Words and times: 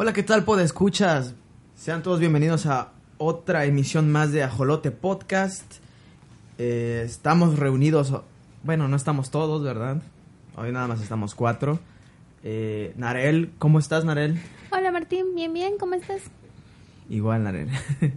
Hola, 0.00 0.12
¿qué 0.12 0.22
tal, 0.22 0.44
escuchas? 0.60 1.34
Sean 1.74 2.04
todos 2.04 2.20
bienvenidos 2.20 2.66
a 2.66 2.92
otra 3.16 3.64
emisión 3.64 4.12
más 4.12 4.30
de 4.30 4.44
Ajolote 4.44 4.92
Podcast. 4.92 5.64
Eh, 6.56 7.02
estamos 7.04 7.58
reunidos, 7.58 8.14
bueno, 8.62 8.86
no 8.86 8.94
estamos 8.94 9.32
todos, 9.32 9.64
¿verdad? 9.64 10.00
Hoy 10.54 10.70
nada 10.70 10.86
más 10.86 11.02
estamos 11.02 11.34
cuatro. 11.34 11.80
Eh, 12.44 12.92
Narel, 12.96 13.50
¿cómo 13.58 13.80
estás, 13.80 14.04
Narel? 14.04 14.40
Hola, 14.70 14.92
Martín, 14.92 15.34
bien, 15.34 15.52
bien, 15.52 15.72
¿cómo 15.80 15.94
estás? 15.94 16.22
Igual, 17.10 17.42
Narel. 17.42 17.68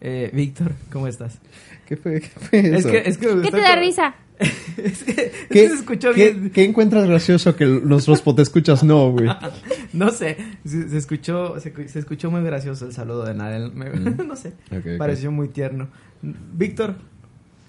eh, 0.00 0.30
Víctor, 0.32 0.72
¿cómo 0.90 1.06
estás? 1.06 1.38
¿Qué 1.86 1.96
fue, 1.96 2.20
qué 2.20 2.28
fue 2.30 2.58
eso? 2.58 2.76
Es 2.78 2.86
que, 2.86 3.08
es 3.10 3.16
que 3.16 3.42
¿Qué 3.42 3.50
te 3.52 3.60
da 3.60 3.76
risa? 3.76 4.16
es 4.82 5.02
que, 5.04 5.32
¿Qué, 5.50 5.68
se 5.68 5.74
escuchó 5.74 6.12
¿qué, 6.14 6.30
bien. 6.32 6.50
¿Qué 6.50 6.64
encuentras 6.64 7.06
gracioso 7.06 7.54
que 7.54 7.66
nuestros 7.66 8.22
potescuchas 8.22 8.82
no, 8.82 9.12
güey? 9.12 9.28
no 9.92 10.10
sé, 10.10 10.36
se, 10.64 10.88
se 10.88 10.96
escuchó 10.98 11.60
se, 11.60 11.88
se, 11.88 11.98
escuchó 11.98 12.30
muy 12.30 12.42
gracioso 12.42 12.86
el 12.86 12.92
saludo 12.92 13.24
de 13.24 13.34
Narel. 13.34 13.72
Me, 13.72 13.90
Mm. 13.90 14.26
no 14.26 14.36
sé, 14.36 14.54
Okay, 14.76 14.96
pareció 14.98 15.30
muy 15.30 15.48
tierno. 15.48 15.88
Víctor, 16.22 16.94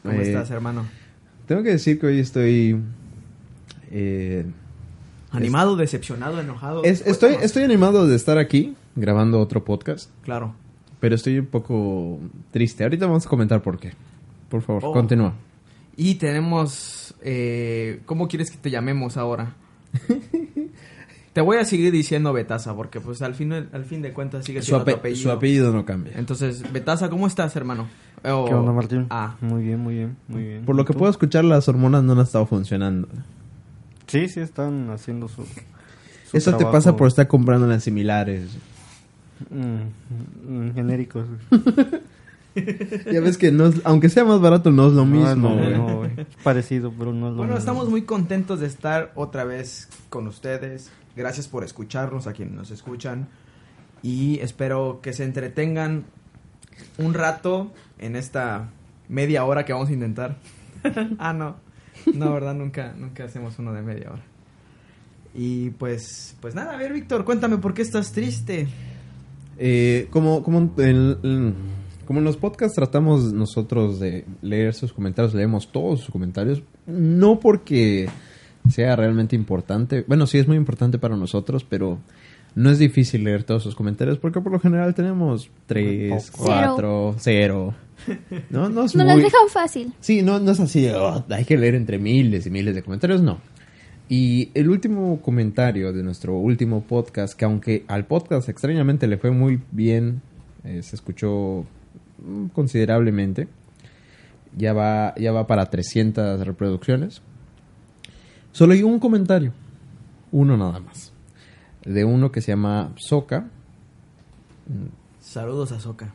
¿cómo 0.03 0.15
Eh, 0.19 0.23
estás, 0.23 0.49
hermano? 0.51 0.85
Tengo 1.47 1.63
que 1.63 1.69
decir 1.71 1.99
que 1.99 2.07
hoy 2.07 2.19
estoy... 2.19 2.77
eh, 3.91 4.45
¿Animado, 5.31 5.75
decepcionado, 5.77 6.39
enojado? 6.41 6.83
es- 6.83 7.05
estoy, 7.07 7.35
estoy 7.41 7.63
animado 7.63 8.07
de 8.07 8.15
estar 8.15 8.37
aquí 8.37 8.75
grabando 8.95 9.39
otro 9.39 9.63
podcast, 9.63 10.09
Claro. 10.23 10.53
pero 10.99 11.15
estoy 11.15 11.39
un 11.39 11.45
poco 11.45 12.19
triste. 12.51 12.83
Ahorita 12.83 13.05
vamos 13.07 13.25
a 13.25 13.29
comentar 13.29 13.61
por 13.61 13.79
qué. 13.79 13.93
Por 14.49 14.61
favor, 14.61 14.83
Oh. 14.85 14.91
continúa. 14.93 15.33
Y 15.97 16.15
tenemos... 16.15 17.13
Eh, 17.21 18.01
¿Cómo 18.05 18.27
quieres 18.27 18.49
que 18.51 18.57
te 18.57 18.69
llamemos 18.71 19.17
ahora? 19.17 19.53
te 21.33 21.41
voy 21.41 21.57
a 21.57 21.65
seguir 21.65 21.91
diciendo 21.91 22.33
Betaza, 22.33 22.75
porque 22.75 22.99
pues 22.99 23.21
al 23.21 23.35
fin, 23.35 23.51
al 23.53 23.85
fin 23.85 24.01
de 24.01 24.11
cuentas 24.13 24.45
sigue 24.45 24.61
Su, 24.61 24.67
siendo 24.67 24.85
tu 24.85 24.91
ape- 24.91 24.95
apellido. 24.99 25.21
su 25.21 25.31
apellido 25.31 25.71
no 25.71 25.85
cambia. 25.85 26.13
Entonces, 26.17 26.63
Betaza, 26.71 27.09
¿cómo 27.09 27.27
estás, 27.27 27.55
hermano? 27.55 27.87
¿Qué 28.23 28.29
onda, 28.29 28.71
Martín? 28.71 29.07
Ah, 29.09 29.35
Muy 29.41 29.63
bien, 29.63 29.79
muy 29.79 29.95
bien, 29.95 30.15
muy 30.27 30.43
bien. 30.43 30.65
Por 30.65 30.75
lo 30.75 30.83
¿Y 30.83 30.85
que 30.85 30.93
tú? 30.93 30.99
puedo 30.99 31.11
escuchar, 31.11 31.43
las 31.43 31.67
hormonas 31.67 32.03
no 32.03 32.13
han 32.13 32.19
estado 32.19 32.45
funcionando. 32.45 33.07
Sí, 34.07 34.27
sí, 34.29 34.41
están 34.41 34.89
haciendo 34.91 35.27
su. 35.27 35.43
su 36.29 36.37
Eso 36.37 36.55
te 36.57 36.65
pasa 36.65 36.95
por 36.95 37.07
estar 37.07 37.27
comprando 37.27 37.65
las 37.67 37.83
similares. 37.83 38.49
Mm, 39.49 40.67
mm, 40.67 40.73
genéricos. 40.75 41.25
Ya 42.55 43.21
ves 43.21 43.37
que 43.37 43.51
no 43.51 43.67
es- 43.67 43.81
aunque 43.85 44.09
sea 44.09 44.25
más 44.25 44.41
barato, 44.41 44.71
no 44.71 44.87
es 44.87 44.93
lo 44.93 45.05
mismo, 45.05 45.49
no, 45.55 45.69
no, 45.69 45.97
güey. 45.99 46.11
Es 46.17 46.27
parecido, 46.43 46.91
pero 46.97 47.13
no 47.13 47.27
es 47.27 47.31
lo 47.31 47.37
Bueno, 47.37 47.53
mismo. 47.53 47.57
estamos 47.59 47.89
muy 47.89 48.01
contentos 48.03 48.59
de 48.59 48.67
estar 48.67 49.11
otra 49.15 49.43
vez 49.45 49.87
con 50.09 50.27
ustedes. 50.27 50.91
Gracias 51.15 51.47
por 51.47 51.63
escucharnos, 51.63 52.27
a 52.27 52.33
quienes 52.33 52.53
nos 52.55 52.71
escuchan. 52.71 53.27
Y 54.03 54.39
espero 54.39 54.99
que 55.01 55.13
se 55.13 55.23
entretengan 55.23 56.03
un 56.97 57.13
rato 57.13 57.71
en 57.99 58.15
esta 58.15 58.69
media 59.09 59.45
hora 59.45 59.63
que 59.65 59.73
vamos 59.73 59.89
a 59.89 59.93
intentar. 59.93 60.37
ah, 61.19 61.33
no. 61.33 61.55
No, 62.13 62.33
verdad, 62.33 62.55
nunca, 62.55 62.93
nunca 62.97 63.25
hacemos 63.25 63.59
uno 63.59 63.73
de 63.73 63.81
media 63.83 64.09
hora. 64.11 64.23
Y 65.33 65.69
pues, 65.71 66.35
pues 66.41 66.55
nada, 66.55 66.73
a 66.73 66.77
ver, 66.77 66.91
Víctor, 66.93 67.23
cuéntame 67.23 67.57
por 67.59 67.73
qué 67.73 67.81
estás 67.83 68.11
triste. 68.11 68.67
Eh, 69.57 70.07
como, 70.09 70.41
como, 70.43 70.73
en, 70.77 71.17
en- 71.23 71.55
como 72.05 72.19
en 72.19 72.25
los 72.25 72.37
podcasts 72.37 72.75
tratamos 72.75 73.33
nosotros 73.33 73.99
de 73.99 74.25
leer 74.41 74.73
sus 74.73 74.93
comentarios, 74.93 75.33
leemos 75.33 75.71
todos 75.71 76.01
sus 76.01 76.09
comentarios, 76.11 76.61
no 76.87 77.39
porque 77.39 78.09
sea 78.69 78.95
realmente 78.95 79.35
importante, 79.35 80.03
bueno, 80.07 80.27
sí 80.27 80.37
es 80.37 80.47
muy 80.47 80.57
importante 80.57 80.99
para 80.99 81.15
nosotros, 81.15 81.65
pero 81.67 81.97
no 82.53 82.69
es 82.69 82.79
difícil 82.79 83.23
leer 83.23 83.43
todos 83.43 83.63
sus 83.63 83.75
comentarios 83.75 84.17
porque 84.17 84.41
por 84.41 84.51
lo 84.51 84.59
general 84.59 84.93
tenemos 84.93 85.49
tres, 85.67 86.31
Cero. 86.33 86.43
cuatro, 86.45 87.15
cero. 87.17 87.73
No, 88.49 88.69
no 88.69 88.83
es 88.83 88.95
Nos 88.95 89.05
muy... 89.05 89.05
las 89.05 89.17
dejan 89.17 89.47
fácil. 89.49 89.93
Sí, 89.99 90.21
no, 90.21 90.39
no 90.39 90.51
es 90.51 90.59
así, 90.59 90.87
"Oh, 90.89 91.23
hay 91.29 91.45
que 91.45 91.57
leer 91.57 91.75
entre 91.75 91.97
miles 91.97 92.45
y 92.45 92.49
miles 92.49 92.75
de 92.75 92.83
comentarios, 92.83 93.21
no. 93.21 93.39
Y 94.09 94.49
el 94.53 94.69
último 94.69 95.21
comentario 95.21 95.93
de 95.93 96.03
nuestro 96.03 96.35
último 96.37 96.83
podcast, 96.83 97.33
que 97.33 97.45
aunque 97.45 97.85
al 97.87 98.05
podcast 98.05 98.49
extrañamente 98.49 99.07
le 99.07 99.17
fue 99.17 99.31
muy 99.31 99.61
bien, 99.71 100.21
eh, 100.65 100.81
se 100.83 100.97
escuchó 100.97 101.65
considerablemente, 102.53 103.47
ya 104.57 104.73
va, 104.73 105.13
ya 105.15 105.31
va 105.31 105.47
para 105.47 105.65
300 105.67 106.45
reproducciones. 106.45 107.21
Solo 108.51 108.73
hay 108.73 108.83
un 108.83 108.99
comentario, 108.99 109.53
uno 110.31 110.57
nada 110.57 110.79
más, 110.79 111.13
de 111.85 112.03
uno 112.05 112.31
que 112.31 112.41
se 112.41 112.51
llama 112.51 112.93
Soca. 112.97 113.47
Saludos 115.19 115.71
a 115.71 115.79
Soca. 115.79 116.13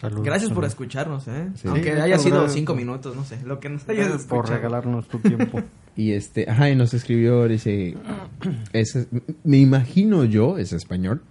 Saludos, 0.00 0.24
Gracias 0.24 0.48
por 0.50 0.56
saludos. 0.58 0.72
escucharnos, 0.72 1.28
¿eh? 1.28 1.48
Sí. 1.56 1.66
Aunque 1.68 1.92
Sí, 1.94 2.00
haya 2.00 2.14
por 2.16 2.24
sido 2.24 2.48
cinco 2.48 2.74
minutos, 2.74 3.16
no 3.16 3.24
sé, 3.24 3.40
lo 3.44 3.58
que 3.58 3.68
nos 3.68 3.88
hayas 3.88 4.06
Gracias 4.08 4.26
por 4.28 4.38
escuchado. 4.38 4.56
regalarnos 4.56 5.08
tu 5.08 5.18
tiempo. 5.18 5.60
Y 5.98 6.12
este, 6.12 6.48
ajá, 6.48 6.70
y 6.70 6.76
nos 6.76 6.94
escribió, 6.94 7.48
dice, 7.48 7.96
es- 8.72 9.08
me 9.42 9.56
imagino 9.58 10.22
yo, 10.24 10.56
es 10.56 10.72
español, 10.72 11.22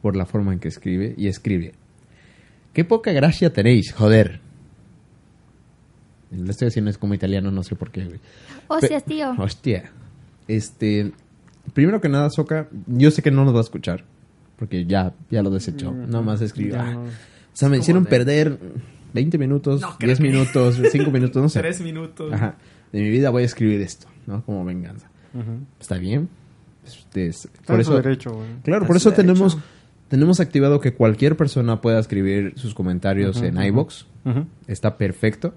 por 0.00 0.16
la 0.16 0.24
forma 0.24 0.54
en 0.54 0.58
que 0.58 0.68
escribe, 0.68 1.14
y 1.18 1.26
escribe, 1.28 1.74
qué 2.74 2.84
poca 2.84 3.12
gracia 3.12 3.50
tenéis, 3.52 3.92
joder. 3.92 4.40
Lo 6.30 6.50
estoy 6.50 6.68
haciendo 6.68 6.90
es 6.90 6.98
como 6.98 7.14
italiano, 7.14 7.50
no 7.50 7.62
sé 7.62 7.76
por 7.76 7.90
qué. 7.90 8.04
güey. 8.04 8.20
Hostias, 8.68 9.02
Pe- 9.04 9.10
tío. 9.14 9.30
Hostia. 9.38 9.90
Este, 10.48 11.12
primero 11.72 12.00
que 12.00 12.08
nada, 12.08 12.28
Soca, 12.30 12.68
yo 12.86 13.10
sé 13.10 13.22
que 13.22 13.30
no 13.30 13.44
nos 13.44 13.54
va 13.54 13.58
a 13.58 13.62
escuchar, 13.62 14.04
porque 14.58 14.84
ya, 14.84 15.14
ya 15.30 15.42
lo 15.42 15.50
desechó. 15.50 15.92
Mm, 15.92 16.10
Nada 16.10 16.22
más 16.22 16.40
escribió. 16.40 16.80
"Ah". 16.80 16.92
no. 16.92 17.02
O 17.04 17.08
sea, 17.56 17.68
me 17.68 17.78
hicieron 17.78 18.04
de- 18.04 18.10
perder 18.10 18.58
20 19.12 19.38
minutos, 19.38 19.80
No 19.80 19.96
creo 19.96 20.08
10 20.08 20.18
que- 20.18 20.24
minutos, 20.24 20.80
5 20.90 21.10
minutos, 21.12 21.40
no 21.40 21.48
sé. 21.48 21.60
Tres 21.60 21.80
minutos. 21.80 22.32
Ajá. 22.32 22.56
De 22.92 23.00
mi 23.00 23.10
vida 23.10 23.30
voy 23.30 23.42
a 23.42 23.46
escribir 23.46 23.80
esto, 23.80 24.08
¿no? 24.26 24.44
Como 24.44 24.64
venganza. 24.64 25.08
Está 25.80 25.98
bien. 25.98 26.28
Este, 26.84 27.30
por 27.66 27.80
eso, 27.80 27.94
derecho, 27.96 28.32
güey. 28.32 28.46
claro, 28.62 28.86
por 28.86 28.96
eso 28.96 29.10
derecho. 29.10 29.22
tenemos 29.34 29.58
activado 30.40 30.80
que 30.80 30.94
cualquier 30.94 31.36
persona 31.36 31.80
pueda 31.80 31.98
escribir 31.98 32.52
sus 32.56 32.74
comentarios 32.74 33.40
en 33.42 33.56
ujú. 33.56 33.66
iBox. 33.66 34.06
Está 34.66 34.96
perfecto. 34.96 35.54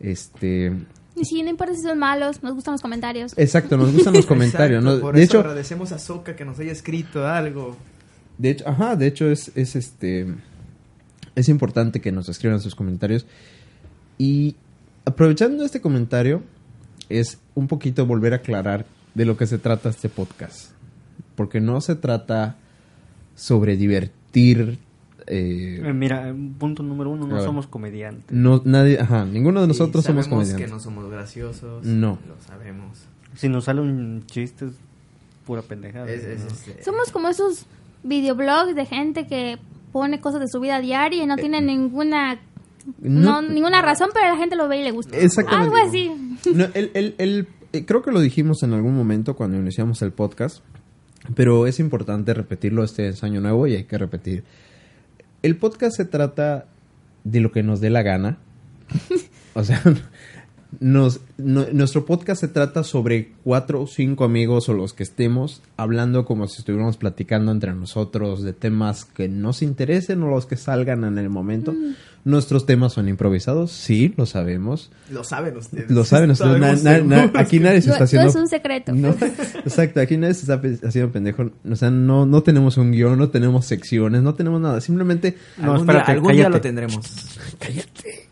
Este, 0.00 0.72
Y 1.14 1.24
si 1.24 1.42
no 1.42 1.50
importa 1.50 1.74
si 1.74 1.82
son 1.82 1.98
malos, 1.98 2.42
nos 2.42 2.54
gustan 2.54 2.72
los 2.72 2.82
comentarios. 2.82 3.32
exacto, 3.36 3.76
nos 3.76 3.92
gustan 3.92 4.14
los 4.14 4.26
comentarios, 4.34 4.82
Exacto, 4.82 4.96
¿no? 4.98 5.02
Por 5.02 5.14
De 5.16 5.22
eso 5.22 5.32
hecho, 5.32 5.40
agradecemos 5.40 5.92
a 5.92 5.98
Soca 5.98 6.36
que 6.36 6.44
nos 6.44 6.58
haya 6.58 6.72
escrito 6.72 7.26
algo. 7.26 7.76
de 8.38 8.50
hecho, 8.50 8.68
ajá, 8.68 8.96
de 8.96 9.06
hecho 9.06 9.30
es 9.30 9.50
es 9.54 9.76
este 9.76 10.26
es 11.34 11.48
importante 11.48 12.00
que 12.00 12.12
nos 12.12 12.28
escriban 12.28 12.60
sus 12.60 12.74
comentarios 12.74 13.26
y 14.18 14.56
aprovechando 15.04 15.64
este 15.64 15.80
comentario 15.80 16.42
es 17.08 17.38
un 17.54 17.66
poquito 17.68 18.04
volver 18.06 18.32
a 18.32 18.36
aclarar 18.36 18.86
de 19.14 19.24
lo 19.24 19.36
que 19.36 19.46
se 19.46 19.58
trata 19.58 19.88
este 19.90 20.08
podcast. 20.08 20.70
Porque 21.34 21.60
no 21.60 21.80
se 21.80 21.94
trata 21.94 22.56
sobre 23.36 23.76
divertir. 23.76 24.78
eh, 25.28 25.82
Eh, 25.84 25.92
mira, 25.92 26.28
eh, 26.28 26.34
punto 26.58 26.82
número 26.82 27.10
uno, 27.10 27.26
no 27.28 27.40
somos 27.42 27.66
comediantes. 27.68 28.30
no, 28.36 28.62
nadie, 28.64 28.98
ajá, 29.00 29.24
ninguno 29.24 29.60
de 29.60 29.66
nosotros 29.68 30.04
Y 30.04 30.06
somos 30.08 30.24
sabemos 30.24 30.48
comediantes. 30.48 30.66
que 30.66 30.72
no 30.72 30.80
somos 30.80 31.08
graciosos. 31.10 31.84
No. 31.84 32.18
Lo 32.28 32.34
sabemos. 32.46 32.98
Si 33.34 33.48
nos 33.48 33.64
sale 33.64 33.80
un 33.82 34.24
chiste, 34.26 34.66
es 34.66 34.72
pura 35.46 35.62
pendejada. 35.62 36.08
Es, 36.10 36.24
es, 36.24 36.40
¿no? 36.40 36.46
este, 36.48 36.82
Somos 36.84 37.10
como 37.12 37.28
esos 37.28 37.66
videoblogs 38.02 38.74
de 38.74 38.86
gente 38.86 39.26
que 39.26 39.58
pone 39.92 40.20
cosas 40.20 40.40
de 40.40 40.46
su 40.48 40.60
vida 40.60 40.80
diaria 40.80 41.22
y 41.22 41.26
no 41.26 41.36
tiene 41.36 41.60
ninguna 41.60 42.38
no, 43.00 43.42
ninguna 43.42 43.82
razón, 43.82 44.10
pero 44.14 44.28
la 44.32 44.36
gente 44.38 44.54
lo 44.54 44.68
ve 44.68 44.80
y 44.80 44.84
le 44.84 44.92
gusta. 44.92 45.16
Exactamente. 45.18 45.74
Algo 45.76 45.88
así. 45.88 46.10
No, 46.54 46.66
el- 46.72 46.90
el- 46.94 47.14
el- 47.18 47.48
eh, 47.72 47.84
creo 47.84 48.00
que 48.02 48.12
lo 48.12 48.20
dijimos 48.20 48.62
en 48.62 48.74
algún 48.74 48.94
momento 48.94 49.34
cuando 49.34 49.58
iniciamos 49.58 50.00
el 50.02 50.12
podcast, 50.12 50.62
pero 51.34 51.66
es 51.66 51.80
importante 51.80 52.34
repetirlo 52.34 52.84
este 52.84 53.08
es 53.08 53.24
año 53.24 53.40
nuevo 53.40 53.66
y 53.66 53.74
hay 53.74 53.84
que 53.84 53.98
repetir. 53.98 54.44
El 55.42 55.56
podcast 55.56 55.96
se 55.96 56.04
trata 56.04 56.66
de 57.24 57.40
lo 57.40 57.52
que 57.52 57.62
nos 57.62 57.80
dé 57.80 57.90
la 57.90 58.02
gana. 58.02 58.38
O 59.58 59.64
sea, 59.64 59.82
nos, 60.80 61.20
no- 61.38 61.66
nuestro 61.72 62.04
podcast 62.04 62.40
se 62.40 62.48
trata 62.48 62.84
sobre 62.84 63.32
cuatro 63.44 63.82
o 63.82 63.86
cinco 63.86 64.24
amigos 64.24 64.68
o 64.68 64.74
los 64.74 64.92
que 64.92 65.02
estemos 65.02 65.62
hablando 65.76 66.24
como 66.24 66.46
si 66.48 66.58
estuviéramos 66.58 66.96
platicando 66.96 67.52
entre 67.52 67.72
nosotros 67.74 68.42
de 68.42 68.52
temas 68.52 69.04
que 69.04 69.28
nos 69.28 69.62
interesen 69.62 70.22
o 70.22 70.28
los 70.28 70.46
que 70.46 70.56
salgan 70.56 71.04
en 71.04 71.18
el 71.18 71.30
momento. 71.30 71.74
Nuestros 72.24 72.66
temas 72.66 72.92
son 72.92 73.08
improvisados, 73.08 73.70
sí, 73.70 74.12
lo 74.16 74.26
sabemos. 74.26 74.90
Lo 75.12 75.22
saben 75.22 75.56
ustedes. 75.56 75.88
Lo 75.90 76.04
saben 76.04 76.30
ustedes. 76.32 76.58
na- 76.58 76.76
Sabemos 76.76 76.82
na- 76.84 76.98
na- 77.16 77.16
seguros 77.22 77.40
aquí 77.40 77.60
nadie 77.60 77.80
se 77.82 77.86
No, 77.88 77.92
está 77.94 78.00
no 78.00 78.04
haciendo. 78.06 78.28
es 78.30 78.34
un 78.34 78.48
secreto. 78.48 78.92
No, 78.92 79.08
exacto, 79.64 80.00
aquí 80.00 80.16
nadie 80.16 80.34
se 80.34 80.40
está 80.52 80.60
haciendo 80.88 81.12
pendejo. 81.12 81.50
O 81.70 81.76
sea, 81.76 81.90
no, 81.92 82.26
no 82.26 82.42
tenemos 82.42 82.78
un 82.78 82.90
guion, 82.90 83.16
no 83.16 83.28
tenemos 83.28 83.64
secciones, 83.66 84.22
no 84.22 84.34
tenemos 84.34 84.60
nada. 84.60 84.80
Simplemente. 84.80 85.36
No, 85.56 85.74
algún 85.74 85.80
espérate, 85.82 86.06
día, 86.06 86.14
algún 86.14 86.32
día 86.32 86.48
lo 86.48 86.60
tendremos. 86.60 87.06
Cállate. 87.60 88.25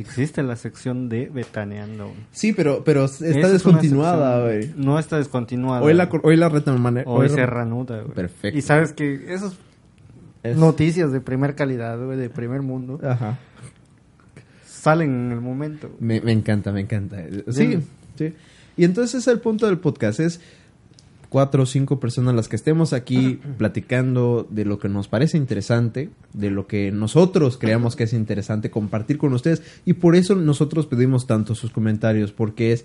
Existe 0.00 0.42
la 0.42 0.56
sección 0.56 1.08
de 1.08 1.26
Betaneando. 1.32 2.12
Sí, 2.32 2.52
pero, 2.52 2.82
pero 2.84 3.04
está 3.04 3.26
Esa 3.28 3.48
descontinuada, 3.52 4.42
güey. 4.44 4.72
No 4.76 4.98
está 4.98 5.18
descontinuada. 5.18 5.82
Hoy 5.82 5.94
la, 5.94 6.08
hoy 6.22 6.36
la 6.36 6.48
retoman- 6.50 7.02
Hoy 7.06 7.22
hoy 7.24 7.28
se 7.28 7.36
re- 7.36 7.46
reanuda, 7.46 8.00
güey. 8.02 8.14
Perfecto. 8.14 8.58
Y 8.58 8.62
sabes 8.62 8.92
que 8.92 9.32
esas 9.32 9.54
Es- 10.42 10.56
noticias 10.56 11.12
de 11.12 11.20
primer 11.20 11.54
calidad, 11.54 12.02
güey, 12.04 12.18
de 12.18 12.30
primer 12.30 12.62
mundo, 12.62 12.98
Ajá. 13.02 13.38
salen 14.66 15.10
en 15.26 15.32
el 15.32 15.40
momento. 15.40 15.88
güey. 15.88 16.00
Me, 16.00 16.20
me 16.20 16.32
encanta, 16.32 16.72
me 16.72 16.80
encanta. 16.80 17.18
Sí, 17.50 17.66
Bien. 17.66 17.84
sí. 18.16 18.32
Y 18.76 18.84
entonces 18.84 19.16
es 19.22 19.28
el 19.28 19.40
punto 19.40 19.66
del 19.66 19.78
podcast. 19.78 20.20
Es 20.20 20.40
cuatro 21.30 21.62
o 21.62 21.66
cinco 21.66 22.00
personas 22.00 22.34
las 22.34 22.48
que 22.48 22.56
estemos 22.56 22.92
aquí 22.92 23.40
platicando 23.56 24.46
de 24.50 24.66
lo 24.66 24.78
que 24.78 24.88
nos 24.88 25.08
parece 25.08 25.38
interesante, 25.38 26.10
de 26.34 26.50
lo 26.50 26.66
que 26.66 26.90
nosotros 26.90 27.56
creamos 27.56 27.96
que 27.96 28.04
es 28.04 28.12
interesante 28.12 28.70
compartir 28.70 29.16
con 29.16 29.32
ustedes. 29.32 29.62
Y 29.86 29.94
por 29.94 30.16
eso 30.16 30.34
nosotros 30.34 30.86
pedimos 30.86 31.26
tanto 31.26 31.54
sus 31.54 31.70
comentarios, 31.70 32.32
porque 32.32 32.72
es 32.72 32.84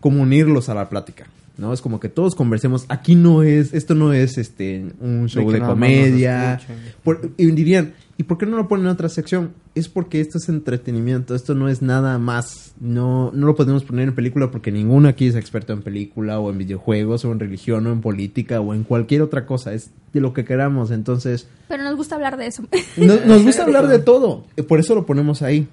como 0.00 0.20
unirlos 0.20 0.68
a 0.68 0.74
la 0.74 0.90
plática. 0.90 1.28
¿No? 1.58 1.72
Es 1.72 1.80
como 1.80 2.00
que 2.00 2.10
todos 2.10 2.34
conversemos. 2.34 2.84
Aquí 2.88 3.14
no 3.14 3.42
es, 3.42 3.72
esto 3.72 3.94
no 3.94 4.12
es 4.12 4.36
este 4.36 4.84
un 5.00 5.26
show 5.30 5.50
de, 5.50 5.60
comedia. 5.60 6.60
Por- 7.02 7.30
y 7.38 7.46
dirían, 7.46 7.94
¿y 8.18 8.22
por 8.24 8.38
qué 8.38 8.46
no 8.46 8.56
lo 8.56 8.66
ponen 8.68 8.86
en 8.86 8.92
otra 8.92 9.08
sección? 9.08 9.52
Es 9.74 9.88
porque 9.88 10.20
esto 10.20 10.38
es 10.38 10.48
entretenimiento, 10.48 11.34
esto 11.34 11.54
no 11.54 11.68
es 11.68 11.82
nada 11.82 12.18
más. 12.18 12.74
No, 12.80 13.30
no 13.32 13.46
lo 13.46 13.54
podemos 13.54 13.84
poner 13.84 14.08
en 14.08 14.14
película 14.14 14.50
porque 14.50 14.72
ninguno 14.72 15.08
aquí 15.08 15.26
es 15.26 15.34
experto 15.34 15.72
en 15.72 15.82
película 15.82 16.38
o 16.40 16.50
en 16.50 16.58
videojuegos 16.58 17.24
o 17.24 17.32
en 17.32 17.40
religión 17.40 17.86
o 17.86 17.92
en 17.92 18.00
política 18.00 18.60
o 18.60 18.72
en 18.74 18.84
cualquier 18.84 19.22
otra 19.22 19.44
cosa. 19.46 19.72
Es 19.74 19.90
de 20.12 20.20
lo 20.20 20.32
que 20.32 20.44
queramos. 20.44 20.90
Entonces, 20.90 21.48
Pero 21.68 21.82
nos 21.84 21.96
gusta 21.96 22.14
hablar 22.14 22.36
de 22.36 22.46
eso. 22.46 22.62
no- 22.96 23.16
nos 23.26 23.42
gusta 23.42 23.64
hablar 23.64 23.86
de 23.88 23.98
todo. 23.98 24.44
eh, 24.56 24.62
Por 24.62 24.80
eso 24.80 24.94
lo 24.94 25.04
ponemos 25.06 25.42
ahí. 25.42 25.68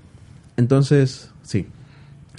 Entonces, 0.57 1.31
sí. 1.43 1.67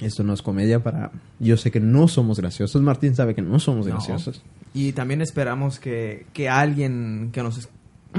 Esto 0.01 0.23
no 0.23 0.33
es 0.33 0.41
comedia 0.41 0.83
para... 0.83 1.11
Yo 1.39 1.55
sé 1.57 1.71
que 1.71 1.79
no 1.79 2.07
somos 2.09 2.39
graciosos. 2.39 2.81
Martín 2.81 3.15
sabe 3.15 3.33
que 3.33 3.41
no 3.41 3.59
somos 3.59 3.85
No. 3.87 3.93
graciosos. 3.93 4.41
Y 4.73 4.91
también 4.91 5.21
esperamos 5.21 5.79
que, 5.79 6.25
que 6.33 6.49
alguien 6.49 7.29
que 7.31 7.41
nos... 7.41 7.69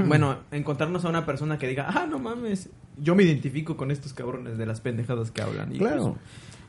Bueno, 0.06 0.38
encontrarnos 0.50 1.04
a 1.04 1.08
una 1.08 1.24
persona 1.26 1.58
que 1.58 1.66
diga, 1.68 1.86
ah, 1.88 2.06
no 2.08 2.18
mames, 2.18 2.68
yo 2.98 3.14
me 3.14 3.22
identifico 3.22 3.76
con 3.76 3.90
estos 3.90 4.12
cabrones 4.12 4.58
de 4.58 4.66
las 4.66 4.80
pendejadas 4.80 5.30
que 5.30 5.42
hablan. 5.42 5.74
Y, 5.74 5.78
Claro. 5.78 6.16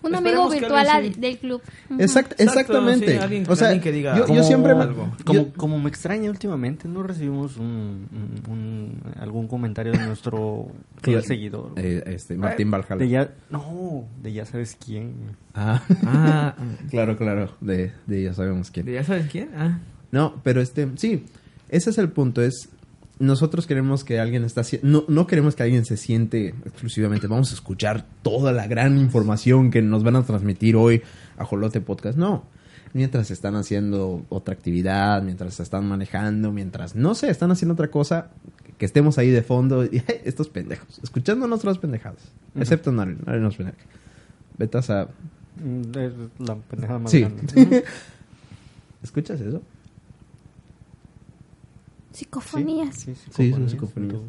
pues, 0.01 0.13
Un 0.13 0.15
amigo 0.15 0.47
virtual 0.49 0.87
alguien 0.87 1.11
a- 1.13 1.15
sí. 1.15 1.21
del 1.21 1.37
club. 1.39 1.61
Exact- 1.89 1.99
Exacto, 2.37 2.43
exactamente. 2.43 3.07
sí, 3.13 3.17
alguien- 3.17 3.45
o 3.49 3.55
sea, 3.55 3.67
alguien 3.69 3.83
que 3.83 3.91
diga 3.91 4.13
yo, 4.13 4.19
yo 4.21 4.27
como 4.27 4.43
siempre... 4.43 4.75
me- 4.75 4.81
algo. 4.83 5.11
Como, 5.25 5.39
yo- 5.39 5.53
como 5.53 5.79
me 5.79 5.89
extraña 5.89 6.29
últimamente, 6.29 6.87
no 6.87 7.01
recibimos 7.03 7.57
un, 7.57 8.07
un- 8.11 8.51
un- 8.51 9.01
algún 9.19 9.47
comentario 9.47 9.91
de 9.93 10.05
nuestro 10.05 10.67
seguidor. 11.25 11.71
Eh, 11.77 12.03
este, 12.05 12.35
Martín 12.37 12.69
Valhalla. 12.69 12.95
De 12.97 13.09
ya, 13.09 13.31
no, 13.49 14.05
de 14.21 14.33
ya 14.33 14.45
sabes 14.45 14.77
quién. 14.83 15.15
Ah, 15.55 15.81
Ah, 16.05 16.55
claro, 16.91 17.17
claro, 17.17 17.51
de, 17.61 17.91
de 18.05 18.23
ya 18.23 18.33
sabemos 18.33 18.69
quién. 18.69 18.85
¿ya 18.85 19.03
sabes 19.03 19.27
quién? 19.31 19.49
Ah. 19.57 19.79
No, 20.11 20.35
pero 20.43 20.61
este, 20.61 20.87
sí, 20.95 21.25
ese 21.69 21.89
es 21.89 21.97
el 21.97 22.09
punto, 22.11 22.41
es, 22.43 22.69
nosotros 23.19 23.65
queremos 23.67 24.03
que 24.03 24.19
alguien 24.19 24.43
está, 24.43 24.61
no, 24.83 25.03
no 25.07 25.25
queremos 25.27 25.55
que 25.55 25.63
alguien 25.63 25.85
se 25.85 25.97
siente 25.97 26.49
exclusivamente, 26.65 27.27
vamos 27.27 27.51
a 27.51 27.55
escuchar 27.55 28.05
toda 28.21 28.51
la 28.51 28.67
gran 28.67 28.97
información 28.97 29.71
que 29.71 29.81
nos 29.81 30.03
van 30.03 30.15
a 30.15 30.23
transmitir 30.23 30.75
hoy 30.75 31.01
a 31.37 31.45
Jolote 31.45 31.81
Podcast, 31.81 32.17
no, 32.17 32.43
mientras 32.93 33.31
están 33.31 33.55
haciendo 33.55 34.25
otra 34.29 34.53
actividad, 34.53 35.21
mientras 35.23 35.59
están 35.59 35.87
manejando, 35.87 36.51
mientras, 36.51 36.95
no 36.95 37.15
sé, 37.15 37.29
están 37.29 37.51
haciendo 37.51 37.73
otra 37.73 37.89
cosa, 37.89 38.29
que 38.77 38.85
estemos 38.85 39.17
ahí 39.17 39.29
de 39.31 39.41
fondo, 39.41 39.83
y 39.85 40.03
estos 40.23 40.49
pendejos, 40.49 40.99
escuchando 41.03 41.47
nuestras 41.47 41.77
pendejadas, 41.79 42.21
excepto 42.55 42.91
Nari, 42.91 43.17
Nari 43.25 43.39
no 43.39 43.49
es 43.49 43.55
pendeja. 43.55 43.77
Vetas 44.57 44.89
a... 44.89 45.05
Mm, 45.63 45.81
la 46.45 46.55
pendejada 46.55 46.99
más 46.99 47.11
Sí. 47.11 47.21
grande. 47.21 47.83
¿Escuchas 49.03 49.39
eso? 49.41 49.61
Psicofonías. 52.17 52.95
Sí, 52.95 53.13
Sí, 53.29 53.51
son 53.51 53.69
psicofonías. 53.69 54.15
En 54.15 54.19
tu, 54.19 54.25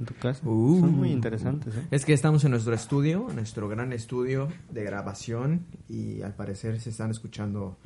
en 0.00 0.04
tu 0.04 0.14
casa. 0.16 0.46
Uh. 0.46 0.80
Son 0.80 0.92
muy 0.92 1.10
interesantes, 1.10 1.74
¿eh? 1.74 1.86
Es 1.90 2.04
que 2.04 2.12
estamos 2.12 2.44
en 2.44 2.50
nuestro 2.50 2.74
estudio, 2.74 3.28
nuestro 3.34 3.66
gran 3.66 3.94
estudio 3.94 4.48
de 4.70 4.84
grabación 4.84 5.64
y 5.88 6.20
al 6.20 6.34
parecer 6.34 6.78
se 6.80 6.90
están 6.90 7.10
escuchando 7.10 7.78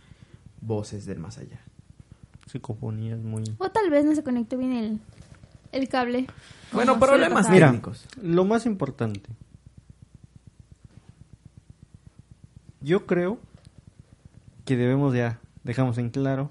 voces 0.60 1.06
del 1.06 1.20
más 1.20 1.38
allá. 1.38 1.60
Psicofonías 2.50 3.20
muy... 3.22 3.44
O 3.58 3.70
tal 3.70 3.90
vez 3.90 4.04
no 4.04 4.12
se 4.16 4.24
conectó 4.24 4.58
bien 4.58 4.72
el, 4.72 5.00
el 5.70 5.88
cable. 5.88 6.26
Bueno, 6.72 6.98
problemas 6.98 7.48
técnicos. 7.48 8.04
lo 8.20 8.44
más 8.44 8.66
importante. 8.66 9.30
Yo 12.80 13.06
creo 13.06 13.38
que 14.64 14.76
debemos 14.76 15.14
ya, 15.14 15.38
dejamos 15.62 15.96
en 15.98 16.10
claro 16.10 16.50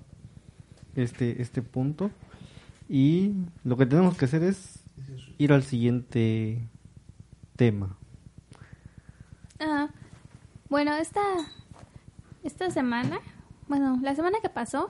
este, 0.95 1.41
este 1.41 1.61
punto. 1.61 2.11
Y 2.93 3.31
lo 3.63 3.77
que 3.77 3.85
tenemos 3.85 4.17
que 4.17 4.25
hacer 4.25 4.43
es 4.43 4.79
ir 5.37 5.53
al 5.53 5.63
siguiente 5.63 6.67
tema. 7.55 7.97
Ah, 9.61 9.87
bueno, 10.69 10.93
esta, 10.95 11.21
esta 12.43 12.69
semana, 12.69 13.21
bueno, 13.69 13.97
la 14.01 14.13
semana 14.13 14.39
que 14.41 14.49
pasó, 14.49 14.89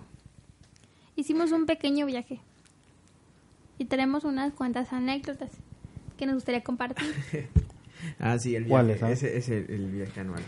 hicimos 1.16 1.52
un 1.52 1.68
pequeño 1.68 2.08
viaje. 2.08 2.40
Y 3.78 3.86
tenemos 3.86 4.24
unas 4.24 4.52
cuantas 4.54 4.92
anécdotas 4.94 5.52
que 6.18 6.26
nos 6.26 6.34
gustaría 6.36 6.64
compartir. 6.64 7.06
Ah, 8.18 8.40
sí, 8.40 8.56
el 8.56 8.66
¿Cuál 8.66 8.88
viaje. 8.88 8.98
es, 9.00 9.04
ah? 9.04 9.12
Ese 9.28 9.38
es 9.38 9.50
el, 9.50 9.70
el 9.70 9.92
viaje 9.92 10.22
anual. 10.22 10.42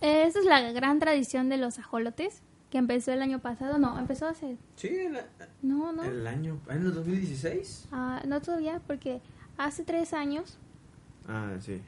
Esta 0.00 0.40
es 0.40 0.44
la 0.44 0.72
gran 0.72 0.98
tradición 0.98 1.48
de 1.48 1.56
los 1.56 1.78
ajolotes, 1.78 2.42
que 2.70 2.78
empezó 2.78 3.12
el 3.12 3.22
año 3.22 3.38
pasado. 3.40 3.78
No, 3.78 3.98
empezó 3.98 4.26
hace... 4.26 4.56
Sí, 4.76 4.88
el, 4.88 5.18
No, 5.62 5.92
no. 5.92 6.04
el 6.04 6.26
año. 6.26 6.58
¿En 6.68 6.82
el 6.82 6.94
2016? 6.94 7.88
Ah, 7.92 8.22
no 8.26 8.40
todavía, 8.40 8.80
porque 8.86 9.20
hace 9.56 9.84
tres 9.84 10.12
años 10.12 10.58
Ah, 11.26 11.52
sí. 11.60 11.80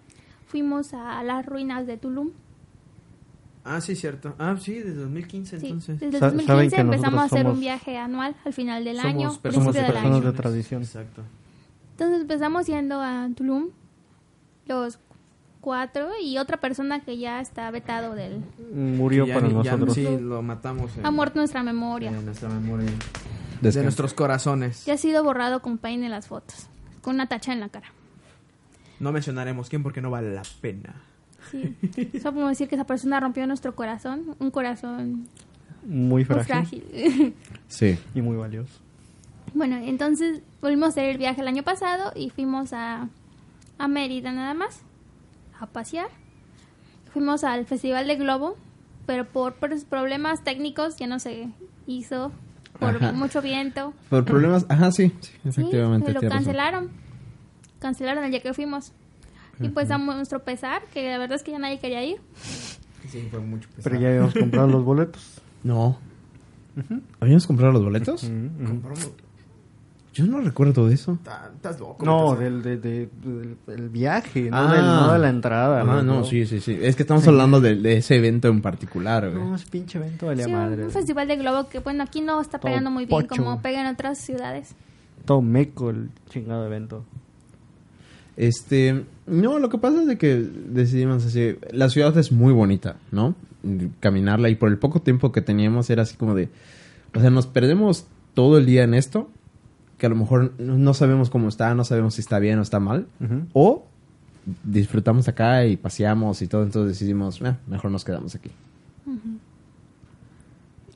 fuimos 0.47 0.93
a 0.94 1.23
las 1.23 1.44
ruinas 1.47 1.87
de 1.87 1.97
Tulum. 1.99 2.31
Ah, 3.62 3.81
sí, 3.82 3.94
cierto. 3.94 4.35
Ah, 4.38 4.56
sí, 4.59 4.73
desde 4.75 4.94
2015 4.94 5.61
Sí, 5.61 5.67
entonces. 5.67 6.00
desde 6.00 6.17
el 6.17 6.21
Sa- 6.21 6.31
2015 6.31 6.47
saben 6.47 6.71
que 6.71 6.81
empezamos 6.97 7.21
a 7.21 7.25
hacer 7.25 7.47
un 7.47 7.61
viaje 7.61 7.99
anual 7.99 8.35
al 8.44 8.53
final 8.55 8.85
del 8.85 8.97
Somos 8.97 9.11
año, 9.15 9.29
personas 9.35 9.43
principio 9.43 9.73
del 9.83 9.93
personas 9.93 10.17
año. 10.23 10.33
de 10.33 10.37
tradición. 10.38 10.83
Exacto. 10.83 11.23
Entonces 11.93 12.21
empezamos 12.23 12.67
yendo 12.67 13.00
a 13.03 13.29
Tulum, 13.37 13.69
los 14.67 14.99
cuatro, 15.61 16.09
y 16.23 16.39
otra 16.39 16.57
persona 16.59 17.01
que 17.01 17.19
ya 17.19 17.41
está 17.41 17.71
vetado 17.71 18.15
del... 18.15 18.43
Murió 18.75 19.27
ya 19.27 19.35
para 19.35 19.49
ya- 19.49 19.53
nosotros. 19.55 19.95
sí, 19.95 20.07
lo 20.21 20.43
matamos. 20.43 20.97
En, 20.97 21.05
Ha 21.07 21.11
muerto 21.11 21.39
nuestra 21.39 21.62
memoria. 21.62 22.11
En 22.11 22.25
nuestra 22.25 22.49
memoria. 22.49 22.87
De 22.87 22.93
Descansa. 23.61 23.83
nuestros 23.83 24.15
corazones. 24.15 24.85
Ya 24.87 24.95
ha 24.95 24.97
sido 24.97 25.23
borrado 25.23 25.61
con 25.61 25.76
paint 25.79 26.02
en 26.05 26.11
las 26.11 26.29
fotos, 26.29 26.67
con 27.02 27.14
una 27.17 27.26
tacha 27.26 27.52
en 27.52 27.61
la 27.61 27.69
cara. 27.69 27.88
No 29.00 29.12
mencionaremos 29.12 29.69
quién 29.69 29.83
porque 29.83 30.00
no 30.00 30.11
vale 30.11 30.33
la 30.35 30.43
pena. 30.61 30.95
Sí. 31.50 31.76
Solo 32.21 32.33
podemos 32.35 32.50
decir 32.50 32.69
que 32.69 32.75
esa 32.75 32.85
persona 32.87 33.19
rompió 33.21 33.47
nuestro 33.47 33.75
corazón, 33.75 34.37
un 34.38 34.50
corazón 34.50 35.26
Muy 35.85 35.97
muy 36.07 36.25
frágil, 36.25 36.83
frágil. 36.90 37.35
Sí. 37.69 37.99
y 38.14 38.21
muy 38.23 38.37
valioso. 38.37 38.79
bueno, 39.55 39.76
entonces 39.76 40.43
volvimos 40.61 40.87
a 40.87 40.88
hacer 40.90 41.05
el 41.11 41.19
viaje 41.19 41.40
el 41.40 41.49
año 41.49 41.62
pasado 41.62 42.12
y 42.14 42.29
fuimos 42.31 42.73
a, 42.75 43.09
a 43.79 43.88
Mérida 43.88 44.33
nada 44.33 44.52
más, 44.55 44.83
a 45.61 45.67
pasear. 45.67 46.09
Fuimos 47.12 47.45
al 47.45 47.67
Festival 47.67 48.07
de 48.07 48.17
Globo, 48.17 48.57
pero 49.07 49.25
por, 49.26 49.55
por 49.55 49.71
problemas 49.87 50.45
técnicos 50.45 50.97
ya 50.97 51.07
no 51.07 51.19
se 51.19 51.49
hizo, 51.87 52.31
por 52.79 52.97
Ajá. 52.97 53.12
mucho 53.12 53.43
viento. 53.43 53.93
Por 54.09 54.25
problemas, 54.25 54.64
ajá, 54.69 54.93
sí, 54.93 55.12
sí, 55.21 55.31
Sí, 55.43 55.49
efectivamente. 55.49 56.12
lo 56.12 56.21
tienes 56.21 56.33
razón. 56.33 56.45
cancelaron. 56.45 56.90
Cancelaron 57.81 58.25
el 58.25 58.31
día 58.31 58.43
que 58.43 58.55
fuimos. 58.55 58.93
Y 59.61 59.69
pues 59.69 59.90
a 59.90 59.99
nuestro 59.99 60.43
pesar, 60.43 60.83
que 60.95 61.11
la 61.11 61.19
verdad 61.19 61.37
es 61.37 61.43
que 61.43 61.50
ya 61.50 61.59
nadie 61.59 61.79
quería 61.79 62.02
ir. 62.05 62.17
Sí, 63.09 63.26
fue 63.31 63.40
mucho 63.40 63.69
Pero 63.76 63.83
pesado. 63.85 64.00
ya 64.00 64.09
habíamos 64.09 64.35
comprado 64.35 64.69
los 64.69 64.85
boletos. 64.85 65.40
No. 65.62 65.99
¿Habíamos 67.21 67.47
comprado 67.47 67.73
los 67.73 67.83
boletos? 67.85 68.23
Compramos- 68.23 69.11
Yo 70.12 70.26
no 70.26 70.40
recuerdo 70.40 70.88
de 70.88 70.95
eso. 70.95 71.19
Estás 71.55 71.79
loco. 71.79 72.05
No, 72.05 72.33
estás- 72.33 72.40
del, 72.40 72.62
de- 72.62 72.76
de- 72.79 73.09
del- 73.23 73.57
del 73.67 73.88
viaje, 73.90 74.50
no, 74.50 74.57
Ah. 74.57 74.73
del- 74.75 74.85
no 74.85 75.12
de 75.12 75.19
la 75.21 75.29
entrada. 75.29 75.83
Ah, 75.83 76.02
no, 76.02 76.25
sí, 76.25 76.47
sí, 76.47 76.61
sí. 76.61 76.76
Es 76.83 76.97
que 76.97 77.02
estamos 77.05 77.26
hablando 77.29 77.61
de, 77.61 77.76
de 77.76 77.99
ese 77.99 78.17
evento 78.17 78.49
en 78.49 78.61
particular, 78.61 79.31
güey. 79.31 79.43
No, 79.43 79.55
es 79.55 79.64
pinche 79.67 79.99
evento, 79.99 80.26
Sí, 80.37 80.50
madre. 80.50 80.85
un 80.87 80.90
festival 80.90 81.29
de 81.29 81.37
globo 81.37 81.69
que, 81.69 81.79
bueno, 81.79 82.02
aquí 82.02 82.21
no 82.23 82.40
está 82.40 82.59
Todo 82.59 82.71
pegando 82.71 82.90
muy 82.90 83.07
bien 83.07 83.21
pocho. 83.29 83.40
como 83.43 83.62
pega 83.62 83.81
en 83.83 83.87
otras 83.87 84.19
ciudades. 84.19 84.75
Todo 85.25 85.43
meco 85.43 85.90
el 85.90 86.11
chingado 86.29 86.67
evento. 86.67 87.05
Este, 88.37 89.05
no, 89.26 89.59
lo 89.59 89.69
que 89.69 89.79
pasa 89.79 90.00
es 90.02 90.07
de 90.09 90.17
que 90.19 90.35
decidimos 90.37 91.25
así, 91.26 91.57
la 91.73 91.88
ciudad 91.90 92.17
es 92.17 92.33
muy 92.33 92.52
bonita, 92.52 92.97
¿no? 93.12 93.35
Caminarla 94.00 94.49
y 94.49 94.55
por 94.55 94.71
el 94.71 94.79
poco 94.79 95.02
tiempo 95.02 95.31
que 95.31 95.43
teníamos 95.43 95.90
era 95.90 96.02
así 96.02 96.17
como 96.17 96.35
de, 96.35 96.49
o 97.14 97.21
sea, 97.21 97.31
nos 97.31 97.47
perdemos 97.47 98.07
todo 98.35 98.57
el 98.59 98.64
día 98.67 98.85
en 98.85 98.95
esto, 98.95 99.29
que 100.00 100.07
a 100.07 100.09
lo 100.09 100.16
mejor 100.16 100.54
no 100.59 100.95
sabemos 100.95 101.28
cómo 101.28 101.49
está, 101.49 101.75
no 101.75 101.85
sabemos 101.85 102.14
si 102.14 102.23
está 102.23 102.38
bien 102.38 102.59
o 102.59 102.62
está 102.62 102.80
mal, 102.80 103.07
o 103.52 103.85
disfrutamos 104.64 105.28
acá 105.28 105.66
y 105.66 105.76
paseamos 105.76 106.40
y 106.40 106.49
todo, 106.49 106.62
entonces 106.62 106.99
decidimos, 106.99 107.40
"Eh, 107.42 107.54
mejor 107.66 107.90
nos 107.90 108.02
quedamos 108.04 108.35
aquí. 108.35 108.50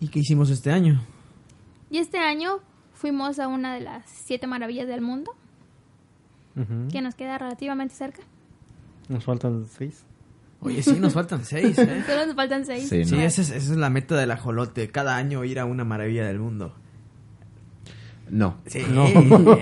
¿Y 0.00 0.08
qué 0.08 0.20
hicimos 0.20 0.48
este 0.50 0.70
año? 0.72 1.02
Y 1.90 1.98
este 1.98 2.18
año 2.18 2.60
fuimos 2.94 3.38
a 3.38 3.46
una 3.48 3.74
de 3.74 3.82
las 3.82 4.04
siete 4.08 4.46
maravillas 4.46 4.88
del 4.88 5.02
mundo, 5.02 5.32
que 6.90 7.02
nos 7.02 7.14
queda 7.14 7.36
relativamente 7.36 7.94
cerca. 7.94 8.22
Nos 9.08 9.24
faltan 9.24 9.66
seis. 9.66 10.02
Oye, 10.60 10.82
sí, 10.82 10.98
nos 10.98 11.12
faltan 11.12 11.44
seis, 11.44 11.78
¿eh? 11.78 12.02
Solo 12.06 12.26
nos 12.26 12.34
faltan 12.34 12.64
seis. 12.64 12.88
Sí, 12.88 13.00
esa 13.02 13.16
es, 13.20 13.38
esa 13.38 13.56
es 13.56 13.76
la 13.76 13.90
meta 13.90 14.14
del 14.16 14.30
ajolote. 14.30 14.88
Cada 14.90 15.16
año 15.16 15.44
ir 15.44 15.58
a 15.60 15.66
una 15.66 15.84
maravilla 15.84 16.26
del 16.26 16.38
mundo. 16.38 16.74
No. 18.30 18.56
Sí. 18.66 18.82
No, 18.90 19.04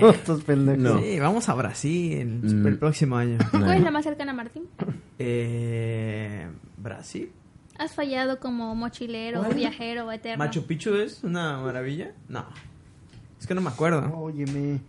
estos 0.09 0.43
pendejos. 0.43 0.81
No. 0.81 0.99
Sí, 1.01 1.19
vamos 1.19 1.49
a 1.49 1.53
Brasil 1.53 2.13
el, 2.13 2.27
Mm. 2.55 2.67
el 2.67 2.77
próximo 2.77 3.17
año. 3.17 3.37
¿Cuál 3.51 3.77
es 3.77 3.81
la 3.83 3.91
más 3.91 4.03
cercana, 4.03 4.33
Martín? 4.33 4.63
Eh, 5.19 6.47
Brasil. 6.77 7.31
¿Has 7.77 7.93
fallado 7.93 8.39
como 8.39 8.75
mochilero, 8.75 9.39
¿Cuál? 9.41 9.55
viajero, 9.55 10.11
eterno? 10.11 10.43
¿Machu 10.43 10.65
Picchu 10.65 10.93
es 10.95 11.23
una 11.23 11.59
maravilla? 11.59 12.11
No. 12.29 12.45
Es 13.39 13.47
que 13.47 13.55
no 13.55 13.61
me 13.61 13.69
acuerdo. 13.69 14.15
Óyeme. 14.15 14.79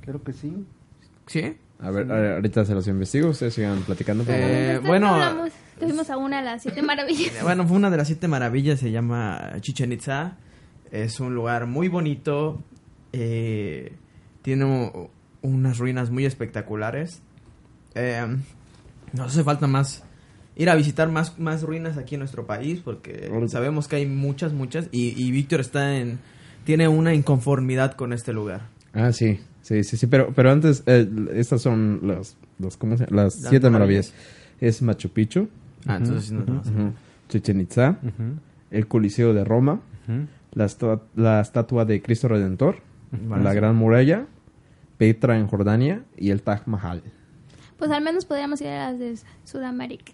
Creo 0.00 0.22
que 0.22 0.32
sí. 0.32 0.52
¿Sí? 1.26 1.56
A 1.78 1.90
ver, 1.90 2.10
ahorita 2.10 2.64
se 2.64 2.74
los 2.74 2.86
investigo, 2.88 3.28
ustedes 3.30 3.52
sigan 3.54 3.80
platicando. 3.82 4.24
Eh, 4.28 4.80
bueno. 4.86 5.08
hablamos 5.14 5.50
fuimos 5.78 6.08
a 6.08 6.16
una 6.16 6.38
de 6.38 6.44
las 6.46 6.62
siete 6.62 6.80
maravillas. 6.82 7.34
Bueno, 7.42 7.66
fue 7.66 7.76
una 7.76 7.90
de 7.90 7.98
las 7.98 8.06
siete 8.06 8.28
maravillas, 8.28 8.80
se 8.80 8.90
llama 8.90 9.52
Chichen 9.60 9.92
Itza. 9.92 10.38
Es 10.90 11.20
un 11.20 11.34
lugar 11.34 11.66
muy 11.66 11.88
bonito. 11.88 12.62
Eh, 13.18 13.92
tiene 14.42 14.92
unas 15.42 15.78
ruinas 15.78 16.10
muy 16.10 16.24
espectaculares. 16.26 17.20
Eh, 17.94 18.26
nos 19.12 19.28
hace 19.32 19.42
falta 19.44 19.66
más 19.66 20.02
ir 20.56 20.70
a 20.70 20.74
visitar 20.74 21.10
más, 21.10 21.38
más 21.38 21.62
ruinas 21.62 21.96
aquí 21.98 22.14
en 22.14 22.20
nuestro 22.20 22.46
país 22.46 22.80
porque 22.84 23.30
sabemos 23.48 23.88
que 23.88 23.96
hay 23.96 24.06
muchas, 24.06 24.52
muchas. 24.52 24.88
Y, 24.92 25.20
y 25.22 25.30
Víctor 25.30 25.60
está 25.60 25.96
en. 25.98 26.18
Tiene 26.64 26.88
una 26.88 27.14
inconformidad 27.14 27.92
con 27.94 28.12
este 28.12 28.32
lugar. 28.32 28.68
Ah, 28.92 29.12
sí, 29.12 29.38
sí, 29.62 29.84
sí, 29.84 29.96
sí, 29.96 30.06
pero, 30.08 30.32
pero 30.34 30.50
antes, 30.50 30.82
eh, 30.86 31.08
estas 31.34 31.62
son 31.62 32.00
las, 32.02 32.36
las, 32.58 32.76
¿cómo 32.76 32.96
se 32.96 33.04
llama? 33.06 33.22
las 33.22 33.40
Las 33.40 33.50
siete 33.50 33.70
maravillas. 33.70 34.12
maravillas. 34.12 34.36
Es 34.60 34.82
Machu 34.82 35.10
Picchu, 35.10 35.48
Ah, 35.86 35.96
entonces 35.98 36.32
no, 36.32 36.44
no. 36.44 36.60
ujú, 36.60 36.92
Chichen 37.28 37.60
Itza, 37.60 37.98
Ujú. 38.02 38.40
el 38.70 38.88
Coliseo 38.88 39.32
de 39.34 39.44
Roma, 39.44 39.80
la, 40.54 40.68
la 41.14 41.40
estatua 41.40 41.84
de 41.84 42.00
Cristo 42.02 42.26
Redentor, 42.28 42.76
Vale. 43.12 43.42
la 43.44 43.54
Gran 43.54 43.76
Muralla, 43.76 44.26
Petra 44.98 45.38
en 45.38 45.46
Jordania 45.46 46.02
y 46.16 46.30
el 46.30 46.42
Taj 46.42 46.66
Mahal. 46.66 47.02
Pues 47.78 47.90
al 47.90 48.02
menos 48.02 48.24
podríamos 48.24 48.60
ir 48.60 48.68
a 48.68 48.90
las 48.90 48.98
de 48.98 49.16
Sudamérica. 49.44 50.12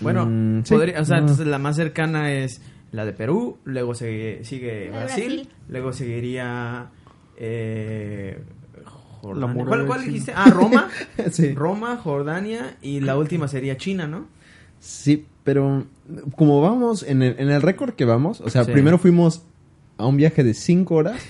Bueno, 0.00 0.26
Mm, 0.26 0.64
sí. 0.64 0.74
podría- 0.74 1.00
o 1.00 1.04
sea, 1.04 1.16
Ah. 1.16 1.20
entonces 1.20 1.46
la 1.46 1.58
más 1.58 1.76
cercana 1.76 2.32
es 2.32 2.60
la 2.92 3.04
de 3.04 3.12
Perú, 3.12 3.58
luego 3.64 3.94
sigue, 3.94 4.40
sigue 4.44 4.88
Brasil, 4.90 5.24
Brasil. 5.24 5.48
luego 5.68 5.92
seguiría 5.92 6.90
eh, 7.38 8.38
Jordania. 9.20 9.64
¿Cuál, 9.86 10.04
dijiste? 10.04 10.32
Ah, 10.34 10.50
Roma, 10.50 10.88
sí. 11.30 11.54
Roma, 11.54 11.96
Jordania 11.96 12.76
y 12.82 13.00
la 13.00 13.16
última 13.16 13.48
sería 13.48 13.76
China, 13.76 14.06
¿no? 14.06 14.26
Sí, 14.80 15.26
pero 15.44 15.84
como 16.36 16.60
vamos, 16.60 17.02
en 17.02 17.22
el, 17.22 17.36
en 17.38 17.50
el 17.50 17.62
récord 17.62 17.94
que 17.94 18.04
vamos, 18.04 18.40
o 18.40 18.50
sea, 18.50 18.64
Sí. 18.64 18.72
primero 18.72 18.98
fuimos 18.98 19.44
a 19.96 20.06
un 20.06 20.16
viaje 20.16 20.42
de 20.44 20.54
cinco 20.54 20.96
horas 20.96 21.20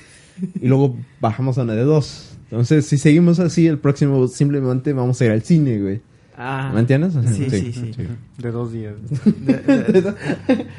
y 0.61 0.67
luego 0.69 0.97
bajamos 1.21 1.59
a 1.59 1.63
una 1.63 1.75
de 1.75 1.83
dos. 1.85 2.37
Entonces, 2.51 2.87
si 2.87 2.99
seguimos 2.99 3.39
así, 3.41 3.67
el 3.67 3.79
próximo 3.79 4.29
simplemente 4.29 4.93
vamos 4.93 5.21
a 5.21 5.25
ir 5.25 5.31
al 5.31 5.43
cine, 5.43 5.81
güey. 5.81 6.01
Ah, 6.37 6.71
¿Me 6.75 6.81
entiendes? 6.81 7.15
O 7.15 7.23
sea, 7.23 7.33
Sí, 7.33 7.49
sí, 7.51 7.73
sí. 7.73 7.93
De 8.39 8.51
dos 8.51 8.73
días. 8.73 8.95
De- 9.25 9.53
de- 10.03 10.15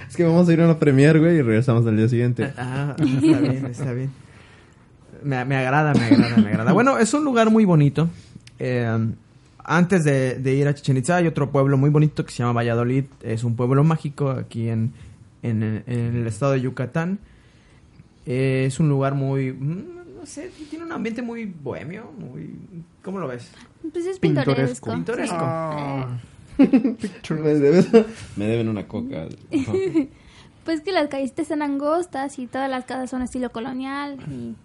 es 0.10 0.15
que 0.15 0.24
vamos 0.24 0.50
a 0.50 0.53
ir 0.53 0.62
a 0.62 0.65
una 0.65 0.79
premiere, 0.79 1.19
güey, 1.19 1.38
y 1.38 1.41
regresamos 1.41 1.86
al 1.88 1.95
día 1.95 2.10
siguiente. 2.10 2.51
Ah, 2.57 2.95
está 3.00 3.39
bien, 3.39 3.65
está 3.67 3.93
bien. 3.93 4.10
Me, 5.24 5.45
me 5.45 5.55
agrada, 5.55 5.93
me 5.93 6.01
agrada, 6.05 6.38
me 6.38 6.50
agrada. 6.50 6.74
Bueno, 6.74 6.98
es 6.98 7.13
un 7.13 7.24
lugar 7.24 7.50
muy 7.50 7.65
bonito. 7.65 8.10
Eh, 8.60 8.88
antes 9.63 10.03
de, 10.03 10.36
de 10.39 10.53
ir 10.55 10.67
a 10.67 10.74
Chichen 10.75 10.98
Itza 10.98 11.15
hay 11.17 11.27
otro 11.27 11.50
pueblo 11.51 11.77
muy 11.77 11.89
bonito 11.89 12.25
que 12.25 12.31
se 12.31 12.39
llama 12.39 12.53
Valladolid. 12.53 13.05
Es 13.22 13.43
un 13.43 13.55
pueblo 13.55 13.83
mágico 13.83 14.31
aquí 14.31 14.67
en, 14.69 14.91
en 15.43 15.63
el 15.88 16.27
estado 16.27 16.53
de 16.53 16.62
Yucatán. 16.62 17.19
Eh, 18.25 18.65
es 18.68 18.80
un 18.80 18.89
lugar 18.89 19.15
muy, 19.15 19.51
mm, 19.51 19.84
no 20.20 20.25
sé, 20.25 20.50
tiene 20.70 20.86
un 20.86 20.92
ambiente 20.92 21.22
muy 21.22 21.46
bohemio, 21.46 22.12
muy... 22.18 22.56
¿Cómo 23.01 23.20
lo 23.20 23.27
ves? 23.27 23.50
Pues 23.92 24.06
es 24.06 24.20
Pintoresco. 24.20 24.92
pintoresco. 24.92 24.94
Pintoresco. 24.94 25.38
Ah. 25.39 26.18
me, 26.58 27.53
deben, 27.56 27.86
me 28.38 28.46
deben 28.46 28.70
una 28.70 28.88
coca. 28.88 29.27
Pues 30.63 30.80
que 30.80 30.94
las 30.94 31.10
calles 31.10 31.34
están 31.36 31.62
angostas 31.62 32.39
y 32.39 32.48
todas 32.48 32.70
las 32.70 32.86
casas 32.86 33.10
son 33.10 33.22
estilo 33.22 33.50
colonial. 33.51 34.18
Y... 34.32 34.56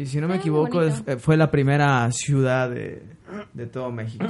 Y 0.00 0.06
si 0.06 0.18
no 0.18 0.26
me 0.26 0.34
Ah, 0.34 0.36
equivoco, 0.38 0.82
eh, 0.82 0.90
fue 1.18 1.36
la 1.36 1.50
primera 1.50 2.10
ciudad 2.12 2.70
de, 2.70 3.02
de 3.52 3.66
todo 3.66 3.92
México. 3.92 4.24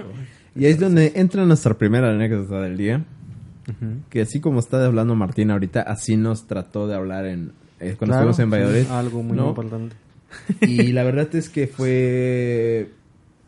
Y 0.56 0.64
ahí 0.64 0.72
es 0.72 0.80
donde 0.80 1.12
entra 1.14 1.44
nuestra 1.46 1.74
primera 1.74 2.10
anécdota 2.10 2.60
del 2.60 2.76
día. 2.76 3.04
Ujú. 3.68 4.00
Que 4.10 4.22
así 4.22 4.40
como 4.40 4.58
está 4.58 4.84
hablando 4.84 5.14
Martín 5.14 5.52
ahorita, 5.52 5.82
así 5.82 6.16
nos 6.16 6.48
trató 6.48 6.88
de 6.88 6.96
hablar 6.96 7.26
en 7.26 7.52
eh, 7.84 7.94
cuando 7.98 8.14
Claro, 8.16 8.30
estuvimos 8.30 8.38
en 8.40 8.50
Valladolid. 8.50 8.82
sí, 8.86 8.92
algo 8.92 9.22
muy 9.22 9.36
¿no? 9.36 9.48
importante. 9.50 9.96
Y 10.62 10.92
la 10.92 11.04
verdad 11.04 11.28
es 11.34 11.48
que 11.48 11.66
fue 11.68 12.88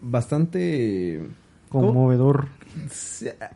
bastante 0.00 1.21
Conmovedor. 1.69 2.47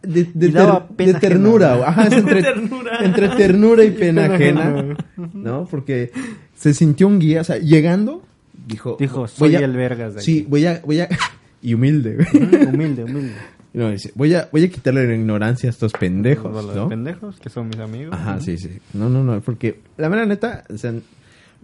de, 0.02 0.24
de 0.34 0.46
Y 0.48 0.50
daba 0.50 0.86
ter- 0.88 0.96
pena 0.96 1.12
de 1.12 1.20
ternura. 1.20 1.72
ajena. 1.74 1.88
Ajá, 1.88 2.06
es 2.06 2.12
entre, 2.18 2.42
Ternura. 2.42 2.98
entre 3.04 3.28
ternura 3.30 3.84
y 3.84 3.90
pena 3.92 4.22
Pena 4.22 4.34
ajena, 4.34 4.62
ajena. 4.70 4.96
¿no? 5.34 5.64
Porque 5.70 6.10
se 6.56 6.74
sintió 6.74 7.06
un 7.06 7.18
guía, 7.18 7.42
o 7.42 7.44
sea, 7.44 7.58
llegando, 7.58 8.22
dijo, 8.66 8.96
Dijo, 8.98 9.20
voy 9.20 9.28
soy 9.28 9.54
a- 9.56 9.60
el 9.60 9.76
vergas 9.76 10.14
de 10.16 10.20
Sí, 10.22 10.40
aquí. 10.40 10.46
voy 10.48 10.66
a, 10.66 10.80
voy 10.84 11.00
a, 11.00 11.08
y 11.62 11.74
humilde, 11.74 12.26
Humilde, 12.72 13.04
humilde. 13.04 13.32
Y 13.72 13.78
no, 13.78 13.90
dice, 13.90 14.10
voy 14.16 14.34
a, 14.34 14.48
voy 14.50 14.64
a 14.64 14.68
quitarle 14.68 15.06
la 15.06 15.14
ignorancia 15.14 15.68
a 15.68 15.70
estos 15.70 15.92
pendejos, 15.92 16.52
Los 16.52 16.74
¿no? 16.74 16.88
pendejos, 16.88 17.38
que 17.38 17.48
son 17.50 17.68
mis 17.68 17.78
amigos. 17.78 18.12
Ajá, 18.14 18.36
¿no? 18.36 18.40
sí, 18.40 18.58
sí. 18.58 18.78
No, 18.94 19.08
no, 19.08 19.22
no, 19.22 19.40
porque 19.40 19.80
la 19.96 20.08
mera 20.08 20.26
neta, 20.26 20.64
o 20.72 20.76
sea, 20.76 20.92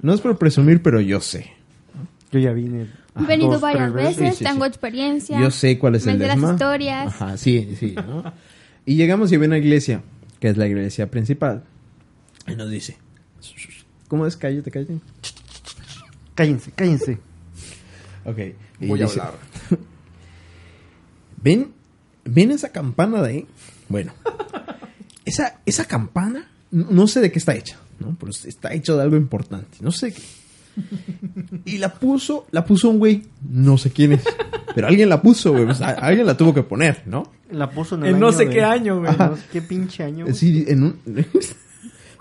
no 0.02 0.14
es 0.14 0.20
por 0.20 0.38
presumir, 0.38 0.82
pero 0.82 1.00
yo 1.00 1.20
sé. 1.20 1.50
Yo 2.30 2.38
ya 2.38 2.52
vine. 2.52 2.86
He 3.18 3.24
venido 3.24 3.52
dos, 3.52 3.60
varias 3.60 3.92
tres 3.92 4.18
veces, 4.18 4.34
Sí, 4.36 4.38
sí, 4.38 4.44
tengo 4.44 4.64
sí. 4.64 4.68
experiencia. 4.68 5.40
Yo 5.40 5.50
sé 5.50 5.78
cuál 5.78 5.94
es 5.96 6.06
el 6.06 6.18
sé 6.18 6.26
las 6.26 6.38
historias. 6.38 7.06
Ajá, 7.08 7.36
sí, 7.36 7.74
sí, 7.78 7.94
¿no? 7.96 8.32
Y 8.84 8.94
llegamos 8.96 9.32
y 9.32 9.36
había 9.36 9.48
una 9.48 9.58
iglesia, 9.58 10.02
que 10.38 10.48
es 10.48 10.56
la 10.56 10.66
iglesia 10.68 11.10
principal. 11.10 11.64
Y 12.46 12.54
nos 12.54 12.70
dice, 12.70 12.98
¿cómo 14.06 14.26
es? 14.26 14.36
Cállate, 14.36 14.70
cállate. 14.70 14.98
Cállense, 16.36 16.70
cállense. 16.72 17.18
Ok. 18.24 18.38
Y 18.80 18.86
Voy 18.86 19.00
a 19.00 19.06
dice, 19.06 19.20
hablar. 19.20 19.38
¿Ven? 21.42 21.72
¿Ven 22.26 22.50
esa 22.50 22.70
campana 22.70 23.22
de 23.22 23.28
ahí? 23.28 23.46
Bueno, 23.88 24.12
esa, 25.24 25.60
esa 25.66 25.84
campana, 25.86 26.48
no 26.70 27.06
sé 27.06 27.20
de 27.20 27.30
qué 27.32 27.38
está 27.38 27.54
hecha, 27.54 27.76
¿no? 28.00 28.16
Pero 28.18 28.30
está 28.32 28.72
hecho 28.72 28.96
de 28.96 29.02
algo 29.02 29.16
importante, 29.16 29.78
no 29.80 29.92
sé 29.92 30.12
qué. 30.12 30.22
Y 31.64 31.78
la 31.78 31.94
puso, 31.94 32.46
la 32.50 32.64
puso 32.64 32.90
un 32.90 32.98
güey, 32.98 33.22
no 33.50 33.78
sé 33.78 33.90
quién 33.90 34.12
es, 34.12 34.22
pero 34.74 34.86
alguien 34.88 35.08
la 35.08 35.22
puso, 35.22 35.52
güey, 35.52 35.64
o 35.64 35.74
sea, 35.74 35.88
alguien 35.90 36.26
la 36.26 36.36
tuvo 36.36 36.52
que 36.52 36.62
poner, 36.62 37.02
¿no? 37.06 37.32
La 37.50 37.70
puso 37.70 37.94
en 37.94 38.04
el 38.04 38.14
En 38.14 38.20
no 38.20 38.28
año 38.28 38.36
sé 38.36 38.44
de- 38.46 38.50
qué 38.50 38.62
año, 38.62 39.00
güey. 39.00 39.16
No 39.16 39.36
sé 39.36 39.42
qué 39.52 39.62
pinche 39.62 40.02
año. 40.04 40.24
güey. 40.26 40.32
Decir, 40.34 40.64
en 40.68 40.82
un... 40.82 40.98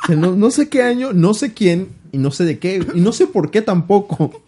o 0.03 0.07
sea, 0.07 0.15
no, 0.15 0.35
no 0.35 0.51
sé 0.51 0.69
qué 0.69 0.83
año, 0.83 1.11
no 1.13 1.33
sé 1.33 1.53
quién, 1.53 1.89
y 2.13 2.17
no 2.17 2.31
sé 2.31 2.45
de 2.45 2.57
qué, 2.59 2.81
y 2.93 3.01
no 3.01 3.11
sé 3.11 3.27
por 3.27 3.51
qué 3.51 3.61
tampoco. 3.61 4.23
O 4.25 4.41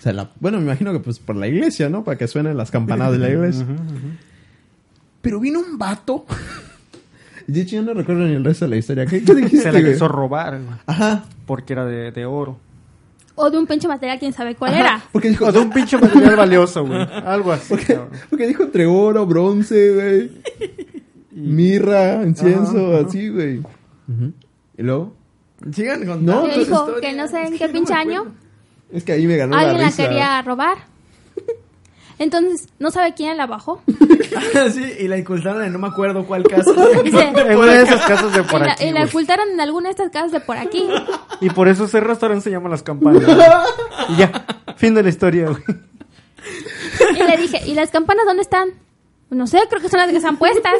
sea, 0.00 0.12
la- 0.12 0.30
bueno, 0.40 0.58
me 0.58 0.64
imagino 0.64 0.92
que 0.92 0.98
pues 1.00 1.18
por 1.20 1.36
la 1.36 1.46
iglesia, 1.46 1.88
¿no? 1.88 2.02
Para 2.02 2.18
que 2.18 2.26
suenen 2.28 2.56
las 2.56 2.70
campanadas 2.72 3.12
de 3.12 3.18
la 3.18 3.30
iglesia. 3.30 3.62
Ujú. 3.64 3.74
Pero 5.26 5.40
vino 5.40 5.58
un 5.58 5.76
vato. 5.76 6.24
De 7.48 7.60
hecho, 7.62 7.74
yo 7.76 7.82
no 7.82 7.94
recuerdo 7.94 8.24
ni 8.26 8.34
el 8.34 8.44
resto 8.44 8.64
de 8.64 8.70
la 8.70 8.76
historia. 8.76 9.06
¿Qué, 9.06 9.24
qué 9.24 9.34
dijiste, 9.34 9.58
Se 9.62 9.72
la 9.72 9.80
güey? 9.80 9.92
quiso 9.92 10.06
robar, 10.06 10.60
güey, 10.62 10.78
Ajá. 10.86 11.24
porque 11.46 11.72
era 11.72 11.84
de, 11.84 12.12
de 12.12 12.24
oro. 12.26 12.58
O 13.34 13.50
de 13.50 13.58
un 13.58 13.66
pinche 13.66 13.86
material, 13.88 14.18
quién 14.20 14.32
sabe 14.32 14.54
cuál 14.54 14.72
Ajá, 14.74 14.80
era. 14.80 15.04
Porque 15.12 15.28
dijo, 15.30 15.46
O 15.46 15.52
de 15.52 15.58
un 15.58 15.70
pinche 15.70 15.98
material 15.98 16.36
valioso, 16.36 16.86
güey. 16.86 17.02
Algo 17.24 17.50
así. 17.52 17.74
porque, 18.30 18.46
dijo 18.46 18.62
entre 18.62 18.86
oro, 18.86 19.26
bronce, 19.26 19.94
güey. 19.94 20.30
Y- 21.32 21.40
Mirra, 21.40 22.22
incienso, 22.22 22.94
Ajá, 22.96 23.06
así, 23.06 23.28
güey. 23.28 23.60
Y 24.78 24.82
luego, 24.82 25.14
Sigan 25.72 25.98
contando. 26.06 26.32
No, 26.34 26.46
dijo 26.48 26.60
historia. 26.60 27.00
que 27.00 27.16
no 27.16 27.28
sé 27.28 27.46
en 27.46 27.52
Es 27.54 27.58
qué 27.58 27.66
no 27.66 27.72
pinche 27.72 27.92
año 27.94 28.24
es 28.92 29.02
que 29.04 29.12
ahí 29.12 29.26
me 29.26 29.36
ganó 29.36 29.54
alguien 29.56 29.74
la 29.78 29.82
la 29.82 29.86
risa. 29.88 30.02
quería 30.04 30.42
robar. 30.42 30.76
Entonces, 32.18 32.68
no 32.78 32.90
sabe 32.90 33.12
quién 33.14 33.36
la 33.36 33.46
bajó. 33.46 33.82
sí, 34.72 34.92
y 35.00 35.08
la 35.08 35.18
incultaron 35.18 35.62
en 35.64 35.72
no 35.72 35.78
me 35.78 35.88
acuerdo 35.88 36.24
cuál 36.26 36.44
caso. 36.44 36.72
Dice, 37.04 37.28
En 37.28 37.58
una 37.58 37.74
de 37.74 37.82
esas 37.82 38.00
casas 38.06 38.32
de 38.34 38.42
por 38.42 38.62
y 38.62 38.64
la, 38.64 38.72
aquí. 38.72 38.84
y 38.84 38.92
la 38.92 39.04
ocultaron 39.04 39.50
en 39.50 39.60
alguna 39.60 39.88
de 39.88 39.90
estas 39.92 40.10
casas 40.10 40.32
de 40.32 40.40
por 40.40 40.56
aquí. 40.56 40.88
Y 41.40 41.50
por 41.50 41.68
eso 41.68 41.84
ese 41.84 42.00
restaurante 42.00 42.44
se 42.44 42.50
llama 42.50 42.70
Las 42.70 42.82
Campanas. 42.82 43.22
y 44.08 44.16
ya, 44.16 44.46
fin 44.76 44.94
de 44.94 45.02
la 45.02 45.10
historia, 45.10 45.50
güey. 45.50 45.62
Y 47.14 47.22
le 47.22 47.36
dije, 47.36 47.60
¿y 47.66 47.74
las 47.74 47.90
campanas 47.90 48.24
dónde 48.24 48.40
están? 48.42 48.70
No 49.28 49.46
sé, 49.46 49.58
creo 49.68 49.82
que 49.82 49.90
son 49.90 50.00
las 50.00 50.10
que 50.10 50.16
están 50.16 50.38
puestas. 50.38 50.72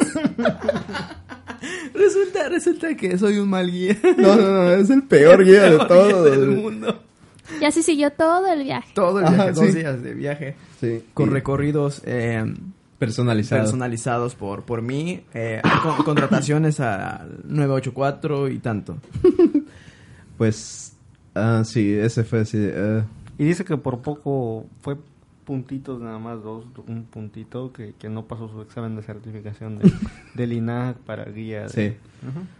Resulta, 1.93 2.49
resulta 2.49 2.95
que 2.95 3.17
soy 3.17 3.37
un 3.37 3.49
mal 3.49 3.69
guía. 3.69 3.97
No, 4.17 4.35
no, 4.35 4.49
no, 4.51 4.71
es 4.71 4.89
el 4.89 5.03
peor 5.03 5.43
guía 5.43 5.63
de 5.63 5.77
todo. 5.85 6.23
guía 6.23 6.31
del 6.31 6.47
mundo. 6.47 7.03
Y 7.61 7.65
así 7.65 7.81
siguió 7.83 8.11
todo 8.11 8.47
el 8.51 8.63
viaje. 8.63 8.89
Todo 8.93 9.19
el 9.19 9.25
Ajá, 9.25 9.35
viaje, 9.35 9.51
dos 9.53 9.65
sí. 9.67 9.73
días 9.79 10.01
de 10.03 10.13
viaje. 10.13 10.55
Sí, 10.79 11.03
Con 11.13 11.29
y 11.29 11.31
recorridos 11.33 12.01
eh, 12.05 12.43
personalizado. 12.99 13.61
personalizados 13.61 14.35
por, 14.35 14.63
por 14.63 14.81
mí. 14.81 15.23
eh, 15.33 15.61
con- 15.83 15.95
contrataciones 16.05 16.79
al 16.79 17.39
984 17.45 18.49
y 18.49 18.59
tanto. 18.59 18.97
Pues, 20.37 20.93
ah, 21.33 21.63
sí, 21.65 21.93
ese 21.93 22.23
fue 22.23 22.41
así. 22.41 22.69
ah. 22.75 23.05
Y 23.39 23.45
dice 23.45 23.65
que 23.65 23.77
por 23.77 24.01
poco 24.01 24.65
fue 24.81 24.97
puntitos 25.47 25.99
nada 26.01 26.19
más, 26.19 26.43
dos, 26.43 26.65
un 26.87 27.05
puntito 27.05 27.71
que, 27.71 27.93
que 27.97 28.09
no 28.09 28.25
pasó 28.27 28.49
su 28.49 28.61
examen 28.61 28.95
de 28.97 29.01
certificación 29.01 29.79
de, 29.79 29.91
del 30.35 30.51
INAH 30.53 30.95
para 31.05 31.23
guía. 31.31 31.63
de- 31.63 31.69
Sí. 31.69 31.93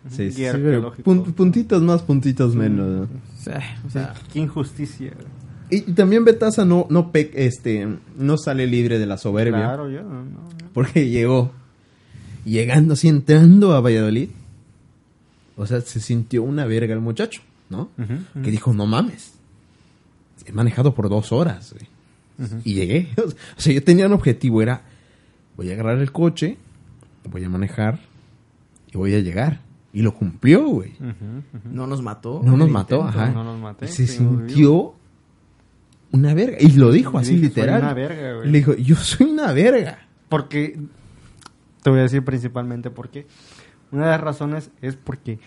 Sí, 0.09 0.31
sí, 0.31 0.37
guía 0.37 0.53
sí, 0.53 0.57
pero 0.63 0.87
arqueológico. 0.87 1.11
pun- 1.11 1.33
puntitos 1.33 1.81
más, 1.83 2.01
puntitos 2.01 2.55
menos. 2.55 2.87
¿no? 2.87 3.03
O 3.03 3.41
sea, 3.43 3.79
o 3.85 3.89
sea, 3.89 4.13
Qué 4.31 4.39
injusticia. 4.39 5.11
Y, 5.69 5.77
y 5.89 5.93
también 5.93 6.23
Betasa 6.23 6.63
no, 6.63 6.87
no, 6.89 7.11
pe- 7.11 7.31
este, 7.35 7.85
no 8.17 8.37
sale 8.37 8.65
libre 8.67 8.97
de 8.99 9.05
la 9.05 9.17
soberbia. 9.17 9.59
Claro, 9.59 9.89
yo 9.89 10.01
no, 10.03 10.23
no. 10.23 10.47
Porque 10.73 11.09
llegó, 11.09 11.51
llegando 12.45 12.93
así, 12.93 13.09
entrando 13.09 13.73
a 13.75 13.81
Valladolid. 13.81 14.29
O 15.57 15.65
sea, 15.67 15.81
se 15.81 15.99
sintió 15.99 16.43
una 16.43 16.65
verga 16.65 16.93
el 16.93 17.01
muchacho, 17.01 17.41
¿no? 17.69 17.89
Que 18.43 18.51
dijo, 18.51 18.73
no 18.73 18.85
mames. 18.85 19.33
He 20.45 20.51
manejado 20.53 20.93
por 20.95 21.09
dos 21.09 21.31
horas, 21.33 21.73
güey. 21.73 21.87
Y 22.63 22.73
llegué. 22.75 23.09
O 23.17 23.59
sea, 23.59 23.73
yo 23.73 23.83
tenía 23.83 24.05
un 24.07 24.13
objetivo, 24.13 24.61
era, 24.61 24.81
voy 25.55 25.69
a 25.69 25.73
agarrar 25.73 25.97
el 25.99 26.11
coche, 26.11 26.57
voy 27.29 27.43
a 27.43 27.49
manejar 27.49 27.99
y 28.93 28.97
voy 28.97 29.15
a 29.15 29.19
llegar. 29.19 29.61
Y 29.93 30.01
lo 30.03 30.13
cumplió, 30.13 30.67
güey. 30.67 30.93
No 31.63 31.87
nos 31.87 32.01
mató. 32.03 32.41
No 32.43 32.55
nos 32.55 32.69
mató, 32.69 32.97
intento. 32.97 33.19
ajá. 33.19 33.31
no 33.31 33.43
nos 33.43 33.59
maté, 33.59 33.85
Y 33.85 33.87
se 33.87 34.05
sintió 34.05 34.93
una 36.11 36.33
verga. 36.35 36.57
Y 36.59 36.73
lo 36.73 36.91
dijo 36.91 37.17
Y 37.17 37.21
así, 37.21 37.35
dije, 37.35 37.47
"Soy 37.47 37.49
literal. 37.49 37.81
una 37.81 37.93
verga, 37.93 38.33
güey". 38.35 38.49
Le 38.51 38.57
dijo, 38.59 38.73
yo 38.75 38.95
soy 38.95 39.27
una 39.27 39.51
verga. 39.53 40.07
Porque, 40.29 40.77
te 41.81 41.89
voy 41.89 41.99
a 41.99 42.03
decir 42.03 42.23
principalmente 42.23 42.91
porque 42.91 43.25
una 43.91 44.03
de 44.05 44.11
las 44.11 44.21
razones 44.21 44.69
es 44.81 44.95
porque 44.97 45.39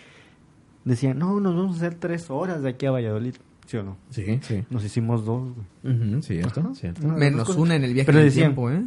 decían, 0.85 1.18
no, 1.18 1.38
nos 1.38 1.54
vamos 1.54 1.75
a 1.76 1.87
hacer 1.87 1.94
tres 1.94 2.30
horas 2.30 2.62
de 2.62 2.70
aquí 2.70 2.87
a 2.87 2.90
Valladolid. 2.90 3.35
¿Sí 3.70 3.76
o 3.76 3.84
no? 3.84 3.96
Sí, 4.10 4.40
sí. 4.42 4.64
Nos 4.68 4.82
hicimos 4.84 5.24
dos, 5.24 5.44
güey. 5.84 5.94
Ujú, 5.94 6.22
cierto, 6.22 6.74
cierto. 6.74 7.02
Una 7.04 7.12
las 7.12 7.20
Menos 7.20 7.46
cosas. 7.46 7.62
una 7.62 7.76
en 7.76 7.84
el 7.84 7.94
viaje 7.94 8.06
Pero 8.06 8.18
del 8.18 8.32
tiempo, 8.32 8.68
¿eh? 8.68 8.82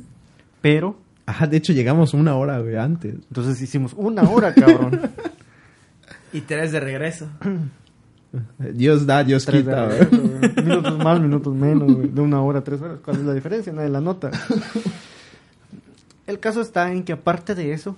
Pero, 0.62 0.98
Ajá, 1.26 1.48
de 1.48 1.56
hecho 1.56 1.72
llegamos 1.72 2.14
una 2.14 2.36
hora, 2.36 2.60
güey, 2.60 2.76
antes. 2.76 3.14
entonces 3.16 3.62
hicimos 3.62 3.94
una 3.96 4.24
hora, 4.30 4.54
cabrón. 4.54 5.00
Y 6.34 6.42
tres 6.42 6.72
de 6.74 6.80
regreso. 6.82 7.30
Dios 8.74 9.06
da, 9.06 9.24
Dios 9.24 9.46
Tres 9.46 9.62
quita, 9.62 9.88
regreso, 9.88 10.18
güey. 10.22 10.66
Minutos 10.66 10.98
más, 10.98 11.22
minutos 11.22 11.54
menos, 11.56 11.94
güey. 11.96 12.10
De 12.10 12.20
una 12.22 12.42
hora 12.42 12.60
a 12.60 12.64
tres 12.64 12.82
horas. 12.82 12.98
¿Cuál 13.06 13.18
es 13.18 13.24
la 13.24 13.34
diferencia? 13.36 13.72
Nadie 13.72 13.90
la 13.90 14.02
nota. 14.02 14.32
El 16.28 16.40
caso 16.40 16.60
está 16.62 16.92
en 16.92 17.04
que 17.04 17.14
aparte 17.14 17.54
de 17.56 17.72
eso, 17.74 17.96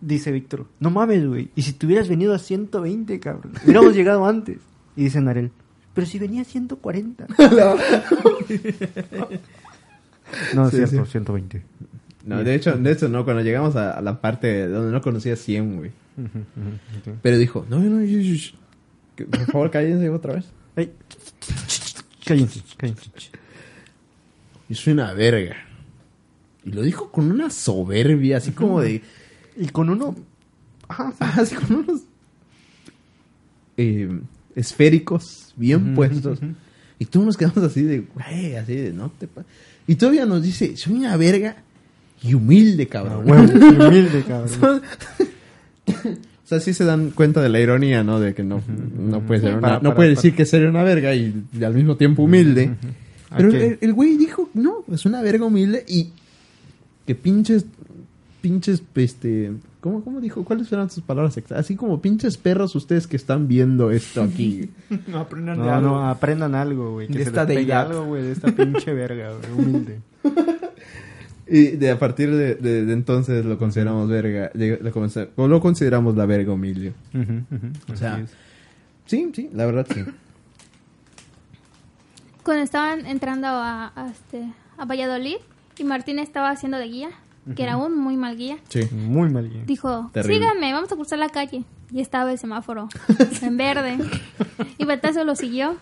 dice 0.00 0.30
Víctor, 0.32 0.66
no 0.80 0.90
mames, 0.90 1.26
güey. 1.26 1.50
Y 1.54 1.62
si 1.62 1.72
te 1.72 1.86
hubieras 1.86 2.08
venido 2.08 2.34
a 2.34 2.38
120, 2.38 3.20
cabrón. 3.20 3.52
Hubiéramos 3.64 3.94
llegado 3.94 4.26
antes. 4.26 4.58
Y 4.96 5.04
dice 5.04 5.20
Narel, 5.20 5.50
pero 5.94 6.06
si 6.06 6.18
venía 6.18 6.42
a 6.42 6.44
140. 6.44 7.26
no, 10.54 10.66
es 10.66 10.70
Sí, 10.70 10.76
cierto, 10.76 11.04
sí. 11.04 11.12
120. 11.12 11.62
No, 12.26 12.44
de 12.44 12.54
hecho, 12.54 12.76
de 12.76 12.92
hecho, 12.92 13.08
no, 13.08 13.24
cuando 13.24 13.42
llegamos 13.42 13.76
a, 13.76 13.92
a 13.92 14.02
la 14.02 14.20
parte 14.20 14.66
donde 14.68 14.92
no 14.92 15.00
conocía 15.00 15.36
100, 15.36 15.76
güey. 15.76 15.90
Pero 17.22 17.38
dijo, 17.38 17.64
no, 17.70 17.78
no, 17.78 18.02
yo, 18.02 18.18
yo, 18.18 18.34
yo. 18.34 18.50
Que, 19.16 19.24
Por 19.24 19.46
favor, 19.46 19.70
cállense 19.70 20.08
otra 20.10 20.34
vez. 20.34 20.46
Cállense, 22.24 22.60
cállense. 22.76 23.10
Soy 24.72 24.92
una 24.92 25.12
verga. 25.14 25.56
Y 26.64 26.72
lo 26.72 26.82
dijo 26.82 27.10
con 27.10 27.30
una 27.30 27.48
soberbia, 27.50 28.36
así 28.36 28.52
como 28.52 28.80
de... 28.82 29.02
Y 29.58 29.66
con 29.68 29.90
uno... 29.90 30.14
Ajá, 30.88 31.44
sí. 31.44 31.54
Con 31.54 31.76
unos... 31.76 32.00
eh, 33.76 34.08
esféricos, 34.54 35.52
bien 35.56 35.94
puestos. 35.94 36.38
Y 36.98 37.04
todos 37.04 37.26
nos 37.26 37.36
quedamos 37.36 37.58
así 37.58 37.82
de, 37.82 38.00
güey, 38.00 38.56
así 38.56 38.74
de, 38.74 38.92
no 38.92 39.10
te 39.10 39.26
pa-". 39.28 39.44
Y 39.86 39.94
todavía 39.94 40.26
nos 40.26 40.42
dice, 40.42 40.76
soy 40.76 40.94
una 40.94 41.16
verga 41.16 41.56
y 42.22 42.34
humilde, 42.34 42.84
Ah, 42.84 42.88
cabrón. 42.92 43.28
huevo, 43.30 43.86
humilde, 43.86 44.24
cabrón. 44.26 44.82
O 45.86 46.48
sea, 46.48 46.60
sí 46.60 46.72
se 46.72 46.84
dan 46.84 47.10
cuenta 47.10 47.42
de 47.42 47.50
la 47.50 47.60
ironía, 47.60 48.02
¿no? 48.02 48.18
De 48.20 48.34
que 48.34 48.42
no, 48.42 48.62
no 48.98 49.20
puede 49.20 49.40
ser 49.42 49.52
una- 49.52 49.60
Para- 49.60 49.74
no 49.80 49.94
puede 49.94 50.08
para. 50.10 50.16
decir 50.16 50.34
que 50.34 50.46
ser 50.46 50.66
una 50.66 50.82
verga 50.82 51.14
y, 51.14 51.44
y 51.52 51.62
al 51.64 51.74
mismo 51.74 51.96
tiempo 51.96 52.22
humilde. 52.22 52.70
Pero 53.36 53.50
el 53.52 53.92
güey 53.92 54.16
dijo, 54.16 54.48
no, 54.54 54.82
es 54.90 55.04
una 55.04 55.20
verga 55.22 55.44
humilde 55.44 55.84
y 55.86 56.08
que 57.06 57.14
pinches, 57.14 57.66
pinches, 58.48 58.82
este, 58.94 59.52
¿cómo, 59.80 60.02
cómo 60.02 60.20
dijo? 60.20 60.44
¿Cuáles 60.44 60.70
eran 60.72 60.88
sus 60.90 61.02
palabras 61.04 61.36
exactas? 61.36 61.64
Así 61.66 61.76
como 61.76 62.00
pinches 62.00 62.36
perros 62.38 62.74
ustedes 62.74 63.06
que 63.06 63.16
están 63.16 63.46
viendo 63.48 63.90
esto 63.90 64.22
aquí. 64.22 64.70
No 65.06 65.18
aprendan 65.18 65.58
No, 65.58 65.80
no, 65.80 66.08
aprendan 66.08 66.54
algo, 66.54 66.92
güey. 66.92 67.08
Que 67.08 67.14
De 67.18 67.24
se 67.24 67.28
esta 67.30 67.44
les 67.44 67.70
algo, 67.70 68.04
güey, 68.06 68.22
de 68.22 68.32
esta 68.32 68.50
pinche 68.52 68.92
verga, 68.94 69.32
güey. 69.32 69.52
Humilde. 69.66 70.00
y 71.46 71.68
de 71.76 71.90
a 71.90 71.98
partir 71.98 72.34
de, 72.34 72.54
de- 72.54 72.84
de 72.86 72.92
entonces 72.92 73.44
lo 73.44 73.58
consideramos 73.58 74.08
verga, 74.08 74.50
de- 74.54 74.78
lo, 75.36 75.48
lo 75.48 75.60
consideramos 75.60 76.16
la 76.16 76.26
verga 76.26 76.52
humilde. 76.52 76.94
O 77.92 77.96
sea, 77.96 78.24
Sí, 79.06 79.30
sí, 79.34 79.48
la 79.54 79.64
verdad 79.66 79.86
sí. 79.92 80.04
Cuando 82.42 82.62
estaban 82.62 83.06
entrando 83.06 83.46
a, 83.46 83.92
a 83.94 84.08
este, 84.10 84.52
a 84.78 84.84
Valladolid 84.84 85.36
y 85.78 85.84
Martín 85.84 86.18
estaba 86.18 86.50
haciendo 86.50 86.78
de 86.78 86.88
guía, 86.88 87.08
que 87.54 87.62
era 87.62 87.76
un 87.76 87.96
muy 87.98 88.16
mal 88.16 88.36
guía, 88.36 88.58
Sí. 88.68 88.80
muy 88.92 89.30
mal 89.30 89.48
guía. 89.50 89.62
dijo, 89.66 90.10
Terrible. 90.12 90.38
síganme, 90.38 90.72
vamos 90.72 90.90
a 90.92 90.96
cruzar 90.96 91.18
la 91.18 91.28
calle. 91.28 91.64
Y 91.90 92.00
estaba 92.00 92.30
el 92.32 92.38
semáforo 92.38 92.88
en 93.42 93.56
verde. 93.56 93.98
Y 94.76 94.84
Betazo 94.84 95.24
lo 95.24 95.34
siguió. 95.36 95.76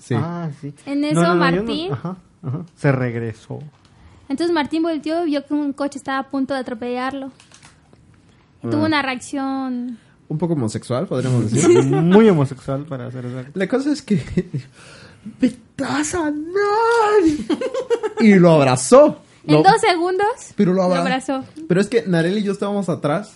Sí. 0.00 0.14
Ah, 0.16 0.50
sí. 0.60 0.72
En 0.86 1.04
eso, 1.04 1.20
no, 1.22 1.28
no, 1.28 1.34
no- 1.34 1.40
Martín- 1.40 1.92
ajá, 1.92 2.16
ajá. 2.42 2.60
Se 2.76 2.92
regresó. 2.92 3.58
Entonces 4.28 4.52
Martín 4.54 4.82
volteó 4.82 5.22
y 5.26 5.30
vio 5.30 5.44
que 5.46 5.54
un 5.54 5.72
coche 5.72 5.98
estaba 5.98 6.18
a 6.18 6.28
punto 6.30 6.52
de 6.54 6.60
atropellarlo. 6.60 7.30
Y 8.62 8.68
tuvo 8.68 8.82
Ah. 8.82 8.86
una 8.86 9.02
reacción... 9.02 9.98
Un 10.28 10.38
poco 10.38 10.54
homosexual, 10.54 11.06
podríamos 11.06 11.50
decir. 11.52 11.84
muy 11.84 12.28
homosexual 12.28 12.84
para 12.84 13.06
hacer 13.06 13.24
eso. 13.26 13.44
La 13.54 13.68
cosa 13.68 13.92
es 13.92 14.02
que. 14.02 14.20
¡Betasa, 15.40 16.30
no! 16.30 17.26
Y 18.20 18.34
lo 18.34 18.50
abrazó. 18.52 19.22
En 19.46 19.54
Lo- 19.54 19.62
dos 19.62 19.80
segundos 19.80 20.26
pero 20.56 20.72
lo, 20.72 20.78
lo 20.78 20.82
abra- 20.84 21.00
abrazó. 21.02 21.44
Pero 21.68 21.80
es 21.80 21.88
que 21.88 22.02
Narel 22.06 22.38
y 22.38 22.42
yo 22.42 22.52
estábamos 22.52 22.88
atrás. 22.88 23.32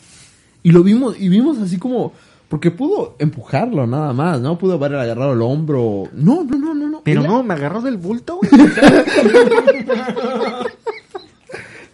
Y 0.62 0.72
lo 0.72 0.82
vimos, 0.82 1.16
y 1.18 1.28
vimos 1.28 1.58
así 1.58 1.78
como. 1.78 2.12
Porque 2.48 2.72
pudo 2.72 3.14
empujarlo 3.20 3.86
nada 3.86 4.12
más, 4.12 4.40
¿no? 4.40 4.58
Pudo 4.58 4.74
haber 4.74 4.96
agarrado 4.96 5.34
el 5.34 5.40
hombro. 5.42 6.08
No, 6.12 6.42
no, 6.42 6.58
no, 6.58 6.74
no, 6.74 6.88
no. 6.88 7.00
Pero 7.04 7.22
no, 7.22 7.44
me 7.44 7.54
agarró 7.54 7.80
del 7.80 7.96
bulto, 7.96 8.38
güey. 8.38 8.50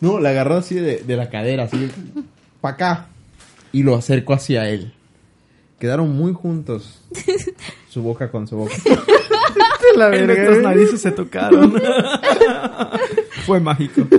No, 0.01 0.19
la 0.21 0.29
agarró 0.31 0.57
así 0.57 0.75
de, 0.75 0.99
de 0.99 1.17
la 1.17 1.31
cadera, 1.31 1.65
así. 1.65 1.91
Pa' 2.61 2.71
acá. 2.71 3.07
Y 3.73 3.83
lo 3.83 3.95
acercó 3.97 4.35
hacia 4.35 4.69
él. 4.69 4.93
Quedaron 5.79 6.15
muy 6.17 6.33
juntos. 6.35 7.03
Su 7.91 8.03
boca 8.03 8.31
con 8.31 8.47
su 8.47 8.57
boca. 8.57 8.75
la 9.97 10.07
En 10.07 10.11
verga, 10.27 10.27
nuestras 10.45 10.63
narices 10.63 11.01
se 11.01 11.11
tocaron. 11.13 11.75
Fue 13.47 13.61
mágico. 13.61 14.03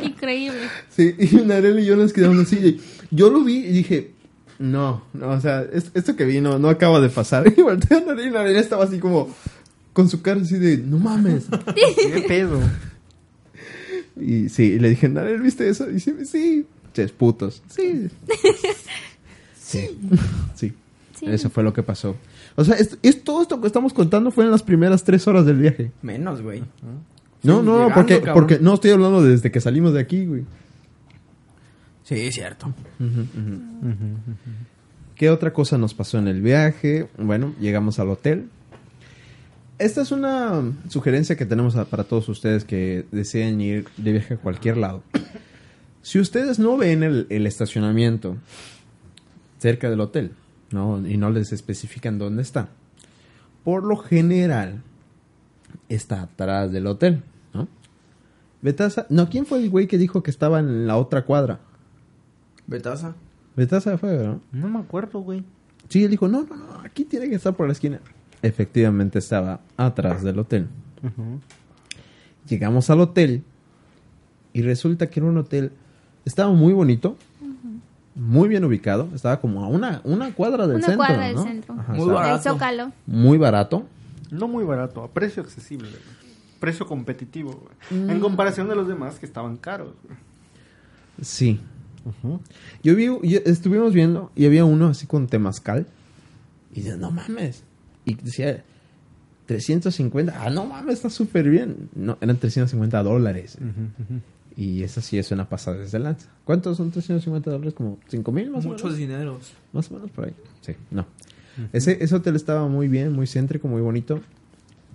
Increíble. 0.00 0.58
Sí, 0.90 1.14
y 1.18 1.36
Narel 1.46 1.78
y 1.80 1.84
yo 1.86 1.96
nos 1.96 2.12
quedamos 2.12 2.38
así. 2.40 2.80
Yo 3.10 3.30
lo 3.30 3.42
vi 3.44 3.56
y 3.58 3.68
dije, 3.72 4.12
no, 4.58 5.04
no, 5.12 5.30
o 5.30 5.40
sea, 5.40 5.62
es- 5.72 5.90
esto 5.94 6.16
que 6.16 6.24
vi 6.24 6.40
no, 6.40 6.58
no 6.58 6.68
acaba 6.68 7.00
de 7.00 7.08
pasar. 7.08 7.52
Y 7.56 7.60
volteé 7.62 7.98
a 7.98 8.00
Narel 8.00 8.28
y 8.28 8.30
Narel 8.30 8.56
estaba 8.56 8.84
así 8.84 8.98
como 8.98 9.34
con 9.92 10.08
su 10.08 10.22
cara 10.22 10.40
así 10.40 10.58
de, 10.58 10.78
no 10.78 10.98
mames. 10.98 11.44
¿Qué 11.74 12.24
pedo? 12.26 12.60
Y 14.20 14.48
sí, 14.48 14.64
y 14.64 14.78
le 14.78 14.90
dije, 14.90 15.08
Narel, 15.08 15.40
¿viste 15.40 15.68
eso? 15.68 15.88
Y 15.88 15.94
dice, 15.94 16.24
sí, 16.24 16.66
ches 16.94 17.12
putos. 17.12 17.62
Sí. 17.74 18.08
Sí. 19.78 19.98
Sí. 20.54 20.72
Sí. 21.18 21.26
Eso 21.26 21.50
fue 21.50 21.62
lo 21.62 21.72
que 21.72 21.82
pasó. 21.82 22.16
O 22.56 22.64
sea, 22.64 22.74
es, 22.76 22.98
es- 23.02 23.22
todo 23.22 23.42
esto 23.42 23.60
que 23.60 23.66
estamos 23.68 23.92
contando 23.92 24.30
fue 24.32 24.44
en 24.44 24.50
las 24.50 24.62
primeras 24.62 25.04
tres 25.04 25.26
horas 25.28 25.46
del 25.46 25.58
viaje. 25.58 25.92
Menos, 26.02 26.42
güey. 26.42 26.62
No, 27.44 27.62
no, 27.62 27.72
llegando, 27.74 27.94
porque, 27.94 28.14
cabrón. 28.18 28.34
porque 28.34 28.58
no 28.60 28.74
estoy 28.74 28.90
hablando 28.92 29.22
desde 29.22 29.50
que 29.52 29.60
salimos 29.60 29.92
de 29.94 30.00
aquí, 30.00 30.26
güey. 30.26 30.44
Sí, 32.04 32.32
cierto. 32.32 32.74
¿Qué 35.14 35.30
otra 35.30 35.52
cosa 35.52 35.78
nos 35.78 35.94
pasó 35.94 36.18
en 36.18 36.28
el 36.28 36.40
viaje? 36.42 37.08
Bueno, 37.18 37.54
llegamos 37.60 37.98
al 37.98 38.08
hotel. 38.10 38.48
Esta 39.78 40.02
es 40.02 40.10
una 40.12 40.62
sugerencia 40.88 41.36
que 41.36 41.46
tenemos 41.46 41.76
a- 41.76 41.84
para 41.84 42.04
todos 42.04 42.28
ustedes 42.28 42.64
que 42.64 43.04
deseen 43.12 43.60
ir 43.60 43.86
de 43.96 44.12
viaje 44.12 44.34
a 44.34 44.36
cualquier 44.38 44.76
lado. 44.76 45.02
Si 46.02 46.18
ustedes 46.18 46.58
no 46.58 46.76
ven 46.76 47.02
el, 47.02 47.26
el 47.30 47.46
estacionamiento 47.46 48.36
cerca 49.62 49.88
del 49.88 50.00
hotel, 50.00 50.32
¿no? 50.72 51.06
Y 51.06 51.16
no 51.16 51.30
les 51.30 51.52
especifican 51.52 52.18
dónde 52.18 52.42
está, 52.42 52.68
por 53.62 53.84
lo 53.84 53.96
general 53.96 54.82
está 55.88 56.22
atrás 56.22 56.72
del 56.72 56.88
hotel, 56.88 57.22
¿no? 57.54 57.68
Betasa, 58.60 59.06
no, 59.08 59.28
¿quién 59.30 59.46
fue 59.46 59.62
el 59.62 59.70
güey 59.70 59.86
que 59.86 59.98
dijo 59.98 60.24
que 60.24 60.32
estaba 60.32 60.58
en 60.58 60.88
la 60.88 60.96
otra 60.96 61.24
cuadra? 61.24 61.60
Betasa. 62.66 63.14
Betasa 63.54 63.96
fue, 63.98 64.16
¿no? 64.16 64.40
No 64.50 64.68
me 64.68 64.80
acuerdo, 64.80 65.20
güey. 65.20 65.44
Sí, 65.88 66.02
él 66.02 66.10
dijo, 66.10 66.26
no, 66.26 66.42
no, 66.42 66.56
no, 66.56 66.80
aquí 66.84 67.04
tiene 67.04 67.28
que 67.28 67.36
estar 67.36 67.54
por 67.54 67.66
la 67.66 67.72
esquina. 67.72 68.00
Efectivamente 68.42 69.20
estaba 69.20 69.60
atrás 69.76 70.24
del 70.24 70.40
hotel. 70.40 70.66
Llegamos 72.48 72.90
al 72.90 73.00
hotel 73.00 73.44
y 74.52 74.62
resulta 74.62 75.08
que 75.08 75.20
era 75.20 75.28
un 75.28 75.36
hotel, 75.38 75.70
estaba 76.24 76.52
muy 76.52 76.72
bonito, 76.72 77.16
muy 78.14 78.48
bien 78.48 78.64
ubicado, 78.64 79.08
estaba 79.14 79.40
como 79.40 79.64
a 79.64 79.68
una, 79.68 80.00
una 80.04 80.32
cuadra 80.34 80.66
del 80.66 80.76
Una 80.76 80.86
centro. 80.86 81.06
cuadra 81.06 81.26
del 81.26 81.36
¿no? 81.36 81.42
centro. 81.44 81.74
Ajá, 81.78 81.92
Muy 81.94 82.08
barato. 82.12 82.42
Zócalo. 82.52 82.92
muy 83.06 83.38
barato. 83.38 83.86
No 84.30 84.48
muy 84.48 84.64
barato, 84.64 85.02
a 85.02 85.08
precio 85.10 85.42
accesible. 85.42 85.88
Precio 86.60 86.86
competitivo, 86.86 87.62
güey. 87.90 88.10
En 88.10 88.20
comparación 88.20 88.68
de 88.68 88.74
los 88.76 88.86
demás 88.88 89.18
que 89.18 89.26
estaban 89.26 89.56
caros. 89.56 89.94
Sí. 91.20 91.60
Yo 92.82 92.94
vi, 92.96 93.06
yo- 93.06 93.40
estuvimos 93.44 93.92
viendo 93.92 94.30
y 94.34 94.46
había 94.46 94.64
uno 94.64 94.88
así 94.88 95.06
con 95.06 95.26
temazcal. 95.26 95.86
Y 96.72 96.80
dice, 96.82 96.96
no 96.96 97.10
mames. 97.10 97.64
Y 98.04 98.14
decía, 98.14 98.62
350. 99.46 100.34
Ah, 100.40 100.50
no 100.50 100.64
mames, 100.66 100.94
está 100.94 101.10
súper 101.10 101.48
bien. 101.48 101.88
No, 101.94 102.16
eran 102.20 102.36
350 102.38 103.02
dólares. 103.02 103.58
Y 104.56 104.82
esa 104.82 105.00
sí 105.00 105.18
es 105.18 105.30
una 105.30 105.48
pasada 105.48 105.78
desde 105.78 105.98
lanza. 105.98 106.28
¿Cuántos 106.44 106.76
son 106.76 106.90
350 106.90 107.50
dólares? 107.50 107.74
Como 107.74 107.98
5 108.08 108.32
mil 108.32 108.50
más 108.50 108.64
o 108.64 108.68
Muchos 108.68 108.84
menos. 108.92 108.98
dineros. 108.98 109.52
Más 109.72 109.90
o 109.90 109.94
menos 109.94 110.10
por 110.10 110.26
ahí. 110.26 110.34
Sí, 110.60 110.74
no. 110.90 111.06
ese, 111.72 112.02
ese 112.02 112.14
hotel 112.14 112.36
estaba 112.36 112.68
muy 112.68 112.88
bien, 112.88 113.12
muy 113.12 113.26
céntrico, 113.26 113.66
muy 113.68 113.80
bonito. 113.80 114.20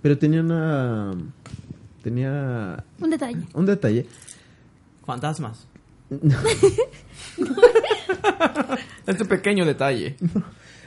Pero 0.02 0.16
tenía 0.18 0.40
una... 0.40 1.12
Tenía 2.02 2.84
Un 3.00 3.10
detalle. 3.10 3.38
un 3.54 3.66
detalle. 3.66 4.06
Fantasmas. 5.04 5.66
este 9.06 9.24
pequeño 9.24 9.64
detalle. 9.64 10.16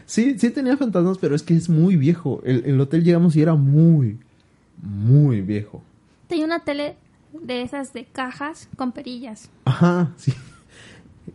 Sí, 0.06 0.38
sí 0.40 0.50
tenía 0.52 0.78
fantasmas, 0.78 1.18
pero 1.18 1.36
es 1.36 1.44
que 1.44 1.56
es 1.56 1.70
muy 1.70 1.96
viejo. 1.96 2.42
El, 2.46 2.64
el 2.66 2.80
hotel 2.80 3.04
llegamos 3.04 3.36
y 3.36 3.42
era 3.42 3.56
muy, 3.56 4.18
muy 4.82 5.42
viejo. 5.42 5.84
Tenía 6.28 6.46
una 6.46 6.60
tele 6.64 6.96
de 7.34 7.62
esas 7.62 7.94
de 7.94 8.06
cajas 8.06 8.68
con 8.76 8.92
perillas. 8.92 9.50
Ajá, 9.66 10.12
sí. 10.18 10.34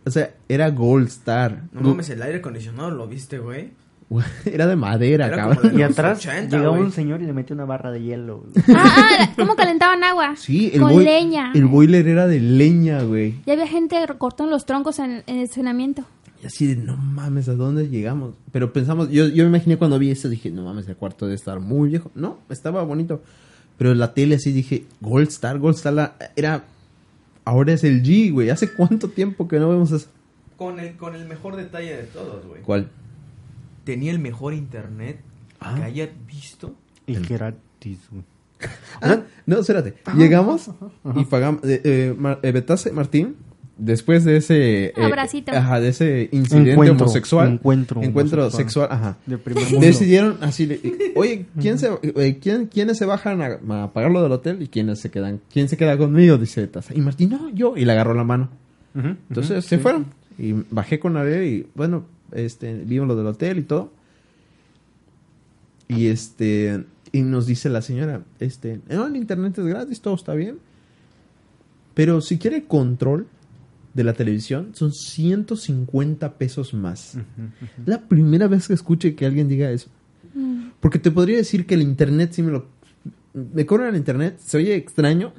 O 0.05 0.11
sea, 0.11 0.33
era 0.47 0.69
Gold 0.69 1.07
Star. 1.07 1.63
No 1.71 1.81
Go- 1.81 1.89
mames, 1.89 2.09
el 2.09 2.21
aire 2.21 2.39
acondicionado, 2.39 2.91
¿lo 2.91 3.07
viste, 3.07 3.39
güey? 3.39 3.71
Era 4.45 4.67
de 4.67 4.77
madera, 4.77 5.27
Era 5.27 5.35
cabrón. 5.35 5.73
de- 5.73 5.79
Y 5.79 5.83
atrás 5.83 6.19
80, 6.19 6.55
llegaba 6.55 6.75
güey. 6.77 6.83
un 6.87 6.91
señor 6.93 7.21
y 7.21 7.25
le 7.25 7.33
metió 7.33 7.53
una 7.53 7.65
barra 7.65 7.91
de 7.91 8.01
hielo. 8.01 8.45
Ah, 8.69 8.95
ah, 9.19 9.33
¿cómo 9.35 9.55
calentaban 9.57 10.01
agua? 10.03 10.35
Sí, 10.37 10.71
el, 10.73 10.81
Con 10.81 11.03
leña. 11.03 11.51
el 11.53 11.65
boiler 11.65 12.07
era 12.07 12.25
de 12.25 12.39
leña, 12.39 13.01
güey. 13.03 13.35
Ya 13.45 13.53
había 13.53 13.67
gente 13.67 13.97
cortando 14.17 14.51
los 14.51 14.65
troncos 14.65 14.99
en, 14.99 15.23
en 15.27 15.37
el 15.37 15.43
estacionamiento. 15.43 16.05
Y 16.41 16.45
así 16.45 16.67
de, 16.67 16.77
no 16.77 16.95
mames, 16.95 17.49
¿a 17.49 17.55
dónde 17.55 17.89
llegamos? 17.89 18.35
Pero 18.53 18.71
pensamos, 18.71 19.09
yo, 19.09 19.27
yo 19.27 19.43
me 19.43 19.49
imaginé 19.49 19.75
cuando 19.77 19.99
vi 19.99 20.11
eso, 20.11 20.29
dije, 20.29 20.51
no 20.51 20.63
mames, 20.63 20.87
el 20.87 20.95
cuarto 20.95 21.25
debe 21.25 21.35
estar 21.35 21.59
muy 21.59 21.89
viejo. 21.89 22.09
No, 22.15 22.37
estaba 22.49 22.83
bonito. 22.83 23.21
Pero 23.77 23.93
la 23.93 24.13
tele 24.13 24.35
así 24.35 24.51
dije, 24.51 24.85
Gold 25.01 25.27
Star, 25.29 25.59
Gold 25.59 25.75
Star 25.75 25.93
la- 25.93 26.15
era... 26.35 26.63
Ahora 27.45 27.71
es 27.73 27.83
el 27.85 28.03
G, 28.03 28.31
güey. 28.33 28.49
¿Hace 28.49 28.73
cuánto 28.73 29.09
tiempo 29.09 29.47
que 29.47 29.57
no 29.59 29.69
vemos 29.69 29.91
eso? 29.91 30.07
Con 30.57 30.79
el, 30.79 30.97
con 30.97 31.15
el 31.15 31.25
mejor 31.27 31.55
detalle 31.55 31.95
de 31.95 32.03
todos, 32.03 32.45
güey. 32.45 32.61
¿Cuál? 32.61 32.89
Tenía 33.85 34.11
el 34.11 34.19
mejor 34.19 34.53
internet 34.53 35.19
Ah. 35.59 35.75
que 35.77 35.83
haya 35.83 36.09
visto. 36.27 36.75
Y 37.05 37.13
gratis, 37.15 37.99
güey. 38.11 38.23
Ah, 39.01 39.21
no, 39.45 39.59
espérate. 39.59 39.95
Llegamos 40.15 40.69
y 41.15 41.23
pagamos. 41.25 41.63
Eh, 41.63 41.81
eh, 41.83 42.15
Mar- 42.17 42.39
eh, 42.43 42.51
Betase 42.51 42.91
Martín, 42.91 43.35
después 43.77 44.23
de 44.25 44.37
ese. 44.37 44.85
eh, 44.87 44.93
Abracito. 44.95 45.51
ajá, 45.51 45.79
de 45.79 45.89
ese 45.89 46.29
incidente 46.31 46.71
Encuentro, 46.71 47.05
homosexual. 47.05 47.49
encuentro 47.53 48.01
Encuentro 48.03 48.41
homosexual. 48.47 48.87
sexual, 48.87 48.87
ajá. 48.91 49.17
De. 49.25 49.79
Decidieron 49.79 50.37
así, 50.41 50.67
oye, 51.15 51.45
¿quién 51.59 51.77
se, 51.79 51.89
eh, 52.03 52.39
¿quién, 52.41 52.67
¿quiénes 52.67 52.97
se 52.97 53.05
bajan 53.05 53.41
a, 53.41 53.83
a 53.83 53.93
pagar 53.93 54.11
lo 54.11 54.21
del 54.23 54.31
hotel 54.31 54.61
y 54.61 54.67
quiénes 54.67 54.99
se 54.99 55.11
quedan? 55.11 55.41
¿Quién 55.51 55.69
se 55.69 55.77
queda 55.77 55.97
conmigo? 55.97 56.37
Dice 56.37 56.61
Betasa. 56.61 56.93
Y 56.95 57.01
Martín, 57.01 57.29
no, 57.29 57.49
yo. 57.49 57.75
Y 57.77 57.85
le 57.85 57.91
agarró 57.91 58.13
la 58.13 58.23
mano. 58.23 58.49
Entonces 58.95 59.63
se 59.65 59.77
sí. 59.77 59.81
fueron. 59.81 60.07
Y 60.39 60.53
bajé 60.71 60.99
con 60.99 61.17
Ariel 61.17 61.43
y 61.45 61.67
bueno, 61.75 62.05
este, 62.31 62.73
vimos 62.73 63.07
lo 63.07 63.15
del 63.15 63.27
hotel 63.27 63.59
y 63.59 63.63
todo. 63.63 63.91
Y 65.87 66.07
este, 66.07 66.83
y 67.11 67.21
nos 67.21 67.45
dice 67.47 67.69
la 67.69 67.81
señora, 67.81 68.21
este, 68.39 68.79
no, 68.89 69.07
el 69.07 69.15
internet 69.15 69.57
es 69.57 69.65
gratis, 69.65 70.01
todo 70.01 70.15
está 70.15 70.33
bien. 70.33 70.57
Pero 71.93 72.21
si 72.21 72.37
quiere 72.37 72.63
control 72.65 73.27
de 73.97 74.03
la 74.03 74.13
televisión, 74.13 74.69
son 74.73 74.93
150 74.93 76.37
pesos 76.37 76.75
más. 76.75 77.15
Ujú, 77.15 77.23
ujú. 77.47 77.81
La 77.87 77.99
primera 77.99 78.47
vez 78.47 78.67
que 78.67 78.75
escuche 78.75 79.15
que 79.15 79.25
alguien 79.25 79.47
diga 79.49 79.71
eso. 79.71 79.89
Mm. 80.35 80.67
Porque 80.79 80.99
te 80.99 81.09
podría 81.09 81.37
decir 81.37 81.65
que 81.65 81.73
el 81.73 81.81
internet 81.81 82.31
sí 82.31 82.43
me 82.43 82.51
lo... 82.51 82.67
Me 83.33 83.65
cobran 83.65 83.89
el 83.89 83.95
internet, 83.95 84.37
se 84.37 84.57
oye 84.57 84.75
extraño, 84.75 85.33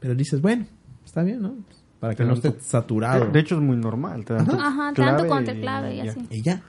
pero 0.00 0.16
dices, 0.16 0.40
bueno, 0.40 0.66
está 1.04 1.22
bien, 1.22 1.42
¿no? 1.42 1.54
Para 2.00 2.14
que 2.14 2.18
Pero 2.18 2.30
no 2.30 2.34
esté 2.34 2.52
saturado. 2.60 3.30
De, 3.30 3.38
hecho 3.38 3.54
es 3.54 3.60
muy 3.60 3.76
normal. 3.76 4.24
Te 4.24 4.34
dan 4.34 4.50
Ajá, 4.50 4.92
te 4.92 5.02
dan 5.02 5.16
tu 5.44 5.60
clave 5.60 5.94
y 5.94 5.96
ya. 5.98 6.10
así. 6.10 6.20
Ella. 6.30 6.62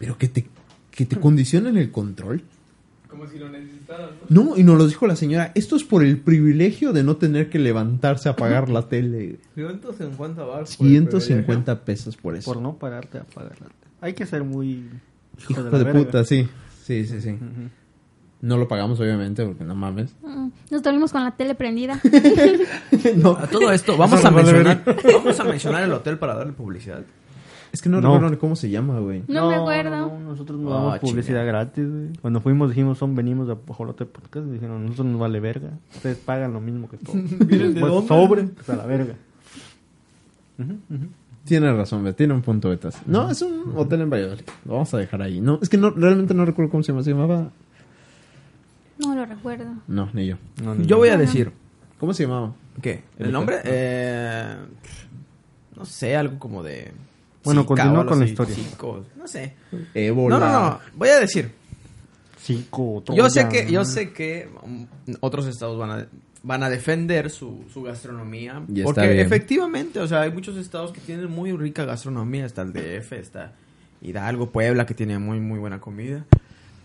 Pero 0.00 0.18
que 0.18 0.26
te, 0.26 0.48
que 0.90 1.06
te 1.06 1.20
condicionen 1.20 1.76
el 1.76 1.92
control. 1.92 2.42
Como 3.14 3.28
si 3.28 3.38
lo 3.38 3.48
necesitaras, 3.48 4.10
No, 4.28 4.56
y 4.56 4.64
nos 4.64 4.76
lo 4.76 4.86
dijo 4.88 5.06
la 5.06 5.14
señora. 5.14 5.52
Esto 5.54 5.76
es 5.76 5.84
por 5.84 6.02
el 6.04 6.18
privilegio 6.18 6.92
de 6.92 7.04
no 7.04 7.16
tener 7.16 7.48
que 7.48 7.60
levantarse 7.60 8.28
a 8.28 8.34
pagar 8.34 8.68
la 8.68 8.88
tele. 8.88 9.38
150 9.54 10.42
bars. 10.42 10.70
150 10.70 11.84
pesos 11.84 12.16
por 12.16 12.34
eso. 12.34 12.52
Por 12.52 12.60
no 12.60 12.76
pararte 12.76 13.18
a 13.18 13.24
pagarla. 13.24 13.68
Hay 14.00 14.14
que 14.14 14.26
ser 14.26 14.42
muy... 14.42 14.90
Hijo 15.48 15.62
la 15.62 15.70
de, 15.70 15.84
verga. 15.84 15.92
puta, 15.92 16.24
sí. 16.24 16.48
Sí, 16.82 17.06
sí, 17.06 17.20
sí. 17.20 17.36
No 18.40 18.58
lo 18.58 18.66
pagamos, 18.66 18.98
obviamente, 18.98 19.44
porque 19.46 19.64
no 19.64 19.74
mames. 19.74 20.14
Mm, 20.24 20.50
Nos 20.72 20.82
dormimos 20.82 21.12
con 21.12 21.22
la 21.22 21.30
tele 21.36 21.54
prendida. 21.54 22.00
no, 23.16 23.30
A 23.30 23.46
todo 23.46 23.70
esto, 23.70 23.96
vamos 23.98 24.24
a 24.24 24.30
mencionar, 24.32 24.82
vamos 25.04 25.38
a 25.38 25.44
mencionar 25.44 25.84
el 25.84 25.92
hotel 25.92 26.18
para 26.18 26.34
darle 26.34 26.52
publicidad. 26.52 27.04
Es 27.74 27.82
que 27.82 27.88
no, 27.90 28.00
No. 28.00 28.08
recuerdo 28.12 28.30
ni 28.30 28.36
cómo 28.38 28.56
se 28.56 28.70
llama, 28.70 28.98
güey. 29.00 29.22
No, 29.28 29.48
me 29.48 29.56
acuerdo. 29.56 29.90
no, 30.08 30.18
nosotros 30.20 30.58
no 30.60 30.70
Ah, 30.72 30.76
damos 30.84 30.98
publicidad 31.00 31.40
chingada. 31.40 31.44
gratis, 31.64 31.90
güey. 31.90 32.08
Cuando 32.22 32.40
fuimos 32.40 32.70
dijimos, 32.70 32.96
son 32.98 33.14
venimos 33.14 33.46
de 33.48 33.56
Pajolote 33.56 34.06
Podcast. 34.06 34.46
Dijeron, 34.46 34.84
nosotros 34.84 35.06
nos 35.08 35.20
vale 35.20 35.40
verga. 35.40 35.70
Ustedes 35.94 36.16
pagan 36.18 36.52
lo 36.54 36.60
mismo 36.60 36.88
que 36.88 36.96
todos. 36.96 37.16
¿Vienen 37.46 37.74
de 37.74 37.80
Pues, 37.80 37.92
dónde? 37.92 38.08
Sobre, 38.08 38.42
pues 38.44 38.68
a 38.70 38.76
la 38.76 38.86
verga. 38.86 39.14
Tiene 41.44 41.72
razón, 41.74 42.04
Bet, 42.04 42.16
tiene 42.16 42.32
un 42.32 42.40
punto 42.42 42.70
betas. 42.70 43.02
No, 43.06 43.30
es 43.30 43.42
un 43.42 43.72
hotel 43.76 44.00
en 44.02 44.10
Valladolid. 44.10 44.44
Lo 44.64 44.72
vamos 44.74 44.94
a 44.94 44.98
dejar 44.98 45.20
ahí. 45.20 45.40
No, 45.40 45.58
es 45.60 45.68
que 45.68 45.76
no, 45.76 45.90
realmente 45.90 46.32
no 46.32 46.44
recuerdo 46.46 46.70
cómo 46.70 46.82
se 46.82 46.92
llama. 46.92 47.02
Se 47.02 47.10
llamaba. 47.10 47.50
No 48.98 49.14
lo 49.14 49.26
recuerdo. 49.26 49.66
No, 49.88 50.08
ni 50.14 50.26
yo. 50.28 50.36
No, 50.62 50.74
ni 50.74 50.86
Yo 50.86 50.96
voy 50.96 51.08
a 51.10 51.16
decir, 51.18 51.52
¿Cómo 51.98 52.14
se 52.14 52.24
llamaba? 52.24 52.54
¿qué? 52.80 53.02
¿El 53.18 53.26
¿El 53.26 53.32
nombre? 53.32 53.56
Eh, 53.64 54.56
no 55.76 55.84
sé, 55.84 56.16
algo 56.16 56.38
como 56.38 56.62
de... 56.62 56.92
Bueno, 57.44 57.62
Zika 57.62 57.68
continúa 57.68 58.06
con 58.06 58.18
la 58.18 58.24
historia. 58.24 58.56
No 59.16 59.28
sé. 59.28 59.54
Ébola. 59.92 60.38
No, 60.38 60.46
no, 60.46 60.52
no, 60.52 60.80
voy 60.94 61.08
a 61.10 61.20
decir. 61.20 61.50
Cinco, 62.38 63.02
Yo 63.14 63.30
sé 63.30 63.48
que, 63.48 63.70
yo 63.70 63.86
sé 63.86 64.12
que 64.12 64.50
um, 64.62 64.86
otros 65.20 65.46
estados 65.46 65.78
van 65.78 65.90
a, 65.90 66.06
van 66.42 66.62
a 66.62 66.68
defender 66.68 67.30
su, 67.30 67.64
su 67.72 67.82
gastronomía. 67.82 68.62
Y 68.68 68.80
está 68.80 68.84
porque 68.84 69.08
bien. 69.08 69.26
efectivamente, 69.26 69.98
o 69.98 70.06
sea, 70.06 70.22
hay 70.22 70.30
muchos 70.30 70.58
estados 70.58 70.92
que 70.92 71.00
tienen 71.00 71.30
muy 71.30 71.52
rica 71.52 71.86
gastronomía. 71.86 72.44
Está 72.44 72.62
el 72.62 72.74
DF, 72.74 73.12
está 73.14 73.52
Hidalgo, 74.02 74.50
Puebla, 74.50 74.84
que 74.84 74.92
tiene 74.92 75.18
muy, 75.18 75.40
muy 75.40 75.58
buena 75.58 75.80
comida. 75.80 76.26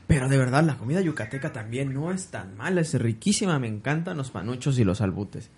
Pero 0.08 0.30
de 0.30 0.38
verdad, 0.38 0.64
la 0.64 0.78
comida 0.78 1.02
yucateca 1.02 1.52
también 1.52 1.94
no 1.94 2.12
es 2.12 2.28
tan 2.28 2.56
mala, 2.56 2.82
es 2.82 2.94
riquísima. 2.94 3.60
Me 3.60 3.68
encantan 3.68 4.18
los 4.18 4.32
panuchos 4.32 4.80
y 4.80 4.86
los 4.86 5.02
albutes. 5.02 5.50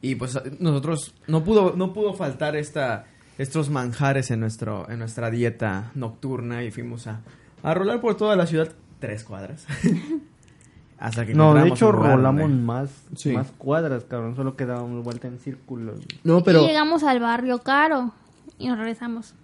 Y 0.00 0.14
pues 0.14 0.38
nosotros, 0.58 1.14
no 1.26 1.44
pudo, 1.44 1.74
no 1.76 1.92
pudo 1.92 2.14
faltar 2.14 2.56
esta, 2.56 3.06
estos 3.38 3.70
manjares 3.70 4.30
en, 4.30 4.40
nuestro, 4.40 4.88
en 4.90 4.98
nuestra 4.98 5.30
dieta 5.30 5.90
nocturna 5.94 6.62
y 6.64 6.70
fuimos 6.70 7.06
a, 7.06 7.20
a 7.62 7.74
rolar 7.74 8.00
por 8.00 8.16
toda 8.16 8.36
la 8.36 8.46
ciudad 8.46 8.68
tres 8.98 9.24
cuadras. 9.24 9.66
Hasta 10.98 11.26
que 11.26 11.34
No, 11.34 11.52
de 11.54 11.68
hecho 11.68 11.92
rolamos 11.92 12.42
donde- 12.42 12.62
más, 12.62 12.90
Sí. 13.14 13.32
más 13.32 13.48
cuadras, 13.58 14.04
cabrón. 14.04 14.34
Solo 14.34 14.56
que 14.56 14.64
dábamos 14.64 15.04
vuelta 15.04 15.28
en 15.28 15.38
círculos. 15.38 16.00
No, 16.24 16.42
pero. 16.42 16.62
Y 16.62 16.66
llegamos 16.68 17.02
al 17.02 17.20
barrio 17.20 17.58
caro 17.58 18.12
y 18.58 18.68
nos 18.68 18.78
regresamos. 18.78 19.34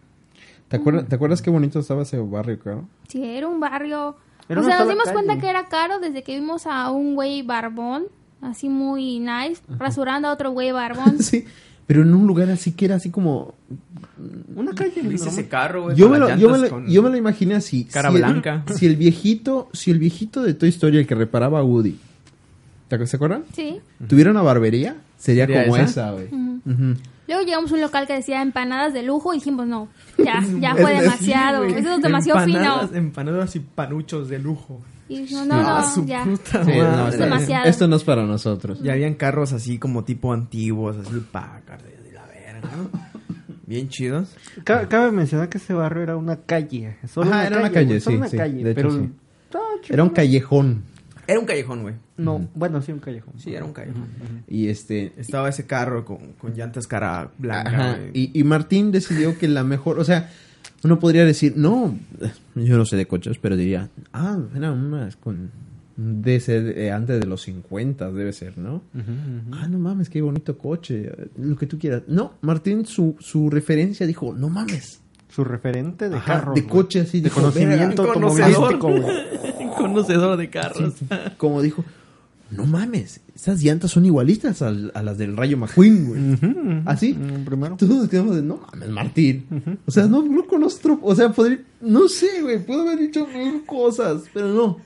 ¿te, 0.68 0.76
acuerdas, 0.78 1.06
¿Te 1.06 1.14
acuerdas 1.14 1.42
qué 1.42 1.50
bonito 1.50 1.78
estaba 1.80 2.02
ese 2.02 2.18
barrio, 2.18 2.58
claro? 2.58 2.88
Sí, 3.08 3.22
era 3.22 3.46
un 3.48 3.60
barrio 3.60 4.16
Era 4.48 4.62
o 4.62 4.64
sea, 4.64 4.78
nos 4.78 4.88
dimos 4.88 5.10
cuenta 5.10 5.38
que 5.38 5.50
era 5.50 5.66
caro 5.66 5.98
desde 5.98 6.22
que 6.22 6.34
vimos 6.40 6.66
a 6.66 6.90
un 6.90 7.14
güey 7.14 7.42
barbón, 7.42 8.04
así 8.40 8.70
muy 8.70 9.18
nice, 9.20 9.60
rasurando 9.68 10.28
a 10.28 10.32
otro 10.32 10.52
güey 10.52 10.72
barbón. 10.72 11.18
sí, 11.22 11.44
pero 11.86 12.02
en 12.02 12.14
un 12.14 12.26
lugar 12.26 12.48
así 12.50 12.72
que 12.72 12.84
era 12.86 12.96
así 12.96 13.10
como... 13.10 13.54
Una 14.54 14.72
calle. 14.72 14.92
¿Viste 15.02 15.08
normal. 15.26 15.28
ese 15.28 15.48
carro, 15.48 15.82
güey? 15.84 15.96
Yo 15.96 16.08
me, 16.08 16.18
lo, 16.18 16.36
yo, 16.36 16.48
me 16.50 16.58
lo, 16.58 16.86
yo 16.86 17.02
me 17.02 17.10
lo 17.10 17.16
imaginé 17.16 17.54
así. 17.54 17.84
Cara 17.84 18.10
si 18.10 18.16
el- 18.16 18.22
blanca. 18.22 18.64
si 18.74 18.86
el 18.86 18.96
viejito, 18.96 19.68
si 19.72 19.90
el 19.90 19.98
viejito 19.98 20.42
de 20.42 20.54
Toy 20.54 20.68
Story, 20.68 20.98
el 20.98 21.06
que 21.06 21.14
reparaba 21.14 21.58
a 21.58 21.62
Woody, 21.64 21.96
¿te 22.88 23.06
se 23.06 23.16
acuerdan? 23.16 23.44
Sí. 23.54 23.80
Tuviera 24.06 24.30
una 24.30 24.42
barbería, 24.42 24.96
sería, 25.18 25.46
¿Sería 25.46 25.64
como 25.64 25.76
esa? 25.76 25.84
esa, 25.84 26.10
güey. 26.12 26.28
Luego 27.28 27.44
llegamos 27.44 27.70
a 27.70 27.74
un 27.74 27.80
local 27.80 28.06
que 28.06 28.12
decía 28.14 28.42
empanadas 28.42 28.92
de 28.92 29.02
lujo 29.02 29.32
y 29.32 29.38
dijimos, 29.38 29.66
no, 29.66 29.88
ya, 30.18 30.42
ya 30.60 30.74
fue 30.76 31.00
demasiado, 31.00 31.66
Sí, 31.66 31.74
eso 31.76 31.94
es 31.96 32.02
demasiado 32.02 32.40
Empanadas- 32.40 32.88
fino. 32.88 32.98
Empanadas 32.98 33.56
y 33.56 33.60
panuchos 33.60 34.28
de 34.28 34.38
lujo. 34.38 34.80
Y 35.12 35.20
dijimos, 35.22 35.46
no, 35.46 35.62
no, 35.62 35.68
Ah, 35.78 35.92
su 35.94 36.04
ya. 36.06 36.24
puta 36.24 36.64
Sí, 36.64 36.70
no, 36.78 37.10
demasiado. 37.10 37.66
Esto 37.68 37.88
no 37.88 37.96
es 37.96 38.04
para 38.04 38.24
nosotros. 38.24 38.80
Y 38.82 38.88
habían 38.90 39.14
carros 39.14 39.52
así 39.52 39.78
como 39.78 40.04
tipo 40.04 40.32
antiguos, 40.32 40.96
así 40.96 41.22
Packard 41.30 41.82
de 41.82 42.12
la 42.12 42.26
verga, 42.26 42.68
¿no? 42.76 42.90
Bien 43.66 43.88
chidos. 43.88 44.34
Ca- 44.64 44.88
Cabe 44.88 45.12
mencionar 45.12 45.48
que 45.48 45.58
ese 45.58 45.72
barrio 45.74 46.02
era 46.02 46.16
una 46.16 46.36
calle. 46.36 46.96
Solo 47.08 47.30
Ajá, 47.30 47.46
era 47.46 47.58
una 47.58 47.70
calle, 47.70 47.86
güey, 47.86 48.00
solo 48.00 48.14
sí, 48.16 48.18
una 48.20 48.28
sí, 48.28 48.36
calle. 48.36 48.64
de 48.64 48.70
hecho, 48.72 48.74
pero 48.74 48.90
sí. 48.92 49.10
Era 49.88 50.02
un 50.02 50.10
callejón. 50.10 50.84
Era 51.26 51.38
un 51.40 51.46
callejón, 51.46 51.82
güey. 51.82 51.94
No, 52.16 52.48
bueno, 52.54 52.82
sí, 52.82 52.92
un 52.92 52.98
callejón. 52.98 53.34
Sí, 53.38 53.54
era 53.54 53.64
un 53.64 53.72
callejón. 53.72 54.06
Y 54.48 54.68
este... 54.68 55.12
Estaba 55.16 55.48
ese 55.48 55.66
carro 55.66 56.04
con, 56.04 56.32
con 56.34 56.52
llantas 56.54 56.86
cara 56.86 57.30
blanca, 57.38 57.70
Ajá, 57.70 57.98
y, 58.12 58.38
y 58.38 58.44
Martín 58.44 58.90
decidió 58.92 59.38
que 59.38 59.48
la 59.48 59.62
mejor, 59.64 59.98
o 59.98 60.04
sea, 60.04 60.30
uno 60.84 60.98
podría 60.98 61.24
decir, 61.24 61.54
no, 61.56 61.96
yo 62.54 62.76
no 62.76 62.84
sé 62.84 62.96
de 62.96 63.06
coches, 63.06 63.38
pero 63.40 63.56
diría, 63.56 63.88
ah, 64.12 64.38
era 64.56 64.74
con 65.20 65.50
de 65.94 66.40
ser 66.40 66.78
eh, 66.78 66.90
antes 66.90 67.20
de 67.20 67.26
los 67.26 67.42
50 67.42 68.10
debe 68.12 68.32
ser, 68.32 68.56
¿no? 68.58 68.82
Ah, 69.52 69.68
no 69.68 69.78
mames, 69.78 70.08
qué 70.08 70.22
bonito 70.22 70.56
coche, 70.56 71.12
lo 71.36 71.56
que 71.56 71.66
tú 71.66 71.78
quieras. 71.78 72.02
No, 72.08 72.32
Martín 72.40 72.86
su, 72.86 73.14
su 73.20 73.50
referencia 73.50 74.06
dijo, 74.06 74.32
no 74.34 74.48
mames. 74.48 75.00
Su 75.28 75.44
referente 75.44 76.08
de 76.10 76.16
Ajá, 76.16 76.26
carro. 76.40 76.54
de 76.54 76.60
güey. 76.62 76.70
coche 76.72 77.00
así, 77.00 77.20
De 77.20 77.30
conocimiento 77.30 78.02
"Verga, 78.06 78.26
automovilístico, 78.26 78.88
güey. 78.88 79.70
Conocedor 79.76 80.36
de 80.36 80.50
carros. 80.50 80.94
Como 81.38 81.62
dijo, 81.62 81.84
no 82.52 82.66
mames, 82.66 83.20
esas 83.34 83.62
llantas 83.62 83.90
son 83.90 84.04
igualitas 84.06 84.62
al- 84.62 84.92
a, 84.94 85.02
las 85.02 85.18
del 85.18 85.36
Rayo 85.36 85.56
McQueen, 85.56 86.06
güey. 86.06 86.32
Ujú, 86.34 86.46
ujú. 86.46 86.82
¿Así? 86.86 87.14
Primero. 87.44 87.76
Todos 87.76 87.96
nos 87.96 88.08
quedamos 88.08 88.36
de, 88.36 88.42
no 88.42 88.60
mames, 88.72 88.88
Martín. 88.90 89.46
O 89.86 89.90
sea, 89.90 90.06
no, 90.06 90.22
no 90.22 90.46
conozco, 90.46 90.98
o 91.02 91.14
sea, 91.14 91.30
podría, 91.32 91.60
no 91.80 92.08
sé, 92.08 92.42
güey, 92.42 92.64
puedo 92.64 92.82
haber 92.82 92.98
dicho 92.98 93.26
mil 93.26 93.64
cosas, 93.64 94.22
pero 94.32 94.48
no. 94.48 94.78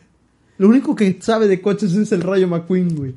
Lo 0.58 0.68
único 0.68 0.94
que 0.94 1.18
sabe 1.20 1.48
de 1.48 1.60
coches 1.60 1.92
es 1.94 2.12
el 2.12 2.22
Rayo 2.22 2.48
McQueen, 2.48 2.96
güey. 2.96 3.14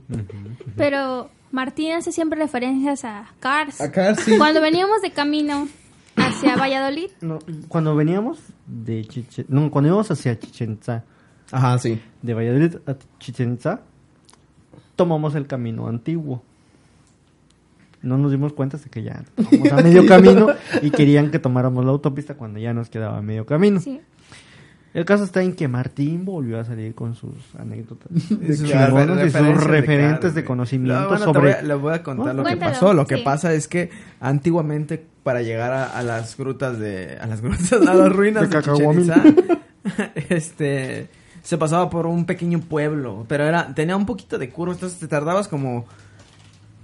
Pero 0.76 1.30
Martín 1.52 1.94
hace 1.94 2.12
siempre 2.12 2.38
referencias 2.40 3.06
a 3.06 3.30
Cars. 3.40 3.80
Acá 3.82 4.16
sí. 4.16 4.38
Cuando 4.38 4.62
veníamos 4.62 5.02
de 5.02 5.12
camino 5.12 5.68
hacia 6.16 6.56
Valladolid, 6.58 7.10
No, 7.22 7.40
cuando 7.68 7.96
veníamos 7.96 8.40
de 8.68 9.06
Chichen... 9.06 9.46
No, 9.48 9.72
cuando 9.72 9.88
íbamos 9.88 10.12
hacia 10.12 10.38
Chichen 10.38 10.74
Itza, 10.74 11.04
Ajá, 11.52 11.80
sí. 11.80 12.00
de 12.22 12.34
Valladolid 12.34 12.76
a 12.86 12.96
Chichen 13.20 13.54
Itza, 13.54 13.82
tomamos 15.00 15.34
el 15.36 15.48
camino 15.48 15.88
antiguo. 15.88 16.44
No 18.02 18.18
nos 18.18 18.32
dimos 18.32 18.54
cuenta 18.54 18.78
hasta 18.78 18.90
que 18.90 19.02
ya 19.04 19.24
estábamos 19.38 19.72
a 19.72 19.78
medio 19.82 20.06
camino 20.06 20.48
y 20.82 20.92
querían 20.92 21.32
que 21.32 21.40
tomáramos 21.40 21.84
la 21.86 21.92
autopista 21.92 22.36
cuando 22.36 22.60
ya 22.60 22.74
nos 22.74 22.90
quedaba 22.90 23.22
medio 23.22 23.46
camino. 23.46 23.80
sí. 23.80 24.02
El 24.92 25.06
caso 25.06 25.24
está 25.24 25.44
en 25.44 25.54
que 25.54 25.68
Martín 25.68 26.26
volvió 26.26 26.60
a 26.60 26.66
salir 26.66 26.96
con 26.96 27.14
sus 27.14 27.36
anécdotas. 27.60 28.08
De 28.12 28.56
sus 28.56 28.68
de 28.68 29.30
sus 29.30 29.64
referentes 29.64 30.34
de 30.34 30.42
güey. 30.42 30.46
conocimiento 30.48 31.00
No, 31.02 31.08
bueno, 31.10 31.26
sobre- 31.26 31.42
voy 31.42 31.52
a- 31.52 31.62
Les 31.62 31.80
voy 31.80 31.94
a 31.94 32.02
contar 32.04 32.26
¿No? 32.28 32.34
lo 32.34 32.38
que 32.44 32.50
Cuéntalo, 32.50 32.72
pasó. 32.74 32.94
Lo 32.96 33.06
que 33.06 33.18
sí. 33.18 33.22
pasa 33.24 33.54
es 33.54 33.68
que 33.68 33.92
antiguamente 34.20 35.06
para 35.22 35.44
llegar 35.44 35.72
a, 35.74 35.86
a 35.96 36.02
las 36.02 36.36
grutas 36.36 36.80
de... 36.80 37.18
A 37.22 37.28
las 37.28 37.40
grutas, 37.42 37.72
a 37.88 37.94
las 37.94 38.12
ruinas 38.12 38.50
De 38.50 38.58
de, 38.58 38.64
Chichén. 38.64 39.00
Itzá, 39.02 39.24
este... 40.30 41.08
Se 41.42 41.58
pasaba 41.58 41.90
por 41.90 42.06
un 42.08 42.26
pequeño 42.26 42.60
pueblo, 42.62 43.26
pero 43.28 43.46
era 43.46 43.74
tenía 43.74 43.96
un 43.96 44.06
poquito 44.06 44.38
de 44.38 44.50
curva, 44.50 44.74
entonces 44.74 45.00
te 45.00 45.08
tardabas 45.08 45.48
como... 45.48 45.86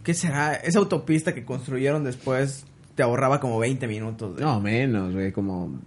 ¿Qué 0.04 0.14
será? 0.14 0.54
Esa 0.56 0.80
autopista 0.80 1.34
que 1.34 1.44
construyeron 1.46 2.04
después 2.04 2.66
te 2.94 3.04
ahorraba 3.04 3.40
como 3.40 3.58
20 3.60 3.88
minutos. 3.88 4.34
güey. 4.34 4.44
No, 4.46 4.62
menos, 4.62 5.14
güey, 5.14 5.32
como, 5.32 5.80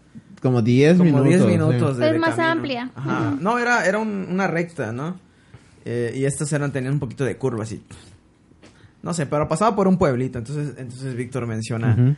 como 0.43 0.61
10 0.61 0.99
como 0.99 1.05
minutos. 1.05 1.29
10 1.29 1.41
sí. 1.43 1.47
minutos. 1.47 1.97
de- 1.99 2.07
Es 2.07 2.13
de 2.13 2.19
más 2.19 2.31
camino. 2.35 2.53
amplia. 2.53 2.91
Ajá. 2.97 3.37
No, 3.41 3.59
era, 3.59 3.87
era 3.87 3.99
un- 3.99 4.27
una 4.31 4.47
recta, 4.49 4.93
¿no? 4.93 5.17
Eh, 5.85 6.13
y 6.17 6.25
estas 6.25 6.53
eran, 6.53 6.73
tenían 6.73 6.95
un 6.95 6.99
poquito 7.01 7.25
de 7.25 7.37
curva, 7.37 7.63
así. 7.63 7.83
No 9.03 9.15
sé, 9.15 9.27
pero 9.27 9.47
pasaba 9.49 9.75
por 9.77 9.87
un 9.87 9.97
pueblito. 9.97 10.39
Entonces, 10.39 10.75
entonces 10.79 11.15
Víctor 11.15 11.47
menciona 11.47 12.17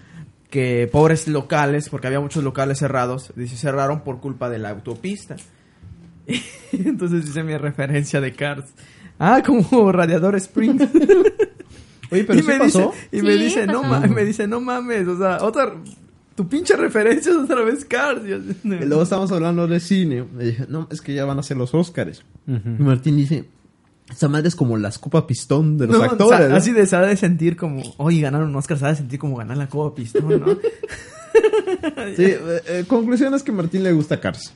que 0.49 0.89
pobres 0.91 1.29
locales, 1.29 1.89
porque 1.91 2.07
había 2.07 2.19
muchos 2.21 2.43
locales 2.43 2.79
cerrados, 2.79 3.33
dice, 3.37 3.57
cerraron 3.57 4.01
por 4.01 4.21
culpa 4.21 4.49
de 4.49 4.59
la 4.59 4.71
autopista. 4.71 5.37
entonces 6.73 7.27
dice 7.27 7.43
mi 7.43 7.57
referencia 7.57 8.21
de 8.21 8.33
Cars. 8.33 8.67
Ah, 9.19 9.43
como 9.45 9.93
Radiador 9.93 10.37
Springs. 10.37 10.83
Oye, 12.13 12.25
pero 12.25 12.39
y 12.39 12.43
sí 12.43 12.49
me 12.49 12.59
pasó. 12.59 12.93
dice, 13.13 13.17
y 13.19 13.23
me 13.23 13.35
dice, 13.37 13.67
no 13.67 13.83
mames, 13.85 14.11
me 14.11 14.25
dice, 14.25 14.47
no 14.49 14.61
mames, 14.61 15.07
o 15.07 15.17
sea, 15.17 15.39
otra 15.43 15.73
tu 16.35 16.49
pinche 16.49 16.75
referencia 16.77 17.31
es 17.33 17.37
otra 17.39 17.63
vez 17.63 17.85
Cars. 17.85 18.23
Y 18.25 18.31
Y 18.33 18.85
luego 18.87 19.03
estamos 19.03 19.31
hablando 19.31 19.67
de 19.69 19.79
cine. 19.79 20.25
Le 20.39 20.45
dije, 20.47 20.65
no, 20.69 20.89
es 20.91 21.01
que 21.03 21.13
ya 21.15 21.25
van 21.25 21.39
a 21.39 21.43
ser 21.43 21.57
los 21.59 21.75
Óscares. 21.75 22.23
Y 22.49 22.53
Ujú. 22.55 22.83
Martín 22.83 23.17
dice, 23.17 23.45
esa 24.11 24.27
madre 24.29 24.49
es 24.49 24.57
como 24.57 24.77
las 24.79 24.99
copa 24.99 25.27
pistón 25.27 25.77
de 25.79 25.87
los 25.87 25.99
No, 25.99 26.03
actores. 26.05 26.39
sa- 26.41 26.49
¿no?" 26.49 26.57
Así 26.57 26.73
de, 26.73 26.87
se 26.87 26.97
ha 26.97 27.03
de 27.03 27.17
sentir 27.17 27.57
como, 27.57 27.83
oye, 27.99 28.23
ganaron 28.23 28.49
un 28.49 28.57
Oscar, 28.57 28.79
se 28.79 28.87
ha 28.87 28.89
de 28.89 28.97
sentir 28.97 29.19
como 29.21 29.37
ganar 29.37 29.57
la 29.59 29.69
Copa 29.69 29.95
Pistón, 29.95 30.29
¿no? 30.41 30.47
Sí, 32.17 32.25
eh, 32.25 32.39
eh, 32.67 32.85
conclusión 32.89 33.35
es 33.35 33.43
que 33.43 33.51
a 33.53 33.55
Martín 33.55 33.83
le 33.83 33.93
gusta 33.93 34.19
Cars. 34.19 34.53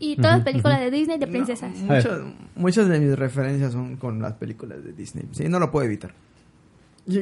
Y 0.00 0.16
todas 0.16 0.42
películas 0.42 0.80
de 0.80 0.90
Disney 0.90 1.18
de 1.18 1.26
princesas. 1.26 1.76
No, 1.78 1.94
muchas, 1.94 2.20
muchas 2.54 2.88
de 2.88 3.00
mis 3.00 3.18
referencias 3.18 3.72
son 3.72 3.96
con 3.96 4.22
las 4.22 4.34
películas 4.34 4.84
de 4.84 4.92
Disney. 4.92 5.24
Sí, 5.32 5.48
no 5.48 5.58
lo 5.58 5.70
puedo 5.70 5.84
evitar. 5.86 6.14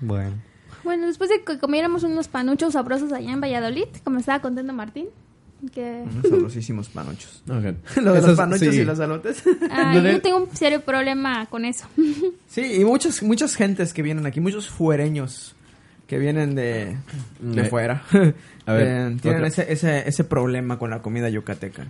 Bueno. 0.00 0.34
Bueno, 0.82 1.06
después 1.06 1.30
de 1.30 1.42
que 1.44 1.58
comiéramos 1.58 2.02
unos 2.02 2.28
panuchos 2.28 2.74
sabrosos 2.74 3.12
allá 3.12 3.32
en 3.32 3.40
Valladolid, 3.40 3.86
como 4.02 4.18
estaba 4.18 4.40
contando 4.40 4.72
Martín, 4.74 5.06
que 5.72 6.04
Unos 6.10 6.28
sabrosísimos 6.28 6.88
panochos. 6.90 7.42
Ok. 7.48 7.96
Lo 8.02 8.12
de 8.12 8.18
Eso 8.18 8.28
los 8.28 8.36
panochos 8.36 8.74
sí. 8.74 8.80
y 8.80 8.84
los 8.84 9.00
alotes. 9.00 9.42
ah, 9.70 9.92
Lo 9.94 10.02
de- 10.02 10.12
yo 10.12 10.20
tengo 10.20 10.36
un 10.44 10.54
serio 10.54 10.82
problema 10.82 11.46
con 11.46 11.64
eso. 11.64 11.86
Sí, 12.48 12.80
y 12.80 12.84
muchas, 12.84 13.22
muchas 13.22 13.54
gentes 13.56 13.94
que 13.94 14.02
vienen 14.02 14.26
aquí, 14.26 14.40
muchos 14.40 14.68
fuereños 14.68 15.54
que 16.06 16.18
vienen 16.18 16.54
de, 16.54 16.96
de 17.40 17.62
Eh, 17.62 17.64
fuera. 17.64 18.02
a 18.66 18.72
ver, 18.72 18.86
Eh, 19.12 19.16
tienen 19.22 19.40
otra- 19.44 19.46
ese, 19.48 19.72
ese, 19.72 20.08
ese 20.08 20.24
problema 20.24 20.78
con 20.78 20.90
la 20.90 21.00
comida 21.02 21.28
yucateca. 21.28 21.86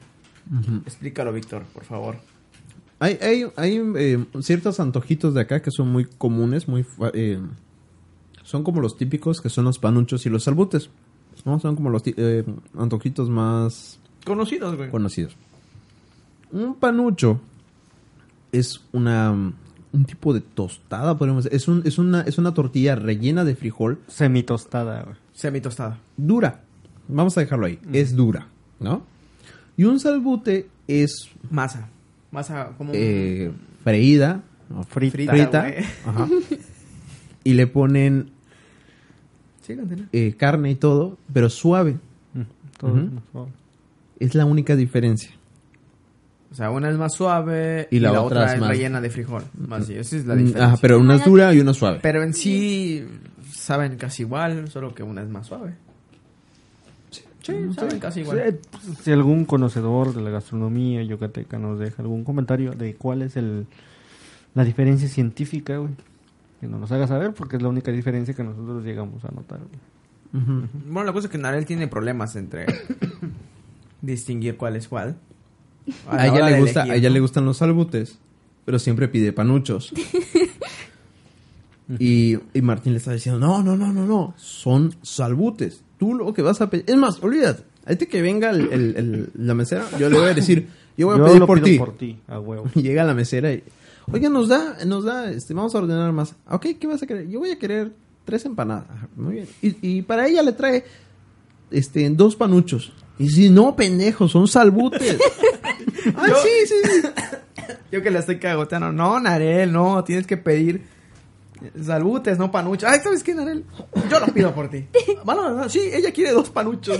Explícalo, 0.86 1.32
Víctor, 1.32 1.64
por 1.72 1.84
favor. 1.84 2.16
Hay, 3.00 3.18
hay, 3.20 3.44
hay 3.56 3.82
eh, 3.96 4.24
ciertos 4.40 4.78
antojitos 4.80 5.34
de 5.34 5.40
acá 5.40 5.60
que 5.62 5.70
son 5.70 5.88
muy 5.90 6.04
comunes, 6.04 6.68
muy 6.68 6.84
eh, 7.12 7.38
son 8.42 8.62
como 8.62 8.80
los 8.80 8.96
típicos 8.96 9.40
que 9.40 9.48
son 9.48 9.64
los 9.64 9.78
panuchos 9.78 10.24
y 10.26 10.30
los 10.30 10.44
salbutes. 10.44 10.90
¿no? 11.44 11.58
Son 11.60 11.74
como 11.76 11.90
los 11.90 12.02
eh, 12.06 12.44
antojitos 12.78 13.28
más 13.28 13.98
Conocidos, 14.24 14.76
güey. 14.76 14.90
conocidos. 14.90 15.36
Un 16.52 16.74
panucho 16.76 17.40
es 18.52 18.80
una 18.92 19.52
un 19.94 20.04
tipo 20.04 20.34
de 20.34 20.40
tostada, 20.40 21.16
podemos 21.16 21.44
decir. 21.44 21.56
Es, 21.56 21.68
un, 21.68 21.82
es, 21.84 21.98
una, 21.98 22.22
es 22.22 22.36
una 22.38 22.52
tortilla 22.52 22.96
rellena 22.96 23.44
de 23.44 23.54
frijol 23.54 24.00
Semitostada, 24.08 25.02
güey. 25.04 25.16
Semitostada. 25.32 25.98
dura. 26.16 26.60
Vamos 27.08 27.36
a 27.38 27.40
dejarlo 27.40 27.66
ahí. 27.66 27.78
Es 27.92 28.16
dura, 28.16 28.48
¿no? 28.80 29.02
Y 29.76 29.84
un 29.84 30.00
salbute 30.00 30.68
es 30.88 31.30
Masa. 31.50 31.88
Masa 32.30 32.72
como... 32.76 32.92
eh, 32.94 33.52
freída, 33.82 34.42
¿no? 34.68 34.82
Frita. 34.82 35.32
Frita. 35.32 35.66
ajá. 36.06 36.28
y 37.44 37.54
le 37.54 37.66
ponen 37.66 38.30
Sí, 39.62 39.74
eh, 40.12 40.34
carne 40.36 40.72
y 40.72 40.74
todo, 40.74 41.16
pero 41.32 41.48
suave. 41.48 41.96
Mm, 42.34 42.40
todo 42.78 43.08
suave. 43.32 43.50
Es 44.20 44.34
la 44.34 44.44
única 44.44 44.76
diferencia. 44.76 45.30
O 46.54 46.56
sea, 46.56 46.70
una 46.70 46.88
es 46.88 46.96
más 46.96 47.12
suave 47.14 47.88
Y 47.90 47.96
y 47.96 48.00
la 48.00 48.12
la, 48.12 48.22
otra 48.22 48.42
otra, 48.42 48.54
es 48.54 48.60
más- 48.60 48.68
rellena 48.70 49.00
de 49.00 49.10
frijol. 49.10 49.42
Más 49.66 49.86
sí, 49.86 49.94
esa 49.96 50.16
es 50.16 50.24
la 50.24 50.34
Mm, 50.36 50.38
diferencia. 50.38 50.66
Ajá, 50.68 50.76
pero 50.80 51.00
una 51.00 51.16
es 51.16 51.24
dura 51.24 51.52
y 51.52 51.58
una 51.58 51.72
es 51.72 51.76
suave. 51.76 51.98
Pero 52.00 52.22
en 52.22 52.32
sí 52.32 53.04
saben 53.52 53.96
casi 53.96 54.22
igual, 54.22 54.68
solo 54.70 54.94
que 54.94 55.02
una 55.02 55.20
es 55.22 55.28
más 55.28 55.48
suave. 55.48 55.74
Sí, 57.42 57.52
saben 57.76 57.98
casi 57.98 58.20
igual. 58.20 58.58
Sí, 58.80 58.94
Si 59.02 59.12
algún 59.12 59.44
conocedor 59.44 60.14
de 60.14 60.22
la 60.22 60.30
gastronomía 60.30 61.02
yucateca 61.02 61.58
nos 61.58 61.78
deja 61.78 62.00
algún 62.02 62.24
comentario 62.24 62.70
de 62.72 62.94
cuál 62.94 63.22
es 63.22 63.36
el 63.36 63.66
la 64.54 64.64
diferencia 64.64 65.08
científica, 65.08 65.76
güey. 65.78 65.90
Que 66.60 66.68
nos 66.68 66.90
haga 66.92 67.06
saber 67.08 67.34
porque 67.34 67.56
es 67.56 67.62
la 67.62 67.68
única 67.68 67.90
diferencia 67.90 68.32
que 68.32 68.44
nosotros 68.44 68.82
llegamos 68.84 69.24
a 69.24 69.32
notar. 69.32 69.58
güey. 69.58 70.42
Ujú. 70.42 70.68
Bueno, 70.86 71.04
la 71.04 71.12
cosa 71.12 71.26
es 71.26 71.32
que 71.32 71.38
Narel 71.38 71.66
tiene 71.66 71.86
problemas 71.88 72.34
entre 72.36 72.64
distinguir 74.00 74.56
cuál 74.56 74.76
es 74.76 74.88
cuál. 74.88 75.16
A 76.08 76.16
la 76.16 76.22
A 76.22 76.26
ella 76.28 76.50
le 76.50 76.60
gusta, 76.60 76.80
elegir, 76.82 76.92
a 76.92 76.96
ella 76.96 77.10
le 77.10 77.20
gustan 77.20 77.44
los 77.44 77.56
salbutes, 77.58 78.18
pero 78.64 78.78
siempre 78.78 79.08
pide 79.08 79.32
panuchos. 79.32 79.92
y, 81.98 82.36
y 82.54 82.62
Martín 82.62 82.92
le 82.92 82.98
está 82.98 83.12
diciendo, 83.12 83.38
no, 83.38 83.62
no, 83.62 83.76
no, 83.76 83.92
no, 83.92 84.06
no, 84.06 84.34
son 84.36 84.94
salbutes. 85.02 85.82
Tú 85.98 86.14
lo 86.14 86.32
que 86.32 86.42
vas 86.42 86.60
a 86.60 86.70
pedir, 86.70 86.84
es 86.88 86.96
más, 86.96 87.22
olvídate, 87.22 87.62
ahorita 87.86 88.06
que 88.06 88.22
venga 88.22 88.50
el- 88.50 88.72
el- 88.72 88.96
el- 88.96 89.30
la 89.34 89.54
mesera, 89.54 89.84
yo 89.98 90.08
le 90.08 90.18
voy 90.18 90.28
a 90.28 90.34
decir, 90.34 90.68
yo 90.96 91.08
voy 91.08 91.16
a 91.16 91.18
Yo 91.18 91.24
pedir 91.26 91.46
por 91.46 91.60
ti. 91.62 91.78
por 91.78 91.96
ti, 91.96 92.18
a 92.28 92.38
huevo. 92.40 92.64
Llega 92.74 93.04
la 93.04 93.14
mesera 93.14 93.52
y, 93.52 93.62
oiga, 94.10 94.28
nos 94.30 94.48
da, 94.48 94.78
nos 94.86 95.04
da, 95.04 95.30
este, 95.30 95.52
vamos 95.54 95.74
a 95.74 95.78
ordenar 95.78 96.12
más. 96.12 96.34
Ok, 96.50 96.66
¿qué 96.80 96.86
vas 96.86 97.02
a 97.02 97.06
querer? 97.06 97.28
Yo 97.28 97.40
voy 97.40 97.50
a 97.50 97.58
querer 97.58 97.92
tres 98.24 98.44
empanadas. 98.46 98.86
Muy 99.16 99.34
bien. 99.34 99.46
Y, 99.60 99.98
y 99.98 100.02
para 100.02 100.26
ella 100.26 100.42
le 100.42 100.52
trae, 100.52 100.84
este, 101.70 102.08
dos 102.10 102.36
panuchos. 102.36 102.92
Y 103.18 103.28
si 103.28 103.50
no, 103.50 103.76
pendejo, 103.76 104.26
son 104.28 104.48
salbutes. 104.48 105.18
ah, 106.16 106.26
Yo- 106.28 106.36
sí, 106.36 106.50
sí, 106.66 106.74
sí. 107.02 107.08
Yo 107.92 108.02
que 108.02 108.10
la 108.10 108.18
estoy 108.20 108.38
cagoteando. 108.38 108.92
No, 108.92 109.18
Narel, 109.20 109.72
no, 109.72 110.02
tienes 110.04 110.26
que 110.26 110.36
pedir 110.36 110.82
salbutes, 111.80 112.38
no 112.38 112.50
panuchos. 112.50 112.88
Ay, 112.90 113.00
¿sabes 113.02 113.22
qué, 113.22 113.34
Narel? 113.34 113.64
Yo 114.10 114.20
lo 114.20 114.26
pido 114.26 114.54
por 114.54 114.68
ti. 114.68 114.86
Bueno, 115.24 115.66
sí, 115.70 115.80
ella 115.92 116.12
quiere 116.12 116.32
dos 116.32 116.50
panuchos. 116.50 116.98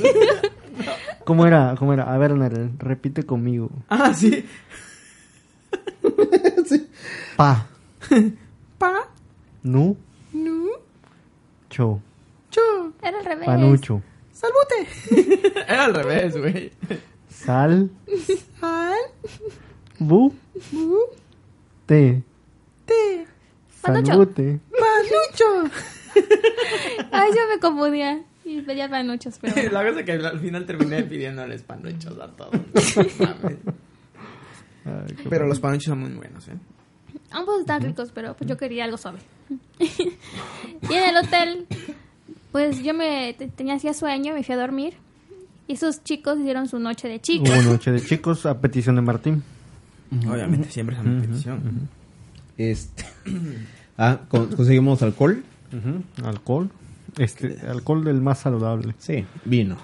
¿Cómo 1.24 1.46
era? 1.46 1.74
¿Cómo 1.78 1.92
era? 1.92 2.04
A 2.12 2.16
ver, 2.16 2.34
Narel, 2.34 2.70
repite 2.78 3.24
conmigo. 3.24 3.70
ah, 3.90 4.14
sí. 4.14 4.46
Pa, 7.36 7.66
Pa, 8.78 9.08
nu, 9.62 9.96
nu, 10.32 10.68
cho, 11.68 12.00
cho, 12.50 12.92
Era 13.02 13.18
al 13.18 13.24
revés. 13.24 13.46
panucho, 13.46 14.02
salbute. 14.32 15.62
Era 15.68 15.84
al 15.86 15.94
revés, 15.94 16.36
güey. 16.36 16.72
Sal, 17.34 17.90
Al, 18.62 18.94
bu, 19.98 20.32
bu, 20.72 20.98
te, 21.86 22.22
te, 22.86 23.26
Panucho. 23.82 24.12
panucho. 24.12 25.70
Ay, 27.12 27.30
yo 27.30 27.40
me 27.52 27.60
confundía. 27.60 28.22
Y 28.46 28.60
pedía 28.60 28.88
panuchos, 28.90 29.38
pero... 29.40 29.54
bueno. 29.54 29.70
La 29.72 29.84
cosa 29.86 30.00
es 30.00 30.06
que 30.06 30.12
al 30.12 30.38
final 30.40 30.66
terminé 30.66 31.02
pidiéndoles 31.02 31.62
panuchos 31.62 32.18
a 32.18 32.28
todos. 32.28 32.52
Ay, 34.84 35.16
Pero 35.30 35.46
los 35.46 35.60
panuchos 35.60 35.84
son 35.84 36.00
muy 36.00 36.10
buenos, 36.12 36.46
¿eh? 36.48 36.56
Ambos 37.30 37.60
están 37.60 37.82
ricos, 37.82 38.10
pero 38.14 38.34
pues 38.36 38.48
yo 38.48 38.56
quería 38.56 38.84
algo 38.84 38.96
suave. 38.98 39.18
y 39.78 40.94
en 40.94 41.04
el 41.04 41.16
hotel, 41.16 41.66
pues 42.52 42.82
yo 42.82 42.92
me 42.94 43.34
te- 43.34 43.48
tenía 43.48 43.74
hacía 43.74 43.94
sueño, 43.94 44.34
me 44.34 44.42
fui 44.44 44.54
a 44.54 44.58
dormir. 44.58 44.94
Y 45.66 45.72
esos 45.74 46.02
chicos 46.04 46.38
hicieron 46.38 46.68
su 46.68 46.78
noche 46.78 47.08
de 47.08 47.20
chicos. 47.20 47.48
Hubo 47.50 47.62
noche 47.72 47.90
de 47.92 48.00
chicos 48.02 48.44
a 48.46 48.60
petición 48.60 48.96
de 48.96 49.02
Martín. 49.02 49.42
Obviamente, 50.28 50.70
siempre 50.70 50.96
es 50.96 51.02
una 51.02 51.20
petición. 51.22 51.88
Este. 52.58 53.04
Ah, 53.96 54.18
con- 54.28 54.48
conseguimos 54.48 55.02
alcohol. 55.02 55.44
Alcohol. 56.24 56.68
Este, 57.16 57.58
alcohol 57.68 58.02
del 58.02 58.20
más 58.20 58.40
saludable. 58.40 58.92
Sí, 58.98 59.24
vino. 59.44 59.76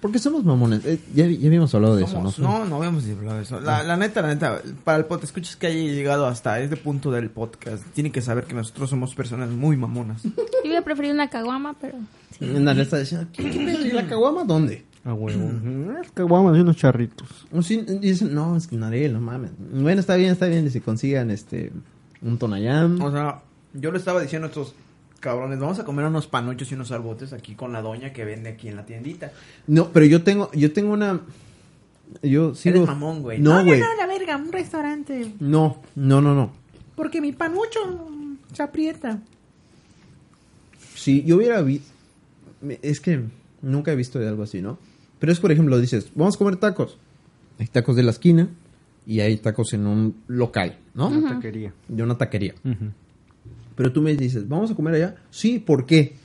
Porque 0.00 0.18
somos 0.18 0.44
mamones. 0.44 0.84
Eh, 0.84 1.00
ya, 1.14 1.26
ya 1.26 1.46
habíamos 1.46 1.74
hablado 1.74 1.96
de 1.96 2.04
eso, 2.04 2.22
¿no? 2.22 2.32
No, 2.38 2.64
no 2.64 2.76
habíamos 2.76 3.04
hablado 3.04 3.36
de 3.36 3.42
eso. 3.42 3.60
La, 3.60 3.82
la 3.82 3.96
neta, 3.96 4.22
la 4.22 4.28
neta, 4.28 4.60
para 4.84 4.98
el 4.98 5.04
podcast, 5.04 5.24
escuchas 5.24 5.56
que 5.56 5.66
haya 5.66 5.78
llegado 5.78 6.26
hasta 6.26 6.60
este 6.60 6.76
punto 6.76 7.10
del 7.10 7.30
podcast, 7.30 7.84
tiene 7.94 8.12
que 8.12 8.22
saber 8.22 8.44
que 8.44 8.54
nosotros 8.54 8.90
somos 8.90 9.14
personas 9.14 9.50
muy 9.50 9.76
mamonas. 9.76 10.22
Yo 10.24 10.32
hubiera 10.64 10.82
preferido 10.82 11.14
una 11.14 11.28
caguama, 11.28 11.74
pero... 11.80 11.98
Nadie 12.40 12.82
está 12.82 12.98
diciendo, 12.98 13.28
¿qué, 13.32 13.50
qué 13.50 13.58
pedo? 13.58 13.86
¿Y 13.86 13.90
la 13.90 14.06
caguama 14.06 14.44
dónde? 14.44 14.84
A 15.04 15.14
huevo. 15.14 15.50
Es 16.02 16.10
que 16.10 16.22
vamos 16.22 16.56
a 16.56 16.60
unos 16.60 16.76
charritos. 16.76 17.46
O 17.52 17.62
sí, 17.62 17.84
dicen, 18.00 18.34
no, 18.34 18.56
es 18.56 18.66
que 18.66 18.76
Narel, 18.76 19.14
no 19.14 19.20
mames. 19.20 19.52
Bueno, 19.72 20.00
está 20.00 20.16
bien, 20.16 20.32
está 20.32 20.46
bien. 20.46 20.66
Y 20.66 20.70
si 20.70 20.80
consigan 20.80 21.30
este 21.30 21.72
un 22.20 22.38
tonayán. 22.38 23.00
O 23.00 23.10
sea, 23.10 23.42
yo 23.74 23.90
le 23.90 23.98
estaba 23.98 24.20
diciendo 24.20 24.46
a 24.46 24.48
estos 24.48 24.74
cabrones, 25.20 25.58
vamos 25.58 25.78
a 25.78 25.84
comer 25.84 26.06
unos 26.06 26.26
panuchos 26.26 26.70
y 26.70 26.74
unos 26.74 26.88
salbotes 26.88 27.32
aquí 27.32 27.54
con 27.54 27.72
la 27.72 27.82
doña 27.82 28.12
que 28.12 28.24
vende 28.24 28.50
aquí 28.50 28.68
en 28.68 28.76
la 28.76 28.86
tiendita. 28.86 29.32
No, 29.66 29.90
pero 29.90 30.06
yo 30.06 30.22
tengo, 30.22 30.50
yo 30.52 30.72
tengo 30.72 30.92
una. 30.92 31.20
Yo 32.22 32.54
sigo. 32.54 32.76
Eres 32.76 32.88
mamón, 32.88 33.22
güey. 33.22 33.40
No, 33.40 33.64
güey. 33.64 33.80
la 33.80 34.06
verga, 34.06 34.36
un 34.36 34.52
restaurante. 34.52 35.34
No, 35.40 35.82
no, 35.94 36.20
no, 36.20 36.34
no. 36.34 36.52
Porque 36.94 37.20
mi 37.20 37.32
panucho 37.32 38.08
se 38.52 38.62
aprieta. 38.62 39.20
Si 40.94 41.22
yo 41.24 41.36
hubiera 41.36 41.60
visto. 41.62 41.92
Es 42.82 43.00
que 43.00 43.22
nunca 43.62 43.92
he 43.92 43.96
visto 43.96 44.18
de 44.18 44.28
algo 44.28 44.42
así, 44.42 44.60
¿no? 44.60 44.78
Pero 45.18 45.32
es, 45.32 45.40
por 45.40 45.52
ejemplo, 45.52 45.78
dices, 45.78 46.10
vamos 46.14 46.36
a 46.36 46.38
comer 46.38 46.56
tacos. 46.56 46.98
Hay 47.58 47.66
tacos 47.66 47.96
de 47.96 48.02
la 48.02 48.10
esquina 48.10 48.48
y 49.06 49.20
hay 49.20 49.36
tacos 49.38 49.72
en 49.72 49.86
un 49.86 50.22
local, 50.28 50.78
¿no? 50.94 51.08
Una 51.08 51.34
taquería. 51.34 51.72
De 51.88 52.02
una 52.02 52.16
taquería. 52.16 52.54
Ujú. 52.64 52.92
Pero 53.78 53.92
tú 53.92 54.02
me 54.02 54.16
dices, 54.16 54.48
¿vamos 54.48 54.72
a 54.72 54.74
comer 54.74 54.94
allá? 54.94 55.14
Sí, 55.30 55.60
¿por 55.60 55.86
qué? 55.86 56.16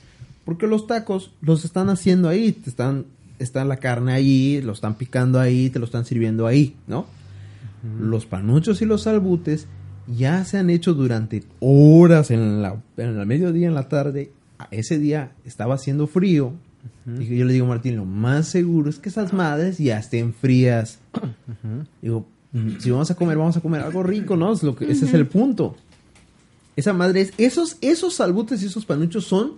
Porque 0.44 0.66
los 0.66 0.88
tacos 0.88 1.30
los 1.40 1.64
están 1.64 1.88
haciendo 1.88 2.28
ahí, 2.28 2.50
te 2.50 2.68
están, 2.68 3.06
está 3.38 3.64
la 3.64 3.76
carne 3.76 4.12
ahí, 4.12 4.60
lo 4.60 4.72
están 4.72 4.96
picando 4.96 5.38
ahí, 5.38 5.70
te 5.70 5.78
lo 5.78 5.84
están 5.84 6.04
sirviendo 6.04 6.48
ahí, 6.48 6.74
¿no? 6.88 7.06
Los 8.00 8.26
panuchos 8.26 8.82
y 8.82 8.86
los 8.86 9.02
salbutes 9.02 9.68
ya 10.08 10.44
se 10.44 10.58
han 10.58 10.68
hecho 10.68 10.94
durante 10.94 11.44
horas 11.60 12.32
en 12.32 12.60
la, 12.60 12.82
en 12.96 13.18
el 13.20 13.24
mediodía, 13.26 13.68
en 13.68 13.74
la 13.74 13.88
tarde. 13.88 14.32
Ese 14.72 14.98
día 14.98 15.30
estaba 15.44 15.76
haciendo 15.76 16.08
frío. 16.08 16.54
Y 17.20 17.36
yo 17.36 17.44
le 17.44 17.52
digo 17.52 17.66
a 17.66 17.68
Martín, 17.68 17.94
lo 17.96 18.04
más 18.04 18.48
seguro 18.48 18.90
es 18.90 18.98
que 18.98 19.10
esas 19.10 19.32
madres 19.32 19.78
ya 19.78 19.98
estén 19.98 20.34
frías. 20.34 20.98
Digo, 22.02 22.26
"Mm, 22.52 22.78
si 22.80 22.90
vamos 22.90 23.10
a 23.12 23.14
comer, 23.14 23.38
vamos 23.38 23.56
a 23.56 23.60
comer 23.60 23.80
algo 23.82 24.02
rico, 24.02 24.36
¿no? 24.36 24.52
Es 24.52 24.62
lo 24.64 24.74
que, 24.74 24.90
Ese 24.90 25.04
es 25.04 25.14
el 25.14 25.28
punto. 25.28 25.76
Esa 26.76 26.92
madre 26.92 27.20
es, 27.20 27.32
esos, 27.38 27.76
esos 27.80 28.14
salbutes 28.14 28.62
y 28.62 28.66
esos 28.66 28.84
panuchos 28.84 29.24
son, 29.24 29.54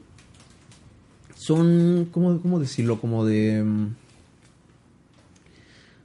son, 1.35 2.09
¿cómo, 2.13 2.41
cómo 2.41 2.61
decirlo? 2.61 3.01
Como 3.01 3.25
de, 3.25 3.63
mm, 3.63 3.95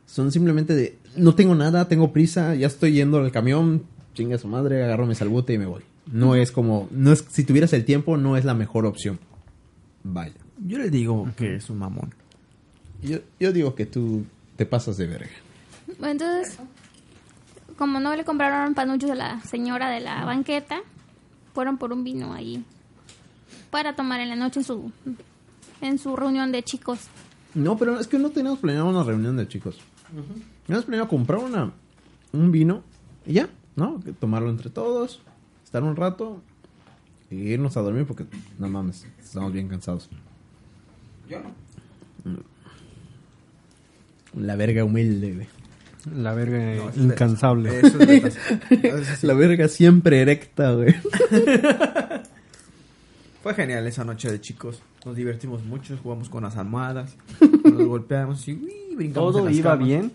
son 0.05 0.31
simplemente 0.31 0.73
de, 0.73 0.97
no 1.15 1.35
tengo 1.35 1.55
nada, 1.55 1.87
tengo 1.87 2.11
prisa, 2.13 2.55
ya 2.55 2.67
estoy 2.67 2.93
yendo 2.93 3.19
al 3.19 3.31
camión, 3.31 3.83
chinga 4.13 4.37
su 4.37 4.47
madre, 4.47 4.83
agarro 4.83 5.05
mi 5.05 5.15
salbute 5.15 5.53
y 5.53 5.57
me 5.57 5.65
voy. 5.65 5.83
No 6.11 6.35
es 6.35 6.51
como, 6.51 6.87
no 6.91 7.11
es, 7.11 7.25
si 7.29 7.43
tuvieras 7.43 7.73
el 7.73 7.85
tiempo, 7.85 8.17
no 8.17 8.37
es 8.37 8.45
la 8.45 8.53
mejor 8.53 8.85
opción. 8.85 9.19
Vaya. 10.03 10.35
Yo 10.65 10.77
le 10.77 10.89
digo 10.89 11.29
que 11.35 11.55
es 11.55 11.69
un 11.69 11.79
mamón. 11.79 12.13
Yo, 13.01 13.19
yo 13.39 13.51
digo 13.51 13.75
que 13.75 13.85
tú 13.85 14.25
te 14.55 14.65
pasas 14.65 14.97
de 14.97 15.07
verga. 15.07 15.31
Bueno, 15.99 16.11
entonces, 16.11 16.57
como 17.77 17.99
no 17.99 18.15
le 18.15 18.23
compraron 18.23 18.73
panuchos 18.73 19.11
a 19.11 19.15
la 19.15 19.41
señora 19.41 19.89
de 19.89 20.01
la 20.01 20.25
banqueta, 20.25 20.81
fueron 21.53 21.77
por 21.77 21.93
un 21.93 22.03
vino 22.03 22.33
ahí 22.33 22.63
para 23.69 23.95
tomar 23.95 24.19
en 24.19 24.29
la 24.29 24.35
noche 24.35 24.59
en 24.59 24.65
su, 24.65 24.91
en 25.81 25.97
su 25.97 26.15
reunión 26.15 26.51
de 26.51 26.63
chicos. 26.63 26.99
No, 27.53 27.77
pero 27.77 27.99
es 27.99 28.07
que 28.07 28.17
no 28.17 28.29
teníamos 28.29 28.59
planeado 28.59 28.89
una 28.89 29.03
reunión 29.03 29.37
de 29.37 29.47
chicos. 29.47 29.79
Teníamos 30.65 30.85
planeado 30.85 31.07
comprar 31.07 31.39
una, 31.39 31.71
un 32.33 32.51
vino 32.51 32.83
y 33.25 33.33
ya, 33.33 33.49
¿no? 33.75 33.99
Tomarlo 34.19 34.49
entre 34.49 34.69
todos, 34.69 35.21
estar 35.63 35.83
un 35.83 35.95
rato 35.95 36.41
y 37.29 37.35
irnos 37.35 37.77
a 37.77 37.81
dormir 37.81 38.05
porque, 38.05 38.25
no 38.59 38.69
mames, 38.69 39.05
estamos 39.21 39.51
bien 39.53 39.67
cansados. 39.67 40.09
Yo 41.29 41.39
no. 41.39 42.39
La 44.35 44.55
verga 44.55 44.83
humilde, 44.83 45.33
güey. 45.33 45.47
La 46.15 46.33
verga 46.33 46.57
No, 46.83 46.89
es 46.89 46.97
incansable. 46.97 47.79
Eso 47.79 47.99
es 47.99 48.35
eso 48.71 49.15
sí. 49.17 49.27
La 49.27 49.33
verga 49.33 49.67
siempre 49.67 50.21
erecta, 50.21 50.73
güey. 50.73 50.95
Fue 53.43 53.53
genial 53.55 53.85
esa 53.87 54.03
noche 54.03 54.31
de 54.31 54.39
chicos. 54.39 54.81
Nos 55.05 55.15
divertimos 55.15 55.63
mucho, 55.63 55.97
jugamos 56.01 56.29
con 56.29 56.43
las 56.43 56.57
almohadas, 56.57 57.15
nos 57.63 57.87
golpeamos 57.87 58.47
y 58.47 58.53
uy, 58.53 58.95
brincamos. 58.95 59.07
en 59.07 59.13
Todo 59.33 59.45
las 59.45 59.55
iba 59.55 59.71
camas. 59.71 59.87
bien 59.87 60.11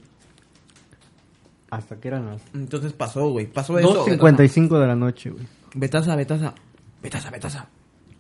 hasta 1.71 1.97
que 1.97 2.07
eran 2.09 2.27
las 2.27 2.43
Entonces 2.55 2.93
pasó, 2.93 3.29
güey. 3.31 3.47
Pasó 3.47 3.79
eso. 3.79 4.07
2.55 4.07 4.79
de 4.81 4.87
la 4.87 4.95
noche, 4.95 5.31
güey. 5.31 5.45
Betasa, 5.75 6.15
Betasa. 6.15 6.55
Betasa, 7.03 7.31
Betasa. 7.31 7.69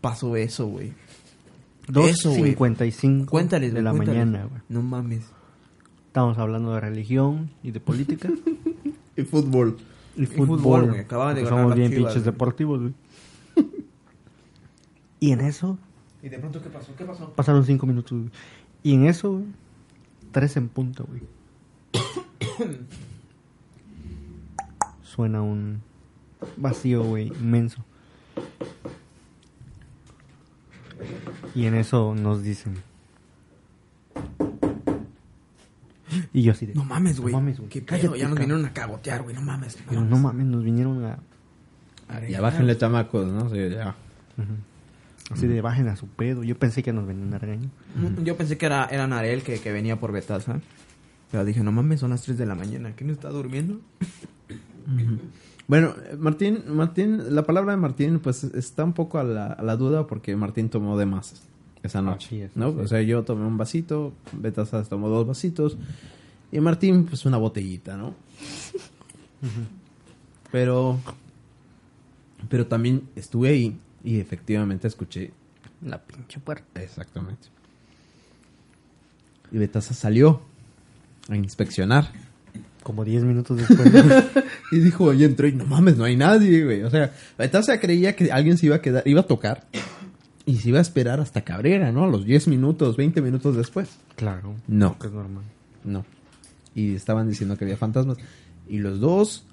Pasó 0.00 0.34
eso, 0.36 0.66
güey. 0.66 0.92
Eso, 1.88 2.30
güey. 2.32 2.54
2.55 2.56 3.26
Cuéntales, 3.26 3.72
de 3.72 3.82
la 3.82 3.90
cuéntales. 3.92 4.26
mañana, 4.26 4.44
güey. 4.46 4.60
No 4.68 4.82
mames. 4.82 5.22
Estamos 6.16 6.38
hablando 6.38 6.72
de 6.72 6.80
religión 6.80 7.50
y 7.62 7.72
de 7.72 7.78
política 7.78 8.30
Y 9.18 9.22
fútbol. 9.24 9.76
y 10.16 10.24
fútbol, 10.24 10.60
fútbol. 10.60 10.88
güey. 10.88 11.00
Acababan 11.00 11.34
de 11.34 11.42
porque 11.42 11.50
ganar 11.50 11.64
somos 11.64 11.70
las 11.72 11.78
bien 11.78 11.90
Chivas, 11.90 12.14
pinches 12.14 12.24
deportivos, 12.24 12.80
güey. 12.80 12.94
y 15.20 15.32
en 15.32 15.42
eso 15.42 15.76
¿Y 16.22 16.30
de 16.30 16.38
pronto 16.38 16.62
qué 16.62 16.70
pasó? 16.70 16.96
¿Qué 16.96 17.04
pasó? 17.04 17.34
pasaron 17.34 17.66
5 17.66 17.86
minutos. 17.86 18.30
Y 18.82 18.94
en 18.94 19.04
eso, 19.04 19.30
güey, 19.30 19.44
3 20.32 20.56
en 20.56 20.68
punto, 20.70 21.06
güey. 21.06 21.20
Suena 25.02 25.42
un 25.42 25.82
vacío, 26.56 27.04
güey, 27.04 27.26
inmenso. 27.26 27.84
Y 31.54 31.66
en 31.66 31.74
eso 31.74 32.14
nos 32.14 32.42
dicen, 32.42 32.76
Y 36.32 36.42
yo 36.42 36.52
así 36.52 36.66
de... 36.66 36.74
No 36.74 36.84
mames, 36.84 37.20
güey. 37.20 37.32
No 37.32 37.40
mames, 37.40 37.58
güey. 37.58 37.68
Qué 37.68 37.82
pedo, 37.82 38.14
ya 38.14 38.28
nos 38.28 38.34
cabrón. 38.34 38.38
vinieron 38.38 38.64
a 38.64 38.72
cagotear, 38.72 39.22
güey. 39.22 39.34
No 39.34 39.42
mames. 39.42 39.76
No 39.90 40.18
mames, 40.18 40.46
nos 40.46 40.62
vinieron 40.64 41.04
a... 41.04 41.18
Ya 42.28 42.40
bájenle 42.40 42.76
chamacos, 42.78 43.26
¿no? 43.26 43.50
Sí, 43.50 43.56
ya. 43.70 43.96
Así 45.30 45.46
de 45.48 45.60
bajen 45.60 45.88
a 45.88 45.96
su 45.96 46.06
pedo. 46.06 46.44
Yo 46.44 46.56
pensé 46.56 46.82
que 46.82 46.92
nos 46.92 47.06
venían 47.06 47.34
a 47.34 47.38
regañar. 47.38 47.70
Yo 48.22 48.36
pensé 48.36 48.56
que 48.56 48.66
era, 48.66 48.84
era 48.86 49.06
Narel 49.08 49.42
que, 49.42 49.58
que 49.60 49.72
venía 49.72 49.98
por 49.98 50.12
Betaza. 50.12 50.60
Pero 51.32 51.44
dije, 51.44 51.64
no 51.64 51.72
mames, 51.72 52.00
son 52.00 52.10
las 52.10 52.22
3 52.22 52.38
de 52.38 52.46
la 52.46 52.54
mañana. 52.54 52.92
¿Quién 52.94 53.10
está 53.10 53.28
durmiendo? 53.30 53.80
Bueno, 55.68 55.94
eh, 56.08 56.16
Martín, 56.16 56.62
Martín, 56.68 57.34
la 57.34 57.42
palabra 57.42 57.72
de 57.72 57.78
Martín, 57.78 58.20
pues 58.20 58.44
está 58.44 58.84
un 58.84 58.92
poco 58.92 59.18
a 59.18 59.24
la, 59.24 59.46
a 59.46 59.62
la 59.64 59.74
duda 59.76 60.06
porque 60.06 60.36
Martín 60.36 60.68
tomó 60.68 60.96
de 60.96 61.06
más 61.06 61.42
esa 61.86 62.02
noche, 62.02 62.44
es, 62.44 62.56
¿no? 62.56 62.68
O 62.68 62.86
sea, 62.86 63.00
yo 63.02 63.22
tomé 63.24 63.46
un 63.46 63.56
vasito, 63.56 64.12
Betazas 64.32 64.88
tomó 64.88 65.08
dos 65.08 65.26
vasitos 65.26 65.76
y 66.52 66.60
Martín, 66.60 67.06
pues 67.06 67.24
una 67.24 67.36
botellita, 67.38 67.96
¿no? 67.96 68.14
Pero, 70.52 70.98
pero 72.48 72.66
también 72.66 73.08
estuve 73.16 73.48
ahí 73.50 73.78
y 74.04 74.20
efectivamente 74.20 74.86
escuché 74.88 75.32
La 75.84 76.02
pinche 76.02 76.40
puerta. 76.40 76.80
exactamente. 76.82 77.48
Y 79.52 79.58
Betaza 79.58 79.94
salió 79.94 80.42
a 81.28 81.36
inspeccionar. 81.36 82.10
Como 82.82 83.04
10 83.04 83.24
minutos 83.24 83.56
después. 83.56 83.90
Y 84.72 84.80
dijo, 84.80 85.12
y 85.14 85.22
entró 85.22 85.46
y 85.46 85.52
no 85.52 85.64
mames, 85.64 85.96
no 85.96 86.02
hay 86.04 86.16
nadie, 86.16 86.64
güey. 86.64 86.82
O 86.82 86.90
sea, 86.90 87.12
Betaza 87.38 87.78
creía 87.78 88.16
que 88.16 88.32
alguien 88.32 88.58
se 88.58 88.66
iba 88.66 88.76
a 88.76 88.82
quedar, 88.82 89.04
iba 89.06 89.20
a 89.20 89.26
tocar 89.26 89.66
y 90.46 90.56
se 90.58 90.68
iba 90.70 90.78
a 90.78 90.82
esperar 90.82 91.20
hasta 91.20 91.42
Cabrera, 91.42 91.90
¿no? 91.92 92.04
A 92.04 92.06
los 92.06 92.24
10 92.24 92.48
minutos, 92.48 92.96
20 92.96 93.20
minutos 93.20 93.56
después. 93.56 93.88
claro. 94.14 94.54
No. 94.68 94.98
Que 94.98 95.08
es 95.08 95.12
normal. 95.12 95.42
No. 95.84 96.04
Y 96.74 96.94
estaban 96.94 97.28
diciendo 97.28 97.56
que 97.58 97.64
había 97.64 97.76
fantasmas. 97.76 98.16
Y 98.68 98.78
los 98.78 99.00
dos 99.00 99.44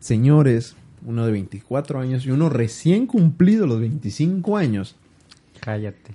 señores, 0.00 0.74
uno 1.04 1.26
de 1.26 1.32
24 1.32 2.00
años 2.00 2.24
y 2.24 2.30
uno 2.30 2.48
recién 2.48 3.06
cumplido 3.06 3.66
los 3.66 3.80
25 3.80 4.56
años, 4.56 4.96
Cállate. 5.60 6.14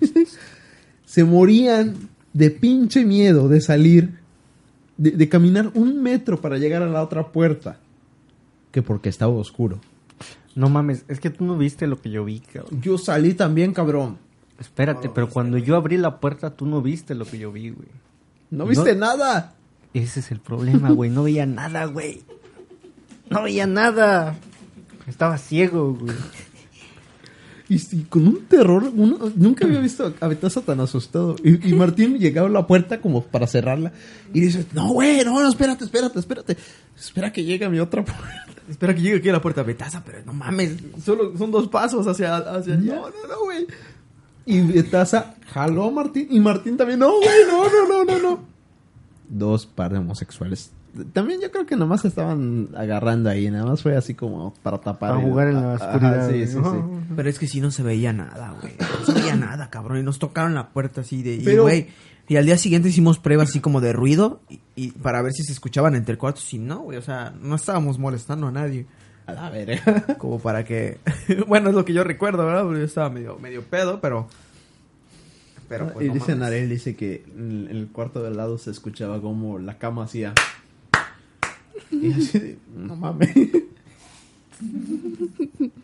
se 1.04 1.24
morían 1.24 1.94
de 2.32 2.50
pinche 2.50 3.04
miedo 3.04 3.48
de 3.48 3.60
salir, 3.60 4.18
de, 4.96 5.12
de 5.12 5.28
caminar 5.28 5.70
un 5.74 6.02
metro 6.02 6.40
para 6.40 6.58
llegar 6.58 6.82
a 6.82 6.88
la 6.88 7.02
otra 7.02 7.28
puerta, 7.30 7.78
que 8.72 8.82
porque 8.82 9.08
estaba 9.08 9.32
oscuro. 9.32 9.80
No 10.54 10.68
mames, 10.68 11.04
es 11.08 11.18
que 11.20 11.30
tú 11.30 11.44
no 11.44 11.56
viste 11.56 11.86
lo 11.86 12.00
que 12.00 12.10
yo 12.10 12.24
vi, 12.24 12.40
cabrón. 12.40 12.80
Yo 12.82 12.98
salí 12.98 13.34
también, 13.34 13.72
cabrón. 13.72 14.18
Espérate, 14.60 15.08
pero 15.08 15.28
cuando 15.28 15.58
yo 15.58 15.76
abrí 15.76 15.96
la 15.96 16.20
puerta, 16.20 16.50
tú 16.50 16.66
no 16.66 16.82
viste 16.82 17.14
lo 17.14 17.24
que 17.24 17.38
yo 17.38 17.50
vi, 17.50 17.70
güey. 17.70 17.88
No 18.50 18.66
viste 18.66 18.94
No. 18.94 19.00
nada. 19.06 19.54
Ese 19.94 20.20
es 20.20 20.30
el 20.30 20.40
problema, 20.40 20.90
güey. 20.90 21.10
No 21.10 21.22
veía 21.24 21.46
nada, 21.46 21.86
güey. 21.86 22.22
No 23.30 23.42
veía 23.42 23.66
nada. 23.66 24.36
Estaba 25.06 25.38
ciego, 25.38 25.94
güey. 25.94 26.14
Y, 27.68 28.02
con 28.04 28.26
un 28.26 28.44
terror, 28.44 28.84
uno- 28.94 29.32
nunca 29.34 29.64
había 29.64 29.80
visto 29.80 30.12
a 30.20 30.28
Betaza 30.28 30.60
tan 30.60 30.80
asustado. 30.80 31.36
Y, 31.42 31.70
y 31.70 31.74
Martín 31.74 32.18
llegaba 32.18 32.46
a 32.48 32.50
la 32.50 32.66
puerta 32.66 33.00
como 33.00 33.22
para 33.24 33.46
cerrarla. 33.46 33.92
Y 34.34 34.40
dice, 34.40 34.66
no, 34.74 34.88
güey, 34.92 35.24
no, 35.24 35.40
no, 35.40 35.48
espérate, 35.48 35.84
espérate, 35.84 36.18
espérate. 36.18 36.56
Espera 37.04 37.32
que 37.32 37.44
llegue 37.44 37.64
a 37.64 37.68
mi 37.68 37.78
otra 37.80 38.04
puerta. 38.04 38.46
Espera 38.68 38.94
que 38.94 39.00
llegue 39.00 39.16
aquí 39.18 39.28
a 39.28 39.32
la 39.32 39.42
puerta 39.42 39.62
Betaza, 39.62 40.02
pero 40.04 40.18
no 40.24 40.32
mames. 40.32 40.76
Solo 41.04 41.36
son 41.36 41.50
dos 41.50 41.68
pasos 41.68 42.06
hacia, 42.06 42.36
hacia 42.36 42.74
allá. 42.74 42.94
No, 42.94 43.02
no, 43.08 43.28
no, 43.28 43.40
güey. 43.44 43.66
Y 44.46 44.60
Betaza 44.60 45.34
jaló 45.52 45.84
a 45.84 45.90
Martín. 45.90 46.28
Y 46.30 46.40
Martín 46.40 46.76
también, 46.76 47.00
no, 47.00 47.12
güey, 47.16 47.28
no, 47.48 47.64
no, 47.64 47.88
no, 47.88 48.04
no, 48.04 48.18
no. 48.22 48.38
Dos 49.28 49.66
par 49.66 49.92
de 49.92 49.98
homosexuales. 49.98 50.70
También 51.14 51.40
yo 51.40 51.50
creo 51.50 51.64
que 51.64 51.74
nomás 51.74 52.02
se 52.02 52.08
estaban 52.08 52.68
agarrando 52.76 53.30
ahí. 53.30 53.50
Nada 53.50 53.64
más 53.64 53.82
fue 53.82 53.96
así 53.96 54.14
como 54.14 54.52
para 54.62 54.78
tapar. 54.78 55.10
Para 55.12 55.20
el- 55.22 55.26
jugar 55.30 55.48
en 55.48 55.54
la 55.54 55.74
Ajá, 55.74 55.86
oscuridad. 55.86 56.30
sí, 56.30 56.46
sí, 56.46 56.52
sí. 56.52 57.04
Pero 57.16 57.28
es 57.30 57.38
que 57.38 57.46
sí 57.48 57.60
no 57.60 57.70
se 57.70 57.82
veía 57.82 58.12
nada, 58.12 58.54
güey. 58.60 58.74
No 58.78 59.06
se 59.06 59.12
veía 59.20 59.34
nada, 59.36 59.70
cabrón. 59.70 59.98
Y 59.98 60.02
nos 60.02 60.18
tocaron 60.18 60.54
la 60.54 60.68
puerta 60.68 61.00
así 61.00 61.22
de... 61.22 61.36
Y, 61.36 61.44
Pero- 61.44 61.62
güey, 61.62 61.88
y 62.28 62.36
al 62.36 62.46
día 62.46 62.56
siguiente 62.56 62.88
hicimos 62.88 63.18
pruebas 63.18 63.50
así 63.50 63.60
como 63.60 63.80
de 63.80 63.92
ruido 63.92 64.40
y, 64.48 64.60
y 64.76 64.90
para 64.92 65.22
ver 65.22 65.32
si 65.32 65.42
se 65.42 65.52
escuchaban 65.52 65.94
entre 65.94 66.16
cuartos. 66.16 66.52
Y 66.54 66.58
no, 66.58 66.80
güey, 66.80 66.98
o 66.98 67.02
sea, 67.02 67.34
no 67.40 67.56
estábamos 67.56 67.98
molestando 67.98 68.46
a 68.46 68.52
nadie. 68.52 68.86
A 69.26 69.32
la 69.32 69.50
verga. 69.50 70.04
Como 70.18 70.38
para 70.38 70.64
que... 70.64 70.98
bueno, 71.46 71.68
es 71.68 71.74
lo 71.74 71.84
que 71.84 71.92
yo 71.92 72.04
recuerdo, 72.04 72.44
¿verdad? 72.44 72.64
Porque 72.64 72.80
yo 72.80 72.86
estaba 72.86 73.10
medio, 73.10 73.38
medio 73.38 73.62
pedo, 73.62 74.00
pero... 74.00 74.28
Pero 75.68 75.92
pues 75.92 76.04
y 76.04 76.08
no 76.08 76.14
dice. 76.14 76.36
Narel, 76.36 76.68
dice 76.68 76.96
que 76.96 77.24
en 77.34 77.68
el 77.70 77.88
cuarto 77.88 78.20
de 78.20 78.28
al 78.28 78.36
lado 78.36 78.58
se 78.58 78.70
escuchaba 78.70 79.22
como 79.22 79.58
la 79.58 79.78
cama 79.78 80.04
hacía. 80.04 80.34
Y 81.90 82.12
así 82.12 82.38
de, 82.38 82.58
no 82.74 82.96
mames. 82.96 83.30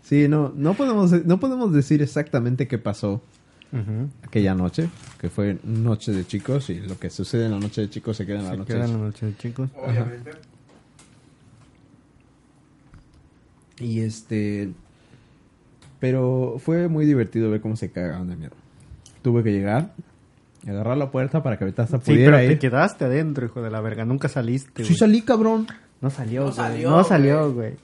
Sí, 0.04 0.28
no, 0.28 0.52
no 0.56 0.74
podemos, 0.74 1.10
no 1.26 1.40
podemos 1.40 1.72
decir 1.72 2.00
exactamente 2.00 2.68
qué 2.68 2.78
pasó 2.78 3.20
Aquella 4.26 4.54
noche, 4.54 4.88
que 5.20 5.28
fue 5.28 5.58
noche 5.64 6.12
de 6.12 6.26
chicos, 6.26 6.70
y 6.70 6.80
lo 6.80 6.98
que 6.98 7.10
sucede 7.10 7.46
en 7.46 7.52
la 7.52 7.58
noche 7.60 7.82
de 7.82 7.90
chicos 7.90 8.16
se 8.16 8.24
queda 8.24 8.38
en 8.38 8.44
la 8.44 8.50
Se 8.52 8.56
noche 8.56 8.72
queda 8.72 8.84
de 8.86 8.90
en 8.92 8.98
la 8.98 9.04
noche, 9.06 9.34
chicos. 9.38 9.70
Obviamente. 9.76 10.30
Y 13.80 14.00
este. 14.00 14.70
Pero 16.00 16.56
fue 16.58 16.88
muy 16.88 17.06
divertido 17.06 17.50
ver 17.50 17.60
cómo 17.60 17.76
se 17.76 17.90
cagaban 17.90 18.28
de 18.28 18.36
miedo. 18.36 18.54
Tuve 19.22 19.42
que 19.42 19.52
llegar, 19.52 19.92
agarrar 20.66 20.96
la 20.96 21.10
puerta 21.10 21.42
para 21.42 21.58
que 21.58 21.64
Betaza 21.64 21.98
Sí, 21.98 22.02
pero 22.06 22.14
pudiera 22.16 22.38
te 22.38 22.52
ir. 22.52 22.58
quedaste 22.58 23.04
adentro, 23.04 23.46
hijo 23.46 23.62
de 23.62 23.70
la 23.70 23.80
verga. 23.80 24.04
Nunca 24.04 24.28
saliste, 24.28 24.84
Sí 24.84 24.94
salí, 24.94 25.22
cabrón. 25.22 25.66
No 26.00 26.10
salió, 26.10 26.40
No 26.42 26.46
güey. 26.46 26.56
salió, 26.56 26.90
no 26.90 27.04
salió, 27.04 27.52
güey. 27.52 27.74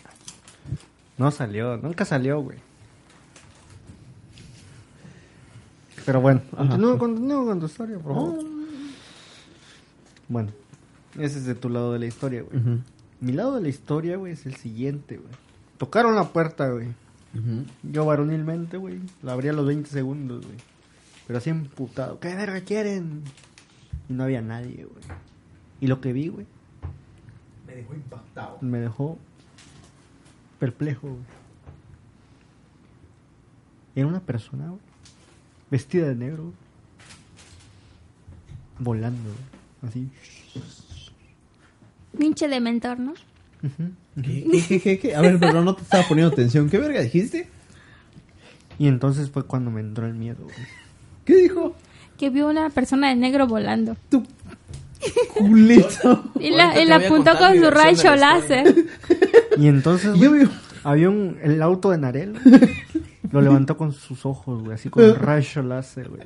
No 1.19 1.31
salió, 1.31 1.77
nunca 1.77 2.05
salió, 2.05 2.41
güey. 2.41 2.59
Pero 6.07 6.21
bueno, 6.21 6.43
continúa, 6.57 6.99
continúa 6.99 7.45
con 7.47 7.61
tu 7.61 7.67
historia, 7.67 7.99
por 7.99 8.15
favor. 8.15 8.45
Bueno, 10.29 10.51
ese 11.19 11.39
es 11.39 11.45
de 11.47 11.55
tu 11.55 11.69
lado 11.69 11.93
de 11.93 11.99
la 11.99 12.07
historia, 12.07 12.43
güey. 12.43 12.61
Mi 13.21 13.33
lado 13.33 13.55
de 13.55 13.63
la 13.63 13.69
historia, 13.69 14.17
güey, 14.17 14.33
es 14.33 14.45
el 14.47 14.57
siguiente, 14.57 15.17
güey. 15.17 15.31
Tocaron 15.79 16.15
la 16.15 16.29
puerta, 16.29 16.69
güey. 16.71 16.89
Yo 17.83 18.05
varonilmente, 18.05 18.77
güey, 18.77 19.01
la 19.23 19.33
abrí 19.33 19.49
a 19.49 19.53
los 19.53 19.67
20 19.67 19.89
segundos, 19.91 20.45
güey. 20.45 20.59
Pero 21.27 21.39
así 21.39 21.51
emputado. 21.51 22.21
¿Qué 22.21 22.35
verga 22.35 22.61
quieren? 22.61 23.23
Y 24.09 24.13
no 24.13 24.25
había 24.25 24.43
nadie, 24.43 24.85
güey. 24.85 25.05
Y 25.81 25.87
lo 25.87 26.01
que 26.01 26.13
vi, 26.13 26.29
güey, 26.29 26.47
Me 27.67 27.75
dejó 27.77 27.95
impactado. 27.95 28.59
me 28.61 28.79
dejó 28.79 29.19
perplejo, 30.59 31.09
güey. 31.09 31.23
Era 33.97 34.07
una 34.07 34.21
persona, 34.21 34.69
güey, 34.69 34.81
vestida 35.75 36.07
de 36.07 36.15
negro, 36.15 36.53
volando, 38.79 39.29
así. 39.85 40.09
Pinche 42.17 42.47
de 42.47 42.61
mentor, 42.61 43.01
¿no? 43.01 43.15
¿Qué, 44.23 44.47
qué, 44.53 44.65
qué, 44.69 44.81
qué, 44.81 44.99
qué? 45.01 45.17
A 45.17 45.21
ver, 45.21 45.41
pero 45.41 45.65
no 45.65 45.75
te 45.75 45.83
estaba 45.83 46.05
poniendo 46.07 46.33
atención. 46.33 46.71
¿Qué 46.71 46.79
verga 46.79 47.01
dijiste? 47.01 47.49
Y 48.79 48.87
entonces 48.87 49.31
fue 49.31 49.47
cuando 49.47 49.73
me 49.73 49.81
entró 49.81 50.07
el 50.07 50.15
miedo, 50.15 50.45
güey. 50.45 50.55
¿Qué 51.25 51.35
dijo? 51.35 51.75
Que 52.19 52.31
vio 52.31 52.49
una 52.49 52.71
persona 52.71 53.09
de 53.09 53.17
negro 53.17 53.49
volando. 53.49 53.97
Tu 54.11 54.23
culito. 55.35 56.31
Y 56.39 56.51
la, 56.51 56.81
y 56.81 56.89
apuntó 56.89 57.37
con 57.37 57.59
su 57.59 57.69
rayo 57.69 58.15
láser. 58.15 58.87
Y 59.59 59.67
entonces, 59.67 60.15
güey, 60.15 60.49
había 60.85 61.11
un, 61.11 61.37
el 61.43 61.61
auto 61.63 61.91
de 61.91 61.99
Narel, 61.99 62.35
lo 63.35 63.41
levantó 63.43 63.77
con 63.77 63.93
sus 63.93 64.25
ojos, 64.25 64.63
güey, 64.63 64.75
así 64.75 64.89
con 64.89 65.05
un 65.05 65.15
rayo 65.17 65.63
láser, 65.63 66.09
güey. 66.09 66.23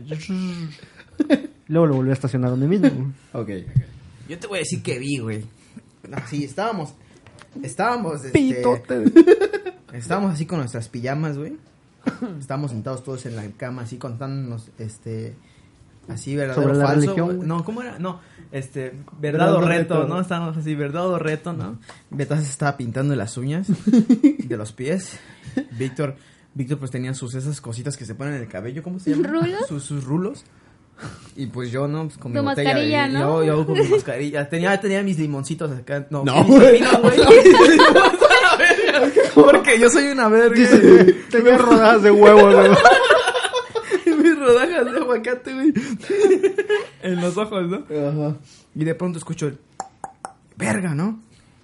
Luego 1.69 1.87
lo 1.87 1.95
volvió 1.97 2.13
a 2.13 2.15
estacionar 2.15 2.51
donde 2.51 2.69
mismo, 2.69 2.91
güey. 2.91 3.63
Ok, 3.63 3.67
Yo 4.29 4.39
te 4.39 4.47
voy 4.47 4.59
a 4.59 4.61
decir 4.61 4.83
que 4.83 4.99
vi, 4.99 5.19
güey. 5.19 5.45
Así, 6.13 6.45
estábamos... 6.45 6.95
Estábamos, 7.63 8.25
este... 8.25 8.39
Pitote. 8.39 9.05
Estábamos 9.93 10.35
así 10.35 10.45
con 10.45 10.59
nuestras 10.59 10.89
pijamas, 10.89 11.39
güey. 11.39 11.57
Estábamos 12.39 12.71
sentados 12.71 13.03
todos 13.03 13.25
en 13.27 13.37
la 13.37 13.47
cama, 13.57 13.83
así 13.83 13.97
contándonos, 13.97 14.71
este... 14.79 15.35
Así, 16.09 16.37
verdadero 16.37 16.63
Sobre 16.63 16.79
la 16.79 16.87
falso. 16.87 17.01
religión, 17.01 17.27
güey. 17.27 17.37
güey. 17.39 17.49
No, 17.49 17.65
¿cómo 17.65 17.83
era? 17.83 17.99
No, 17.99 18.21
este... 18.53 18.95
Verdad 19.19 19.55
o 19.55 19.61
Verdad 19.61 19.65
o 19.65 19.69
reto, 19.69 19.95
reto. 20.03 20.09
¿no? 20.09 20.21
Estábamos 20.21 20.57
así, 20.57 20.75
verdad 20.75 21.07
o 21.07 21.19
reto, 21.19 21.53
¿no? 21.53 21.79
Betas 22.11 22.45
se 22.45 22.51
estaba 22.51 22.77
pintando 22.77 23.15
las 23.15 23.37
uñas 23.37 23.69
de 24.45 24.57
los 24.57 24.73
pies. 24.73 25.19
Víctor... 25.79 26.17
Víctor 26.59 26.79
pues 26.79 26.91
tenía 26.91 27.15
sus 27.15 27.37
esas 27.37 27.61
cositas 27.61 27.97
que 27.97 28.05
se 28.05 28.17
ponen 28.17 28.35
en 28.35 28.41
el 28.43 28.49
cabello, 28.49 28.83
¿cómo 28.83 28.99
se 28.99 29.11
llaman? 29.13 29.31
¿Rulos? 29.33 29.67
Sus, 29.69 29.85
sus 29.85 30.03
rulos. 30.03 30.43
Y 31.37 31.47
pues 31.47 31.71
yo, 31.71 31.87
¿no? 31.87 32.07
Pues 32.07 32.19
con 32.19 32.33
mi 32.33 32.41
botella 32.41 32.71
mascarilla, 32.73 33.07
de- 33.07 33.13
¿no? 33.13 33.45
Yo, 33.45 33.59
yo 33.59 33.65
con 33.67 33.79
mi 33.79 33.87
mascarilla. 33.89 34.49
Tenía, 34.49 34.81
tenía 34.81 35.01
mis 35.05 35.17
limoncitos 35.21 35.71
acá. 35.71 36.09
No, 36.11 36.25
No. 36.25 36.45
Porque 39.35 39.79
yo 39.79 39.89
soy 39.89 40.09
una 40.09 40.29
verga. 40.29 40.69
Tenía 41.31 41.57
rodajas 41.59 42.03
de 42.03 42.11
huevo, 42.11 42.51
güey. 42.53 42.71
Mis 44.21 44.37
rodajas 44.39 44.93
de 44.93 44.99
aguacate, 44.99 45.55
güey. 45.55 45.73
en 47.03 47.21
los 47.21 47.37
ojos, 47.37 47.69
¿no? 47.69 47.77
Ajá. 47.77 48.37
Y 48.75 48.85
de 48.85 48.95
pronto 48.97 49.19
escucho 49.19 49.47
el... 49.47 49.59
Verga, 50.57 50.93
¿no? 50.95 51.21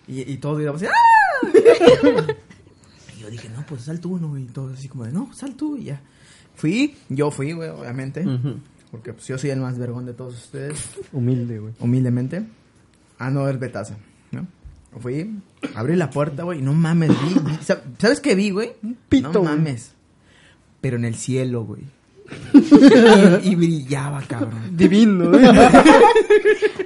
Y, 0.06 0.30
y 0.32 0.36
todos 0.36 0.60
íbamos 0.62 0.80
así... 0.82 0.90
¡Ah! 0.92 2.26
Dije, 3.34 3.48
no, 3.54 3.64
pues 3.66 3.82
sal 3.82 4.00
tú, 4.00 4.18
¿no? 4.18 4.36
Y 4.38 4.44
todos 4.44 4.78
así 4.78 4.88
como 4.88 5.04
de, 5.04 5.12
no, 5.12 5.32
sal 5.34 5.54
tú 5.54 5.76
y 5.76 5.84
ya. 5.84 6.00
Fui, 6.56 6.94
yo 7.08 7.30
fui, 7.30 7.52
güey, 7.52 7.68
obviamente. 7.70 8.24
Porque 8.90 9.12
pues 9.12 9.26
yo 9.26 9.36
soy 9.38 9.50
el 9.50 9.60
más 9.60 9.76
vergón 9.78 10.06
de 10.06 10.12
todos 10.14 10.34
ustedes. 10.34 10.78
Humilde, 11.12 11.58
güey. 11.58 11.74
humildemente, 11.80 12.44
a 13.18 13.30
no 13.30 13.44
ver 13.44 13.58
Betaza, 13.58 13.96
¿no? 14.32 14.46
Fui, 15.00 15.38
abrí 15.74 15.96
la 15.96 16.10
puerta, 16.10 16.44
güey, 16.44 16.60
y 16.60 16.62
no 16.62 16.72
mames, 16.72 17.10
vi, 17.10 17.34
vi- 17.34 17.58
sab- 17.66 17.82
¿sabes 17.98 18.20
qué 18.20 18.36
vi, 18.36 18.50
güey? 18.50 18.72
pito, 19.08 19.32
No 19.32 19.40
güey. 19.40 19.56
mames. 19.56 19.92
Pero 20.80 20.96
en 20.96 21.04
el 21.04 21.16
cielo, 21.16 21.64
güey. 21.64 21.82
y, 23.42 23.48
y 23.50 23.54
brillaba, 23.56 24.22
cabrón. 24.22 24.76
Divino, 24.76 25.34
¿eh? 25.36 25.50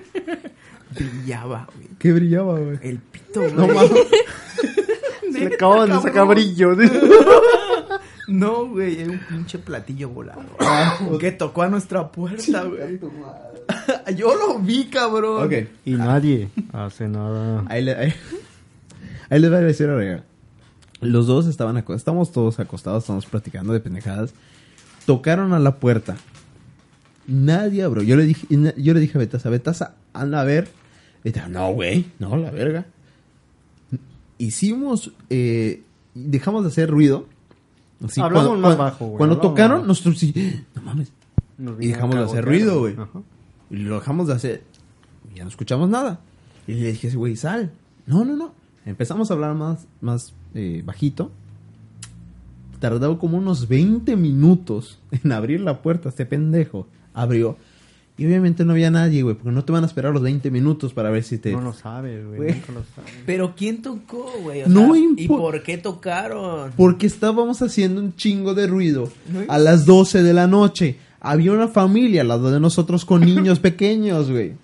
Brillaba, 0.94 1.68
güey. 1.74 1.88
¿Qué 1.98 2.12
brillaba, 2.12 2.58
güey? 2.58 2.78
El 2.82 2.98
pito, 2.98 3.40
güey. 3.40 3.52
No 3.54 3.66
mames. 3.68 3.90
Se 5.38 5.48
le 5.48 5.54
acaban 5.54 5.88
de 5.88 6.00
sacar 6.00 6.26
brillo. 6.26 6.76
No, 8.28 8.66
güey, 8.66 9.00
era 9.00 9.12
un 9.12 9.20
pinche 9.20 9.58
platillo 9.58 10.10
volado. 10.10 10.42
Ah, 10.60 10.98
que 11.18 11.32
tocó 11.32 11.62
a 11.62 11.68
nuestra 11.68 12.12
puerta, 12.12 12.62
güey. 12.64 13.00
Yo 14.16 14.34
lo 14.34 14.58
vi, 14.58 14.84
cabrón. 14.84 15.46
Ok. 15.46 15.68
Y 15.86 15.92
nadie 15.92 16.50
hace 16.74 17.08
nada. 17.08 17.64
Ahí, 17.68 17.82
le, 17.82 17.94
ahí, 17.94 18.12
ahí 19.30 19.40
les 19.40 19.50
voy 19.50 19.58
a 19.58 19.62
decir 19.62 19.86
real. 19.86 20.24
Los 21.00 21.26
dos 21.26 21.46
estaban 21.46 21.78
acostados, 21.78 22.00
estamos 22.00 22.32
todos 22.32 22.60
acostados, 22.60 23.04
estamos 23.04 23.24
platicando 23.24 23.72
de 23.72 23.80
pendejadas. 23.80 24.34
Tocaron 25.06 25.54
a 25.54 25.58
la 25.58 25.76
puerta. 25.76 26.18
Nadie 27.26 27.82
abrió. 27.82 28.02
Yo 28.02 28.16
le 28.16 28.24
dije, 28.24 28.46
yo 28.50 28.92
le 28.92 29.00
dije 29.00 29.16
a 29.16 29.20
Betasa, 29.20 29.48
Betasa, 29.48 29.94
anda 30.12 30.42
a 30.42 30.44
ver. 30.44 30.68
Y 31.24 31.30
dijo, 31.30 31.48
no, 31.48 31.72
güey, 31.72 32.06
no, 32.18 32.36
la 32.36 32.50
verga. 32.50 32.84
Hicimos, 34.38 35.12
eh, 35.30 35.82
dejamos 36.14 36.62
de 36.62 36.68
hacer 36.68 36.90
ruido. 36.90 37.26
Así, 38.04 38.20
Hablamos 38.20 38.48
cuando- 38.48 38.68
más 38.68 38.76
cuando- 38.76 38.84
bajo, 38.84 39.04
güey, 39.06 39.18
Cuando 39.18 39.34
hablamos 39.36 39.52
tocaron, 39.54 39.78
más. 39.80 39.88
nosotros 39.88 40.18
sí, 40.18 40.32
no 40.74 40.82
mames. 40.82 41.12
Nos 41.58 41.82
Y 41.82 41.88
dejamos 41.88 42.14
de 42.14 42.22
hacer 42.22 42.44
ruido, 42.44 42.78
güey. 42.80 42.94
Y 43.70 43.76
lo 43.78 43.96
dejamos 43.96 44.28
de 44.28 44.34
hacer. 44.34 44.62
Y 45.34 45.38
ya 45.38 45.42
no 45.44 45.50
escuchamos 45.50 45.88
nada. 45.88 46.20
Y 46.68 46.74
le 46.74 46.92
dije, 46.92 47.10
güey, 47.10 47.34
sal. 47.36 47.72
No, 48.06 48.24
no, 48.24 48.36
no. 48.36 48.52
Empezamos 48.86 49.30
a 49.30 49.34
hablar 49.34 49.54
más, 49.56 49.86
más 50.00 50.32
eh, 50.54 50.82
bajito. 50.86 51.32
Tardó 52.80 53.18
como 53.18 53.38
unos 53.38 53.66
20 53.66 54.14
minutos 54.16 54.98
en 55.10 55.32
abrir 55.32 55.60
la 55.60 55.82
puerta. 55.82 56.08
Este 56.10 56.24
pendejo 56.26 56.86
abrió. 57.12 57.56
Y 58.18 58.26
obviamente 58.26 58.64
no 58.64 58.72
había 58.72 58.90
nadie, 58.90 59.22
güey, 59.22 59.36
porque 59.36 59.52
no 59.52 59.64
te 59.64 59.70
van 59.72 59.84
a 59.84 59.86
esperar 59.86 60.12
los 60.12 60.22
20 60.22 60.50
minutos 60.50 60.92
para 60.92 61.08
ver 61.08 61.22
si 61.22 61.38
te... 61.38 61.52
No 61.52 61.60
lo 61.60 61.72
sabes, 61.72 62.26
güey. 62.26 62.50
Nunca 62.52 62.72
lo 62.72 62.82
sabes. 62.96 63.12
Pero 63.24 63.54
¿quién 63.56 63.80
tocó, 63.80 64.28
güey? 64.42 64.62
No 64.66 64.92
sea, 64.92 65.00
impo- 65.02 65.14
¿Y 65.18 65.28
por 65.28 65.62
qué 65.62 65.78
tocaron? 65.78 66.72
Porque 66.76 67.06
estábamos 67.06 67.62
haciendo 67.62 68.00
un 68.00 68.16
chingo 68.16 68.54
de 68.54 68.66
ruido 68.66 69.08
¿No? 69.32 69.40
a 69.46 69.58
las 69.58 69.86
12 69.86 70.24
de 70.24 70.34
la 70.34 70.48
noche. 70.48 70.96
Había 71.20 71.52
una 71.52 71.68
familia 71.68 72.22
al 72.22 72.28
lado 72.28 72.50
de 72.50 72.58
nosotros 72.58 73.04
con 73.04 73.20
niños 73.24 73.60
pequeños, 73.60 74.30
güey. 74.30 74.54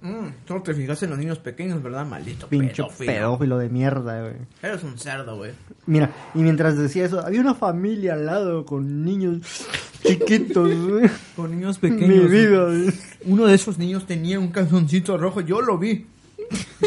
Mm, 0.00 0.28
solo 0.46 0.62
te 0.62 0.74
fijaste 0.74 1.06
en 1.06 1.10
los 1.10 1.18
niños 1.18 1.38
pequeños, 1.40 1.82
¿verdad? 1.82 2.06
Maldito 2.06 2.46
Pinche 2.48 2.82
pedófilo. 2.82 3.12
pedófilo 3.12 3.58
de 3.58 3.68
mierda, 3.68 4.20
güey. 4.22 4.34
Eres 4.62 4.84
un 4.84 4.96
cerdo, 4.98 5.36
güey. 5.36 5.52
Mira, 5.86 6.12
y 6.34 6.38
mientras 6.38 6.76
decía 6.78 7.04
eso, 7.04 7.20
había 7.24 7.40
una 7.40 7.54
familia 7.54 8.14
al 8.14 8.26
lado 8.26 8.64
con 8.64 9.04
niños 9.04 9.66
chiquitos, 10.02 10.72
güey. 10.86 11.10
Con 11.34 11.50
niños 11.50 11.82
Mi 11.82 11.90
pequeños. 11.90 12.30
vida, 12.30 12.64
güey. 12.66 12.92
Uno 13.24 13.46
de 13.46 13.54
esos 13.54 13.78
niños 13.78 14.06
tenía 14.06 14.38
un 14.38 14.48
calzoncito 14.48 15.18
rojo. 15.18 15.40
Yo 15.40 15.60
lo 15.60 15.78
vi. 15.78 16.06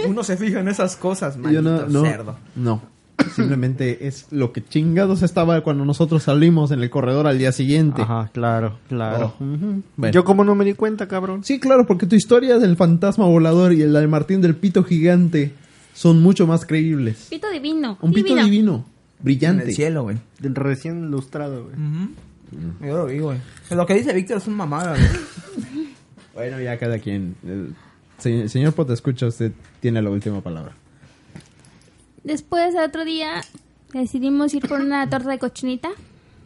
Uno 0.08 0.24
se 0.24 0.38
fija 0.38 0.62
en 0.62 0.70
esas 0.70 0.96
cosas, 0.96 1.38
maldito 1.38 1.62
yo 1.64 1.70
no, 1.70 1.88
no, 1.88 2.02
cerdo. 2.04 2.38
no. 2.56 2.82
Simplemente 3.36 4.08
es 4.08 4.28
lo 4.32 4.52
que 4.52 4.64
chingados 4.64 5.22
estaba 5.24 5.62
cuando 5.62 5.86
nosotros 5.86 6.24
salimos 6.24 6.72
en 6.72 6.82
el 6.82 6.90
corredor 6.90 7.28
al 7.28 7.38
día 7.38 7.52
siguiente. 7.52 8.02
Ajá, 8.02 8.30
claro, 8.34 8.78
claro. 8.90 9.34
Oh. 9.40 9.46
Bueno. 9.98 10.14
Yo 10.14 10.24
como 10.24 10.44
no 10.44 10.56
me 10.56 10.66
di 10.66 10.74
cuenta, 10.74 11.08
cabrón. 11.08 11.44
Sí, 11.44 11.60
claro, 11.60 11.86
porque 11.88 12.06
tu 12.06 12.16
historia 12.16 12.58
del 12.60 12.76
fantasma 12.76 13.26
volador 13.26 13.74
y 13.74 13.78
la 13.86 14.00
de 14.00 14.08
Martín 14.08 14.42
del 14.42 14.56
pito 14.56 14.84
gigante 14.84 15.54
son 15.94 16.22
mucho 16.22 16.48
más 16.48 16.66
creíbles. 16.66 17.28
Pito 17.30 17.50
divino. 17.52 17.98
Un 18.02 18.14
pito 18.14 18.36
divino, 18.36 18.86
En 19.20 19.24
brillante. 19.26 19.66
el 19.66 19.74
cielo, 19.76 20.04
güey. 20.04 20.18
Recién 20.40 21.06
ilustrado, 21.06 21.66
güey. 21.66 21.76
Yo 22.82 22.98
lo 22.98 23.06
vi, 23.06 23.20
güey. 23.20 23.38
Lo 23.70 23.86
que 23.86 23.94
dice 23.96 24.14
Víctor 24.14 24.38
es 24.38 24.48
un 24.48 24.56
mamada, 24.56 24.92
güey. 24.96 25.06
Bueno, 26.34 26.62
ya 26.62 26.78
cada 26.78 26.98
quien. 27.00 27.36
El 27.46 27.76
se- 28.18 28.48
señor 28.48 28.72
Pot, 28.74 28.90
escucha, 28.90 29.28
usted 29.28 29.52
tiene 29.82 30.02
la 30.02 30.10
última 30.10 30.40
palabra. 30.42 30.72
Después, 32.24 32.76
el 32.76 32.84
otro 32.84 33.06
día, 33.06 33.42
decidimos 33.94 34.54
ir 34.54 34.68
por 34.68 34.82
una 34.82 35.08
torta 35.10 35.30
de 35.30 35.40
cochinita. 35.40 35.90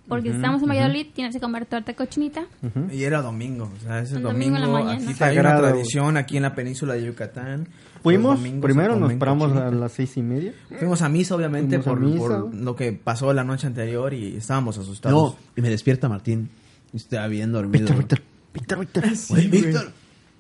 Porque 0.08 0.30
si 0.30 0.36
estamos 0.36 0.62
en 0.62 0.70
Valladolid, 0.70 1.08
tienes 1.16 1.34
que 1.34 1.42
comer 1.42 1.66
torta 1.66 1.92
de 1.92 1.96
cochinita. 1.96 2.46
Y 2.92 3.04
era 3.04 3.24
domingo, 3.24 3.72
o 3.76 3.82
sea, 3.82 4.02
ese 4.02 4.20
domingo, 4.20 4.34
domingo 4.34 4.56
en 4.58 4.62
la 4.62 4.68
mañana. 4.68 5.12
aquí 5.12 5.24
hay 5.24 5.38
una 5.40 5.58
tradición 5.58 6.18
aquí 6.18 6.38
en 6.38 6.44
la 6.44 6.54
península 6.54 6.94
de 6.94 7.06
Yucatán. 7.06 7.68
Fuimos, 8.04 8.40
primero 8.40 8.96
nos 8.98 9.12
paramos 9.14 9.48
cochinita. 9.48 9.68
a 9.68 9.72
las 9.72 9.94
seis 9.94 10.16
y 10.18 10.22
media. 10.22 10.54
Fuimos 10.78 11.02
a 11.02 11.10
misa, 11.10 11.36
obviamente, 11.36 11.78
a 11.78 11.82
por, 11.82 12.00
misa, 12.00 12.20
por 12.20 12.42
güey. 12.50 12.62
lo 12.62 12.76
que 12.76 12.92
pasó 12.92 13.34
la 13.34 13.44
noche 13.44 13.66
anterior 13.66 14.14
y 14.14 14.36
estábamos 14.36 14.78
asustados. 14.78 15.34
No, 15.34 15.36
y 15.56 15.62
me 15.62 15.72
despierta 15.72 16.08
Martín. 16.08 16.52
Y 16.94 16.98
Estaba 16.98 17.26
bien 17.26 17.52
dormido. 17.52 17.88
Víctor, 17.88 18.22
Víctor, 18.54 18.80
Víctor. 18.80 19.04
Víctor. 19.50 19.92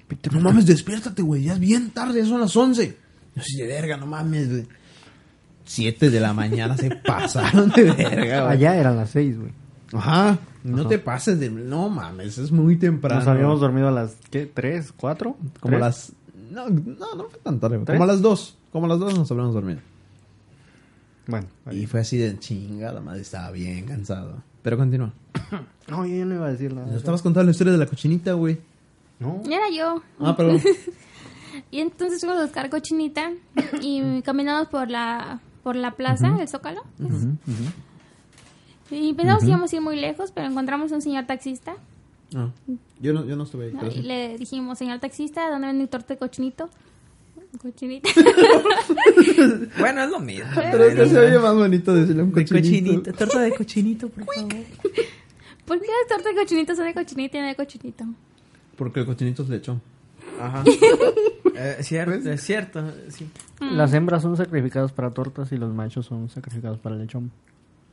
Víctor, 0.08 0.34
no 0.34 0.42
mames, 0.42 0.68
despiértate, 0.68 1.24
güey. 1.24 1.46
Ya 1.46 1.54
es 1.54 1.60
bien 1.60 1.90
tarde, 1.90 2.22
ya 2.22 2.28
son 2.28 2.40
las 2.40 2.56
11. 2.56 2.98
Yo 3.36 3.42
sí, 3.42 3.58
de 3.58 3.66
verga, 3.66 3.98
no 3.98 4.06
mames, 4.06 4.48
güey. 4.48 4.68
7 5.66 6.10
de 6.10 6.20
la 6.20 6.34
mañana 6.34 6.78
se 6.78 6.90
pasaron 6.96 7.70
de 7.72 7.84
verga, 7.92 8.44
güey. 8.44 8.54
Allá 8.54 8.76
eran 8.76 8.96
las 8.98 9.10
seis, 9.10 9.38
güey. 9.38 9.52
Ajá. 9.94 10.38
No 10.64 10.82
Ajá. 10.82 10.90
te 10.90 11.00
pases 11.00 11.40
de. 11.40 11.50
No 11.50 11.90
mames, 11.90 12.38
es 12.38 12.52
muy 12.52 12.78
temprano. 12.78 13.20
Nos 13.20 13.28
habíamos 13.28 13.60
dormido 13.60 13.88
a 13.88 13.92
las, 13.92 14.16
¿qué? 14.32 14.46
¿Tres? 14.46 14.92
¿Cuatro? 14.96 15.38
Como 15.60 15.72
¿Tres? 15.72 15.80
las. 15.80 16.12
No, 16.52 16.70
no, 16.70 17.16
no 17.16 17.24
fue 17.30 17.40
tan 17.44 17.60
tarde. 17.60 17.84
Como 17.86 18.04
a 18.04 18.08
las 18.08 18.22
2. 18.22 18.58
Como 18.72 18.86
a 18.86 18.90
las 18.90 19.00
2 19.00 19.18
nos 19.18 19.32
habíamos 19.32 19.54
dormido. 19.54 19.80
Bueno. 21.28 21.48
Y 21.72 21.86
fue 21.88 22.02
así 22.02 22.18
de 22.18 22.38
chingada, 22.40 23.02
madre. 23.02 23.22
Estaba 23.22 23.52
bien 23.52 23.86
cansado. 23.86 24.42
Pero 24.62 24.78
continúa. 24.78 25.12
No, 25.88 26.04
yo 26.04 26.26
no 26.26 26.34
iba 26.34 26.48
a 26.48 26.52
decir 26.52 26.74
nada. 26.74 26.88
Nos 26.88 26.96
estabas 26.96 27.22
contando 27.22 27.46
la 27.46 27.52
historia 27.52 27.72
de 27.72 27.78
la 27.78 27.86
cochinita, 27.86 28.34
güey. 28.34 28.58
No. 29.20 29.44
Era 29.46 29.70
yo. 29.72 30.02
Ah, 30.20 30.36
perdón. 30.36 30.60
Y 31.72 31.80
entonces 31.80 32.20
fuimos 32.20 32.38
a 32.40 32.44
buscar 32.44 32.70
cochinita 32.70 33.32
y 33.82 34.22
caminamos 34.24 34.68
por 34.68 34.90
la 34.90 35.40
por 35.66 35.76
la 35.76 35.96
plaza, 35.96 36.28
el 36.40 36.48
Zócalo. 36.48 36.84
Y 38.92 39.16
pensamos 39.16 39.42
que 39.44 39.50
íbamos 39.50 39.74
a 39.74 39.76
ir 39.76 39.82
muy 39.82 39.96
lejos, 40.00 40.32
pero 40.32 40.46
encontramos 40.46 40.92
un 40.92 41.02
señor 41.02 41.26
taxista. 41.26 41.74
Ah, 42.36 42.50
yo, 43.02 43.14
no, 43.14 43.26
yo 43.26 43.36
no 43.36 43.46
estuve 43.46 43.66
ahí. 43.66 43.74
¿no? 43.74 43.88
Y 43.88 44.04
le 44.04 44.38
dijimos, 44.38 44.78
señor 44.78 45.00
taxista, 45.00 45.50
¿dónde 45.50 45.66
vende 45.66 45.82
mi 45.82 45.88
torta 45.88 46.14
de 46.14 46.20
cochinito? 46.20 46.70
Cochinita. 47.60 48.08
Bueno, 49.80 50.04
es 50.04 50.10
lo 50.12 50.20
mismo. 50.20 50.46
Pero 50.54 50.84
es 50.84 50.96
que 50.96 51.08
se 51.08 51.18
oye 51.20 51.40
más 51.40 51.56
bonito 51.56 51.96
decirle 51.96 52.22
un 52.22 52.32
De 52.32 52.44
cochinito. 52.46 52.62
cochinito, 52.62 53.14
torta 53.14 53.40
de 53.40 53.56
cochinito, 53.56 54.10
por 54.10 54.26
favor. 54.26 54.52
¿Por 55.66 55.80
qué 55.82 55.88
las 55.88 56.08
tortas 56.08 56.36
de 56.36 56.42
cochinito 56.42 56.76
son 56.76 56.86
de 56.86 56.94
cochinita 56.94 57.38
y 57.40 57.42
no 57.42 57.48
de 57.48 57.56
cochinito? 57.56 58.06
Porque 58.78 59.00
el 59.00 59.08
cochinito 59.08 59.42
es 59.42 59.50
lechón. 59.50 59.82
Ajá. 60.42 60.64
Eh, 61.58 61.78
cierto, 61.84 62.30
es 62.30 62.42
cierto, 62.44 62.84
sí. 63.08 63.30
Las 63.62 63.94
hembras 63.94 64.22
son 64.22 64.36
sacrificadas 64.36 64.92
para 64.92 65.12
tortas 65.12 65.54
y 65.54 65.56
los 65.58 65.74
machos 65.74 66.06
son 66.06 66.28
sacrificados 66.28 66.80
para 66.80 66.98
lechón. 66.98 67.32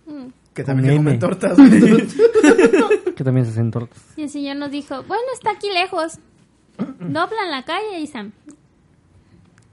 Mm. 0.05 0.26
Que 0.53 0.64
también 0.64 0.97
comen 0.97 1.20
tortas. 1.20 1.57
Que 3.16 3.22
también 3.22 3.47
se 3.47 3.53
hacen 3.53 3.70
tortas. 3.70 4.03
Y 4.16 4.22
el 4.22 4.30
señor 4.30 4.57
nos 4.57 4.72
dijo, 4.72 5.05
bueno, 5.05 5.22
está 5.32 5.53
aquí 5.53 5.68
lejos. 5.72 6.18
Dobla 6.99 7.45
en 7.45 7.51
la 7.53 7.62
calle 7.64 8.01
y 8.01 8.07
Ahí 8.16 8.32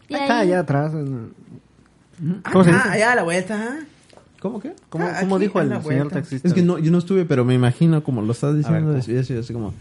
está, 0.09 0.39
ahí- 0.39 0.47
allá 0.49 0.59
atrás. 0.59 0.93
en- 0.93 1.33
¿Cómo 2.51 2.63
se 2.63 2.69
Ah, 2.69 2.73
dice? 2.75 2.89
allá 2.89 3.11
a 3.13 3.15
la 3.15 3.23
vuelta, 3.23 3.69
¿ah? 3.71 3.79
¿Cómo 4.39 4.59
que? 4.59 4.73
¿Cómo, 4.89 5.05
Ah, 5.05 5.17
cómo 5.21 5.39
dijo 5.39 5.59
el 5.61 5.69
señor 5.69 5.83
vuelta. 5.83 6.15
taxista? 6.15 6.47
Es 6.47 6.53
que 6.53 6.61
no, 6.61 6.77
yo 6.77 6.91
no 6.91 6.99
estuve, 6.99 7.25
pero 7.25 7.43
me 7.43 7.55
imagino 7.55 8.03
como 8.03 8.21
lo 8.21 8.33
estás 8.33 8.55
diciendo. 8.55 8.91
Ver, 8.91 8.99
así, 8.99 9.17
así, 9.17 9.35
así 9.35 9.51
como, 9.51 9.73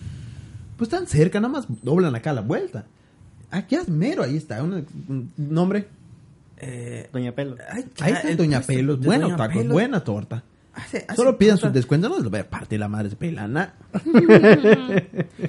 pues 0.78 0.88
tan 0.88 1.06
cerca, 1.06 1.38
nada 1.40 1.52
más 1.52 1.66
doblan 1.82 2.14
acá 2.14 2.30
a 2.30 2.34
la 2.34 2.40
vuelta. 2.40 2.86
Aquí 3.50 3.74
es 3.74 3.88
mero, 3.88 4.22
ahí 4.22 4.36
está. 4.38 4.62
una- 4.62 4.82
un 5.08 5.30
nombre. 5.36 5.88
Eh, 6.58 7.08
Doña 7.12 7.32
Pelo. 7.32 7.56
Ahí 7.70 7.84
ya, 7.96 8.06
está 8.08 8.30
el 8.30 8.36
Doña 8.36 8.58
puesto 8.58 8.72
Pelos. 8.72 9.00
de 9.00 9.06
Bueno, 9.06 9.24
Doña 9.26 9.36
tacos, 9.36 9.56
Pelos. 9.58 9.72
buena 9.72 10.00
torta. 10.04 10.42
Hace- 10.74 11.04
hace 11.08 11.16
Solo 11.16 11.36
pidan 11.38 11.56
su 11.56 11.62
tortas. 11.62 11.74
descuento, 11.74 12.08
no 12.08 12.18
les 12.20 12.30
voy 12.30 12.40
a 12.40 12.48
partir 12.48 12.78
la 12.78 12.88
madre 12.88 13.10
pelana. 13.16 13.74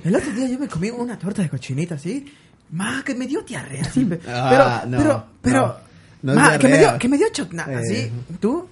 El 0.03 0.15
otro 0.15 0.31
día 0.33 0.47
yo 0.49 0.59
me 0.59 0.67
comí 0.67 0.89
una 0.89 1.17
torta 1.17 1.41
de 1.41 1.49
cochinita, 1.49 1.97
¿sí? 1.97 2.25
Ma, 2.71 3.03
que 3.03 3.15
me 3.15 3.27
dio 3.27 3.41
diarrea, 3.41 3.83
sí. 3.85 4.05
pe- 4.05 4.17
Pero, 4.23 4.33
Ah, 4.35 4.83
no, 4.87 4.97
pero, 4.97 5.25
pero, 5.41 5.77
no, 6.21 6.33
no 6.33 6.39
ma, 6.41 6.57
que 6.57 6.67
me 6.67 6.77
dio, 6.77 6.97
que 6.99 7.09
me 7.09 7.17
dio 7.17 7.27
chocnada, 7.31 7.81
Eh. 7.81 7.85
¿sí? 7.85 8.35
¿Tú? 8.39 8.67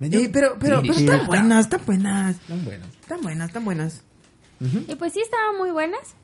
Me 0.00 0.08
dio 0.08 0.20
Eh, 0.20 0.30
pero, 0.32 0.56
pero, 0.60 0.80
pero 0.80 0.94
tirita. 0.94 1.14
están 1.14 1.26
buenas, 1.26 1.60
están 1.66 1.80
buenas. 1.84 2.36
Están 2.36 2.64
buenas. 2.64 2.88
Están 3.00 3.20
buenas, 3.22 3.46
están 3.48 3.64
buenas. 3.64 4.02
Y 4.60 4.94
pues 4.96 5.12
sí, 5.12 5.20
estaban 5.20 5.56
muy 5.58 5.70
buenas. 5.70 6.14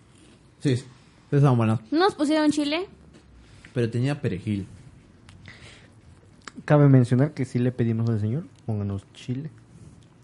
Sí, 0.61 0.83
estaban 1.31 1.57
buenas. 1.57 1.81
Nos 1.93 2.15
pusieron 2.15 2.51
chile. 2.51 2.87
Pero 3.73 3.91
tenía 3.91 4.21
perejil. 4.21 4.67
Cabe 6.65 6.89
mencionar 6.89 7.33
que 7.35 7.45
sí 7.45 7.59
le 7.59 7.73
pedimos 7.73 8.09
al 8.09 8.21
señor, 8.21 8.45
pónganos 8.67 9.03
chile. 9.13 9.51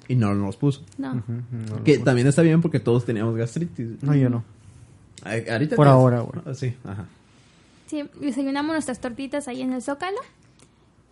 Y 0.09 0.17
no 0.17 0.35
nos 0.35 0.57
puso. 0.57 0.83
No. 0.99 1.13
Ujú, 1.17 1.33
no 1.33 1.77
lo 1.77 1.85
Que 1.85 1.95
puso. 1.95 2.05
también 2.05 2.27
está 2.27 2.43
bien 2.43 2.61
porque 2.63 2.81
todos 2.81 3.05
teníamos 3.05 3.37
gastritis. 3.37 4.03
No, 4.03 4.15
yo 4.15 4.29
no. 4.31 4.45
Ahorita 5.25 5.77
Por 5.77 5.87
tienes- 5.87 5.93
ahora, 5.93 6.21
güey. 6.21 6.43
Ah, 6.47 6.55
Sí, 6.55 6.75
ajá. 6.85 7.07
Sí, 7.87 8.05
desayunamos 8.21 8.73
nuestras 8.73 9.01
tortitas 9.01 9.49
ahí 9.49 9.63
en 9.63 9.73
el 9.73 9.83
Zócalo 9.83 10.17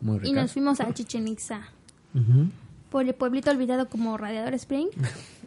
Muy 0.01 0.21
y 0.23 0.33
nos 0.33 0.53
fuimos 0.53 0.81
a 0.81 0.93
Chichen 0.95 1.27
Itza. 1.29 1.61
Ujú. 2.15 2.49
por 2.91 3.05
el 3.05 3.15
pueblito 3.15 3.51
olvidado 3.51 3.89
como 3.91 4.17
Radiador 4.17 4.55
Spring. 4.55 4.89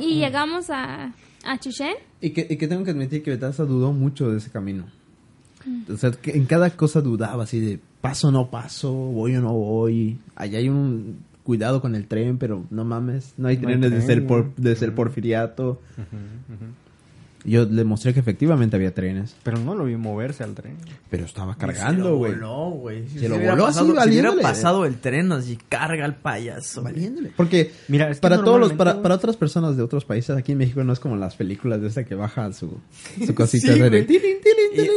y 0.00 0.16
llegamos 0.16 0.70
a, 0.70 1.12
a 1.44 1.58
Chichen. 1.58 1.94
Y 2.20 2.30
que, 2.30 2.46
y 2.48 2.56
que 2.56 2.68
tengo 2.68 2.84
que 2.84 2.90
admitir 2.90 3.22
que 3.22 3.30
Betasa 3.30 3.64
dudó 3.64 3.92
mucho 3.92 4.30
de 4.30 4.38
ese 4.38 4.50
camino. 4.50 4.86
O 5.92 5.96
sea, 5.96 6.12
que 6.12 6.30
en 6.32 6.46
cada 6.46 6.70
cosa 6.70 7.00
dudaba, 7.00 7.42
así 7.44 7.58
de 7.60 7.80
paso 8.00 8.28
o 8.28 8.30
no 8.30 8.50
paso, 8.50 8.92
voy 8.92 9.34
o 9.36 9.40
no 9.40 9.52
voy. 9.52 10.18
Allá 10.36 10.58
hay 10.58 10.68
un 10.68 11.18
cuidado 11.42 11.80
con 11.80 11.94
el 11.94 12.06
tren, 12.06 12.38
pero 12.38 12.64
no 12.70 12.84
mames, 12.84 13.34
no 13.36 13.48
hay 13.48 13.56
No 13.56 13.62
trenes 13.62 13.90
desde, 13.90 14.06
tren, 14.06 14.18
el 14.18 14.26
por, 14.26 14.42
güey. 14.42 14.52
desde 14.58 14.86
el 14.86 14.92
porfiriato. 14.92 15.80
Yo 17.48 17.64
le 17.64 17.84
mostré 17.84 18.12
que 18.12 18.18
efectivamente 18.18 18.74
había 18.74 18.92
trenes, 18.92 19.36
Pero 19.44 19.58
no 19.58 19.76
lo 19.76 19.84
vi 19.84 19.94
moverse 19.96 20.42
al 20.42 20.54
tren. 20.54 20.76
pero 21.08 21.24
estaba 21.24 21.54
cargando, 21.56 22.16
güey. 22.16 22.34
No, 22.34 22.70
güey. 22.70 23.08
Si 23.08 23.20
Se 23.20 23.28
lo 23.28 23.38
voló 23.38 23.66
así, 23.66 23.78
pasado, 23.78 23.84
si 23.86 23.90
hubiera 23.92 24.04
valiéndole. 24.04 24.42
pasado 24.42 24.84
el 24.84 24.96
tren 24.96 25.30
así, 25.30 25.56
carga 25.68 26.04
al 26.04 26.16
payaso. 26.16 26.82
Valiéndole. 26.82 27.30
Porque 27.36 27.70
Mira, 27.88 28.10
es 28.10 28.16
que 28.16 28.20
para 28.22 28.42
todos 28.42 28.58
los, 28.58 28.72
para, 28.72 29.00
para 29.00 29.14
otras 29.14 29.36
personas 29.36 29.76
de 29.76 29.82
otros 29.84 30.04
países, 30.04 30.36
aquí 30.36 30.52
en 30.52 30.58
México 30.58 30.82
no 30.82 30.92
es 30.92 30.98
como 30.98 31.14
las 31.16 31.36
películas 31.36 31.80
de 31.80 31.86
esa 31.86 32.02
que 32.04 32.16
baja 32.16 32.52
su, 32.52 32.78
su 33.24 33.34
cosita 33.36 33.72
Sí, 33.74 33.78
de 33.80 34.06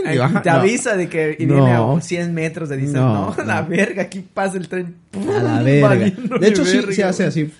Y, 0.09 0.13
y 0.15 0.17
baja. 0.17 0.41
te 0.41 0.49
No. 0.49 0.55
avisa 0.57 0.97
de 0.97 1.07
que 1.07 1.35
y 1.39 1.45
No. 1.45 1.53
viene 1.55 1.71
a 1.73 2.01
100 2.01 2.33
metros 2.33 2.69
de 2.69 2.77
distancia. 2.77 3.01
No, 3.01 3.35
No, 3.37 3.43
la 3.43 3.61
verga, 3.61 4.01
aquí 4.03 4.21
pasa 4.21 4.57
el 4.57 4.67
tren. 4.67 4.95
A 5.13 5.43
la 5.43 5.61
verga. 5.61 5.87
Valiéndole 5.89 6.39
De 6.39 6.47
hecho, 6.47 6.65
sí, 6.65 6.77
verga, 6.77 6.93
se 6.93 7.03
hace 7.03 7.23
así. 7.25 7.51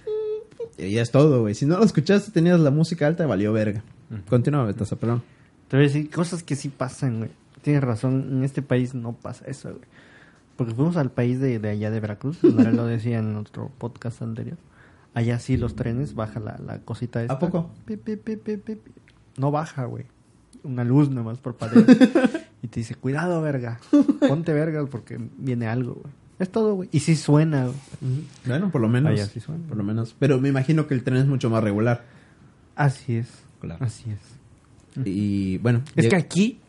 Y 0.79 0.91
ya 0.93 1.01
es 1.03 1.11
todo, 1.11 1.41
güey. 1.41 1.53
Si 1.53 1.65
no 1.67 1.77
lo 1.77 1.83
escuchaste, 1.85 2.31
tenías 2.31 2.59
la 2.59 2.71
música 2.71 3.05
alta, 3.05 3.27
valió 3.27 3.53
verga. 3.53 3.83
Continúa, 4.27 4.65
Betasa, 4.65 4.95
perdón. 4.95 5.21
Te 5.67 5.77
voy 5.77 5.85
a 5.85 5.87
decir 5.87 6.09
cosas 6.09 6.43
que 6.43 6.55
sí 6.55 6.69
pasan, 6.69 7.19
güey. 7.19 7.31
Tienes 7.61 7.83
razón, 7.83 8.27
en 8.31 8.43
este 8.43 8.61
país 8.61 8.95
no 8.95 9.13
pasa 9.13 9.45
eso, 9.45 9.69
güey. 9.69 9.83
Porque 10.55 10.73
fuimos 10.73 10.97
al 10.97 11.11
país 11.11 11.39
de, 11.39 11.59
de 11.59 11.69
allá 11.69 11.91
de 11.91 11.99
Veracruz, 11.99 12.43
Manuel 12.43 12.75
lo 12.75 12.85
decía 12.85 13.19
en 13.19 13.35
otro 13.35 13.71
podcast 13.77 14.21
anterior. 14.21 14.57
Allá 15.13 15.39
sí 15.39 15.57
los 15.57 15.75
trenes, 15.75 16.15
baja 16.15 16.39
la, 16.39 16.57
la 16.65 16.79
cosita 16.79 17.21
esta. 17.21 17.39
poco? 17.39 17.71
Pi, 17.85 17.97
pi, 17.97 18.15
pi. 18.15 18.77
No 19.37 19.51
baja, 19.51 19.85
güey. 19.85 20.05
Una 20.63 20.83
luz 20.83 21.09
nomás 21.09 21.39
por 21.39 21.55
pared. 21.55 21.85
y 22.61 22.67
te 22.67 22.79
dice, 22.81 22.95
cuidado, 22.95 23.41
verga. 23.41 23.79
Ponte 24.27 24.53
verga 24.53 24.85
porque 24.85 25.17
viene 25.37 25.67
algo, 25.67 25.93
güey. 25.95 26.13
Es 26.39 26.51
todo, 26.51 26.75
güey. 26.75 26.89
Y 26.91 26.99
sí 26.99 27.15
suena, 27.15 27.65
güey. 27.65 27.75
Bueno, 28.45 28.69
por 28.69 28.81
lo 28.81 28.87
menos. 28.87 29.11
Allá 29.11 29.25
sí 29.25 29.39
suena. 29.39 29.67
Por 29.67 29.77
lo 29.77 29.83
menos. 29.83 30.15
Pero 30.19 30.39
me 30.39 30.49
imagino 30.49 30.87
que 30.87 30.93
el 30.93 31.03
tren 31.03 31.17
es 31.17 31.25
mucho 31.25 31.49
más 31.49 31.63
regular. 31.63 32.05
Así 32.75 33.15
es. 33.17 33.27
Claro. 33.59 33.83
Así 33.85 34.09
es. 34.11 35.05
Y 35.07 35.57
bueno. 35.59 35.81
Es 35.95 36.07
que 36.07 36.15
aquí, 36.15 36.59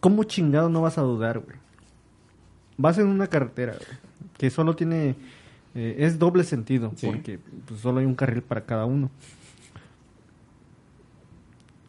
¿cómo 0.00 0.24
chingado 0.24 0.68
no 0.68 0.82
vas 0.82 0.98
a 0.98 1.02
dudar, 1.02 1.38
güey? 1.40 1.56
Vas 2.76 2.98
en 2.98 3.06
una 3.08 3.26
carretera, 3.26 3.72
güey, 3.74 3.98
que 4.38 4.48
solo 4.50 4.74
tiene, 4.76 5.16
eh, 5.74 5.96
es 5.98 6.18
doble 6.18 6.44
sentido, 6.44 6.92
Sí. 6.96 7.06
porque 7.06 7.38
pues, 7.66 7.80
solo 7.80 8.00
hay 8.00 8.06
un 8.06 8.14
carril 8.14 8.42
para 8.42 8.64
cada 8.64 8.86
uno. 8.86 9.10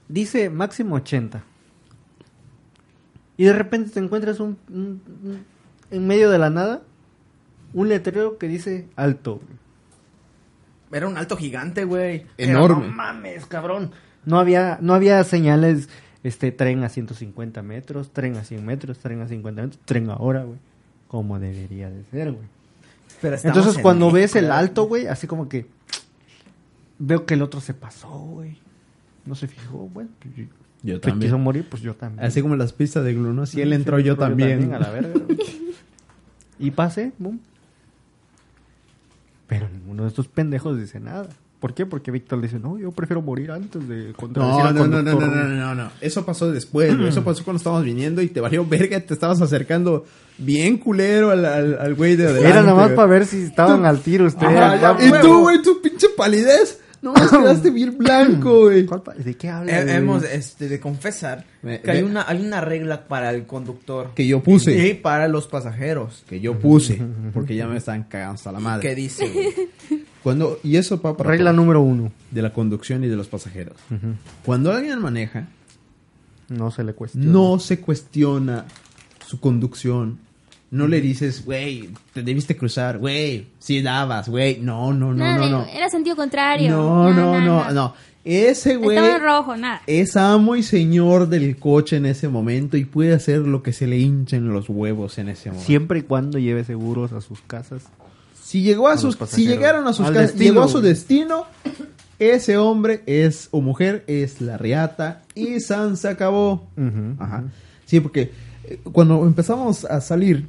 Dice 0.08 0.50
máximo 0.50 0.96
80. 0.96 1.44
Y 3.38 3.46
de 3.46 3.54
repente 3.54 3.92
te 3.92 4.00
encuentras 4.00 4.40
un, 4.40 4.58
un- 4.70 5.02
un- 5.24 5.46
en 5.90 6.08
medio 6.08 6.30
de 6.30 6.38
la 6.38 6.50
nada 6.50 6.84
un 7.74 7.88
letrero 7.88 8.38
que 8.38 8.48
dice 8.48 8.88
alto. 8.96 9.36
güey. 9.38 9.62
Era 10.92 11.08
un 11.08 11.18
alto 11.18 11.38
gigante, 11.38 11.86
güey. 11.86 12.26
Enorme. 12.38 12.88
No 12.88 12.94
mames, 12.94 13.46
cabrón. 13.46 13.92
No 14.26 14.40
había, 14.40 14.78
no 14.82 14.94
había 14.94 15.24
señales, 15.24 15.90
este, 16.24 16.52
tren 16.52 16.84
a 16.84 16.90
150 16.90 17.62
metros, 17.64 18.12
tren 18.12 18.36
a 18.38 18.44
100 18.44 18.66
metros, 18.66 19.00
tren 19.00 19.22
a 19.22 19.28
50 19.28 19.62
metros, 19.62 19.82
tren 19.86 20.10
ahora, 20.10 20.44
güey. 20.44 20.60
Como 21.08 21.40
debería 21.40 21.90
de 21.90 22.04
ser, 22.12 22.32
güey. 22.32 22.46
Pero 23.22 23.38
Entonces 23.44 23.76
en 23.78 23.82
cuando 23.82 24.12
ves 24.12 24.36
el 24.36 24.46
güey. 24.48 24.58
alto, 24.58 24.84
güey, 24.84 25.08
así 25.08 25.28
como 25.28 25.48
que 25.50 25.66
veo 27.00 27.26
que 27.26 27.34
el 27.36 27.42
otro 27.42 27.62
se 27.62 27.74
pasó, 27.74 28.10
güey. 28.10 28.58
No 29.26 29.36
se 29.36 29.48
fijó, 29.48 29.88
pues, 29.94 30.08
yo- 30.36 30.46
Yo 30.84 30.96
que 31.02 31.10
también. 31.10 31.30
quiso 31.30 31.38
morir, 31.38 31.68
pues 31.70 31.82
yo 31.84 31.96
también. 31.96 32.26
Así 32.26 32.42
como 32.42 32.56
las 32.56 32.74
pistas 32.74 33.04
de 33.04 33.14
Glue, 33.14 33.34
¿no? 33.34 33.46
Si 33.46 33.62
él 33.62 33.70
Sí, 33.70 33.76
entró, 33.76 34.00
yo 34.00 34.18
también. 34.18 34.74
a 34.74 34.80
la 34.80 34.90
verga. 34.90 35.14
güey. 35.14 35.38
y 36.60 36.72
pasé, 36.72 37.12
boom. 37.20 37.40
Pero 39.52 39.68
ninguno 39.70 40.04
de 40.04 40.08
estos 40.10 40.30
pendejos 40.30 40.80
dice 40.80 41.02
nada. 41.02 41.28
¿Por 41.60 41.74
qué? 41.74 41.86
Porque 41.86 42.10
Víctor 42.10 42.40
dice, 42.40 42.58
no, 42.58 42.80
yo 42.80 42.92
prefiero 42.94 43.22
morir 43.22 43.52
antes 43.52 43.86
de 43.86 44.14
contradecir 44.14 44.62
No, 44.64 44.68
al 44.70 44.76
no, 44.76 44.88
no, 44.88 44.88
no, 44.88 45.02
no, 45.04 45.12
conductor". 45.20 45.46
no, 45.46 45.56
no, 45.58 45.76
no. 45.76 45.92
Eso 46.00 46.26
pasó 46.26 46.50
después, 46.50 46.96
güey. 46.98 47.10
Eso 47.10 47.22
pasó 47.26 47.44
cuando 47.44 47.58
estábamos 47.58 47.84
viniendo 47.84 48.22
y 48.22 48.30
te 48.30 48.40
valió 48.40 48.66
verga. 48.66 49.02
Te 49.02 49.14
estabas 49.14 49.42
acercando 49.42 50.06
bien 50.38 50.78
culero 50.78 51.32
al, 51.32 51.44
al, 51.44 51.78
al 51.80 51.96
güey 51.96 52.16
de 52.16 52.28
adelante. 52.28 52.50
Era 52.50 52.62
nomás 52.64 52.92
para 52.92 53.08
ver 53.10 53.26
si 53.26 53.42
estaban 53.44 53.86
al 53.86 54.00
tiro 54.00 54.26
ustedes. 54.26 54.56
Ajá, 54.56 54.98
Ya, 54.98 55.06
y 55.06 55.22
tú, 55.22 55.42
güey, 55.42 55.62
tu 55.62 55.82
pinche 55.82 56.08
palidez. 56.16 56.80
No, 57.02 57.14
más 57.14 57.32
quedaste 57.32 57.72
bien 57.72 57.98
blanco, 57.98 58.62
güey. 58.66 58.86
¿Cuál 58.86 59.02
pa- 59.02 59.14
¿De 59.16 59.34
qué 59.36 59.50
hablas? 59.50 59.76
He- 59.76 59.84
güey? 59.86 59.96
hemos 59.96 60.24
este, 60.24 60.70
de 60.70 60.80
confesar 60.80 61.46
Me- 61.64 61.82
que 61.82 61.90
hay 61.92 62.04
me- 62.04 62.10
una, 62.12 62.26
hay 62.28 62.42
una 62.46 62.62
regla 62.62 63.08
para 63.08 63.32
el 63.32 63.46
conductor 63.48 64.12
Que 64.14 64.28
yo 64.28 64.44
puse. 64.44 64.88
y 64.88 64.94
para 64.94 65.28
los 65.28 65.48
pasajeros. 65.48 66.24
Que 66.30 66.40
yo 66.40 66.60
puse. 66.60 67.02
Porque 67.34 67.56
ya 67.56 67.68
me 67.68 67.78
están 67.78 68.04
cagando 68.04 68.36
hasta 68.36 68.52
la 68.52 68.60
madre. 68.60 68.88
¿Qué 68.88 68.96
dice? 68.96 69.28
güey? 69.30 70.04
Cuando, 70.24 70.60
y 70.64 70.76
eso 70.76 71.02
para 71.02 71.16
Regla 71.28 71.50
todo, 71.50 71.62
número 71.62 71.82
uno. 71.82 72.12
de 72.30 72.42
la 72.44 72.54
conducción 72.54 73.04
y 73.04 73.08
de 73.08 73.16
los 73.16 73.28
pasajeros. 73.28 73.78
Cuando 74.46 74.72
alguien 74.72 75.00
maneja, 75.00 75.48
No 76.50 76.70
se 76.70 76.84
le 76.84 76.94
cuestiona. 76.94 77.26
no 77.32 77.58
se 77.58 77.80
cuestiona 77.80 78.66
su 79.26 79.40
conducción. 79.40 80.20
No 80.72 80.88
le 80.88 81.02
dices, 81.02 81.44
güey, 81.46 81.90
te 82.14 82.24
debiste 82.24 82.56
cruzar, 82.56 82.98
güey, 82.98 83.48
si 83.60 83.82
dabas, 83.82 84.30
güey. 84.30 84.60
No, 84.62 84.94
no, 84.94 85.08
no, 85.08 85.16
Nada 85.16 85.38
no, 85.38 85.50
no. 85.50 85.66
Era 85.66 85.90
sentido 85.90 86.16
contrario. 86.16 86.72
No, 86.72 87.14
no, 87.14 87.32
Nada, 87.34 87.42
no, 87.46 87.58
nada. 87.60 87.72
no. 87.74 87.94
Ese 88.24 88.78
güey 88.78 88.96
Estaba 88.98 89.16
en 89.18 89.22
rojo, 89.24 89.58
nada. 89.58 89.82
es 89.88 90.16
amo 90.16 90.56
y 90.56 90.64
señor 90.64 91.28
del 91.28 91.58
coche 91.58 91.98
en 91.98 92.06
ese 92.06 92.30
momento 92.30 92.78
y 92.78 92.86
puede 92.86 93.14
hacer 93.14 93.40
lo 93.40 93.64
que 93.64 93.74
se 93.74 93.88
le 93.88 93.98
hinchen 93.98 94.54
los 94.54 94.70
huevos 94.70 95.18
en 95.18 95.28
ese 95.30 95.50
momento. 95.50 95.66
Siempre 95.66 96.00
y 96.00 96.02
cuando 96.04 96.38
lleve 96.38 96.64
seguros 96.64 97.12
a 97.14 97.22
sus 97.22 97.42
casas. 97.42 97.84
Si 98.42 98.62
llegó 98.62 98.88
a, 98.90 98.98
sus, 98.98 99.18
si 99.28 99.48
llegaron 99.48 99.88
a 99.88 99.94
sus 99.94 100.06
Al 100.06 100.14
casas, 100.14 100.30
destino, 100.34 100.54
llegó 100.54 100.64
a 100.64 100.68
su 100.68 100.82
destino, 100.82 101.46
ese 102.20 102.58
hombre 102.58 103.02
es 103.08 103.48
o 103.52 103.60
mujer 103.62 104.04
es 104.08 104.40
la 104.40 104.58
riata 104.58 105.24
y 105.36 105.60
San 105.60 105.98
se 105.98 106.08
acabó. 106.08 106.68
Ajá. 107.18 107.44
Sí, 107.86 108.00
porque 108.02 108.32
eh, 108.66 108.80
cuando 108.92 109.26
empezamos 109.26 109.84
a 109.86 110.00
salir, 110.00 110.46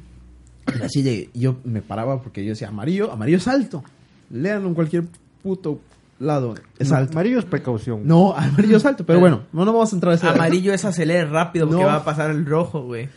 era 0.75 0.85
así 0.85 1.01
de, 1.01 1.29
yo 1.33 1.57
me 1.63 1.81
paraba 1.81 2.21
porque 2.21 2.43
yo 2.43 2.51
decía, 2.51 2.69
amarillo, 2.69 3.11
amarillo 3.11 3.37
es 3.37 3.47
alto. 3.47 3.83
Léanlo 4.29 4.67
en 4.69 4.73
cualquier 4.75 5.03
puto 5.41 5.79
lado, 6.19 6.55
es 6.79 6.89
No, 6.89 6.95
alto. 6.97 7.11
Amarillo 7.13 7.39
es 7.39 7.45
precaución. 7.45 8.01
No, 8.07 8.33
amarillo 8.35 8.77
es 8.77 8.85
alto, 8.85 9.05
pero 9.05 9.19
bueno, 9.19 9.43
no 9.51 9.65
nos 9.65 9.73
vamos 9.73 9.91
a 9.91 9.95
entrar 9.95 10.13
a 10.13 10.15
ese 10.15 10.27
Amarillo 10.27 10.73
es 10.73 10.85
acelere 10.85 11.25
rápido 11.25 11.67
porque 11.67 11.81
No. 11.81 11.87
va 11.87 11.95
a 11.95 12.05
pasar 12.05 12.29
el 12.31 12.45
rojo, 12.45 12.83
güey. 12.83 13.09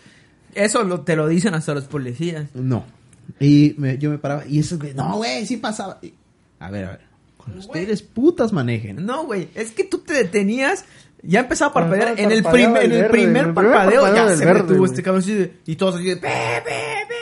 Eso 0.55 0.83
lo, 0.85 1.01
te 1.03 1.15
lo 1.17 1.29
dicen 1.29 1.55
hasta 1.55 1.75
los 1.75 1.85
policías. 1.85 2.47
No. 2.55 2.85
Y 3.41 3.75
me- 3.79 3.99
yo 3.99 4.11
me 4.11 4.19
paraba 4.19 4.47
y 4.47 4.59
eso, 4.61 4.79
güey, 4.79 4.95
no, 4.95 5.17
güey, 5.17 5.47
sí 5.47 5.57
pasaba. 5.59 5.99
Y- 6.03 6.15
a 6.59 6.71
ver, 6.71 6.85
a 6.87 6.91
ver. 6.93 7.01
Cuando 7.37 7.61
ustedes 7.61 8.03
putas 8.03 8.53
manejen. 8.53 9.05
No, 9.07 9.25
güey, 9.27 9.49
es 9.55 9.71
que 9.73 9.85
tú 9.85 9.99
te 9.99 10.15
detenías, 10.15 10.85
ya 11.23 11.41
empezaba 11.41 11.71
a 11.71 11.75
parpadear, 11.75 12.09
Ajá, 12.15 12.23
en 12.23 12.33
el, 12.33 12.43
parpadeaba 12.43 12.75
prim- 12.75 12.85
en 12.87 12.91
el 12.91 12.97
el 12.97 13.03
verde, 13.03 13.13
primer 13.13 13.29
en 13.43 13.49
el 13.49 13.55
primer 13.55 13.55
parpadeo 13.55 14.01
parpadeo 14.03 14.29
ya 14.31 14.37
se 14.37 14.45
verde, 14.45 14.63
detuvo 14.63 14.85
este 14.87 15.03
cabrón 15.03 15.25
y 15.67 15.77
todos 15.77 15.97
así 15.97 16.05
de, 16.05 16.17
"Pe, 16.17 16.29
pe, 16.65 16.71
pe". 17.09 17.15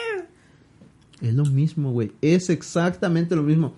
Es 1.21 1.33
lo 1.33 1.45
mismo, 1.45 1.91
güey. 1.91 2.11
Es 2.21 2.49
exactamente 2.49 3.35
lo 3.35 3.43
mismo. 3.43 3.73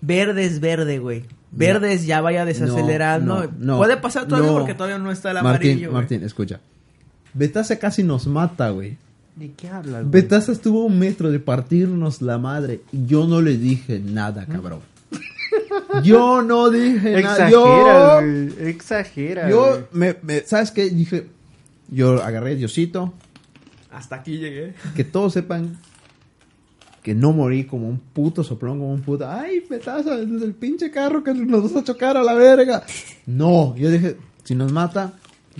Verde 0.00 0.44
es 0.44 0.60
verde, 0.60 0.98
güey. 0.98 1.24
Verde 1.50 1.92
es 1.92 2.06
ya 2.06 2.20
vaya 2.20 2.44
desacelerando. 2.44 3.44
No, 3.46 3.52
no, 3.58 3.76
Puede 3.78 3.96
pasar 3.96 4.26
todavía 4.26 4.50
no. 4.50 4.58
porque 4.58 4.74
todavía 4.74 4.98
no 4.98 5.10
está 5.10 5.30
el 5.30 5.42
Martín, 5.42 5.70
amarillo. 5.72 5.90
güey. 5.90 6.00
Martín, 6.02 6.22
escucha. 6.22 6.60
Betasa 7.34 7.78
casi 7.78 8.02
nos 8.02 8.26
mata, 8.26 8.70
güey. 8.70 8.96
¿De 9.36 9.52
qué 9.52 9.68
hablas? 9.68 10.02
güey? 10.02 10.10
Betasa 10.22 10.52
estuvo 10.52 10.82
a 10.82 10.86
un 10.86 10.98
metro 10.98 11.30
de 11.30 11.38
partirnos 11.40 12.22
la 12.22 12.38
madre 12.38 12.80
y 12.92 13.06
yo 13.06 13.26
no 13.26 13.40
le 13.40 13.56
dije 13.56 14.00
nada, 14.00 14.46
cabrón. 14.46 14.80
Yo 16.02 16.42
no 16.42 16.70
dije 16.70 17.22
nada. 17.22 17.48
Exagera, 17.48 17.50
Yo, 17.50 18.20
güey. 18.20 18.68
Exagera. 18.70 19.50
yo 19.50 19.88
me- 19.92 20.16
¿sabes 20.44 20.70
qué? 20.70 20.90
Dije, 20.90 21.26
yo 21.90 22.22
agarré 22.22 22.56
Diosito, 22.56 23.14
Hasta 23.90 24.16
aquí 24.16 24.38
llegué. 24.38 24.74
que 24.94 25.04
todos 25.04 25.32
sepan 25.32 25.78
que 27.08 27.14
no 27.14 27.32
morí 27.32 27.64
como 27.64 27.88
un 27.88 27.98
puto 27.98 28.44
soplón, 28.44 28.80
como 28.80 28.92
un 28.92 29.00
puto, 29.00 29.26
ay, 29.26 29.60
petaza, 29.62 30.14
desde 30.18 30.44
el 30.44 30.52
pinche 30.52 30.90
carro 30.90 31.24
que 31.24 31.32
nos 31.32 31.62
vas 31.62 31.76
a 31.82 31.84
chocar 31.84 32.18
a 32.18 32.22
la 32.22 32.34
verga. 32.34 32.82
No, 33.24 33.74
yo 33.76 33.90
dije, 33.90 34.16
si 34.44 34.54
nos 34.54 34.70
mata, 34.72 35.14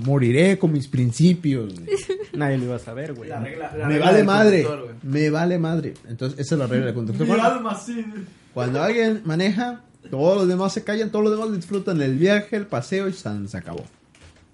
moriré 0.05 0.59
con 0.59 0.73
mis 0.73 0.89
principios. 0.89 1.73
güey. 1.75 1.89
Nadie 2.35 2.59
lo 2.59 2.65
iba 2.65 2.77
a 2.77 2.79
saber, 2.79 3.15
güey. 3.15 3.31
La 3.31 3.41
regla- 3.41 3.73
la 3.75 3.87
Me 3.87 3.95
regla 3.95 4.07
vale 4.11 4.25
madre, 4.25 4.67
me 5.03 5.31
vale 5.31 5.59
madre. 5.59 5.95
Entonces, 6.07 6.39
esa 6.39 6.55
es 6.55 6.59
la 6.59 6.67
regla 6.67 6.85
del 6.87 6.95
conductor. 6.95 7.27
Mi 7.27 7.33
Cuando- 7.35 7.55
alma, 7.57 7.75
sí. 7.81 8.05
Cuando 8.53 8.83
alguien 8.83 9.23
maneja, 9.25 9.81
todos 10.11 10.37
los 10.37 10.49
demás 10.49 10.75
se 10.75 10.85
callan, 10.85 11.09
todos 11.11 11.25
los 11.25 11.35
demás 11.35 11.51
disfrutan 11.57 12.03
el 12.03 12.19
viaje, 12.19 12.57
el 12.57 12.67
paseo 12.67 13.09
y 13.09 13.15
san, 13.15 13.49
se 13.49 13.57
acabó. 13.57 13.85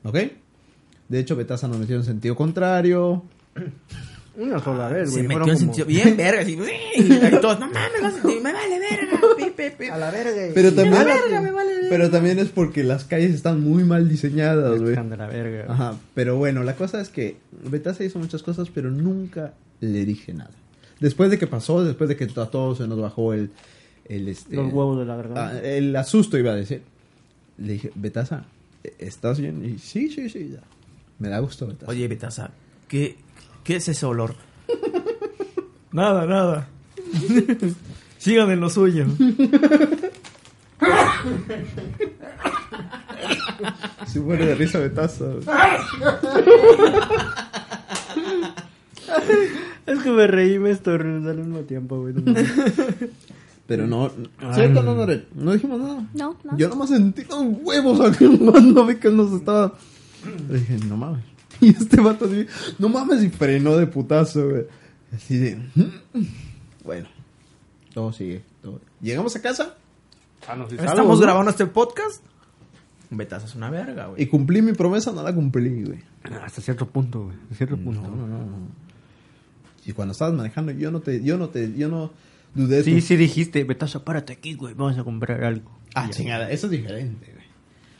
¿Ok? 0.04 0.16
De 1.08 1.18
hecho, 1.18 1.34
Betaza 1.34 1.66
nos 1.66 1.78
metió 1.78 1.96
en 1.96 2.04
sentido 2.04 2.36
contrario. 2.36 3.24
Una 4.36 4.58
sola 4.58 4.88
vez, 4.88 5.10
Se 5.10 5.22
güey. 5.22 5.28
metió 5.28 5.38
fueron 5.38 5.50
en 5.50 5.58
sentido 5.58 5.86
bien 5.86 6.16
verga, 6.16 6.40
así, 6.40 6.58
y 6.96 7.40
todos, 7.40 7.60
no 7.60 7.66
mames, 7.70 8.24
me 8.42 8.52
vale 8.52 8.78
verga, 8.80 9.20
pi, 9.36 9.44
pi, 9.56 9.70
pi. 9.78 9.86
A 9.86 9.96
la 9.96 10.10
verga. 10.10 10.52
Pero 10.54 10.72
también, 10.72 11.04
verga, 11.04 11.40
me 11.40 11.50
vale 11.52 11.74
verga. 11.74 11.88
pero 11.88 12.10
también 12.10 12.38
es 12.40 12.48
porque 12.48 12.82
las 12.82 13.04
calles 13.04 13.32
están 13.32 13.60
muy 13.60 13.84
mal 13.84 14.08
diseñadas, 14.08 14.78
güey. 14.80 14.90
Están 14.90 15.10
de 15.10 15.16
la 15.16 15.26
verga. 15.28 15.72
Ajá, 15.72 15.96
pero 16.14 16.36
bueno, 16.36 16.64
la 16.64 16.74
cosa 16.74 17.00
es 17.00 17.10
que 17.10 17.36
Betaza 17.70 18.02
hizo 18.02 18.18
muchas 18.18 18.42
cosas, 18.42 18.70
pero 18.74 18.90
nunca 18.90 19.54
le 19.80 20.04
dije 20.04 20.34
nada. 20.34 20.50
Después 21.00 21.30
de 21.30 21.38
que 21.38 21.46
pasó, 21.46 21.84
después 21.84 22.08
de 22.08 22.16
que 22.16 22.24
a 22.24 22.46
todos 22.46 22.78
se 22.78 22.88
nos 22.88 23.00
bajó 23.00 23.34
el... 23.34 23.50
el 24.08 24.28
este, 24.28 24.56
Los 24.56 24.72
huevos 24.72 24.98
de 24.98 25.04
la 25.04 25.16
garganta. 25.16 25.48
Ah, 25.48 25.60
el 25.60 25.94
asusto 25.96 26.38
iba 26.38 26.52
a 26.52 26.56
decir. 26.56 26.82
Le 27.58 27.74
dije, 27.74 27.92
Betaza, 27.94 28.44
¿estás 28.98 29.38
bien? 29.38 29.64
Y 29.64 29.78
sí, 29.78 30.10
sí, 30.10 30.28
sí, 30.28 30.50
ya. 30.54 30.60
Me 31.18 31.28
da 31.28 31.38
gusto, 31.38 31.66
Betaza. 31.66 31.90
Oye, 31.90 32.08
Betaza, 32.08 32.50
¿qué, 32.88 33.16
¿qué 33.64 33.76
es 33.76 33.88
ese 33.88 34.06
olor? 34.06 34.34
nada, 35.92 36.26
nada. 36.26 36.68
Sigan 38.18 38.50
en 38.50 38.60
lo 38.60 38.70
suyo. 38.70 39.06
Si 44.06 44.20
muere 44.20 44.46
de 44.46 44.54
risa 44.54 44.78
Betaza. 44.78 45.24
Es 49.86 49.98
que 49.98 50.10
me 50.10 50.26
reí 50.26 50.54
y 50.54 50.58
me 50.58 50.70
estornudé 50.70 51.30
al 51.30 51.38
mismo 51.38 51.60
tiempo, 51.60 52.00
güey. 52.00 52.14
no. 52.14 52.34
Pero 53.66 53.86
no, 53.86 54.10
¿cierto, 54.52 54.82
no, 54.82 54.94
Norel? 54.94 55.26
No 55.34 55.52
dijimos 55.52 55.80
nada. 55.80 56.06
No, 56.12 56.36
no. 56.44 56.58
Yo 56.58 56.68
nomás 56.68 56.90
sentí 56.90 57.24
los 57.24 57.44
huevos 57.62 57.98
aquí 58.12 58.26
cuando 58.36 58.84
vi 58.84 58.96
que 58.96 59.08
él 59.08 59.16
nos 59.16 59.32
estaba. 59.32 59.72
Le 60.50 60.58
dije, 60.58 60.76
no 60.86 60.96
mames. 60.98 61.22
Y 61.68 61.70
este 61.70 62.00
vato 62.00 62.24
así, 62.26 62.46
no 62.78 62.88
mames, 62.88 63.22
y 63.22 63.30
frenó 63.30 63.76
de 63.76 63.86
putazo, 63.86 64.48
güey. 64.50 64.64
Así 65.14 65.38
de. 65.38 65.58
Bueno, 66.84 67.08
todo 67.92 68.12
sigue. 68.12 68.42
todo- 68.62 68.80
Llegamos 69.00 69.34
a 69.36 69.42
casa 69.42 69.74
Sanos 70.44 70.70
y 70.72 70.74
Estamos 70.74 70.96
salvos, 70.96 71.18
¿no? 71.20 71.24
grabando 71.24 71.50
este 71.50 71.66
podcast. 71.66 72.22
Betaza 73.10 73.46
es 73.46 73.54
una 73.54 73.70
verga, 73.70 74.06
güey. 74.06 74.22
y 74.22 74.26
cumplí 74.26 74.60
mi 74.62 74.72
promesa, 74.72 75.12
no 75.12 75.22
la 75.22 75.32
cumplí, 75.34 75.84
güey. 75.84 76.00
Hasta 76.42 76.60
cierto 76.60 76.86
punto, 76.88 77.24
güey. 77.24 77.36
Hasta 77.44 77.54
cierto 77.54 77.76
punto. 77.76 78.00
No, 78.02 78.08
no, 78.08 78.26
no, 78.26 78.38
no. 78.38 78.56
Y 79.86 79.92
cuando 79.92 80.12
estabas 80.12 80.34
manejando, 80.34 80.72
yo 80.72 80.90
no 80.90 81.00
te, 81.00 81.22
yo 81.22 81.38
no 81.38 81.48
te, 81.48 81.72
yo 81.74 81.88
no 81.88 82.10
dudé. 82.54 82.82
Sí, 82.82 82.94
tu- 82.94 83.00
sí 83.00 83.16
dijiste, 83.16 83.62
Betaza, 83.64 84.04
párate 84.04 84.32
aquí, 84.32 84.54
güey. 84.54 84.74
Vamos 84.74 84.98
a 84.98 85.04
comprar 85.04 85.44
algo. 85.44 85.70
Ah, 85.94 86.08
chingada, 86.10 86.50
eso 86.50 86.66
es 86.66 86.72
diferente, 86.72 87.26
güey. 87.32 87.46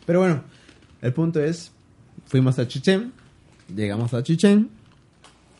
Pero 0.06 0.20
bueno, 0.20 0.42
el 1.00 1.12
punto 1.12 1.40
es, 1.42 1.70
fuimos 2.26 2.58
a 2.58 2.66
Chichén, 2.66 3.12
llegamos 3.74 4.14
a 4.14 4.22
Chichén. 4.22 4.70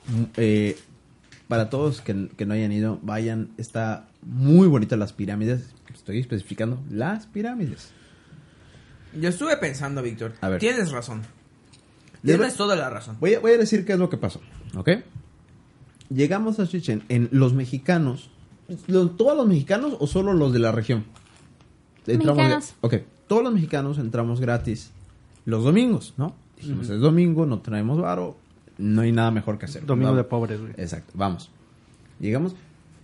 Mm, 0.09 0.23
eh, 0.37 0.77
para 1.49 1.71
todos 1.71 2.01
que, 2.01 2.29
que 2.37 2.47
no 2.47 2.55
hayan 2.55 2.73
ido, 2.73 2.99
vayan, 3.03 3.51
está 3.59 4.07
muy 4.23 4.67
bonita 4.67 4.97
las 4.97 5.13
pirámides. 5.13 5.71
Estoy 5.93 6.19
especificando 6.19 6.81
las 6.91 7.27
pirámides. 7.27 7.91
Yo 9.19 9.29
estuve 9.29 9.57
pensando, 9.59 10.03
Víctor. 10.03 10.33
A 10.41 10.49
ver. 10.49 10.59
Tienes 10.61 10.91
razón. 10.91 11.23
Les 12.23 12.37
Tienes 12.37 12.53
voy- 12.53 12.57
toda 12.59 12.77
la 12.77 12.91
razón. 12.91 13.17
Voy 13.21 13.35
a, 13.35 13.41
voy 13.41 13.53
a 13.53 13.59
decir 13.59 13.85
qué 13.85 13.93
es 13.93 13.99
lo 13.99 14.09
que 14.11 14.17
pasó, 14.17 14.41
¿ok? 14.77 14.91
Llegamos 16.11 16.59
a 16.61 16.67
Chichén, 16.67 17.03
en 17.09 17.29
los 17.33 17.53
mexicanos, 17.55 18.31
¿lo- 18.87 19.11
¿todos 19.11 19.37
los 19.37 19.47
mexicanos 19.47 19.95
o 20.01 20.07
solo 20.07 20.33
los 20.33 20.53
de 20.53 20.59
la 20.59 20.73
región? 20.73 21.05
Mexicanos. 22.07 22.75
Ok, 22.81 22.95
todos 23.29 23.43
los 23.43 23.53
mexicanos 23.53 23.99
entramos 23.99 24.41
gratis 24.41 24.91
los 25.47 25.65
domingos, 25.65 26.15
¿no? 26.17 26.35
Dijimos, 26.57 26.89
es 26.91 27.01
domingo, 27.01 27.47
no 27.47 27.59
traemos 27.61 28.01
varo, 28.01 28.37
no 28.79 29.03
hay 29.03 29.13
nada 29.13 29.31
mejor 29.31 29.59
que 29.59 29.67
hacer. 29.67 29.85
Domingo 29.85 30.15
de 30.15 30.25
pobres, 30.25 30.61
güey. 30.61 30.73
Exacto, 30.77 31.13
vamos. 31.17 31.51
Llegamos, 32.21 32.55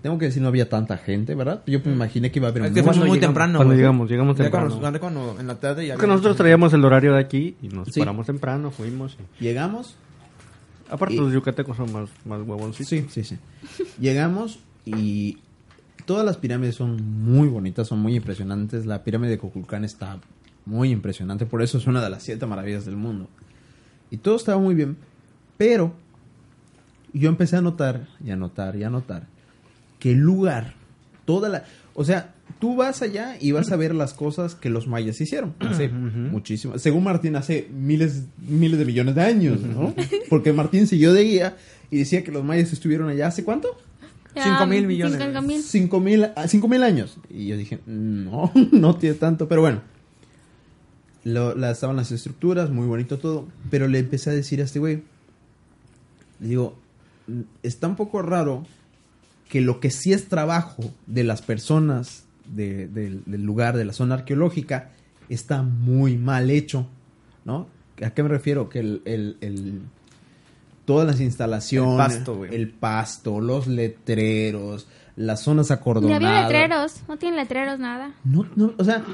tengo 0.03 0.19
que 0.19 0.27
decir, 0.27 0.41
no 0.43 0.49
había 0.49 0.69
tanta 0.69 0.97
gente, 0.97 1.35
¿verdad? 1.35 1.63
Yo 1.67 1.81
me 1.85 1.93
imaginé 1.93 2.31
que 2.31 2.39
iba 2.39 2.49
a 2.49 2.51
haber 2.53 2.65
Es 2.65 2.73
que 2.73 2.83
fuimos 2.83 2.97
muy 2.97 3.05
llegamos- 3.07 3.21
temprano. 3.21 3.59
Cuando 3.59 3.73
güey. 3.73 3.79
llegamos, 3.79 4.09
llegamos 4.11 4.37
temprano. 4.37 4.67
cuando, 4.81 5.01
cuando- 5.01 5.21
cuando 5.25 5.41
en 5.41 5.47
la 5.47 5.55
tarde 5.61 5.87
ya 5.87 5.95
Porque 5.95 6.07
había 6.07 6.15
nosotros 6.17 6.37
traíamos 6.37 6.73
el 6.73 6.85
horario 6.85 7.13
de 7.15 7.21
aquí 7.21 7.57
y 7.61 7.69
nos 7.69 7.89
Sí. 7.89 8.01
paramos 8.01 8.27
temprano, 8.27 8.71
fuimos. 8.71 9.17
y- 9.41 9.45
Llegamos, 9.45 9.97
Aparte, 10.93 11.15
Y- 11.15 11.19
los 11.19 11.33
yucatecos 11.33 11.77
son 11.77 11.93
más, 11.93 12.09
más 12.25 12.41
huevoncitos. 12.41 12.89
Sí, 12.89 13.07
sí, 13.11 13.23
sí. 13.23 13.39
Llegamos 14.01 14.59
y 14.85 15.39
todas 16.05 16.25
las 16.27 16.37
pirámides 16.37 16.75
son 16.75 16.97
muy 17.23 17.47
bonitas, 17.47 17.87
son 17.87 18.01
muy 18.01 18.17
impresionantes. 18.17 18.87
La 18.87 19.05
pirámide 19.05 19.31
de 19.31 19.39
Kukulcán 19.39 19.85
está 19.85 20.19
muy 20.67 20.91
impresionante, 20.91 21.47
por 21.47 21.63
eso 21.63 21.79
es 21.79 21.87
una 21.87 22.03
de 22.03 22.11
las 22.11 22.23
siete 22.23 22.47
maravillas 22.47 22.85
del 22.85 22.97
mundo. 22.97 23.29
Y 24.11 24.19
todo 24.19 24.37
estaba 24.37 24.59
muy 24.61 24.75
bien, 24.75 24.97
pero 25.57 25.95
yo 27.13 27.29
empecé 27.29 27.57
a 27.57 27.61
notar 27.61 28.07
y 28.25 28.31
a 28.31 28.37
notar 28.37 28.77
y 28.77 28.85
a 28.85 28.91
notar 28.91 29.27
que 29.99 30.13
el 30.13 30.19
lugar, 30.19 30.75
toda 31.25 31.49
la... 31.49 31.65
O 31.95 32.05
sea, 32.05 32.35
tú 32.59 32.77
vas 32.77 33.03
allá 33.03 33.37
y 33.41 33.53
vas 33.53 33.71
a 33.73 33.77
ver 33.77 33.95
las 33.95 34.15
cosas 34.15 34.55
que 34.55 34.71
los 34.71 34.87
mayas 34.87 35.21
hicieron. 35.21 35.55
Hace 35.61 35.87
Ujú. 35.89 35.97
muchísimo. 36.31 36.79
Según 36.79 37.05
Martín, 37.05 37.37
hace 37.37 37.69
miles, 37.73 38.25
miles 38.39 38.79
de 38.79 38.85
millones 38.85 39.15
de 39.15 39.23
años, 39.23 39.61
¿no? 39.61 39.95
Porque 40.29 40.53
Martín 40.53 40.87
siguió 40.87 41.13
de 41.13 41.25
guía 41.25 41.57
y 41.91 41.99
decía 41.99 42.25
que 42.25 42.33
los 42.33 42.45
mayas 42.45 42.73
estuvieron 42.73 43.09
allá 43.09 43.27
hace 43.27 43.45
cuánto? 43.45 43.69
Cinco 44.35 44.67
mil 44.67 44.87
millones. 44.87 45.21
cinco 45.21 45.43
mil. 45.43 45.63
Cinco 45.63 46.01
mil, 46.01 46.25
ah, 46.37 46.47
cinco 46.49 46.69
mil 46.69 46.83
años. 46.85 47.19
Y 47.29 47.49
yo 47.49 47.57
dije, 47.57 47.81
no, 47.87 48.53
no 48.73 48.97
tiene 48.97 49.17
tanto, 49.17 49.49
pero 49.49 49.61
bueno. 49.61 49.83
Lo, 51.25 51.55
la, 51.55 51.71
estaban 51.71 51.97
las 51.97 52.11
estructuras, 52.13 52.71
muy 52.71 52.87
bonito 52.87 53.19
todo. 53.19 53.47
Pero 53.71 53.89
le 53.89 53.99
empecé 53.99 54.31
a 54.31 54.33
decir 54.33 54.61
a 54.61 54.65
este 54.65 54.79
güey, 54.79 55.03
le 56.41 56.49
digo, 56.49 56.79
"Mm, 57.27 57.41
está 57.63 57.89
un 57.89 57.97
poco 57.97 58.23
raro 58.23 58.67
que 59.49 59.61
lo 59.61 59.81
que 59.81 59.91
sí 59.91 60.13
es 60.13 60.29
trabajo 60.29 60.83
de 61.07 61.25
las 61.25 61.43
personas 61.43 62.25
de- 62.47 62.89
del- 62.89 63.23
del 63.27 63.43
lugar, 63.45 63.77
de 63.77 63.85
la 63.85 63.93
zona 63.93 64.15
arqueológica, 64.15 64.91
está 65.29 65.63
muy 65.63 66.17
mal 66.17 66.51
hecho, 66.51 66.87
¿no? 67.45 67.67
¿A 68.05 68.11
qué 68.11 68.23
me 68.23 68.29
refiero? 68.29 68.69
Que 68.69 68.81
el, 68.81 69.03
el- 69.05 69.37
el- 69.41 69.81
todas 70.87 71.07
las 71.07 71.21
instalaciones, 71.21 71.93
El 71.93 72.17
pasto, 72.17 72.37
güey. 72.37 72.55
el 72.55 72.71
pasto, 72.71 73.41
los 73.41 73.67
letreros, 73.67 74.89
las 75.17 75.43
zonas 75.43 75.71
acordonadas. 75.71 76.17
había 76.23 76.43
letreros. 76.43 76.95
No 77.09 77.17
tienen 77.19 77.37
letreros, 77.39 77.79
nada. 77.79 78.13
No, 78.25 78.47
no, 78.57 78.73
o 78.79 78.85
sea, 78.85 79.05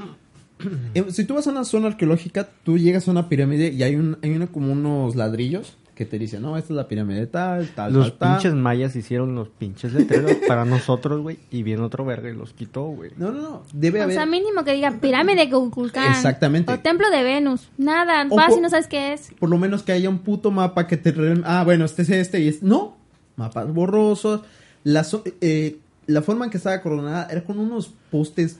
si 1.11 1.24
tú 1.24 1.34
vas 1.34 1.46
a 1.46 1.50
una 1.50 1.64
zona 1.64 1.88
arqueológica, 1.88 2.48
tú 2.64 2.78
llegas 2.78 3.09
a 3.09 3.11
una 3.11 3.28
pirámide 3.28 3.68
y 3.72 3.82
hay 3.82 3.96
un, 3.96 4.18
hay 4.22 4.30
una 4.30 4.46
como 4.46 4.72
unos 4.72 5.14
ladrillos 5.16 5.76
que 5.94 6.04
te 6.04 6.18
dicen, 6.18 6.42
no, 6.42 6.59
esta 6.59 6.74
es 6.74 6.76
la 6.76 6.88
pirámide 6.88 7.26
tal, 7.26 7.68
tal, 7.68 7.90
Los 7.94 8.11
tal, 8.11 8.18
tal. 8.18 8.32
pinches 8.34 8.54
mayas 8.54 8.94
hicieron 8.96 9.34
los 9.34 9.48
pinches 9.48 9.94
letreros 9.94 10.30
para 10.48 10.66
nosotros, 10.66 11.22
güey. 11.22 11.38
Y 11.50 11.62
viene 11.62 11.82
otro 11.82 12.04
verga 12.04 12.28
y 12.28 12.34
los 12.34 12.52
quitó, 12.52 12.82
güey. 12.84 13.12
No, 13.16 13.32
no, 13.32 13.40
no, 13.40 13.62
debe 13.72 14.00
O 14.00 14.02
haber. 14.02 14.14
sea, 14.14 14.26
mínimo 14.26 14.62
que 14.62 14.74
diga 14.74 14.90
pirámide 15.00 15.46
de 15.46 15.50
Kukulcán. 15.50 16.11
Exactamente. 16.12 16.70
O 16.70 16.78
templo 16.80 17.09
de 17.11 17.22
Venus. 17.22 17.68
Nada. 17.78 18.26
O 18.28 18.36
Vas 18.36 18.54
y 18.59 18.61
no 18.61 18.68
sabes 18.68 18.88
qué 18.88 19.14
es. 19.14 19.30
por 19.38 19.48
lo 19.48 19.57
menos 19.57 19.82
que 19.84 19.92
haya 19.92 20.11
un 20.11 20.18
puto 20.18 20.50
mapa 20.50 20.86
que 20.86 20.98
te... 20.98 21.12
re- 21.12 21.40
Ah, 21.46 21.64
bueno, 21.64 21.86
este 21.86 22.02
es 22.02 22.11
este 22.11 22.40
y 22.40 22.48
este... 22.48 22.66
No, 22.66 22.98
mapas 23.36 23.72
borrosos. 23.72 24.42
La, 24.84 25.02
eh, 25.40 25.78
la 26.07 26.20
forma 26.20 26.44
en 26.44 26.50
que 26.50 26.59
estaba 26.59 26.82
coronada 26.82 27.26
era 27.30 27.42
con 27.42 27.59
unos 27.59 27.90
postes 28.11 28.59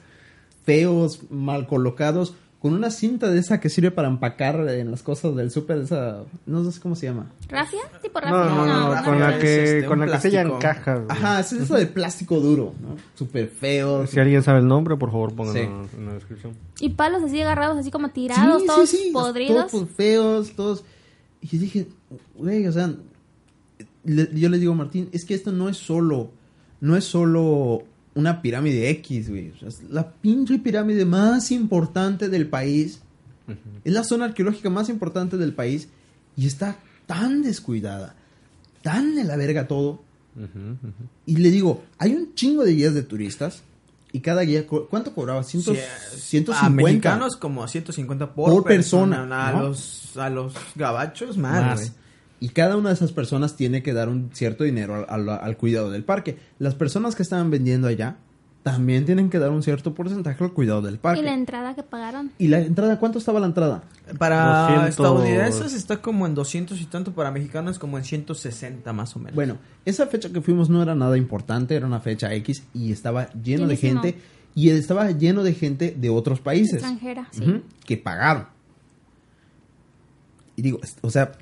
feos, 0.67 1.21
mal 1.31 1.67
colocados, 1.67 2.35
con 2.61 2.73
una 2.75 2.91
cinta 2.91 3.31
de 3.31 3.39
esa 3.39 3.61
que 3.61 3.69
sirve 3.69 3.93
para 3.93 4.09
empacar 4.09 4.57
en 4.69 4.91
las 4.91 5.03
cosas 5.03 5.37
del 5.37 5.51
súper, 5.53 5.79
esa... 5.79 6.25
No 6.47 6.69
sé 6.69 6.81
cómo 6.81 6.97
se 6.97 7.07
llama. 7.07 7.31
¿Rafia? 7.49 7.81
¿Tipo 8.03 8.21
No, 8.21 8.27
rafia? 8.27 8.55
no, 8.55 8.67
no, 8.67 8.95
no, 8.97 9.05
con 9.05 9.21
la 9.21 9.37
es 9.37 9.41
que, 9.41 9.77
este, 9.77 9.87
con 9.87 10.01
la 10.01 10.07
que 10.07 10.19
sellan 10.21 10.47
plástico. 10.49 10.59
cajas, 10.75 11.05
güey. 11.05 11.11
Ajá, 11.17 11.41
es 11.41 11.53
eso 11.53 11.75
de 11.77 11.87
plástico 11.87 12.41
duro, 12.41 12.75
¿no? 12.83 12.97
Súper 13.15 13.49
feo. 13.49 14.07
Si 14.09 14.19
alguien 14.19 14.43
sabe 14.43 14.59
el 14.61 14.67
nombre, 14.67 14.97
por 14.97 15.13
favor, 15.13 15.33
pónganlo 15.35 15.87
Sí. 15.89 15.97
en 15.99 16.07
la 16.07 16.15
descripción. 16.15 16.55
Y 16.81 16.89
palos 16.91 17.23
así 17.23 17.41
agarrados, 17.41 17.79
así 17.79 17.91
como 17.93 18.09
tirados, 18.09 18.63
Sí, 18.63 18.67
todos 18.67 18.89
sí, 18.91 18.97
sí, 18.97 19.11
podridos. 19.13 19.71
Todos 19.71 19.89
feos, 19.91 20.53
todos. 20.57 20.85
Y 21.43 21.47
yo 21.49 21.59
dije, 21.61 21.87
güey, 22.35 22.67
o 22.67 22.73
sea, 22.73 22.93
le- 24.05 24.31
yo 24.35 24.49
les 24.49 24.61
digo 24.61 24.73
a 24.73 24.77
Martín, 24.77 25.09
es 25.13 25.25
que 25.25 25.35
esto 25.35 25.53
no 25.53 25.69
es 25.69 25.77
solo, 25.77 26.31
no 26.81 26.97
es 26.97 27.05
solo 27.05 27.83
una 28.17 28.43
pirámide 28.43 28.91
X, 28.91 29.31
güey. 29.31 29.51
O 29.51 29.59
sea, 29.59 29.69
es 29.69 29.83
la 29.89 30.11
pinche 30.11 30.59
pirámide 30.59 31.05
más 31.05 31.51
importante 31.53 32.29
del 32.29 32.49
país. 32.49 33.01
Es 33.85 33.93
la 33.93 34.03
zona 34.03 34.25
arqueológica 34.25 34.69
más 34.71 34.89
importante 34.89 35.37
del 35.37 35.53
país 35.53 35.89
y 36.37 36.49
está 36.49 36.79
tan 37.07 37.43
descuidada, 37.43 38.17
tan 38.83 39.15
de 39.15 39.23
la 39.23 39.37
verga 39.37 39.69
todo, 39.69 40.03
Y 41.25 41.37
le 41.37 41.51
digo, 41.51 41.85
hay 41.99 42.13
un 42.15 42.35
chingo 42.35 42.65
de 42.65 42.73
guías 42.75 42.93
de 42.95 43.03
turistas 43.03 43.63
y 44.13 44.21
cada 44.21 44.43
guía, 44.43 44.67
¿cuánto 44.67 45.15
cobraba? 45.15 45.43
Ciento- 45.45 45.73
Sí, 45.75 45.81
150. 46.17 46.67
A 46.67 46.71
mexicanos 46.71 47.37
como 47.37 47.63
a 47.63 47.69
150 47.69 48.35
por, 48.35 48.51
Por 48.53 48.65
persona, 48.65 49.23
A, 49.49 49.53
¿no? 49.53 49.63
los, 49.69 50.17
a 50.17 50.29
los 50.29 50.55
gabachos 50.75 51.37
más. 51.39 51.63
más. 51.81 51.93
Y 52.41 52.51
cada 52.51 52.77
una 52.77 52.91
de 52.91 52.95
esas 52.97 53.13
personas 53.13 53.57
tiene 53.57 53.83
que 53.83 53.93
dar 53.95 54.09
un 54.09 54.31
cierto 54.33 54.65
dinero 54.65 54.95
al, 55.09 55.29
al- 55.29 55.41
al 55.41 55.57
cuidado 55.57 55.91
del 55.91 56.05
parque. 56.05 56.39
Las 56.59 56.75
personas 56.75 57.15
que 57.17 57.23
estaban 57.23 57.51
vendiendo 57.51 57.89
allá 57.89 58.17
también 58.63 59.05
tienen 59.07 59.31
que 59.31 59.39
dar 59.39 59.53
un 59.53 59.63
cierto 59.63 59.95
porcentaje 59.95 60.43
al 60.43 60.53
cuidado 60.53 60.83
del 60.83 60.99
parque. 60.99 61.21
Y 61.21 61.25
la 61.25 61.33
entrada 61.35 61.75
que 61.77 61.83
pagaron. 61.85 62.33
¿Y 62.37 62.49
la 62.49 62.59
entrada? 62.59 62.99
¿Cuánto 62.99 63.19
estaba 63.21 63.39
la 63.41 63.47
entrada? 63.47 63.85
Para 64.19 64.63
200. 64.63 64.89
estadounidenses 64.91 65.73
está 65.73 66.03
como 66.03 66.27
en 66.27 66.35
200 66.35 66.81
y 66.81 66.85
tanto, 66.87 67.13
para 67.15 67.31
mexicanos 67.31 67.79
como 67.79 67.97
en 67.97 68.05
160 68.05 68.93
más 68.93 69.15
o 69.15 69.21
menos. 69.21 69.35
Bueno, 69.37 69.57
esa 69.85 70.07
fecha 70.09 70.31
que 70.31 70.41
fuimos 70.41 70.69
no 70.69 70.83
era 70.83 70.95
nada 70.97 71.17
importante, 71.17 71.77
era 71.77 71.87
una 71.87 72.01
fecha 72.01 72.35
X 72.35 72.65
y 72.75 72.91
estaba 72.93 73.31
lleno 73.35 73.67
de 73.69 73.77
gente 73.77 74.19
y 74.57 74.71
estaba 74.71 75.11
lleno 75.13 75.43
de 75.45 75.55
gente 75.55 75.95
de 75.97 76.11
otros 76.11 76.41
países 76.41 76.75
Extranjera, 76.75 77.29
sí. 77.31 77.63
Que 77.85 77.97
pagaron. 77.97 78.49
Y 80.57 80.63
digo, 80.63 80.81
o 81.03 81.11
sea, 81.11 81.33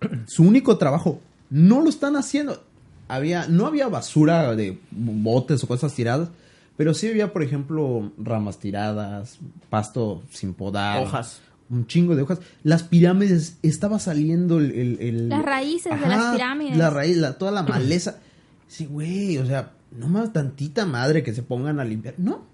su 0.26 0.42
único 0.42 0.78
trabajo 0.78 1.20
no 1.50 1.80
lo 1.80 1.88
están 1.88 2.16
haciendo. 2.16 2.62
Había 3.08 3.46
no 3.48 3.66
había 3.66 3.88
basura 3.88 4.54
de 4.54 4.78
botes 4.90 5.64
o 5.64 5.66
cosas 5.66 5.94
tiradas, 5.94 6.28
pero 6.76 6.92
sí 6.94 7.08
había, 7.08 7.32
por 7.32 7.42
ejemplo, 7.42 8.12
ramas 8.18 8.58
tiradas, 8.58 9.38
pasto 9.70 10.22
sin 10.30 10.52
podar, 10.54 11.02
Hojas. 11.02 11.40
un 11.70 11.86
chingo 11.86 12.14
de 12.16 12.22
hojas. 12.22 12.40
Las 12.62 12.82
pirámides 12.82 13.56
estaba 13.62 13.98
saliendo 13.98 14.58
el, 14.58 14.72
el- 14.72 14.98
el- 15.00 15.28
Las 15.30 15.42
raíces 15.44 15.98
de 15.98 16.06
las 16.06 16.34
pirámides. 16.34 16.76
La 16.76 16.90
raíz, 16.90 17.16
la- 17.16 17.38
toda 17.38 17.50
la 17.52 17.62
maleza. 17.62 18.18
Sí, 18.68 18.84
güey, 18.84 19.38
o 19.38 19.46
sea, 19.46 19.72
no 19.96 20.08
más 20.08 20.30
tantita 20.34 20.84
madre 20.84 21.22
que 21.22 21.32
se 21.32 21.42
pongan 21.42 21.80
a 21.80 21.86
limpiar. 21.86 22.16
No, 22.18 22.44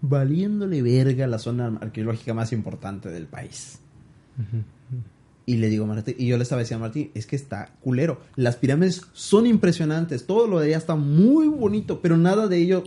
valiéndole 0.00 0.82
verga 0.82 1.28
la 1.28 1.38
zona 1.38 1.78
arqueológica 1.80 2.34
más 2.34 2.52
importante 2.52 3.08
del 3.08 3.26
país. 3.26 3.78
Y 5.46 5.56
le 5.56 5.68
digo 5.68 5.84
a 5.84 5.88
Martín, 5.88 6.14
y 6.18 6.26
yo 6.26 6.36
le 6.36 6.42
estaba 6.42 6.62
diciendo 6.62 6.84
a 6.84 6.88
Martín, 6.88 7.10
es 7.14 7.26
que 7.26 7.36
está 7.36 7.70
culero. 7.80 8.20
Las 8.36 8.56
pirámides 8.56 9.02
son 9.12 9.46
impresionantes, 9.46 10.26
todo 10.26 10.46
lo 10.46 10.58
de 10.58 10.68
allá 10.68 10.78
está 10.78 10.94
muy 10.96 11.48
bonito, 11.48 12.00
pero 12.00 12.16
nada 12.16 12.48
de 12.48 12.58
ello, 12.58 12.84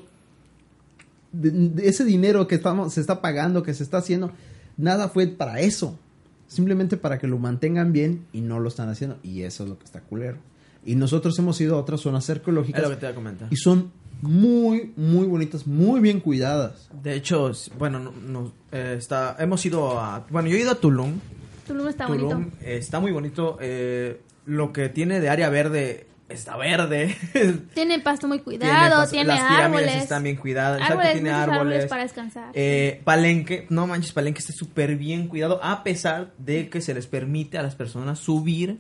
de, 1.32 1.52
de 1.52 1.88
ese 1.88 2.04
dinero 2.04 2.48
que 2.48 2.56
estamos, 2.56 2.94
se 2.94 3.02
está 3.02 3.22
pagando, 3.22 3.62
que 3.62 3.74
se 3.74 3.84
está 3.84 3.98
haciendo, 3.98 4.32
nada 4.78 5.10
fue 5.10 5.28
para 5.28 5.60
eso. 5.60 6.00
Simplemente 6.48 6.96
para 6.96 7.20
que 7.20 7.28
lo 7.28 7.38
mantengan 7.38 7.92
bien 7.92 8.26
y 8.32 8.40
no 8.42 8.60
lo 8.60 8.70
están 8.70 8.88
haciendo. 8.90 9.18
Y 9.22 9.42
eso 9.42 9.64
es 9.64 9.70
lo 9.70 9.78
que 9.78 9.84
está 9.86 10.00
culero. 10.02 10.38
Y 10.86 10.96
nosotros 10.96 11.38
hemos 11.40 11.60
ido 11.60 11.76
a 11.76 11.80
otras 11.80 12.00
zonas 12.00 12.24
es 12.24 12.30
arqueológicas 12.38 12.82
lo 12.82 12.90
que 12.90 12.96
te 12.96 13.06
voy 13.06 13.12
a 13.12 13.16
comentar. 13.16 13.48
y 13.52 13.58
son 13.58 13.92
muy, 14.22 14.94
muy 14.96 15.28
bonitas, 15.28 15.68
muy 15.68 16.00
bien 16.00 16.22
cuidadas. 16.22 16.90
De 17.04 17.14
hecho, 17.14 17.52
bueno, 17.78 18.00
no, 18.00 18.12
no, 18.12 18.54
eh, 18.72 18.96
está, 18.98 19.36
hemos 19.40 19.66
ido 19.66 20.00
a... 20.00 20.26
Bueno, 20.30 20.48
yo 20.48 20.56
he 20.56 20.62
ido 20.62 20.72
a 20.72 20.76
Tulum. 20.76 21.20
Tulum 21.68 21.88
está 21.88 22.06
Tulum 22.08 22.30
bonito. 22.46 22.58
está 22.62 23.00
muy 23.00 23.12
bonito. 23.12 23.58
eh, 23.62 24.22
lo 24.46 24.72
que 24.74 24.90
tiene 24.90 25.20
de 25.20 25.30
área 25.30 25.50
verde 25.50 26.08
está 26.30 26.58
verde. 26.58 27.16
Tiene 27.74 28.00
pasto 28.00 28.28
muy 28.28 28.40
Tiene 28.40 28.60
cuidado, 28.60 29.04
pas- 29.04 29.10
tiene, 29.10 29.26
las 29.28 29.40
pirámides 29.40 29.84
árboles. 29.88 30.04
están 30.04 30.24
bien 30.24 30.36
cuidadas. 30.36 30.78
exacto, 30.82 30.94
Árboles, 31.00 31.14
tiene 31.14 31.32
muchos 31.38 31.54
árboles. 31.54 31.86
para 31.86 32.04
descansar. 32.04 32.50
Eh, 32.54 33.02
Palenque, 33.06 33.66
no 33.70 33.88
manches, 33.88 34.12
Palenque 34.12 34.40
está 34.40 34.52
súper 34.54 34.96
bien 34.98 35.28
cuidado, 35.30 35.60
a 35.64 35.84
pesar 35.84 36.34
de 36.38 36.70
que 36.70 36.82
se 36.82 36.94
les 36.94 37.08
permite 37.08 37.58
a 37.58 37.64
las 37.64 37.76
personas 37.76 38.20
subir 38.20 38.80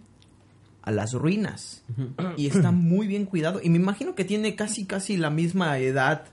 a 0.81 0.91
las 0.91 1.13
ruinas. 1.13 1.83
Y 2.37 2.47
está 2.47 2.71
muy 2.71 3.07
bien 3.07 3.25
cuidado. 3.25 3.59
Y 3.63 3.69
me 3.69 3.77
imagino 3.77 4.15
que 4.15 4.23
tiene 4.25 4.55
casi, 4.55 4.85
casi 4.85 5.15
la 5.17 5.29
misma 5.29 5.77
edad 5.79 6.25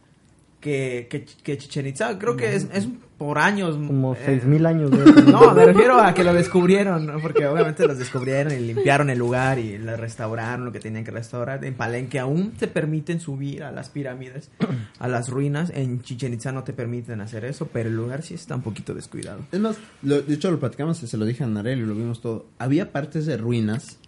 que, 0.65 1.07
que, 1.11 1.27
que 1.27 1.59
Chichen 1.59 1.87
Itza. 1.87 2.19
Creo 2.19 2.37
que 2.39 2.55
es, 2.57 2.67
es 2.73 2.89
por 3.19 3.37
años. 3.39 3.77
Como 3.77 4.15
eh, 4.15 4.19
seis 4.25 4.45
mil 4.47 4.65
años. 4.65 4.91
de- 4.91 5.23
No, 5.31 5.53
me 5.55 5.67
refiero 5.67 6.01
a 6.01 6.15
que 6.15 6.25
lo 6.25 6.33
descubrieron, 6.33 7.05
¿no? 7.05 7.19
porque 7.21 7.47
obviamente 7.47 7.87
los 7.87 7.99
descubrieron 7.99 8.51
y 8.55 8.61
limpiaron 8.61 9.11
el 9.11 9.19
lugar 9.19 9.59
y 9.59 9.77
lo 9.77 9.95
restauraron 9.99 10.65
lo 10.65 10.73
que 10.73 10.81
tenían 10.81 11.05
que 11.05 11.11
restaurar. 11.11 11.63
En 11.67 11.75
Palenque 11.75 12.19
aún 12.19 12.55
se 12.59 12.67
permiten 12.67 13.21
subir 13.21 13.63
a 13.63 13.71
las 13.73 13.91
pirámides, 13.91 14.51
a 14.99 15.07
las 15.07 15.29
ruinas. 15.29 15.71
En 15.75 16.01
Chichen 16.01 16.33
Itza 16.33 16.51
no 16.51 16.65
te 16.65 16.73
permiten 16.73 17.21
hacer 17.21 17.45
eso, 17.45 17.69
pero 17.71 17.91
el 17.91 17.97
lugar 17.97 18.23
sí 18.23 18.33
está 18.33 18.55
un 18.57 18.63
poquito 18.63 18.95
descuidado. 18.95 19.41
Es 19.53 19.61
más, 19.61 19.77
lo- 20.03 20.23
de 20.23 20.35
hecho 20.35 20.51
lo 20.51 20.59
platicamos 20.59 21.03
y 21.03 21.07
se 21.07 21.19
lo 21.19 21.27
dije 21.27 21.45
a 21.45 21.47
Narel 21.47 21.81
y 21.81 21.83
lo 21.83 21.95
vimos 21.95 22.23
todo. 22.23 22.47
Había 22.59 22.91
partes 22.91 23.27
de 23.27 23.37
ruinas 23.37 23.99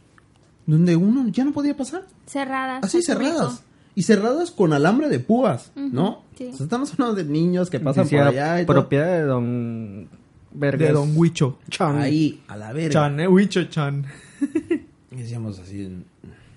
donde 0.66 0.96
uno 0.96 1.28
ya 1.28 1.44
no 1.44 1.52
podía 1.52 1.76
pasar. 1.76 2.06
cerradas. 2.26 2.82
Así 2.82 3.02
cerradas. 3.02 3.62
Y 3.96 4.02
cerradas 4.04 4.52
con 4.52 4.72
alambre 4.72 5.08
de 5.08 5.18
púas, 5.18 5.72
¿no? 5.74 6.22
sí. 6.38 6.50
O 6.52 6.56
sea, 6.56 6.64
estamos 6.64 6.92
hablando 6.92 7.14
de 7.16 7.24
niños 7.24 7.68
que 7.70 7.80
pasan 7.80 8.04
Decía, 8.04 8.20
por 8.20 8.28
allá 8.28 8.60
y 8.62 8.66
todo. 8.66 8.76
propiedad 8.76 9.06
de 9.18 9.22
don 9.22 10.08
Vergas. 10.52 10.88
De 10.88 10.92
Don 10.94 11.12
Huicho. 11.16 11.58
Chan. 11.68 11.98
Ahí, 11.98 12.42
a 12.48 12.56
la 12.56 12.72
verga. 12.72 12.92
Chan, 12.92 13.20
eh, 13.20 13.26
Huicho 13.28 13.64
Chan. 13.64 14.06
Y 15.10 15.16
decíamos 15.20 15.58
así, 15.58 15.88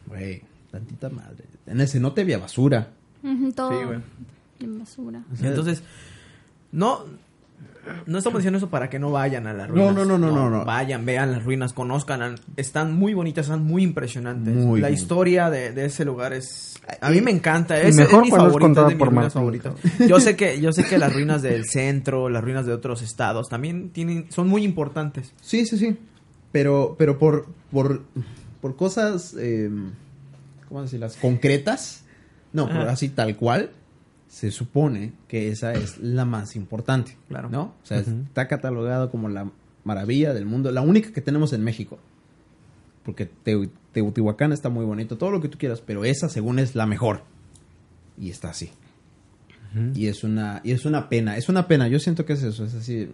güey, 0.07 0.41
tantita 0.69 1.09
madre. 1.09 1.45
En 1.65 1.79
ese 1.81 1.99
no 1.99 2.11
te 2.11 2.21
había 2.21 2.37
basura. 2.39 2.89
Todo 3.55 3.69
Sí, 3.79 3.85
güey. 3.85 3.99
en 4.59 4.79
basura. 4.79 5.23
Entonces, 5.41 5.81
no, 6.73 7.05
no 8.05 8.17
estamos 8.17 8.39
diciendo 8.39 8.57
eso 8.57 8.69
para 8.69 8.89
que 8.89 8.99
no 8.99 9.11
vayan 9.11 9.47
a 9.47 9.53
las 9.53 9.67
No, 9.69 9.73
ruinas. 9.75 9.95
no, 9.95 10.05
no, 10.05 10.17
no, 10.17 10.31
no, 10.31 10.49
no. 10.49 10.65
Vayan, 10.65 11.05
vean 11.05 11.31
las 11.31 11.43
ruinas, 11.43 11.73
conozcan. 11.73 12.21
an- 12.21 12.35
Están 12.57 12.93
muy 12.93 13.13
bonitas, 13.13 13.45
están 13.45 13.63
muy 13.63 13.83
impresionantes. 13.83 14.53
Muy 14.55 14.79
la 14.81 14.87
bien. 14.89 14.99
historia 14.99 15.49
de, 15.49 15.71
de 15.71 15.85
ese 15.85 16.05
lugar 16.05 16.33
es... 16.33 16.79
A 17.01 17.09
mí 17.11 17.21
me 17.21 17.31
encanta, 17.31 17.79
es, 17.79 17.95
mejor 17.95 18.19
es 18.19 18.25
mi 18.25 18.29
cuando 18.31 18.81
es 18.83 18.89
de 18.89 18.95
por 18.95 19.11
Martín. 19.11 19.31
favoritas. 19.31 19.73
Yo 20.07 20.19
sé 20.19 20.35
que 20.35 20.59
yo 20.59 20.71
sé 20.71 20.83
que 20.85 20.97
las 20.97 21.13
ruinas 21.13 21.41
del 21.43 21.65
centro, 21.65 22.29
las 22.29 22.43
ruinas 22.43 22.65
de 22.65 22.73
otros 22.73 23.01
estados 23.03 23.47
también 23.47 23.91
tienen 23.91 24.25
son 24.31 24.47
muy 24.47 24.63
importantes. 24.63 25.33
Sí, 25.41 25.65
sí, 25.67 25.77
sí. 25.77 25.97
Pero, 26.51 26.95
pero 26.97 27.19
por, 27.19 27.45
por, 27.71 28.01
por 28.59 28.75
cosas, 28.75 29.35
eh, 29.39 29.69
¿cómo 30.67 30.81
decirlas? 30.81 31.15
Concretas. 31.21 32.03
No, 32.53 32.67
por 32.67 32.77
así 32.87 33.09
tal 33.09 33.35
cual. 33.35 33.69
Se 34.30 34.51
supone 34.51 35.11
que 35.27 35.49
esa 35.49 35.73
es 35.73 35.97
la 35.97 36.23
más 36.23 36.55
importante. 36.55 37.17
Claro. 37.27 37.49
¿No? 37.49 37.73
O 37.84 37.86
sea, 37.86 37.97
está 37.97 38.47
catalogado 38.47 39.11
como 39.11 39.27
la 39.27 39.51
maravilla 39.84 40.34
del 40.34 40.45
mundo. 40.45 40.71
La 40.71 40.82
única 40.82 41.11
que 41.11 41.19
tenemos 41.19 41.51
en 41.51 41.63
México. 41.63 41.99
Porque 43.03 43.25
Teotihuacán 43.91 44.53
está 44.53 44.69
muy 44.69 44.86
bonito. 44.86 45.17
Todo 45.17 45.32
lo 45.32 45.41
que 45.41 45.49
tú 45.49 45.57
quieras. 45.57 45.82
Pero 45.82 46.05
esa, 46.05 46.30
según 46.30 46.59
es 46.59 46.75
la 46.75 46.86
mejor. 46.86 47.23
Y 48.17 48.30
está 48.30 48.51
así. 48.51 48.69
Y 49.93 50.07
es 50.07 50.23
una, 50.23 50.61
y 50.63 50.71
es 50.71 50.86
una 50.86 51.09
pena. 51.09 51.36
Es 51.36 51.49
una 51.49 51.67
pena. 51.67 51.88
Yo 51.88 51.99
siento 51.99 52.23
que 52.25 52.34
es 52.34 52.43
eso. 52.43 52.63
Es 52.65 52.75
así. 52.75 53.09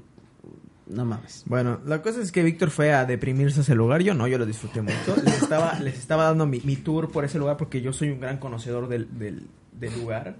No 0.87 1.05
mames. 1.05 1.43
Bueno, 1.47 1.79
la 1.85 2.01
cosa 2.01 2.21
es 2.21 2.31
que 2.31 2.43
Víctor 2.43 2.69
fue 2.69 2.93
a 2.93 3.05
deprimirse 3.05 3.61
a 3.61 3.63
ese 3.63 3.73
lugar. 3.73 4.01
Yo 4.03 4.13
no, 4.13 4.27
yo 4.27 4.37
lo 4.37 4.45
disfruté 4.45 4.81
mucho. 4.81 5.15
Les 5.23 5.41
estaba, 5.41 5.79
les 5.79 5.97
estaba 5.97 6.25
dando 6.25 6.45
mi, 6.45 6.59
mi 6.59 6.75
tour 6.75 7.11
por 7.11 7.25
ese 7.25 7.39
lugar 7.39 7.57
porque 7.57 7.81
yo 7.81 7.91
soy 7.93 8.09
un 8.09 8.19
gran 8.19 8.37
conocedor 8.37 8.87
del, 8.87 9.17
del, 9.17 9.47
del 9.71 9.99
lugar. 9.99 10.35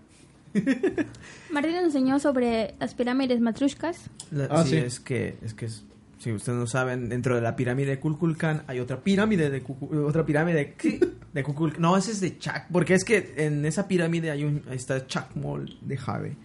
Martín 1.51 1.73
nos 1.73 1.83
enseñó 1.85 2.19
sobre 2.19 2.75
las 2.79 2.93
pirámides 2.95 3.39
matrushkas. 3.41 4.09
La- 4.31 4.45
Ah, 4.49 4.63
sí, 4.63 4.69
sí. 4.71 4.75
es 4.77 4.99
que, 4.99 5.35
es 5.43 5.53
que, 5.53 5.65
es- 5.65 5.83
si 6.19 6.31
ustedes 6.31 6.57
no 6.57 6.65
saben, 6.67 7.09
dentro 7.09 7.35
de 7.35 7.41
la 7.41 7.55
pirámide 7.55 7.91
de 7.91 7.99
Kukulkan 7.99 8.63
hay 8.67 8.79
otra 8.79 9.01
pirámide 9.01 9.49
de 9.49 9.63
Kuku- 9.63 10.05
otra 10.07 10.25
pirámide 10.25 10.73
¿qué? 10.77 10.99
de 11.33 11.43
Kukulkan. 11.43 11.81
No, 11.81 11.95
ese 11.97 12.11
es 12.11 12.21
de 12.21 12.37
Chak, 12.39 12.67
porque 12.71 12.93
es 12.95 13.03
que 13.03 13.33
en 13.37 13.65
esa 13.65 13.87
pirámide 13.87 14.31
hay 14.31 14.43
un, 14.43 14.63
ahí 14.69 14.75
está 14.77 15.05
Chakmol 15.05 15.77
de 15.81 15.97
Jave. 15.97 16.35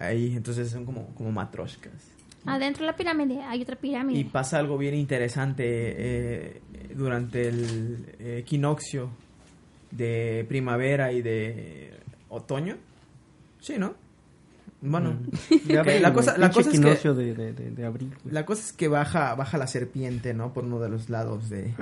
Ahí, 0.00 0.34
entonces 0.34 0.70
son 0.70 0.84
como, 0.84 1.14
como 1.14 1.30
matroshkas. 1.30 1.92
Adentro 2.46 2.84
de 2.84 2.90
la 2.90 2.96
pirámide 2.96 3.40
hay 3.42 3.62
otra 3.62 3.76
pirámide. 3.76 4.18
Y 4.18 4.24
pasa 4.24 4.58
algo 4.58 4.76
bien 4.76 4.94
interesante 4.94 5.62
eh, 5.66 6.60
durante 6.94 7.48
el 7.48 8.04
eh, 8.18 8.38
equinoccio 8.40 9.10
de 9.90 10.44
primavera 10.48 11.12
y 11.12 11.22
de 11.22 11.92
otoño. 12.28 12.76
Sí, 13.64 13.78
¿no? 13.78 13.94
Bueno, 14.82 15.16
De 15.64 15.78
abril, 15.78 16.02
la 16.02 16.12
cosa, 16.12 16.36
la 16.36 16.48
es 16.48 16.54
que 16.54 16.60
equinoccio 16.60 17.14
de, 17.14 17.34
de, 17.34 17.52
de, 17.54 17.70
de 17.70 17.86
abril. 17.86 18.12
güey. 18.22 18.34
la 18.34 18.44
cosa 18.44 18.60
es 18.60 18.74
que 18.74 18.88
baja, 18.88 19.34
baja 19.34 19.56
la 19.56 19.66
serpiente, 19.66 20.34
¿no? 20.34 20.52
Por 20.52 20.64
uno 20.64 20.80
de 20.80 20.90
los 20.90 21.08
lados 21.08 21.48
de, 21.48 21.72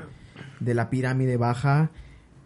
de 0.61 0.74
la 0.74 0.91
pirámide 0.91 1.37
baja. 1.37 1.91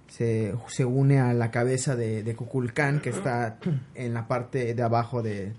Se, 0.08 0.54
se 0.68 0.86
une 0.86 1.20
a 1.20 1.34
la 1.34 1.50
cabeza 1.50 1.96
de, 1.96 2.22
de 2.22 2.34
que 2.34 3.10
está 3.10 3.58
en 3.94 4.14
la 4.14 4.26
parte 4.26 4.72
de 4.72 4.82
abajo 4.82 5.22
de, 5.22 5.52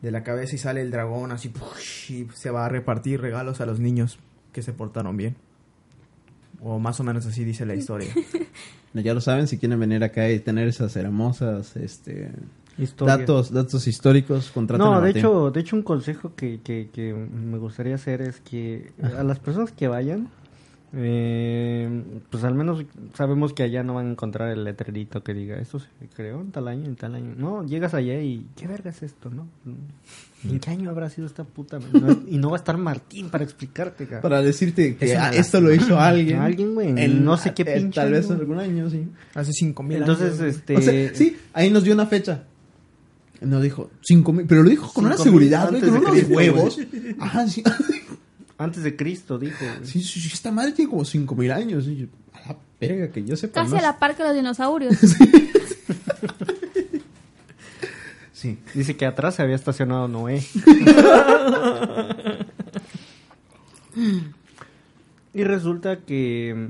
de 0.00 0.10
la 0.10 0.22
cabeza, 0.22 0.54
y 0.54 0.58
sale 0.58 0.80
el 0.80 0.90
dragón 0.90 1.30
así, 1.30 1.50
¡push! 1.50 2.10
y 2.12 2.28
se 2.32 2.50
va 2.50 2.64
a 2.64 2.68
repartir 2.70 3.20
regalos 3.20 3.60
a 3.60 3.66
los 3.66 3.78
niños 3.78 4.18
que 4.54 4.62
se 4.62 4.72
portaron 4.72 5.18
bien. 5.18 5.36
O 6.62 6.78
más 6.78 6.98
o 7.00 7.04
menos 7.04 7.26
así 7.26 7.44
dice 7.44 7.66
la 7.66 7.74
historia. 7.74 8.08
Ya 8.94 9.14
lo 9.14 9.20
saben, 9.20 9.46
si 9.46 9.58
quieren 9.58 9.78
venir 9.78 10.02
acá 10.02 10.28
y 10.30 10.40
tener 10.40 10.66
esas 10.66 10.96
hermosas 10.96 11.76
este, 11.76 12.32
Historia. 12.78 13.16
datos 13.18 13.52
datos 13.52 13.86
históricos, 13.86 14.50
contraten 14.50 14.86
No, 14.86 14.94
a 14.94 15.00
de 15.00 15.10
hecho, 15.10 15.50
de 15.50 15.60
hecho 15.60 15.76
un 15.76 15.82
consejo 15.82 16.34
que, 16.34 16.60
que, 16.62 16.90
que 16.92 17.12
me 17.12 17.58
gustaría 17.58 17.96
hacer 17.96 18.22
es 18.22 18.40
que 18.40 18.92
a 19.18 19.22
las 19.24 19.38
personas 19.38 19.72
que 19.72 19.88
vayan 19.88 20.28
Eh, 20.94 22.02
pues 22.30 22.44
al 22.44 22.54
menos 22.54 22.82
sabemos 23.12 23.52
que 23.52 23.62
allá 23.62 23.82
no 23.82 23.92
van 23.92 24.06
a 24.06 24.10
encontrar 24.12 24.48
el 24.48 24.64
letrerito 24.64 25.22
que 25.22 25.34
diga 25.34 25.58
esto 25.58 25.80
se 25.80 25.86
creó 26.16 26.40
en 26.40 26.50
tal 26.50 26.66
año, 26.66 26.86
en 26.86 26.96
tal 26.96 27.14
año. 27.14 27.34
No, 27.36 27.62
llegas 27.66 27.92
allá 27.92 28.18
y 28.22 28.46
¿qué 28.56 28.66
verga 28.66 28.88
es 28.88 29.02
esto, 29.02 29.28
no? 29.28 29.46
¿En 30.48 30.58
qué 30.58 30.70
año 30.70 30.88
habrá 30.88 31.10
sido 31.10 31.26
esta 31.26 31.44
puta? 31.44 31.78
No, 31.78 32.22
y 32.26 32.38
no 32.38 32.48
va 32.48 32.56
a 32.56 32.60
estar 32.60 32.78
Martín 32.78 33.28
para 33.28 33.44
explicarte, 33.44 34.06
cara. 34.06 34.22
Para 34.22 34.40
decirte 34.40 34.96
que 34.96 35.14
ah, 35.14 35.30
esto 35.34 35.60
lo 35.60 35.74
hizo 35.74 36.00
alguien. 36.00 36.38
Alguien, 36.38 36.72
güey, 36.74 36.88
En 36.96 37.22
no 37.22 37.36
sé 37.36 37.52
qué 37.52 37.64
eh, 37.68 37.74
pinche 37.76 38.00
Tal 38.00 38.12
vez 38.12 38.30
en 38.30 38.36
algún 38.36 38.58
año, 38.58 38.88
sí. 38.88 39.08
Hace 39.34 39.52
cinco 39.52 39.82
mil 39.82 39.98
Entonces, 39.98 40.40
años. 40.40 40.56
este... 40.56 40.74
O 40.74 40.80
sea, 40.80 41.14
sí, 41.14 41.36
ahí 41.52 41.70
nos 41.70 41.84
dio 41.84 41.92
una 41.92 42.06
fecha. 42.06 42.44
Nos 43.40 43.62
dijo 43.62 43.90
cinco 44.02 44.32
mil, 44.32 44.46
pero 44.46 44.62
lo 44.62 44.70
dijo 44.70 44.92
con 44.92 45.06
una 45.06 45.16
seguridad, 45.16 45.70
güey, 45.70 45.80
con 45.80 45.90
unos 45.90 46.10
Cristo, 46.10 46.34
huevos. 46.34 46.78
Ajá, 47.20 47.46
sí. 47.46 47.62
Antes 48.56 48.82
de 48.82 48.96
Cristo, 48.96 49.38
dijo. 49.38 49.58
güey. 49.60 49.86
Sí, 49.86 50.02
sí, 50.02 50.20
sí, 50.20 50.30
esta 50.32 50.50
madre 50.50 50.72
tiene 50.72 50.90
como 50.90 51.04
cinco 51.04 51.36
mil 51.36 51.52
años. 51.52 51.86
Y 51.86 51.96
yo, 51.96 52.06
a 52.32 52.48
la 52.48 52.56
verga, 52.80 53.10
que 53.12 53.24
yo 53.24 53.36
sepa. 53.36 53.62
Casi 53.62 53.72
no 53.72 53.78
a 53.78 53.82
la 53.82 53.98
par 53.98 54.16
que 54.16 54.24
los 54.24 54.34
dinosaurios. 54.34 54.96
Sí. 58.38 58.56
Dice 58.72 58.96
que 58.96 59.04
atrás 59.04 59.34
se 59.34 59.42
había 59.42 59.56
estacionado 59.56 60.06
Noé. 60.06 60.40
y 65.34 65.42
resulta 65.42 65.96
que 66.02 66.68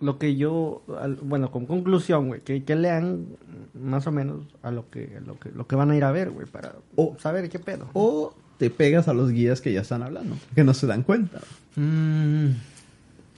lo 0.00 0.18
que 0.18 0.36
yo, 0.36 0.82
al- 1.00 1.16
bueno, 1.16 1.50
con 1.50 1.66
conclusión, 1.66 2.28
güey, 2.28 2.40
que, 2.42 2.62
que 2.64 2.76
lean 2.76 3.26
más 3.74 4.06
o 4.06 4.12
menos 4.12 4.42
a 4.62 4.70
lo 4.70 4.88
que, 4.90 5.16
a 5.16 5.20
lo 5.26 5.38
que, 5.38 5.50
lo 5.50 5.66
que 5.66 5.76
van 5.76 5.90
a 5.90 5.96
ir 5.96 6.04
a 6.04 6.12
ver, 6.12 6.30
güey, 6.30 6.46
para 6.46 6.74
O- 6.96 7.16
saber 7.18 7.48
qué 7.48 7.58
pedo. 7.58 7.88
O 7.94 8.34
te 8.58 8.70
pegas 8.70 9.08
a 9.08 9.12
los 9.14 9.30
guías 9.30 9.60
que 9.60 9.72
ya 9.72 9.80
están 9.82 10.02
hablando, 10.02 10.36
que 10.54 10.64
no 10.64 10.74
se 10.74 10.86
dan 10.86 11.02
cuenta. 11.02 11.40
Mm, 11.76 12.48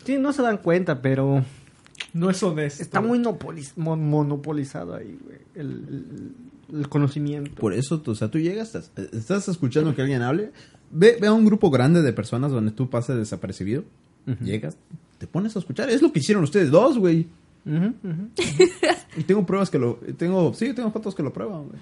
Sí, 0.04 0.16
no 0.18 0.32
se 0.32 0.40
dan 0.42 0.56
cuenta, 0.58 1.02
pero 1.02 1.44
no 2.14 2.30
es 2.30 2.42
honesto. 2.42 2.82
está 2.82 3.00
muy 3.02 3.18
monopoliz- 3.18 3.72
mon- 3.76 4.08
monopolizado 4.08 4.94
ahí, 4.94 5.18
güey, 5.22 5.38
el, 5.54 5.70
el- 6.72 6.78
el 6.80 6.88
conocimiento. 6.88 7.50
Por 7.60 7.74
eso, 7.74 8.00
tú, 8.00 8.12
o 8.12 8.14
sea, 8.14 8.28
tú 8.30 8.38
llegas, 8.38 8.74
estás, 8.74 8.92
estás 9.12 9.48
escuchando 9.48 9.94
que 9.94 10.00
alguien 10.02 10.22
hable, 10.22 10.52
ve, 10.90 11.18
ve 11.20 11.26
a 11.26 11.32
un 11.34 11.44
grupo 11.44 11.70
grande 11.70 12.00
de 12.00 12.12
personas 12.14 12.50
donde 12.50 12.70
tú 12.70 12.88
pases 12.88 13.16
desapercibido, 13.16 13.84
llegas, 14.42 14.76
te 15.20 15.26
pones 15.26 15.54
a 15.54 15.58
escuchar. 15.58 15.90
Es 15.90 16.00
lo 16.00 16.10
que 16.12 16.18
hicieron 16.20 16.42
ustedes 16.42 16.70
dos, 16.70 16.98
güey. 16.98 17.26
Y 19.16 19.24
tengo 19.24 19.44
pruebas 19.44 19.68
que 19.68 19.78
lo, 19.78 19.96
tengo, 20.16 20.54
sí, 20.54 20.72
tengo 20.72 20.90
fotos 20.90 21.14
que 21.14 21.22
lo 21.22 21.30
prueban, 21.30 21.64
güey. 21.68 21.78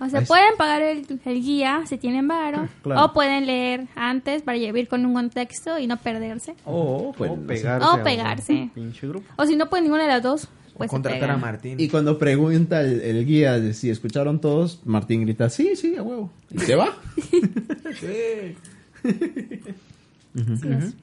O 0.00 0.08
sea, 0.08 0.20
Ahí 0.20 0.26
pueden 0.26 0.56
pagar 0.58 0.82
el, 0.82 1.06
el 1.24 1.42
guía 1.42 1.84
si 1.86 1.96
tienen 1.96 2.28
varo. 2.28 2.68
Claro. 2.82 3.06
O 3.06 3.12
pueden 3.14 3.46
leer 3.46 3.86
antes 3.94 4.42
para 4.42 4.58
vivir 4.58 4.86
con 4.86 5.06
un 5.06 5.14
contexto 5.14 5.78
y 5.78 5.86
no 5.86 5.96
perderse. 5.96 6.54
O, 6.66 7.14
pues, 7.16 7.30
o 7.30 7.36
pegarse. 7.36 7.88
O 7.88 8.02
pegarse. 8.02 8.70
Pinche 8.74 9.08
grupo. 9.08 9.26
O 9.36 9.46
si 9.46 9.56
no 9.56 9.70
pueden 9.70 9.84
ninguna 9.84 10.02
de 10.02 10.08
las 10.10 10.22
dos, 10.22 10.44
O 10.74 10.78
pues 10.78 10.90
se 10.90 10.94
contratar 10.94 11.30
a. 11.30 11.36
Martín. 11.38 11.80
Y 11.80 11.88
cuando 11.88 12.18
pregunta 12.18 12.82
el, 12.82 13.00
el 13.00 13.24
guía 13.24 13.58
de 13.58 13.72
si 13.72 13.88
escucharon 13.88 14.40
todos, 14.42 14.80
Martín 14.84 15.22
grita, 15.22 15.48
sí, 15.48 15.74
sí, 15.74 15.96
a 15.96 16.02
huevo. 16.02 16.30
Y 16.50 16.58
se 16.58 16.74
va. 16.74 16.94
Sí. 17.98 18.56
Así 20.34 20.68
es. 20.68 20.94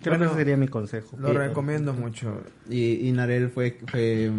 Creo 0.00 0.12
Bueno, 0.12 0.24
que 0.26 0.30
ese 0.32 0.40
sería 0.40 0.56
mi 0.56 0.68
consejo. 0.68 1.16
Lo 1.18 1.32
recomiendo 1.32 1.92
mucho. 1.94 2.42
Y, 2.68 3.08
y 3.08 3.12
Narel 3.12 3.48
fue, 3.50 3.78
fue 3.86 4.30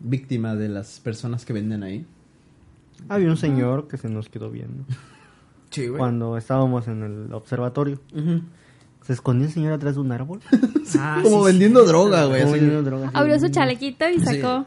víctima 0.00 0.54
de 0.54 0.68
las 0.68 1.00
personas 1.00 1.44
que 1.44 1.52
venden 1.52 1.82
ahí. 1.82 2.04
Había 3.08 3.28
un 3.28 3.36
señor 3.36 3.88
que 3.88 3.96
se 3.96 4.08
nos 4.08 4.28
quedó 4.28 4.50
viendo. 4.50 4.84
Sí, 5.70 5.88
güey. 5.88 5.98
Cuando 5.98 6.36
estábamos 6.38 6.86
en 6.86 7.02
el 7.02 7.32
observatorio. 7.34 7.98
Se 9.02 9.12
escondió 9.12 9.48
el 9.48 9.52
señor 9.52 9.72
atrás 9.72 9.96
de 9.96 10.02
un 10.02 10.12
árbol. 10.12 10.38
Ah, 10.96 11.18
Como 11.20 11.40
sí, 11.40 11.46
vendiendo 11.50 11.80
sí. 11.82 11.88
droga, 11.88 12.26
güey. 12.26 12.42
Como 12.42 12.52
vendiendo 12.52 12.82
droga. 12.84 13.10
Abrió 13.12 13.40
su 13.40 13.48
chalequito 13.48 14.08
y 14.08 14.20
sacó. 14.20 14.66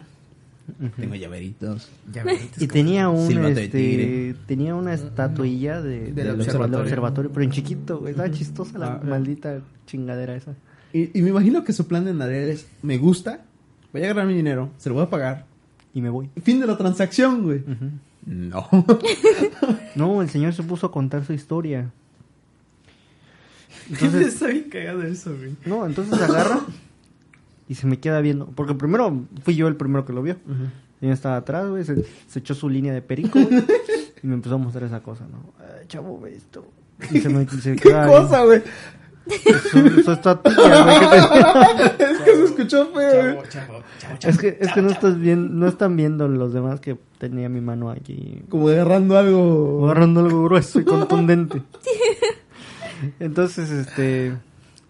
Tengo 0.97 1.15
llaveritos. 1.15 1.89
Y 2.59 2.67
tenía 2.67 3.09
un 3.09 3.31
este, 3.45 4.35
tenía 4.45 4.75
una 4.75 4.93
estatuilla 4.93 5.81
de, 5.81 6.11
Del 6.11 6.15
del 6.15 6.29
observatorio. 6.41 6.79
observatorio. 6.83 7.31
pero 7.31 7.43
en 7.43 7.51
chiquito, 7.51 7.99
güey. 7.99 8.11
Estaba 8.11 8.29
chistosa 8.31 8.77
la 8.77 8.93
Ah, 8.95 9.01
maldita 9.03 9.61
chingadera 9.85 10.35
esa. 10.35 10.53
Y, 10.93 11.17
y 11.17 11.21
me 11.21 11.29
imagino 11.29 11.63
que 11.63 11.73
su 11.73 11.87
plan 11.87 12.05
de 12.05 12.13
Narel 12.13 12.49
es, 12.49 12.67
me 12.81 12.97
gusta, 12.97 13.41
voy 13.93 14.01
a 14.01 14.05
agarrar 14.05 14.25
mi 14.27 14.33
dinero, 14.33 14.69
se 14.77 14.89
lo 14.89 14.95
voy 14.95 15.03
a 15.05 15.09
pagar. 15.09 15.45
Y 15.93 16.01
me 16.01 16.09
voy. 16.09 16.29
Fin 16.43 16.59
de 16.59 16.67
la 16.67 16.77
transacción, 16.77 17.43
güey. 17.43 17.63
No. 18.25 18.67
No, 19.95 20.21
el 20.21 20.29
señor 20.29 20.53
se 20.53 20.61
puso 20.61 20.85
a 20.87 20.91
contar 20.91 21.25
su 21.25 21.33
historia. 21.33 21.89
Entonces 23.89 24.27
está 24.33 24.47
bien 24.47 24.69
cagado 24.69 25.01
eso, 25.03 25.35
güey. 25.35 25.55
No, 25.65 25.85
entonces 25.85 26.13
agarra 26.21 26.59
y 27.69 27.75
se 27.75 27.87
me 27.87 27.99
queda 27.99 28.21
viendo. 28.21 28.47
Porque 28.47 28.73
primero 28.73 29.23
fui 29.43 29.55
yo 29.55 29.67
el 29.67 29.75
primero 29.75 30.05
que 30.05 30.13
lo 30.13 30.21
vio. 30.21 30.37
Y 31.01 31.07
yo 31.07 31.13
estaba 31.13 31.37
atrás, 31.37 31.69
güey, 31.69 31.83
se, 31.83 32.03
se 32.27 32.39
echó 32.39 32.55
su 32.55 32.69
línea 32.69 32.93
de 32.93 33.01
perico 33.01 33.37
y 34.23 34.27
me 34.27 34.33
empezó 34.33 34.55
a 34.55 34.57
mostrar 34.57 34.83
esa 34.85 35.01
cosa, 35.01 35.25
¿no? 35.31 35.53
Ay, 35.59 35.85
chavo, 35.87 36.19
ve 36.19 36.35
esto. 36.35 36.65
Y 37.11 37.19
se 37.19 37.29
me 37.29 37.47
se 37.47 37.75
¿Qué 37.75 37.89
queda 37.89 38.07
cosa, 38.07 38.43
güey? 38.45 38.61
Güey, 39.27 39.43
que 39.89 40.03
tenía. 40.03 40.39
es 41.99 42.17
que 42.19 42.35
se 42.35 42.43
escuchó 42.45 42.87
feo, 42.93 43.35
güey. 43.35 43.47
Es 44.23 44.37
que, 44.37 44.57
es 44.59 44.71
que 44.71 44.81
no 44.81 44.89
estás 44.89 45.19
viendo, 45.19 45.53
no 45.53 45.67
están 45.67 45.95
viendo 45.97 46.27
los 46.27 46.53
demás 46.53 46.79
que 46.79 46.97
tenía 47.17 47.49
mi 47.49 47.59
mano 47.61 47.91
aquí 47.91 48.41
Como 48.49 48.69
agarrando 48.69 49.17
algo. 49.17 49.85
agarrando 49.85 50.21
algo 50.21 50.45
grueso 50.45 50.79
y 50.79 50.85
contundente. 50.85 51.61
Entonces, 53.19 53.69
este 53.69 54.33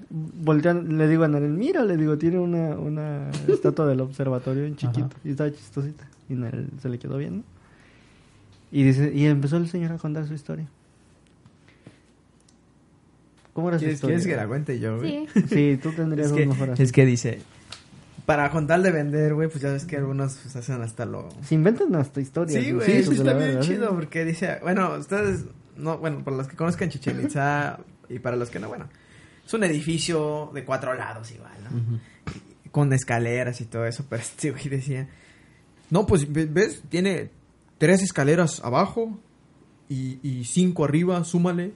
voltean, 0.10 0.98
le 0.98 1.08
digo 1.08 1.24
a 1.24 1.28
Narel, 1.28 1.52
mira, 1.52 1.84
le 1.84 1.98
digo, 1.98 2.18
tiene 2.18 2.40
una, 2.40 2.78
una 2.78 3.30
estatua 3.48 3.86
del 3.86 4.02
observatorio 4.02 4.66
en 4.66 4.76
chiquito 4.76 5.16
y 5.24 5.32
está 5.32 5.52
chistosita. 5.52 6.08
Y 6.30 6.36
Narel 6.36 6.70
se 6.82 6.90
le 6.90 7.00
quedó 7.00 7.18
viendo. 7.18 7.44
Y 8.72 8.84
dice, 8.84 9.12
y 9.14 9.26
empezó 9.26 9.58
el 9.58 9.68
señor 9.70 9.94
a 9.94 9.98
contar 9.98 10.28
su 10.28 10.34
historia. 10.34 10.68
¿Cómo 13.54 13.70
era 13.70 13.78
su 13.78 13.84
¿Quieres, 13.84 13.96
historia? 13.96 14.18
quieres 14.18 14.34
que 14.34 14.42
la 14.42 14.48
cuente 14.48 14.80
yo, 14.80 14.98
güey? 14.98 15.28
Sí. 15.34 15.42
Sí, 15.48 15.80
tú 15.82 15.92
tendrías 15.92 16.28
Es 16.28 16.32
un 16.34 16.38
que, 16.38 16.46
mejor 16.46 16.74
es 16.78 16.92
que 16.92 17.06
dice, 17.06 17.40
para 18.28 18.52
contar 18.52 18.82
de 18.82 18.92
vender, 18.92 19.34
güey, 19.34 19.48
pues 19.48 19.62
ya 19.64 19.72
ves 19.72 19.86
que 19.86 19.96
algunos 19.96 20.36
pues, 20.36 20.56
hacen 20.58 20.82
hasta 20.82 21.06
lo... 21.06 21.30
Se 21.42 21.56
inventan 21.56 21.96
hasta 21.96 22.20
historias. 22.20 22.62
Sí, 22.62 22.72
güey, 22.72 22.86
pues, 22.86 23.10
de 23.10 23.16
está 23.16 23.34
bien 23.34 23.64
¿sí? 23.64 23.70
chido 23.70 23.96
porque 23.96 24.26
dice, 24.26 24.60
bueno, 24.62 24.96
ustedes, 25.00 25.46
no, 25.78 25.98
bueno, 25.98 26.24
para 26.26 26.36
los 26.36 26.48
que 26.48 26.58
conozcan 26.58 26.90
Chichen 26.90 27.22
Itza 27.24 27.80
y 28.10 28.20
para 28.20 28.36
los 28.36 28.50
que 28.50 28.60
no, 28.60 28.68
bueno, 28.68 28.90
es 29.48 29.54
un 29.54 29.64
edificio 29.64 30.52
de 30.54 30.64
cuatro 30.64 30.94
lados 30.94 31.32
igual, 31.32 31.54
¿no? 31.64 32.00
Con 32.72 32.94
escaleras 32.94 33.60
y 33.62 33.66
todo 33.66 33.86
eso, 33.88 34.06
pero 34.08 34.22
este 34.22 34.52
güey 34.52 34.68
decía, 34.70 35.08
no, 35.90 36.06
pues, 36.06 36.32
ve- 36.32 36.46
¿ves? 36.46 36.84
Tiene 36.90 37.32
tres 37.80 38.04
escaleras 38.04 38.60
abajo 38.64 39.18
y, 39.90 40.20
y 40.22 40.44
cinco 40.44 40.84
arriba, 40.86 41.24
súmale. 41.24 41.72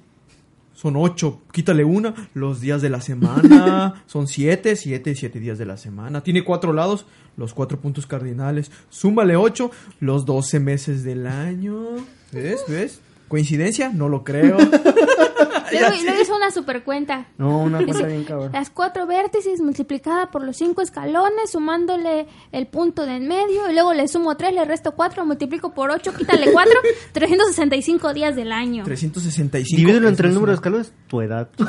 Son 0.74 0.96
ocho, 0.96 1.42
quítale 1.52 1.84
una, 1.84 2.30
los 2.34 2.60
días 2.62 2.82
de 2.82 2.90
la 2.90 3.02
semana, 3.02 4.04
son 4.08 4.28
siete, 4.28 4.76
siete 4.76 5.12
y 5.12 5.16
siete 5.16 5.40
días 5.40 5.58
de 5.58 5.66
la 5.66 5.78
semana. 5.78 6.24
Tiene 6.24 6.44
cuatro 6.44 6.74
lados, 6.74 7.06
los 7.38 7.54
cuatro 7.54 7.80
puntos 7.80 8.08
cardinales. 8.08 8.72
Súmale 8.90 9.36
ocho, 9.36 9.70
los 10.00 10.26
doce 10.26 10.60
meses 10.60 11.04
del 11.04 11.28
año. 11.28 11.78
¿Ves? 12.32 12.64
¿Ves? 12.68 13.02
¿Coincidencia? 13.32 13.88
No 13.94 14.10
lo 14.10 14.26
creo. 14.26 14.58
Luego, 15.72 15.96
y 15.96 16.04
luego 16.04 16.22
hizo 16.22 16.36
una 16.36 16.52
super 16.52 16.84
cuenta. 16.84 17.28
No, 17.38 17.60
una 17.60 17.78
cuenta 17.78 18.06
bien 18.06 18.26
cabrón. 18.26 18.52
Las 18.52 18.70
cuatro 18.70 19.08
vértices 19.08 19.62
multiplicada 19.62 20.30
por 20.30 20.44
los 20.44 20.58
cinco 20.58 20.82
escalones, 20.82 21.50
sumándole 21.50 22.28
el 22.52 22.68
punto 22.68 23.06
de 23.06 23.16
en 23.16 23.30
medio, 23.30 23.70
y 23.70 23.74
luego 23.74 23.94
le 23.94 24.10
sumo 24.10 24.36
tres, 24.36 24.54
le 24.54 24.66
resto 24.66 24.92
cuatro, 24.98 25.26
multiplico 25.26 25.74
por 25.74 25.92
ocho, 25.92 26.14
quítale 26.14 26.52
cuatro, 26.52 26.78
365 27.14 28.14
días 28.14 28.36
del 28.36 28.52
año. 28.52 28.84
365. 28.84 29.78
Divídelo 29.78 30.10
entre 30.10 30.28
el 30.28 30.34
número 30.34 30.52
de 30.52 30.56
es 30.56 30.60
escalones, 30.60 30.94
tu 31.08 31.22
edad. 31.22 31.48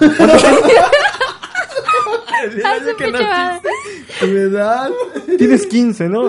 Ay, 2.64 2.80
que. 2.98 3.12
Tu 4.18 4.26
edad. 4.26 4.90
Tienes 5.38 5.64
15, 5.68 6.08
¿no? 6.08 6.22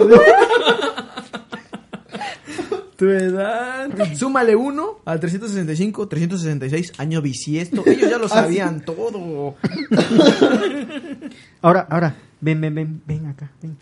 Tu 3.03 3.09
edad. 3.09 3.89
Súmale 4.15 4.55
uno 4.55 4.99
al 5.03 5.19
365, 5.19 6.07
366, 6.07 6.93
año 6.99 7.21
bisiesto. 7.21 7.83
Ellos 7.85 8.09
ya 8.09 8.17
lo 8.17 8.29
sabían 8.29 8.79
todo. 8.85 9.55
Ahora, 11.61 11.85
ahora, 11.89 12.15
ven, 12.39 12.61
ven, 12.61 12.73
ven, 12.75 13.01
ven 13.05 13.25
acá, 13.27 13.51
ven. 13.61 13.77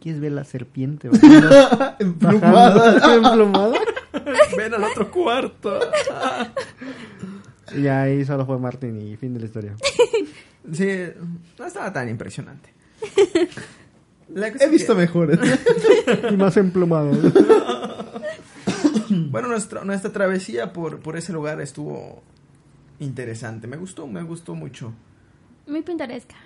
¿Quieres 0.00 0.20
ver 0.20 0.32
la 0.32 0.42
serpiente? 0.44 1.08
bajando? 1.12 1.94
Emplumada. 2.00 3.14
Emplumada. 3.14 3.78
Ven 4.56 4.74
al 4.74 4.82
otro 4.84 5.08
cuarto. 5.10 5.78
Y 7.76 7.86
ahí 7.86 8.24
solo 8.24 8.44
fue 8.44 8.58
Martín 8.58 9.00
y 9.00 9.16
fin 9.16 9.34
de 9.34 9.40
la 9.40 9.46
historia. 9.46 9.76
Sí, 10.72 10.88
no 11.58 11.64
estaba 11.66 11.92
tan 11.92 12.08
impresionante. 12.08 12.70
He 14.60 14.68
visto 14.68 14.94
que- 14.94 15.00
mejores. 15.00 15.38
Y 16.30 16.36
más 16.36 16.56
emplumado. 16.56 17.12
Bueno, 19.30 19.48
nuestra, 19.48 19.84
nuestra 19.84 20.12
travesía 20.12 20.72
por, 20.72 21.00
por 21.00 21.16
ese 21.16 21.32
lugar 21.32 21.60
estuvo 21.60 22.22
interesante. 23.00 23.66
Me 23.66 23.76
gustó, 23.76 24.06
me 24.06 24.22
gustó 24.22 24.54
mucho. 24.54 24.92
Muy 25.66 25.82
pintoresca. 25.82 26.36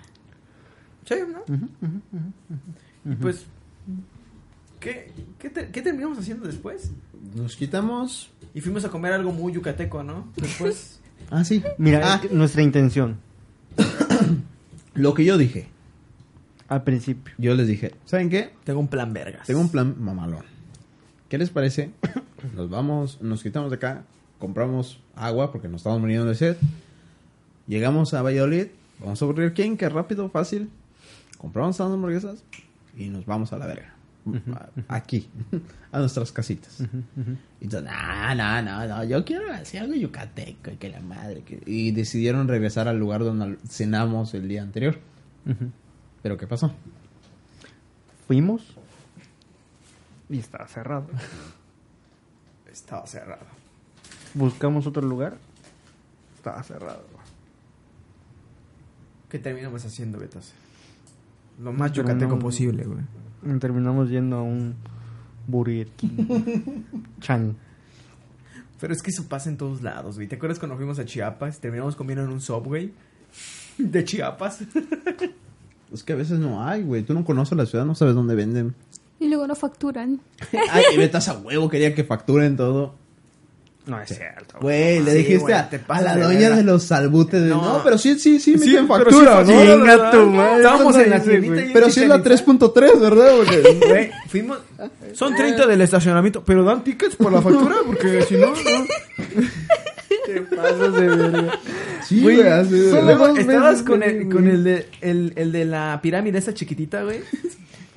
Sí, 1.04 1.14
¿no? 1.28 1.42
Y 3.10 3.14
pues, 3.16 3.44
¿qué, 4.80 5.10
qué, 5.38 5.50
te- 5.50 5.68
qué 5.70 5.82
terminamos 5.82 6.18
haciendo 6.18 6.46
después? 6.46 6.90
Nos 7.34 7.56
quitamos. 7.56 8.30
Y 8.54 8.60
fuimos 8.60 8.84
a 8.84 8.88
comer 8.90 9.12
algo 9.12 9.32
muy 9.32 9.52
yucateco, 9.52 10.02
¿no? 10.02 10.28
Después. 10.36 10.98
Ah, 11.30 11.44
sí. 11.44 11.62
Mira, 11.78 12.00
Ah, 12.14 12.20
nuestra 12.32 12.62
intención 12.62 13.16
lo 14.94 15.14
que 15.14 15.24
yo 15.24 15.38
dije. 15.38 15.68
al 16.68 16.82
principio. 16.82 17.32
Yo 17.38 17.54
les 17.54 17.68
dije, 17.68 17.94
¿saben 18.04 18.28
qué? 18.28 18.50
Tengo 18.64 18.80
un 18.80 18.88
plan 18.88 19.12
vergas. 19.12 19.46
Tengo 19.46 19.60
un 19.60 19.70
plan 19.70 19.94
mamalón. 19.98 20.44
¿Qué 21.32 21.38
les 21.38 21.48
parece? 21.48 21.90
Nos 22.54 22.68
vamos, 22.68 23.22
nos 23.22 23.42
quitamos 23.42 23.70
de 23.70 23.76
acá, 23.76 24.04
compramos 24.38 25.00
agua 25.16 25.50
porque 25.50 25.66
nos 25.66 25.80
estamos 25.80 25.98
muriendo 25.98 26.26
de 26.26 26.34
sed. 26.34 26.58
Llegamos 27.66 28.12
a 28.12 28.20
Valladolid, 28.20 28.66
vamos 29.00 29.22
a 29.22 29.24
Burger 29.24 29.54
King, 29.54 29.78
que 29.78 29.88
rápido, 29.88 30.28
fácil. 30.28 30.68
Compramos 31.38 31.80
unas 31.80 31.90
hamburguesas 31.94 32.44
y 32.98 33.08
nos 33.08 33.24
vamos 33.24 33.50
a 33.54 33.56
la 33.56 33.66
verga. 33.66 33.94
Aquí, 34.88 35.26
a 35.92 36.00
nuestras 36.00 36.32
casitas. 36.32 36.80
Y 37.62 37.64
entonces, 37.64 37.90
no, 37.90 38.34
no, 38.34 38.62
no, 38.62 38.86
no, 38.86 39.04
yo 39.04 39.24
quiero 39.24 39.50
hacer 39.54 39.80
algo 39.80 39.94
yucateco 39.94 40.72
y 40.72 40.76
que 40.76 40.90
la 40.90 41.00
madre. 41.00 41.44
que-". 41.44 41.62
Y 41.64 41.92
decidieron 41.92 42.46
regresar 42.46 42.88
al 42.88 42.98
lugar 42.98 43.24
donde 43.24 43.56
cenamos 43.66 44.34
el 44.34 44.48
día 44.48 44.62
anterior. 44.62 44.98
¿Pero 46.22 46.36
qué 46.36 46.46
pasó? 46.46 46.74
Fuimos 48.26 48.71
y 50.32 50.38
estaba 50.38 50.66
cerrado. 50.66 51.06
Estaba 52.70 53.06
cerrado. 53.06 53.46
Buscamos 54.34 54.86
otro 54.86 55.02
lugar, 55.02 55.36
estaba 56.34 56.62
cerrado. 56.62 57.04
¿Qué 59.28 59.38
terminamos 59.38 59.84
haciendo, 59.84 60.18
Betas? 60.18 60.52
Lo 61.62 61.72
más 61.72 61.92
yucateco 61.92 62.38
posible, 62.38 62.84
güey. 62.84 63.58
Terminamos 63.58 64.08
yendo 64.08 64.36
a 64.36 64.42
un 64.42 64.74
Burger 65.46 65.88
King. 65.88 66.26
Chan. 67.20 67.56
Pero 68.80 68.94
es 68.94 69.02
que 69.02 69.10
eso 69.10 69.28
pasa 69.28 69.50
en 69.50 69.56
todos 69.56 69.82
lados, 69.82 70.16
güey. 70.16 70.28
¿Te 70.28 70.36
acuerdas 70.36 70.58
cuando 70.58 70.76
fuimos 70.76 70.98
a 70.98 71.04
Chiapas? 71.04 71.60
Terminamos 71.60 71.94
comiendo 71.94 72.24
en 72.24 72.30
un 72.30 72.40
subway 72.40 72.92
de 73.78 74.04
Chiapas. 74.04 74.60
Es 75.92 76.02
que 76.02 76.14
a 76.14 76.16
veces 76.16 76.38
no 76.38 76.66
hay, 76.66 76.82
güey. 76.82 77.02
Tú 77.02 77.12
no 77.12 77.22
conoces 77.22 77.54
la 77.58 77.66
ciudad, 77.66 77.84
no 77.84 77.94
sabes 77.94 78.14
dónde 78.14 78.34
venden. 78.34 78.74
Y 79.22 79.28
luego 79.28 79.46
no 79.46 79.54
facturan. 79.54 80.20
Ay, 80.70 80.84
y 80.94 80.96
Betas 80.96 81.28
a 81.28 81.34
huevo 81.38 81.68
quería 81.68 81.94
que 81.94 82.02
facturen 82.04 82.56
todo. 82.56 82.94
No 83.86 84.00
es 84.00 84.08
cierto. 84.16 84.58
Güey, 84.60 85.00
le 85.00 85.10
Sí, 85.10 85.18
dijiste 85.18 85.54
a, 85.54 85.68
te 85.68 85.76
a 85.76 85.86
pasas 85.86 86.16
la 86.16 86.24
doña 86.26 86.50
de 86.50 86.62
los 86.62 86.84
salbutes 86.84 87.42
de... 87.42 87.48
No, 87.48 87.78
No. 87.78 87.80
pero 87.82 87.98
sí, 87.98 88.16
sí, 88.16 88.38
sí, 88.38 88.56
Sí, 88.56 88.70
meten 88.70 88.86
pero 88.86 89.10
factura, 89.10 89.44
sí 89.44 89.52
¿no? 89.52 89.60
Chinga 89.60 90.10
tu 90.12 90.26
madre. 90.30 90.56
Estábamos 90.58 90.96
en 90.96 91.10
la 91.10 91.20
tiendita. 91.20 91.62
Pero 91.72 91.90
sí 91.90 92.00
es 92.02 92.08
la 92.08 92.22
3.3, 92.22 93.00
¿verdad? 93.00 93.32
Porque... 93.36 93.80
Güey, 93.88 94.10
fuimos... 94.28 94.58
Son 95.14 95.34
30 95.34 95.66
del 95.66 95.80
estacionamiento, 95.80 96.44
pero 96.44 96.62
dan 96.62 96.84
tickets 96.84 97.16
por 97.16 97.32
la 97.32 97.42
factura 97.42 97.74
porque 97.84 98.22
si 98.28 98.36
no... 98.36 98.50
no. 98.50 98.54
Te 100.26 100.40
pasas 100.42 100.92
de 100.94 101.08
verga. 101.08 101.58
Sí, 102.06 102.22
Güey, 102.22 102.40
estabas 102.40 103.82
con 103.82 104.04
el, 104.04 104.28
con 104.28 104.46
el 104.46 104.62
de, 104.62 104.88
el, 105.00 105.32
el 105.34 105.50
de 105.50 105.64
la 105.64 105.98
pirámide 106.00 106.38
esa 106.38 106.54
chiquitita, 106.54 107.02
güey. 107.02 107.20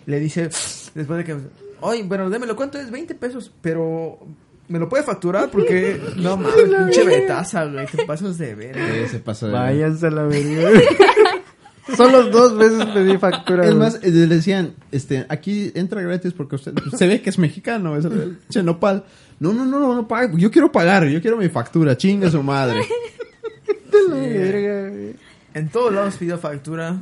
Le 0.06 0.20
dice, 0.20 0.49
después 0.93 1.18
de 1.18 1.24
que... 1.24 1.36
Oye, 1.82 2.03
bueno, 2.03 2.30
démelo, 2.30 2.56
¿cuánto 2.56 2.80
es? 2.80 2.91
20 2.91 3.16
pesos, 3.16 3.51
pero... 3.62 4.20
¿Me 4.68 4.80
lo 4.80 4.89
puede 4.89 5.03
facturar? 5.03 5.49
Porque... 5.51 5.99
No 6.16 6.38
mames, 6.38 6.56
pinche 6.56 7.03
betaza, 7.03 7.66
güey. 7.66 7.86
Te 7.88 8.06
pasas 8.06 8.38
de 8.38 8.56
ver, 8.56 9.10
se 9.10 9.20
pasó 9.20 9.47
de... 9.47 9.53
Váyanse 9.53 10.08
a 10.08 10.12
la 10.12 10.24
verga. 10.24 10.70
Solo 11.95 12.30
dos 12.30 12.58
veces 12.58 12.84
pedí 12.86 13.18
factura. 13.18 13.68
Es 13.68 13.76
más, 13.76 13.95
eh, 14.01 14.10
le 14.10 14.26
decían, 14.26 14.74
este, 14.91 15.26
aquí 15.30 15.72
entra 15.76 16.01
gratis 16.01 16.34
porque 16.34 16.56
usted 16.56 16.74
se 16.97 17.08
ve 17.08 17.22
que 17.22 17.30
es 17.30 17.38
mexicano, 17.38 17.95
es 17.95 18.06
el 18.06 18.39
chenopal. 18.49 19.06
No, 19.39 19.53
no, 19.53 19.66
no, 19.66 19.80
no, 19.80 19.93
no 19.93 20.08
pague, 20.08 20.34
yo 20.38 20.49
quiero 20.49 20.72
pagar, 20.72 21.06
yo 21.06 21.22
quiero 21.22 21.38
mi 21.38 21.49
factura, 21.49 21.95
chinga 21.95 22.30
su 22.32 22.41
madre. 22.41 22.80
De 23.91 24.10
la 24.10 24.16
verga, 24.16 24.89
güey. 24.89 25.16
En 25.53 25.70
todos 25.70 25.93
lados 25.93 26.16
pidió 26.18 26.38
factura. 26.38 26.99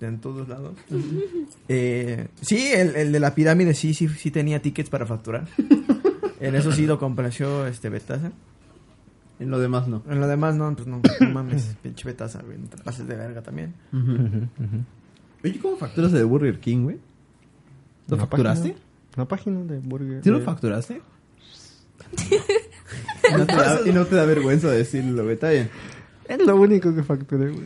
En 0.00 0.18
todos 0.18 0.48
lados. 0.48 0.74
Eh, 1.68 2.28
sí, 2.40 2.68
el, 2.72 2.96
el 2.96 3.12
de 3.12 3.20
la 3.20 3.34
pirámide 3.34 3.74
sí, 3.74 3.92
sí, 3.94 4.08
sí 4.08 4.30
tenía 4.30 4.60
tickets 4.62 4.90
para 4.90 5.06
facturar. 5.06 5.46
En 6.40 6.54
eso 6.54 6.72
sí 6.72 6.86
lo 6.86 6.98
complació 6.98 7.66
este 7.66 7.90
Betaza. 7.90 8.32
En 9.40 9.50
lo 9.50 9.58
demás 9.58 9.88
no. 9.88 10.02
En 10.08 10.20
lo 10.20 10.26
demás 10.26 10.54
no, 10.56 10.74
pues 10.74 10.88
no, 10.88 11.02
no 11.20 11.30
mames, 11.34 11.76
pinche 11.82 12.08
Betaza, 12.08 12.40
güey. 12.42 12.56
No 12.56 12.66
te 12.66 12.78
pases 12.78 13.06
de 13.06 13.14
verga 13.14 13.42
también. 13.42 13.74
Oye, 15.44 15.58
¿cómo 15.60 15.76
facturas 15.76 16.12
de 16.12 16.24
Burger 16.24 16.58
King, 16.58 16.84
güey? 16.84 16.98
¿Lo 18.08 18.16
Una 18.16 18.26
facturaste? 18.26 18.70
página- 18.70 18.86
Una 19.16 19.28
página 19.28 19.60
de 19.64 19.78
burger. 19.80 20.24
¿Sí 20.24 20.30
lo 20.30 20.40
facturaste? 20.40 21.02
y, 23.28 23.36
no 23.36 23.46
te 23.46 23.54
da, 23.56 23.80
y 23.86 23.92
no 23.92 24.06
te 24.06 24.16
da 24.16 24.24
vergüenza 24.24 24.70
decirlo, 24.70 25.22
güey, 25.24 25.34
está 25.34 25.50
bien. 25.50 25.68
Es 26.26 26.38
lo 26.46 26.56
único 26.56 26.94
que 26.94 27.02
facturé, 27.02 27.50
güey. 27.50 27.64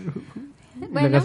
Y 0.90 0.94
La 0.94 1.22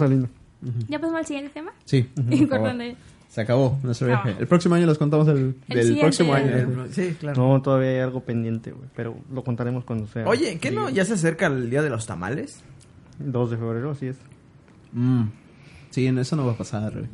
¿ya 0.88 0.98
pasamos 0.98 1.18
al 1.20 1.26
siguiente 1.26 1.50
tema? 1.52 1.72
Sí. 1.84 2.08
Se 3.28 3.42
acabó 3.42 3.78
nuestro 3.84 4.08
viaje. 4.08 4.34
El 4.40 4.48
próximo 4.48 4.74
año 4.74 4.86
les 4.88 4.98
contamos 4.98 5.28
el, 5.28 5.54
El 5.68 5.88
del 5.88 6.00
próximo 6.00 6.34
año. 6.34 6.48
El- 6.48 6.92
sí, 6.92 7.14
claro. 7.18 7.40
No, 7.40 7.62
todavía 7.62 7.90
hay 7.90 7.98
algo 8.00 8.24
pendiente, 8.24 8.72
güey. 8.72 8.88
Pero 8.96 9.16
lo 9.32 9.44
contaremos 9.44 9.84
cuando 9.84 10.08
sea. 10.08 10.26
Oye, 10.26 10.58
¿qué 10.58 10.72
no? 10.72 10.90
¿Ya 10.90 11.04
se 11.04 11.12
acerca 11.14 11.46
el 11.46 11.70
día 11.70 11.80
de 11.80 11.90
los 11.90 12.06
tamales? 12.06 12.64
2 13.20 13.50
de 13.52 13.56
febrero, 13.56 13.92
así 13.92 14.08
es. 14.08 14.16
Mm. 14.92 15.26
Sí, 15.90 16.06
en 16.08 16.18
eso 16.18 16.34
no 16.34 16.44
va 16.44 16.52
a 16.52 16.56
pasar, 16.56 16.92
güey. 16.92 17.06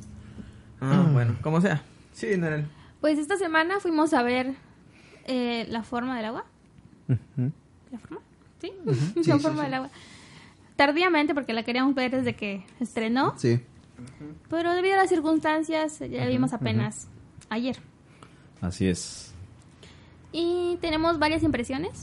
Ah, 0.80 1.06
bueno, 1.12 1.36
como 1.42 1.60
sea. 1.60 1.82
Sí, 2.12 2.28
Nerel. 2.38 2.66
Pues 3.02 3.18
esta 3.18 3.36
semana 3.36 3.78
fuimos 3.80 4.14
a 4.14 4.22
ver 4.22 4.54
eh, 5.26 5.66
la 5.68 5.82
forma 5.82 6.16
del 6.16 6.24
agua. 6.26 6.46
¿La 7.08 7.98
forma? 7.98 8.20
¿Sí? 8.60 8.72
la 9.26 9.38
forma 9.38 9.64
del 9.64 9.74
agua. 9.74 9.90
Tardíamente 10.76 11.34
porque 11.34 11.52
la 11.52 11.62
queríamos 11.62 11.94
ver 11.94 12.10
desde 12.10 12.34
que 12.34 12.64
estrenó. 12.80 13.34
Sí. 13.38 13.60
Pero 14.50 14.74
debido 14.74 14.94
a 14.94 14.98
las 14.98 15.08
circunstancias 15.08 15.98
ya 16.00 16.24
la 16.24 16.26
vimos 16.26 16.52
apenas 16.52 17.08
ayer. 17.48 17.76
Así 18.60 18.86
es. 18.86 19.32
Y 20.32 20.76
tenemos 20.80 21.18
varias 21.18 21.42
impresiones. 21.42 22.02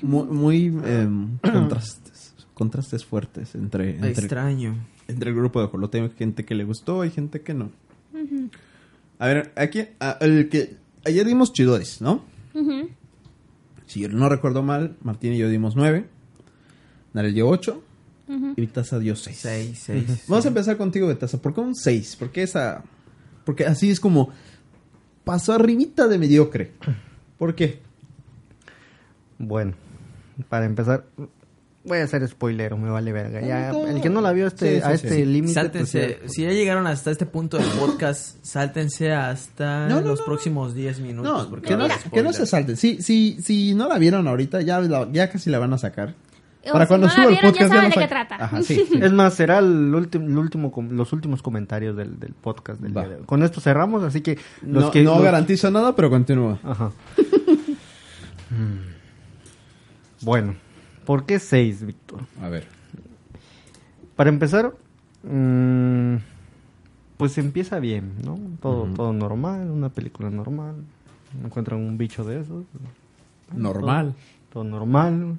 Muy, 0.00 0.24
muy 0.26 0.66
em, 0.84 1.38
contrastes. 1.42 2.34
Contrastes 2.54 3.04
fuertes 3.04 3.54
entre, 3.54 3.90
entre, 3.96 4.10
Extraño. 4.10 4.74
entre 5.06 5.30
el 5.30 5.36
grupo 5.36 5.60
de 5.60 5.68
Jolote. 5.68 6.00
Hay 6.00 6.10
gente 6.10 6.44
que 6.44 6.54
le 6.54 6.64
gustó 6.64 7.04
y 7.04 7.10
gente 7.10 7.42
que 7.42 7.52
no. 7.54 7.70
A 9.18 9.26
ver, 9.26 9.52
aquí, 9.56 9.80
a- 10.00 10.16
el 10.20 10.48
que 10.48 10.76
ayer 11.04 11.26
dimos 11.26 11.52
chidores, 11.52 12.00
¿no? 12.00 12.24
Ujú. 12.54 12.88
Si 13.86 14.00
yo 14.00 14.08
no 14.08 14.28
recuerdo 14.28 14.62
mal, 14.62 14.96
Martín 15.02 15.32
y 15.34 15.38
yo 15.38 15.48
dimos 15.48 15.76
nueve. 15.76 16.06
Narel 17.12 17.34
dio 17.34 17.48
ocho. 17.48 17.82
Ujú. 18.28 18.52
Y 18.56 18.60
Betaza 18.60 18.98
dio 18.98 19.16
seis. 19.16 19.38
Seis, 19.40 19.78
seis. 19.84 20.04
Vamos 20.28 20.44
a 20.44 20.48
empezar 20.48 20.76
contigo, 20.76 21.06
Betaza. 21.08 21.38
¿Por 21.40 21.54
qué 21.54 21.60
un 21.60 21.74
6? 21.74 22.16
¿Por 22.16 22.30
qué 22.30 22.42
esa...? 22.42 22.82
Porque 23.44 23.64
así 23.66 23.90
es 23.90 24.00
como... 24.00 24.30
Pasó 25.24 25.52
arribita 25.52 26.08
de 26.08 26.18
mediocre. 26.18 26.72
¿Por 27.38 27.54
qué? 27.54 27.80
Bueno, 29.38 29.74
para 30.48 30.64
empezar, 30.66 31.04
voy 31.84 31.98
a 31.98 32.04
hacer 32.04 32.26
spoilero, 32.26 32.76
me 32.76 32.90
vale 32.90 33.12
verga. 33.12 33.40
Ya, 33.40 33.70
el 33.70 34.00
que 34.00 34.08
no 34.10 34.20
la 34.20 34.32
vio 34.32 34.46
a 34.46 34.48
este, 34.48 34.76
Sí, 34.76 34.80
sí, 34.80 34.82
a 34.82 34.96
sí. 34.98 35.06
este 35.06 35.26
límite. 35.26 35.54
Sáltense, 35.54 36.18
pues, 36.20 36.32
si 36.32 36.42
ya 36.42 36.50
llegaron 36.50 36.86
hasta 36.86 37.10
este 37.10 37.26
punto 37.26 37.56
del 37.58 37.68
podcast, 37.78 38.36
sáltense 38.44 39.12
hasta 39.12 39.86
No, 39.88 40.00
no, 40.00 40.08
los 40.08 40.20
no. 40.20 40.24
próximos 40.24 40.74
10 40.74 41.00
minutos. 41.00 41.44
No, 41.44 41.50
porque 41.50 41.68
que 41.68 41.76
no, 41.76 41.86
que 42.12 42.22
no 42.22 42.32
se 42.32 42.46
salten. 42.46 42.76
Si, 42.76 43.00
si, 43.02 43.40
si 43.42 43.74
no 43.74 43.88
la 43.88 43.98
vieron 43.98 44.26
ahorita, 44.26 44.60
ya, 44.62 44.80
la- 44.80 45.08
ya 45.12 45.30
casi 45.30 45.50
la 45.50 45.58
van 45.58 45.72
a 45.72 45.78
sacar. 45.78 46.14
Para 46.72 46.84
si 46.84 46.88
cuando 46.88 47.06
no 47.06 47.10
la 47.10 47.14
suba 47.14 47.24
el 47.26 47.30
vieron, 47.32 47.50
podcast 47.50 47.70
ya 47.70 47.76
saben 47.76 47.82
no 47.82 47.88
de 47.88 47.94
qué 47.94 48.00
sa- 48.00 48.08
trata. 48.08 48.44
Ajá, 48.44 48.62
sí. 48.62 48.74
sí. 48.90 48.98
Es 49.02 49.12
más, 49.12 49.34
será 49.34 49.58
el 49.58 49.94
último, 49.94 50.26
el 50.26 50.38
último, 50.38 50.72
com- 50.72 50.90
los 50.90 51.12
últimos 51.12 51.42
comentarios 51.42 51.96
del, 51.96 52.18
del 52.18 52.32
podcast 52.34 52.80
del 52.80 52.92
día 52.92 53.08
de 53.08 53.14
hoy. 53.16 53.22
Con 53.26 53.42
esto 53.42 53.60
cerramos, 53.60 54.02
así 54.02 54.20
que 54.20 54.38
los 54.62 54.84
no 54.84 54.90
que 54.90 55.02
no 55.02 55.14
los- 55.14 55.22
garantizo 55.22 55.70
nada, 55.70 55.94
pero 55.96 56.10
continúa. 56.10 56.58
Ajá. 56.62 56.90
Mm. 58.50 60.24
bueno, 60.24 60.54
¿por 61.04 61.26
qué 61.26 61.38
6, 61.38 61.84
Víctor? 61.84 62.20
A 62.42 62.48
ver. 62.48 62.66
Para 64.16 64.30
empezar, 64.30 64.72
mm, 65.22 66.14
pues 67.18 67.36
empieza 67.38 67.78
bien, 67.78 68.14
¿no? 68.24 68.38
Todo, 68.62 68.86
todo 68.94 69.12
normal, 69.12 69.70
una 69.70 69.90
película 69.90 70.30
normal. 70.30 70.76
Encuentran 71.44 71.78
un 71.80 71.98
bicho 71.98 72.24
de 72.24 72.40
esos. 72.40 72.64
Normal. 73.54 74.14
Todo, 74.50 74.62
todo 74.62 74.64
normal. 74.64 75.38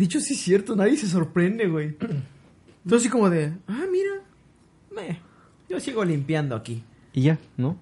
Ujú. 0.00 0.04
Dicho 0.08 0.20
sí 0.20 0.34
es 0.34 0.40
cierto, 0.40 0.74
nadie 0.76 0.96
se 0.96 1.06
sorprende, 1.06 1.66
güey. 1.68 1.88
Entonces 2.84 3.06
así 3.06 3.08
como 3.08 3.28
de, 3.30 3.52
ah, 3.68 3.84
mira, 3.90 4.10
me, 4.94 5.18
yo 5.68 5.78
sigo 5.80 6.04
limpiando 6.04 6.56
aquí. 6.56 6.82
Y 7.12 7.22
ya, 7.22 7.38
¿no? 7.56 7.76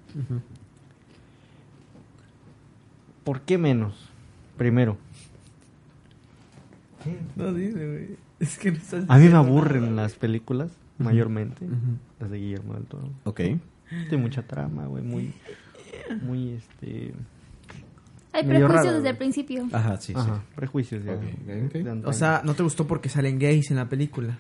¿Por 3.25 3.43
qué 3.43 3.59
menos? 3.59 3.95
Primero, 4.57 4.97
No 7.37 7.53
dice, 7.55 7.87
güey. 7.87 8.17
Es 8.41 8.59
que 8.59 8.71
no 8.73 8.79
estás 8.79 9.05
A 9.09 9.19
mí 9.19 9.29
me 9.29 9.37
aburren 9.37 9.91
nada, 9.91 10.03
las 10.03 10.15
películas, 10.15 10.71
mayormente, 10.99 11.65
Ujú. 11.65 11.99
las 12.21 12.31
de 12.31 12.39
Guillermo 12.39 12.75
del 12.75 12.85
Toro. 12.85 13.09
Ok. 13.25 13.41
Tiene 13.89 14.17
mucha 14.19 14.43
trama, 14.43 14.87
güey, 14.87 15.03
muy, 15.03 15.33
muy, 16.23 16.51
este... 16.51 17.13
Hay 18.39 18.45
prejuicios 18.45 18.85
raro, 18.85 18.97
desde 18.97 19.09
el 19.11 19.17
principio. 19.17 19.69
Ajá, 19.73 19.97
sí, 19.97 20.13
Ajá, 20.17 20.43
prejuicios 20.55 21.05
ya. 21.05 21.19
O 22.05 22.13
sea, 22.13 22.43
¿no 22.45 22.55
te 22.55 22.63
gustó 22.63 22.87
porque 22.87 23.09
salen 23.09 23.39
gays 23.39 23.71
en 23.71 23.77
la 23.77 23.89
película? 23.89 24.39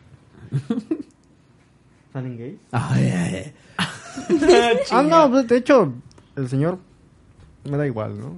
¿Salen 2.12 2.38
gays? 2.38 2.54
sí. 2.54 2.60
Ay, 2.72 3.10
ay, 3.10 3.34
ay. 3.34 3.52
Ah, 4.90 5.02
no, 5.02 5.30
pues, 5.30 5.46
de 5.48 5.56
hecho, 5.56 5.92
el 6.36 6.48
señor 6.48 6.78
me 7.64 7.76
da 7.76 7.86
igual, 7.86 8.18
¿no? 8.18 8.34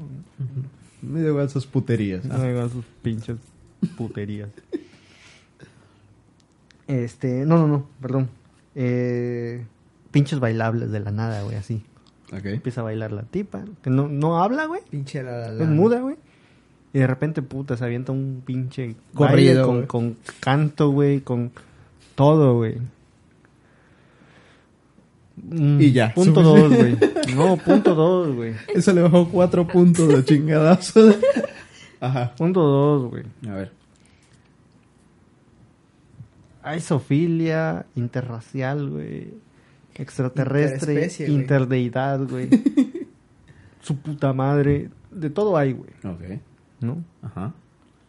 Me 1.03 1.23
da 1.23 1.29
igual 1.29 1.49
sus 1.51 1.67
puterías. 1.67 2.25
Me 2.25 2.37
da 2.37 2.51
igual 2.51 2.71
sus 2.71 2.85
pinches 3.03 3.39
puterías. 3.97 4.51
Este, 6.87 7.45
no, 7.47 7.57
no, 7.59 7.69
no, 7.69 7.87
perdón. 8.01 8.29
Eh, 8.75 9.65
pinches 10.11 10.41
bailables 10.41 10.91
de 10.91 11.01
la 11.01 11.11
nada, 11.11 11.43
güey, 11.43 11.57
así. 11.57 11.85
Empieza 12.33 12.81
a 12.81 12.85
bailar 12.85 13.13
la 13.13 13.23
tipa, 13.23 13.65
que 13.83 13.91
no, 13.91 14.09
no 14.09 14.43
habla, 14.43 14.67
güey. 14.67 14.83
Pinche 14.89 15.23
la, 15.23 15.33
la, 15.39 15.53
la. 15.53 15.65
Es 15.65 15.69
muda, 15.71 16.01
güey. 16.01 16.17
Y 16.93 16.99
de 16.99 17.07
repente, 17.07 17.43
puta, 17.43 17.77
se 17.77 17.85
avienta 17.85 18.13
un 18.13 18.43
pinche 18.45 18.97
Corrido, 19.15 19.63
baile 19.63 19.63
con, 19.63 19.75
güey. 19.77 19.87
con 19.87 20.17
canto, 20.41 20.91
güey, 20.91 21.21
con 21.21 21.53
todo, 22.15 22.57
güey. 22.57 22.79
Mm, 25.37 25.81
Y 25.81 25.93
ya, 25.93 26.13
Punto 26.15 26.43
dos, 26.43 26.69
güey. 26.75 26.97
No, 27.35 27.57
punto 27.57 27.95
dos, 27.95 28.35
güey. 28.35 28.55
Eso 28.75 28.93
le 28.93 29.03
bajó 29.03 29.29
cuatro 29.29 29.67
puntos 29.67 30.09
de 30.09 30.25
chingadazo. 30.25 31.15
Ajá. 32.01 32.35
Punto 32.37 32.61
dos, 32.61 33.11
güey. 33.11 33.25
A 33.49 33.55
ver. 33.55 33.73
Hay 36.63 36.81
sofilia, 36.81 37.87
interracial, 37.97 38.91
güey. 38.91 39.33
Extraterrestre, 40.01 41.11
interdeidad, 41.29 42.27
güey. 42.29 42.49
Su 43.81 43.97
puta 43.97 44.33
madre. 44.33 44.91
De 45.11 45.31
todo 45.31 45.57
hay, 45.57 45.73
güey. 45.73 45.91
Ok. 46.05 46.41
¿No? 46.81 47.05
Ajá. 47.23 47.53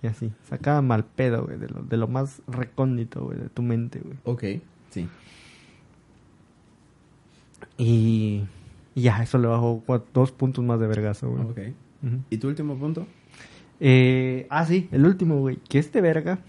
Y 0.01 0.07
así. 0.07 0.31
Sacada 0.49 0.81
mal 0.81 1.03
pedo, 1.05 1.45
güey. 1.45 1.57
De 1.57 1.68
lo, 1.69 1.81
de 1.84 1.97
lo 1.97 2.07
más 2.07 2.41
recóndito, 2.47 3.26
güey. 3.26 3.39
De 3.39 3.49
tu 3.49 3.61
mente, 3.61 3.99
güey. 3.99 4.18
Ok. 4.23 4.61
Sí. 4.89 5.07
Y, 7.77 8.43
y 8.95 9.01
ya, 9.01 9.22
eso 9.23 9.38
le 9.38 9.47
bajó 9.47 9.84
dos 10.13 10.31
puntos 10.31 10.63
más 10.63 10.80
de 10.80 10.88
vergazo, 10.88 11.30
güey. 11.30 11.43
Ok. 11.43 11.59
¿Y 12.30 12.38
tu 12.38 12.47
último 12.47 12.76
punto? 12.77 13.05
Eh, 13.80 14.47
ah, 14.49 14.65
sí, 14.65 14.88
el 14.91 15.05
último, 15.05 15.39
güey. 15.39 15.57
Que 15.57 15.80
este 15.80 16.01
verga, 16.01 16.39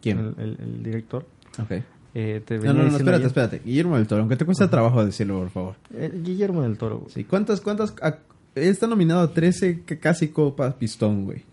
¿Quién? 0.00 0.18
el, 0.18 0.34
el- 0.38 0.56
el 0.60 0.82
director, 0.82 1.26
Ok. 1.60 1.82
Eh, 2.14 2.42
te 2.44 2.54
No, 2.56 2.60
venía 2.62 2.72
no, 2.74 2.82
no, 2.90 2.96
espérate, 2.96 3.16
ayer- 3.16 3.26
espérate. 3.26 3.62
Guillermo 3.64 3.96
del 3.96 4.06
Toro, 4.06 4.20
aunque 4.22 4.36
te 4.36 4.44
cuesta 4.44 4.68
trabajo 4.70 5.04
decirlo, 5.04 5.38
por 5.40 5.50
favor. 5.50 5.74
Eh, 5.94 6.10
Guillermo 6.22 6.62
del 6.62 6.76
Toro, 6.78 6.98
güey. 7.00 7.10
Sí, 7.12 7.24
¿cuántas, 7.24 7.60
cuántas? 7.60 7.94
a- 8.02 8.18
él 8.54 8.70
está 8.70 8.88
nominado 8.88 9.20
a 9.20 9.32
13 9.32 9.82
que 9.86 10.00
casi 10.00 10.28
copas 10.28 10.74
pistón, 10.74 11.24
güey. 11.26 11.44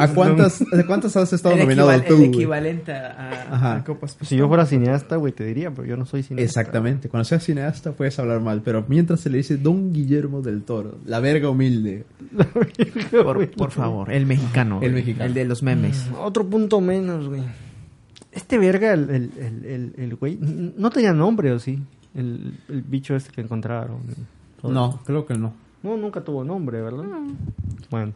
¿A 0.00 0.08
cuántas, 0.14 0.62
¿A 0.62 0.86
cuántas 0.86 1.14
has 1.16 1.30
estado 1.34 1.54
El, 1.54 1.60
nominado 1.62 1.90
tú, 2.02 2.14
el 2.16 2.22
equivalente 2.24 2.92
a, 2.92 3.82
Copas 3.84 4.16
Si 4.22 4.36
yo 4.36 4.48
fuera 4.48 4.64
cineasta, 4.64 5.16
güey, 5.16 5.32
te 5.34 5.44
diría, 5.44 5.70
pero 5.70 5.86
yo 5.86 5.96
no 5.98 6.06
soy 6.06 6.22
cineasta. 6.22 6.60
Exactamente. 6.60 7.08
Cuando 7.10 7.24
seas 7.24 7.44
cineasta 7.44 7.92
puedes 7.92 8.18
hablar 8.18 8.40
mal, 8.40 8.62
pero 8.64 8.84
mientras 8.88 9.20
se 9.20 9.28
le 9.30 9.38
dice 9.38 9.58
Don 9.58 9.92
Guillermo 9.92 10.40
del 10.40 10.62
Toro, 10.62 10.98
la 11.04 11.20
verga 11.20 11.50
humilde. 11.50 12.04
Por, 13.10 13.50
por 13.50 13.70
favor, 13.70 14.10
el 14.12 14.24
mexicano. 14.26 14.80
El 14.82 14.92
mexicano. 14.92 15.24
El 15.26 15.34
de 15.34 15.44
los 15.44 15.62
memes. 15.62 16.06
Otro 16.18 16.46
punto 16.46 16.80
menos, 16.80 17.28
güey. 17.28 17.42
Este 18.32 18.58
verga, 18.58 18.92
el, 18.92 19.08
el, 19.10 19.32
el, 19.38 19.64
el, 19.64 19.94
el 19.96 20.14
güey, 20.16 20.36
no 20.40 20.90
tenía 20.90 21.12
nombre, 21.12 21.50
¿o 21.52 21.58
sí? 21.58 21.82
El, 22.14 22.58
el 22.68 22.82
bicho 22.82 23.16
este 23.16 23.30
que 23.32 23.40
encontraron. 23.40 24.00
Todo. 24.60 24.72
No, 24.72 25.00
creo 25.04 25.24
que 25.26 25.34
no. 25.34 25.54
No, 25.82 25.96
nunca 25.96 26.22
tuvo 26.22 26.44
nombre, 26.44 26.82
¿verdad? 26.82 27.04
Bueno. 27.90 28.12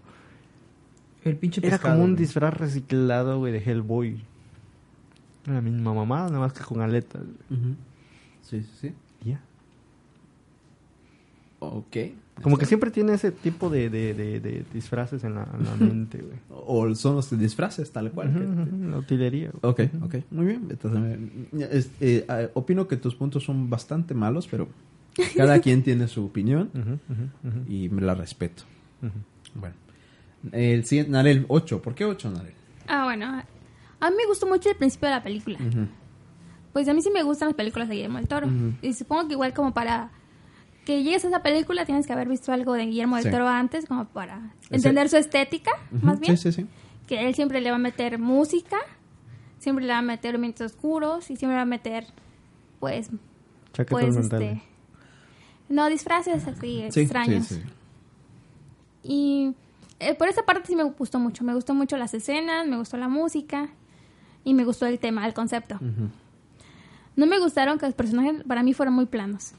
El 1.24 1.36
pinche 1.36 1.60
Era 1.60 1.76
pescado, 1.76 1.94
como 1.94 2.04
un 2.04 2.12
güey. 2.12 2.24
disfraz 2.24 2.54
reciclado, 2.54 3.38
güey, 3.38 3.52
de 3.52 3.58
Hellboy. 3.60 4.20
Era 5.44 5.54
la 5.54 5.60
misma 5.60 5.94
mamá, 5.94 6.26
nada 6.26 6.40
más 6.40 6.52
que 6.52 6.64
con 6.64 6.80
aletas. 6.80 7.22
Sí, 8.42 8.62
sí, 8.62 8.68
sí. 8.80 8.94
Ya. 9.24 9.40
Ok. 11.60 11.96
Como 12.40 12.56
que 12.56 12.64
siempre 12.66 12.90
tiene 12.90 13.12
ese 13.12 13.30
tipo 13.30 13.68
de, 13.68 13.90
de, 13.90 14.14
de, 14.14 14.40
de 14.40 14.64
disfraces 14.72 15.22
en 15.24 15.34
la, 15.34 15.46
en 15.56 15.64
la 15.64 15.76
mente, 15.86 16.18
güey. 16.18 16.38
O 16.48 16.94
son 16.94 17.16
los 17.16 17.38
disfraces, 17.38 17.90
tal 17.92 18.10
cual. 18.10 18.32
Que- 18.32 18.86
La 18.88 18.98
utilería, 18.98 19.50
güey. 19.52 19.70
Ok, 19.72 19.80
ok. 20.02 20.14
Muy 20.30 20.46
bien. 20.46 20.66
Entonces, 20.70 21.18
eh, 21.52 21.68
es- 21.70 21.90
eh, 22.00 22.24
eh, 22.28 22.50
opino 22.54 22.88
que 22.88 22.96
tus 22.96 23.14
puntos 23.14 23.44
son 23.44 23.68
bastante 23.68 24.14
malos, 24.14 24.48
pero 24.50 24.68
cada 25.36 25.60
quien 25.60 25.82
tiene 25.82 26.08
su 26.08 26.24
opinión 26.24 26.70
y 27.68 27.88
me 27.90 28.00
la 28.00 28.14
respeto. 28.14 28.62
Bueno. 29.54 29.74
El 30.52 30.84
siguiente, 30.86 31.12
Narel, 31.12 31.44
8. 31.48 31.82
¿Por 31.82 31.94
qué 31.94 32.04
8, 32.04 32.30
Narel? 32.30 32.54
Ah, 32.88 33.04
bueno. 33.04 33.26
A 34.00 34.10
mí 34.10 34.16
me 34.16 34.26
gustó 34.26 34.46
mucho 34.46 34.70
el 34.70 34.76
principio 34.76 35.08
de 35.08 35.14
la 35.14 35.22
película. 35.22 35.58
Pues 36.72 36.88
a 36.88 36.94
mí 36.94 37.02
sí 37.02 37.10
me 37.12 37.22
gustan 37.22 37.48
las 37.48 37.54
películas 37.56 37.88
de 37.88 37.94
Guillermo 37.96 38.16
del 38.18 38.26
Toro. 38.26 38.48
Y 38.80 38.94
supongo 38.94 39.28
que 39.28 39.34
igual 39.34 39.52
como 39.52 39.72
para 39.74 40.10
que 40.84 41.02
llegues 41.02 41.24
a 41.24 41.28
esa 41.28 41.42
película 41.42 41.84
tienes 41.86 42.06
que 42.06 42.12
haber 42.12 42.28
visto 42.28 42.52
algo 42.52 42.72
de 42.74 42.86
Guillermo 42.86 43.16
del 43.16 43.24
Sí. 43.26 43.30
Toro 43.30 43.48
antes, 43.48 43.86
como 43.86 44.04
para 44.06 44.54
entender 44.70 45.08
su 45.08 45.16
estética, 45.16 45.70
más 45.90 46.18
bien. 46.20 46.36
Sí, 46.36 46.52
sí, 46.52 46.62
sí. 46.62 46.68
Que 47.06 47.26
él 47.26 47.34
siempre 47.34 47.60
le 47.60 47.70
va 47.70 47.76
a 47.76 47.80
meter 47.80 48.18
música, 48.18 48.78
siempre 49.58 49.84
le 49.84 49.92
va 49.92 49.98
a 49.98 50.02
meter 50.02 50.34
ambientes 50.34 50.60
oscuros 50.72 51.30
y 51.30 51.36
siempre 51.36 51.56
va 51.56 51.62
a 51.62 51.66
meter, 51.66 52.06
pues, 52.80 53.10
Chaquetas 53.72 54.00
pues, 54.04 54.16
mentales. 54.16 54.52
este... 54.58 54.62
No, 55.68 55.88
disfraces 55.88 56.46
así 56.46 56.84
Sí, 56.90 57.00
extraños. 57.00 57.46
sí, 57.46 57.54
sí. 57.54 57.62
Y 59.04 59.54
eh, 60.00 60.14
por 60.14 60.28
esa 60.28 60.42
parte 60.44 60.66
sí 60.68 60.76
me 60.76 60.82
gustó 60.84 61.18
mucho. 61.18 61.44
Me 61.44 61.54
gustó 61.54 61.74
mucho 61.74 61.96
las 61.96 62.12
escenas, 62.14 62.66
me 62.66 62.76
gustó 62.76 62.96
la 62.98 63.08
música 63.08 63.68
y 64.44 64.52
me 64.54 64.64
gustó 64.64 64.86
el 64.86 64.98
tema, 64.98 65.26
el 65.26 65.32
concepto. 65.34 65.78
No 67.16 67.26
me 67.26 67.38
gustaron 67.38 67.78
que 67.78 67.86
los 67.86 67.94
personajes 67.94 68.42
para 68.44 68.62
mí 68.62 68.74
fueran 68.74 68.94
muy 68.94 69.06
planos. 69.06 69.52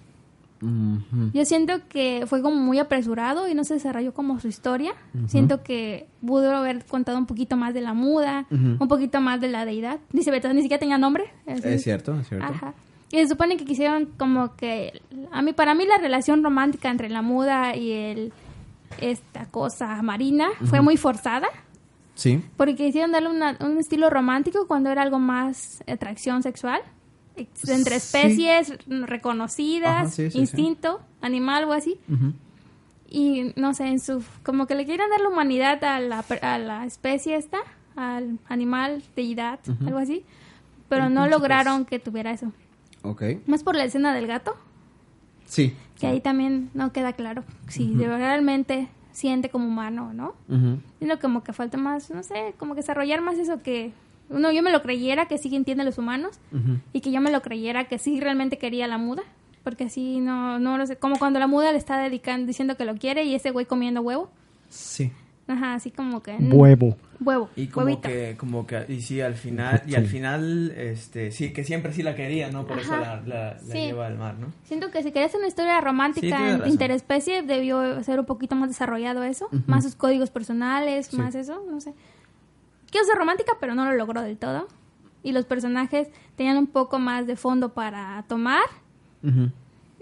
Yo 1.33 1.45
siento 1.45 1.87
que 1.89 2.25
fue 2.27 2.41
como 2.41 2.55
muy 2.57 2.79
apresurado 2.79 3.47
y 3.47 3.53
no 3.53 3.63
se 3.63 3.75
desarrolló 3.75 4.13
como 4.13 4.39
su 4.39 4.47
historia. 4.47 4.93
Siento 5.27 5.63
que 5.63 6.07
pudo 6.25 6.55
haber 6.55 6.85
contado 6.85 7.17
un 7.17 7.25
poquito 7.25 7.55
más 7.57 7.73
de 7.73 7.81
la 7.81 7.93
muda, 7.93 8.45
un 8.51 8.87
poquito 8.87 9.21
más 9.21 9.39
de 9.41 9.49
la 9.49 9.65
deidad. 9.65 9.99
Dice 10.11 10.31
Beto, 10.31 10.51
ni 10.53 10.61
siquiera 10.61 10.79
tenía 10.79 10.97
nombre. 10.97 11.25
Es 11.45 11.83
cierto, 11.83 12.17
es 12.19 12.27
cierto. 12.29 12.45
Ajá. 12.45 12.73
Y 13.11 13.17
se 13.17 13.27
supone 13.27 13.57
que 13.57 13.65
quisieron 13.65 14.07
como 14.17 14.55
que 14.55 15.01
a 15.31 15.41
mí 15.43 15.53
para 15.53 15.75
mí 15.75 15.85
la 15.85 15.97
relación 15.99 16.43
romántica 16.43 16.89
entre 16.89 17.09
la 17.09 17.21
muda 17.21 17.75
y 17.75 17.91
el 17.91 18.33
esta 19.01 19.45
cosa 19.47 20.01
marina 20.01 20.47
fue 20.65 20.81
muy 20.81 20.97
forzada 20.97 21.47
Sí. 22.15 22.43
porque 22.57 22.75
quisieron 22.75 23.11
darle 23.11 23.29
una- 23.29 23.57
un 23.59 23.77
estilo 23.79 24.09
romántico 24.09 24.67
cuando 24.67 24.89
era 24.91 25.01
algo 25.01 25.17
más 25.19 25.83
atracción 25.87 26.43
sexual 26.43 26.81
entre 27.35 27.99
Sí. 27.99 28.17
especies 28.17 28.73
reconocidas, 28.87 29.91
Ajá, 30.05 30.07
sí, 30.09 30.25
sí, 30.25 30.31
sí. 30.31 30.39
instinto 30.39 31.01
animal 31.21 31.63
o 31.65 31.73
así 31.73 31.99
y 33.09 33.53
no 33.55 33.73
sé, 33.73 33.87
en 33.87 33.99
su 33.99 34.23
como 34.43 34.65
que 34.67 34.75
le 34.75 34.85
quieren 34.85 35.09
dar 35.09 35.21
la 35.21 35.29
humanidad 35.29 35.83
a 35.83 35.99
la, 35.99 36.25
a 36.41 36.57
la 36.57 36.85
especie 36.85 37.35
esta, 37.35 37.59
al 37.95 38.39
animal, 38.49 39.03
deidad, 39.15 39.59
Ujú. 39.67 39.85
algo 39.87 39.99
así, 39.99 40.23
pero 40.89 41.09
no 41.09 41.27
lograron 41.27 41.85
que 41.85 41.99
tuviera 41.99 42.31
eso. 42.31 42.51
Ok. 43.03 43.23
Más 43.45 43.63
por 43.63 43.75
la 43.75 43.83
escena 43.83 44.13
del 44.15 44.25
gato, 44.27 44.55
Sí. 45.45 45.75
que 45.99 46.07
ahí 46.07 46.21
también 46.21 46.71
no 46.73 46.91
queda 46.91 47.13
claro 47.13 47.43
si 47.67 47.93
de- 47.93 48.07
realmente 48.07 48.87
siente 49.11 49.49
como 49.49 49.67
humano 49.67 50.07
o 50.09 50.13
no. 50.13 50.33
Sino 50.99 51.19
como 51.19 51.43
que 51.43 51.53
falta 51.53 51.77
más, 51.77 52.09
no 52.09 52.23
sé, 52.23 52.55
como 52.57 52.73
que 52.73 52.81
desarrollar 52.81 53.21
más 53.21 53.37
eso 53.37 53.61
que 53.61 53.91
uno 54.29 54.51
yo 54.51 54.63
me 54.63 54.71
lo 54.71 54.81
creyera 54.81 55.27
que 55.27 55.37
sí 55.37 55.53
entiende 55.55 55.81
a 55.83 55.85
los 55.85 55.97
humanos 55.97 56.39
y 56.93 57.01
que 57.01 57.11
yo 57.11 57.21
me 57.21 57.31
lo 57.31 57.41
creyera 57.41 57.85
que 57.85 57.97
sí 57.97 58.19
realmente 58.19 58.57
quería 58.57 58.87
la 58.87 58.97
muda. 58.97 59.23
Porque 59.63 59.85
así 59.85 60.19
no, 60.19 60.59
no 60.59 60.77
lo 60.77 60.85
sé. 60.85 60.97
Como 60.97 61.17
cuando 61.17 61.39
la 61.39 61.47
muda 61.47 61.71
le 61.71 61.77
está 61.77 61.97
dedicando, 61.97 62.47
diciendo 62.47 62.75
que 62.75 62.83
lo 62.83 62.95
quiere 62.95 63.23
y 63.23 63.33
ese 63.35 63.51
güey 63.51 63.65
comiendo 63.65 64.01
huevo. 64.01 64.29
Sí. 64.67 65.11
Ajá, 65.47 65.73
así 65.75 65.91
como 65.91 66.21
que... 66.23 66.33
mm, 66.37 66.53
Huevo. 66.53 66.97
Huevo. 67.19 67.49
Y 67.55 67.67
como 67.67 67.85
huevito. 67.87 68.07
que, 68.09 68.35
como 68.37 68.65
que, 68.67 68.85
y 68.89 69.01
sí, 69.01 69.19
al 69.21 69.35
final, 69.35 69.81
y 69.87 69.95
al 69.95 70.05
final, 70.07 70.71
este, 70.75 71.31
sí, 71.31 71.51
que 71.53 71.63
siempre 71.65 71.93
sí 71.93 72.01
la 72.03 72.15
quería, 72.15 72.49
¿no? 72.49 72.65
Por 72.65 72.79
eso 72.79 72.93
Ajá. 72.93 73.21
la, 73.25 73.35
la, 73.35 73.53
la 73.53 73.59
Sí. 73.59 73.73
lleva 73.79 74.07
al 74.07 74.17
mar, 74.17 74.35
¿no? 74.39 74.47
Siento 74.63 74.89
que 74.91 75.03
si 75.03 75.11
querías 75.11 75.33
una 75.35 75.47
historia 75.47 75.79
romántica 75.81 76.61
interespecie, 76.65 77.41
debió 77.43 78.03
ser 78.03 78.19
un 78.19 78.25
poquito 78.25 78.55
más 78.55 78.69
desarrollado 78.69 79.23
eso. 79.23 79.47
Más 79.67 79.83
sus 79.83 79.95
códigos 79.95 80.29
personales, 80.29 81.07
Sí. 81.07 81.17
más 81.17 81.35
eso, 81.35 81.61
no 81.69 81.79
sé. 81.81 81.93
Quiero 82.93 83.07
ser 83.07 83.17
romántica, 83.17 83.53
pero 83.59 83.73
no 83.73 83.85
lo 83.85 83.93
logró 83.97 84.21
del 84.21 84.37
todo. 84.37 84.67
Y 85.23 85.31
los 85.31 85.45
personajes 85.45 86.09
tenían 86.35 86.57
un 86.57 86.67
poco 86.67 86.99
más 86.99 87.25
de 87.25 87.35
fondo 87.35 87.73
para 87.73 88.23
tomar. 88.27 88.61
Mm, 89.23 89.45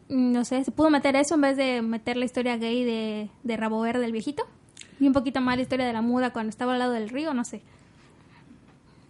No 0.09 0.43
sé, 0.43 0.61
se 0.65 0.71
pudo 0.71 0.89
meter 0.89 1.15
eso 1.15 1.35
en 1.35 1.41
vez 1.41 1.55
de 1.55 1.81
meter 1.81 2.17
la 2.17 2.25
historia 2.25 2.57
gay 2.57 2.83
de, 2.83 3.29
de 3.43 3.55
Rabo 3.57 3.79
Verde, 3.79 4.01
del 4.01 4.11
viejito. 4.11 4.43
Y 4.99 5.07
un 5.07 5.13
poquito 5.13 5.39
más 5.39 5.55
la 5.55 5.61
historia 5.61 5.85
de 5.85 5.93
la 5.93 6.01
muda 6.01 6.33
cuando 6.33 6.49
estaba 6.49 6.73
al 6.73 6.79
lado 6.79 6.91
del 6.91 7.07
río, 7.07 7.33
no 7.33 7.45
sé. 7.45 7.61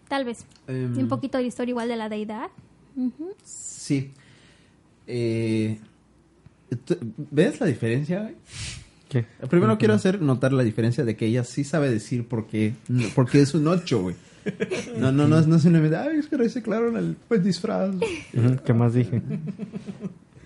tal 0.07 0.25
vez. 0.25 0.45
Em, 0.67 0.93
Y 0.99 1.01
un 1.01 1.07
poquito 1.09 1.39
de 1.39 1.45
historia 1.45 1.71
igual 1.71 1.87
de 1.87 1.95
la 1.95 2.07
deidad. 2.07 2.49
Sí. 3.43 4.11
Eh, 5.07 5.79
¿Ves 7.31 7.59
la 7.59 7.65
diferencia? 7.65 8.31
Primero 9.49 9.77
quiero 9.77 9.93
hacer 9.93 10.21
notar 10.21 10.53
la 10.53 10.63
diferencia 10.63 11.03
de 11.05 11.15
que 11.15 11.25
ella 11.25 11.43
sí 11.43 11.63
sabe 11.63 11.89
decir 11.89 12.27
por 12.27 12.47
qué, 12.47 12.73
no, 12.87 13.03
porque 13.15 13.41
es 13.41 13.53
un 13.53 13.67
8, 13.67 14.01
güey. 14.01 14.15
No, 14.97 15.11
no, 15.11 15.27
no, 15.27 15.39
no 15.41 15.55
es 15.55 15.65
una 15.65 15.79
medida. 15.79 16.03
Ay, 16.03 16.17
es 16.17 16.27
que 16.27 16.37
reciclaron 16.37 16.97
el 16.97 17.15
pues, 17.27 17.43
disfraz. 17.43 17.91
¿Qué 18.65 18.73
más 18.73 18.93
dije? 18.93 19.21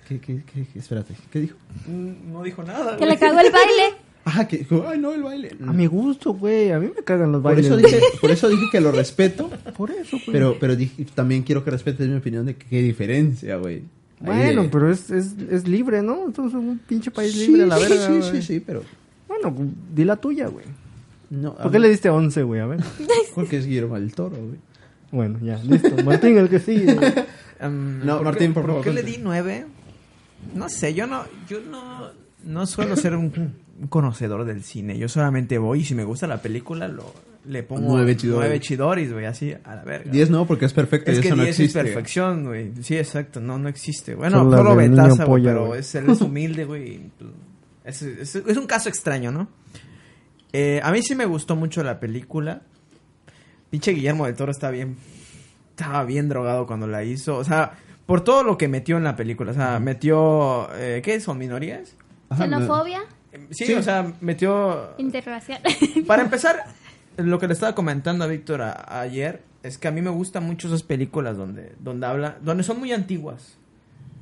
¿Qué, 0.08 0.20
qué, 0.20 0.42
qué, 0.54 0.66
qué? 0.72 0.80
Espérate, 0.80 1.14
¿qué 1.32 1.40
dijo? 1.40 1.56
Mm, 1.88 2.32
No 2.32 2.44
dijo 2.44 2.62
nada. 2.64 2.98
Que 2.98 3.06
le 3.06 3.18
cagó 3.18 3.40
el 3.40 3.52
baile. 3.52 3.98
Ah, 4.26 4.48
que 4.48 4.58
dijo, 4.58 4.84
ay, 4.88 5.00
no, 5.00 5.14
el 5.14 5.24
baile. 5.24 5.56
A 5.68 5.72
mi 5.72 5.86
gusto, 5.88 6.34
güey. 6.34 6.72
A 6.72 6.80
mí 6.80 6.90
me 6.96 7.04
cagan 7.04 7.32
los 7.32 7.42
Por 7.42 7.54
bailes. 7.54 7.68
eso, 7.68 7.80
güey. 7.80 7.86
dije, 7.94 8.04
por 8.20 8.32
eso 8.32 8.50
dije 8.50 8.66
que 8.72 8.82
lo 8.82 8.92
respeto, 8.92 9.50
Por 9.78 9.92
eso, 9.92 10.18
güey. 10.18 10.32
pero, 10.32 10.58
pero 10.60 10.76
dije- 10.76 11.06
también 11.16 11.44
quiero 11.44 11.64
que 11.64 11.72
respetes 11.72 12.08
mi 12.10 12.16
opinión 12.16 12.46
de 12.46 12.56
que 12.56 12.66
qué 12.68 12.82
diferencia, 12.82 13.56
güey. 13.58 13.84
Bueno, 14.26 14.64
de- 14.64 14.70
pero 14.70 14.92
es, 14.92 15.10
es, 15.10 15.36
es 15.50 15.68
libre, 15.68 16.02
¿no? 16.02 16.26
Entonces 16.26 16.54
un 16.56 16.80
pinche 16.80 17.12
país 17.12 17.34
Sí, 17.34 17.48
libre 17.48 17.64
a 17.64 17.66
la 17.68 17.78
sí, 17.78 17.84
verga, 17.90 18.08
Sí, 18.08 18.22
sí, 18.32 18.42
sí, 18.42 18.60
pero... 18.60 18.84
Bueno, 19.28 19.56
di 19.94 20.04
la 20.06 20.16
tuya, 20.16 20.48
güey. 20.48 20.66
No, 21.30 21.56
¿Por 21.56 21.72
qué 21.72 21.80
le 21.80 21.90
diste 21.90 22.10
11, 22.10 22.44
güey? 22.44 22.62
A 22.62 22.68
ver. 22.68 22.80
Porque 23.36 23.58
es 23.58 23.66
Guillermo 23.66 23.96
del 23.96 24.14
Toro, 24.14 24.38
güey. 24.38 24.60
Bueno, 25.12 25.40
ya, 25.42 25.58
listo. 25.64 25.96
Martín, 26.04 26.38
el 26.38 26.50
que 26.50 26.60
sigue. 26.60 26.96
Em, 27.60 28.06
No, 28.06 28.18
¿por 28.18 28.26
Martín, 28.26 28.48
qué- 28.50 28.54
por 28.54 28.66
favor, 28.68 28.84
qué 28.84 28.92
le 28.92 29.02
di 29.04 29.18
nueve? 29.22 29.66
No 30.54 30.68
sé, 30.70 30.94
yo 30.94 31.08
no, 31.08 31.24
yo 31.50 31.60
no, 31.62 32.10
no 32.44 32.66
suelo 32.68 32.96
ser 32.98 33.16
un, 33.16 33.54
un 33.82 33.88
conocedor 33.88 34.44
del 34.46 34.62
cine. 34.64 34.98
Yo 34.98 35.08
solamente 35.10 35.58
voy 35.58 35.80
y 35.80 35.84
si 35.86 35.96
me 35.96 36.04
gusta 36.04 36.28
la 36.28 36.42
película 36.42 36.88
lo 36.90 37.14
le 37.48 37.64
pongo 37.64 37.94
Nueve 37.94 38.16
chidoris. 38.18 38.40
nueve 38.40 38.60
chidoris, 38.60 39.14
güey, 39.14 39.26
así 39.26 39.54
a 39.64 39.76
la 39.76 39.84
verga. 39.84 40.12
10 40.12 40.30
no, 40.30 40.46
porque 40.48 40.66
es 40.66 40.74
perfecto 40.74 41.12
Es 41.12 41.20
y 41.20 41.22
que 41.22 41.28
eso 41.28 41.36
no 41.36 41.44
10 41.44 41.60
existe. 41.60 41.80
es 41.80 41.86
perfección, 41.86 42.46
güey. 42.46 42.72
Sí, 42.82 42.98
exacto. 42.98 43.40
No, 43.40 43.58
no 43.60 43.70
existe. 43.70 44.16
Bueno, 44.16 44.40
Son 44.40 44.52
solo 44.52 44.76
Betaza, 44.76 45.26
güey, 45.26 45.44
pero 45.44 45.76
es, 45.76 45.94
él 45.96 46.10
es 46.10 46.22
humilde, 46.22 46.66
güey. 46.66 47.02
Es, 47.84 48.02
es- 48.02 48.36
es 48.36 48.58
un 48.58 48.66
caso 48.68 48.90
extraño, 48.90 49.32
¿no? 49.32 49.48
Eh, 50.54 50.80
a 50.84 50.92
mí 50.92 51.02
sí 51.02 51.16
me 51.16 51.26
gustó 51.26 51.56
mucho 51.56 51.84
la 51.84 52.00
película. 52.00 52.62
Pinche 53.70 53.92
Guillermo 53.92 54.26
del 54.26 54.36
Toro 54.36 54.52
está 54.52 54.70
bien... 54.70 54.96
Estaba 55.72 56.06
bien 56.06 56.30
drogado 56.30 56.66
cuando 56.66 56.88
la 56.88 57.04
hizo. 57.04 57.36
O 57.38 57.44
sea, 57.44 57.74
por 58.06 58.22
todo 58.24 58.44
lo 58.44 58.58
que 58.58 58.70
metió 58.70 58.96
en 58.98 59.04
la 59.04 59.16
película. 59.18 59.52
O 59.52 59.54
sea, 59.54 59.80
metió... 59.80 60.70
eh, 60.76 61.02
¿Qué 61.04 61.20
son? 61.20 61.38
¿Minorías? 61.38 61.96
Xenofobia, 62.36 63.02
Eh, 63.34 63.48
Sí, 63.52 63.66
Sí. 63.66 63.74
o 63.74 63.84
sea, 63.84 64.14
metió... 64.22 64.94
interracial. 64.98 65.62
Para 66.08 66.22
empezar, 66.24 66.64
lo 67.18 67.40
que 67.40 67.48
le 67.48 67.54
estaba 67.54 67.76
comentando 67.76 68.24
a 68.24 68.28
Víctor 68.28 68.62
a- 68.62 69.00
ayer 69.02 69.42
es 69.64 69.78
que 69.78 69.88
a 69.88 69.92
mí 69.92 70.02
me 70.02 70.10
gustan 70.10 70.44
mucho 70.46 70.68
esas 70.68 70.84
películas 70.84 71.38
donde, 71.38 71.74
donde 71.80 72.06
habla, 72.06 72.38
donde 72.42 72.64
son 72.64 72.80
muy 72.80 72.92
antiguas, 72.92 73.58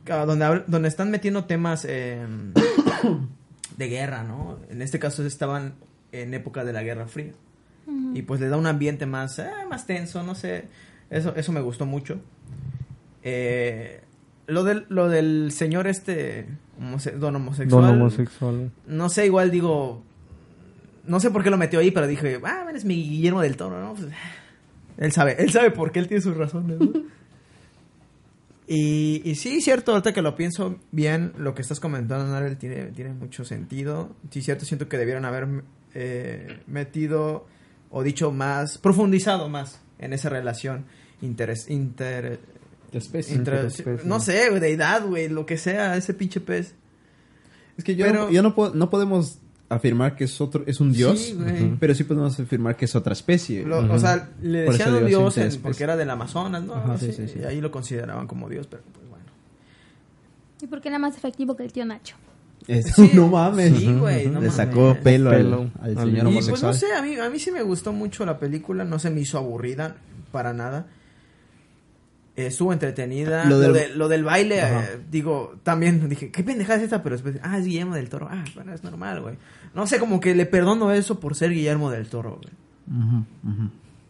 donde, 0.05 0.63
donde 0.67 0.87
están 0.87 1.11
metiendo 1.11 1.45
temas 1.45 1.85
eh, 1.89 2.25
de 3.77 3.87
guerra, 3.89 4.23
¿no? 4.23 4.57
En 4.69 4.81
este 4.81 4.99
caso 4.99 5.25
estaban 5.25 5.73
en 6.11 6.33
época 6.33 6.63
de 6.63 6.73
la 6.73 6.83
Guerra 6.83 7.07
Fría 7.07 7.31
y 8.13 8.21
pues 8.21 8.39
le 8.39 8.47
da 8.47 8.55
un 8.57 8.67
ambiente 8.67 9.05
más, 9.05 9.39
eh, 9.39 9.49
más 9.69 9.85
tenso, 9.85 10.23
no 10.23 10.35
sé, 10.35 10.65
eso, 11.09 11.35
eso 11.35 11.51
me 11.51 11.59
gustó 11.61 11.85
mucho. 11.85 12.19
Eh, 13.23 14.01
lo 14.47 14.63
del, 14.63 14.85
lo 14.89 15.09
del 15.09 15.51
señor 15.51 15.87
este, 15.87 16.45
homose- 16.79 17.13
don 17.17 17.35
homosexual, 17.35 17.81
Don 17.87 18.01
homosexual. 18.01 18.71
no 18.87 19.09
sé, 19.09 19.25
igual 19.25 19.51
digo. 19.51 20.03
No 21.05 21.19
sé 21.19 21.29
por 21.31 21.43
qué 21.43 21.49
lo 21.49 21.57
metió 21.57 21.79
ahí, 21.79 21.91
pero 21.91 22.07
dije, 22.07 22.39
ah, 22.43 22.61
bueno, 22.63 22.77
es 22.77 22.85
mi 22.85 22.95
Guillermo 22.95 23.41
del 23.41 23.57
Toro, 23.57 23.79
¿no? 23.81 23.93
Pues, 23.93 24.07
él 24.97 25.11
sabe, 25.11 25.35
él 25.39 25.51
sabe 25.51 25.71
por 25.71 25.91
qué 25.91 25.99
él 25.99 26.07
tiene 26.07 26.21
sus 26.21 26.37
razones, 26.37 26.79
¿no? 26.79 26.91
y, 28.67 29.21
y 29.29 29.35
sí, 29.35 29.61
cierto, 29.61 29.91
ahorita 29.91 30.13
que 30.13 30.21
lo 30.21 30.35
pienso 30.35 30.77
bien, 30.91 31.33
lo 31.37 31.53
que 31.53 31.61
estás 31.61 31.79
comentando, 31.79 32.25
Narel, 32.31 32.57
tiene, 32.57 32.85
tiene 32.87 33.11
mucho 33.13 33.43
sentido. 33.43 34.15
Sí, 34.31 34.41
cierto, 34.41 34.65
siento 34.65 34.87
que 34.87 34.97
debieron 34.97 35.25
haber 35.25 35.47
eh, 35.93 36.59
metido 36.67 37.45
o 37.89 38.03
dicho 38.03 38.31
más, 38.31 38.77
profundizado 38.77 39.49
más 39.49 39.79
en 39.99 40.13
esa 40.13 40.29
relación 40.29 40.85
interes, 41.21 41.69
inter, 41.69 42.39
Especie. 42.93 43.35
inter- 43.35 43.69
no 44.05 44.19
sé, 44.19 44.49
güey, 44.49 44.59
deidad, 44.61 45.05
güey, 45.05 45.27
lo 45.27 45.45
que 45.45 45.57
sea, 45.57 45.95
ese 45.97 46.13
pinche 46.13 46.39
pez. 46.39 46.73
Es 47.77 47.83
que 47.83 47.95
yo, 47.95 48.05
Pero- 48.05 48.25
no, 48.25 48.31
yo 48.31 48.41
no 48.43 48.89
podemos 48.89 49.39
afirmar 49.69 50.15
que 50.15 50.25
es 50.25 50.39
otro 50.41 50.63
es 50.67 50.79
un 50.79 50.91
dios, 50.93 51.19
Sí, 51.19 51.33
güey. 51.33 51.75
pero 51.79 51.95
sí 51.95 52.03
podemos 52.03 52.39
afirmar 52.39 52.75
que 52.75 52.85
es 52.85 52.95
otra 52.95 53.13
especie. 53.13 53.63
Lo- 53.65 53.91
O 53.91 53.97
sea, 53.99 54.29
le 54.41 54.61
decían 54.61 54.93
un 54.93 55.05
dios 55.07 55.37
en- 55.37 55.61
porque 55.61 55.83
era 55.83 55.95
del 55.97 56.09
Amazonas, 56.09 56.63
¿no? 56.63 56.75
Ajá, 56.75 56.97
Sí, 56.97 57.07
sí, 57.07 57.13
sí, 57.13 57.27
sí. 57.33 57.39
Y 57.41 57.45
ahí 57.45 57.59
lo 57.61 57.71
consideraban 57.71 58.27
como 58.27 58.49
dios, 58.49 58.67
pero 58.67 58.83
pues 58.93 59.07
bueno. 59.09 59.25
¿Y 60.61 60.67
por 60.67 60.79
qué 60.81 60.89
era 60.89 60.99
más 60.99 61.17
efectivo 61.17 61.55
que 61.55 61.63
el 61.63 61.71
tío 61.73 61.85
Nacho? 61.85 62.15
Es- 62.67 62.93
Sí, 62.95 63.11
no 63.13 63.27
mames. 63.27 63.77
sí, 63.77 63.91
güey, 63.93 64.25
no 64.27 64.33
Le 64.41 64.47
mames. 64.47 64.53
sacó 64.53 64.95
pelo, 65.03 65.29
al- 65.31 65.35
Pelo 65.37 65.69
al, 65.81 65.97
al- 65.97 66.05
señor 66.05 66.27
Y 66.31 66.49
pues 66.49 66.63
no 66.63 66.73
sé, 66.73 66.93
a 66.93 67.01
mí, 67.01 67.15
a 67.15 67.29
mí 67.29 67.39
sí 67.39 67.51
me 67.51 67.61
gustó 67.63 67.91
mucho 67.93 68.25
la 68.25 68.37
película, 68.39 68.83
no 68.85 68.99
se 68.99 69.09
me 69.09 69.21
hizo 69.21 69.37
aburrida 69.37 69.95
para 70.31 70.53
nada. 70.53 70.85
Eh, 72.35 72.47
estuvo 72.47 72.73
entretenida. 72.73 73.43
Lo 73.45 73.51
Lo, 73.51 73.59
del- 73.59 73.73
de- 73.73 73.89
lo 73.95 74.07
del 74.07 74.23
baile, 74.23 74.59
eh, 74.61 74.99
digo, 75.11 75.55
también 75.63 76.07
dije, 76.09 76.31
¿qué 76.31 76.43
pendejada 76.43 76.77
es 76.79 76.83
esta? 76.85 77.03
Pero 77.03 77.13
después, 77.15 77.35
ah, 77.43 77.57
es 77.59 77.65
Guillermo 77.65 77.95
del 77.95 78.09
Toro. 78.09 78.27
Ah, 78.31 78.43
bueno, 78.55 78.73
es 78.73 78.83
normal, 78.83 79.21
güey. 79.21 79.35
No 79.75 79.85
sé, 79.87 79.99
como 79.99 80.19
que 80.19 80.33
le 80.35 80.45
perdono 80.45 80.91
eso 80.91 81.19
por 81.19 81.35
ser 81.35 81.51
Guillermo 81.51 81.91
del 81.91 82.07
Toro, 82.07 82.39
güey. 82.41 82.53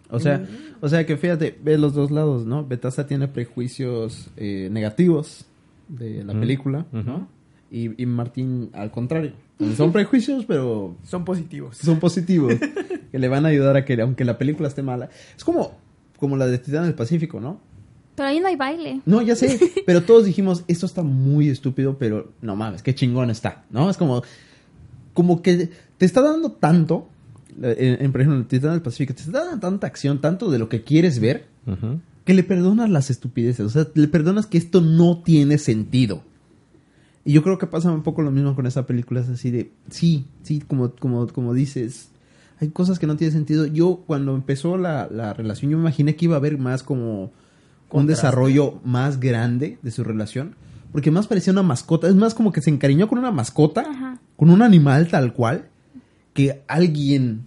O 0.10 0.20
sea, 0.20 0.46
o 0.82 0.88
sea 0.90 1.06
que 1.06 1.18
fíjate, 1.18 1.58
ve 1.64 1.78
los 1.78 1.94
dos 1.94 2.12
lados, 2.12 2.46
¿no? 2.46 2.66
Bethesda 2.66 3.08
tiene 3.08 3.28
prejuicios 3.28 4.30
eh, 4.38 4.70
negativos 4.72 5.46
de 5.88 6.24
la 6.24 6.34
película, 6.34 6.86
¿no? 6.92 7.28
Y, 7.72 8.02
y 8.02 8.06
Martín 8.06 8.70
al 8.74 8.92
contrario. 8.92 9.32
Son 9.76 9.92
prejuicios, 9.92 10.46
pero 10.46 10.96
Son 11.04 11.26
positivos. 11.26 11.78
son 11.78 12.00
positivos. 12.00 12.54
que 13.12 13.20
le 13.20 13.28
van 13.28 13.46
a 13.46 13.50
ayudar 13.50 13.76
a 13.78 13.86
que, 13.86 14.00
aunque 14.02 14.26
la 14.26 14.38
película 14.38 14.68
esté 14.68 14.84
mala. 14.84 15.10
Es 15.36 15.44
como, 15.44 15.78
como 16.18 16.38
la 16.38 16.46
de 16.48 16.58
Titán 16.60 16.84
del 16.84 16.94
Pacífico, 16.96 17.40
¿no? 17.40 17.60
Pero 18.16 18.30
ahí 18.30 18.40
no 18.40 18.48
hay 18.48 18.56
baile. 18.56 19.02
No, 19.06 19.22
ya 19.22 19.36
sé, 19.36 19.60
pero 19.86 20.04
todos 20.04 20.26
dijimos, 20.26 20.64
esto 20.68 20.86
está 20.86 21.04
muy 21.04 21.50
estúpido, 21.50 21.98
pero 21.98 22.32
no 22.42 22.56
mames, 22.56 22.84
qué 22.84 22.94
chingón 22.94 23.30
está, 23.30 23.64
¿no? 23.70 23.90
Es 23.90 23.98
como, 23.98 24.24
como 25.14 25.42
que 25.42 25.70
te 25.98 26.06
está 26.06 26.22
dando 26.22 26.52
tanto, 26.52 27.08
eh, 27.62 27.76
en, 28.00 28.06
en, 28.06 28.12
por 28.12 28.22
ejemplo, 28.22 28.40
en 28.40 28.48
Titán 28.48 28.72
del 28.72 28.82
Pacífico, 28.82 29.14
te 29.14 29.22
está 29.24 29.46
dando 29.46 29.60
tanta 29.60 29.88
acción, 29.88 30.22
tanto 30.22 30.52
de 30.52 30.60
lo 30.60 30.70
que 30.70 30.84
quieres 30.84 31.20
ver, 31.20 31.46
que 32.26 32.34
le 32.34 32.44
perdonas 32.44 32.90
las 32.90 33.10
estupideces, 33.10 33.66
o 33.66 33.70
sea, 33.70 33.88
le 33.94 34.08
perdonas 34.08 34.46
que 34.46 34.58
esto 34.58 34.82
no 34.82 35.22
tiene 35.24 35.58
sentido. 35.58 36.24
Y 37.26 37.32
yo 37.32 37.42
creo 37.42 37.58
que 37.58 37.68
pasa 37.68 37.92
un 37.92 38.04
poco 38.04 38.22
lo 38.22 38.32
mismo 38.32 38.54
con 38.54 38.68
esa 38.68 38.86
película, 38.86 39.22
es 39.22 39.30
así 39.30 39.50
de, 39.50 39.72
sí, 39.90 40.26
sí, 40.44 40.60
como, 40.60 40.92
como, 40.92 41.28
como 41.28 41.54
dices, 41.54 42.10
hay 42.60 42.70
cosas 42.70 43.00
que 43.00 43.08
no 43.08 43.16
tienen 43.16 43.34
sentido. 43.34 43.66
Yo, 43.66 44.04
cuando 44.06 44.36
empezó 44.36 44.78
la, 44.78 45.08
la 45.10 45.34
relación, 45.34 45.72
yo 45.72 45.78
me 45.78 45.84
imaginé 45.84 46.16
que 46.16 46.26
iba 46.26 46.36
a 46.36 46.40
haber 46.40 46.58
más 46.58 46.84
como 46.84 47.32
un 47.94 48.08
desarrollo 48.08 48.80
más 48.84 49.20
grande 49.20 49.78
de 49.82 49.92
su 49.92 50.04
relación, 50.04 50.56
porque 50.92 51.12
más 51.12 51.28
parecía 51.28 51.54
una 51.54 51.64
mascota, 51.64 52.08
es 52.08 52.16
más 52.16 52.34
como 52.34 52.52
que 52.52 52.62
se 52.62 52.70
encariñó 52.70 53.08
con 53.08 53.20
una 53.20 53.32
mascota, 53.32 53.82
Ajá. 53.82 54.20
con 54.36 54.50
un 54.50 54.62
animal 54.62 55.08
tal 55.08 55.34
cual, 55.34 55.68
que 56.34 56.64
alguien, 56.68 57.46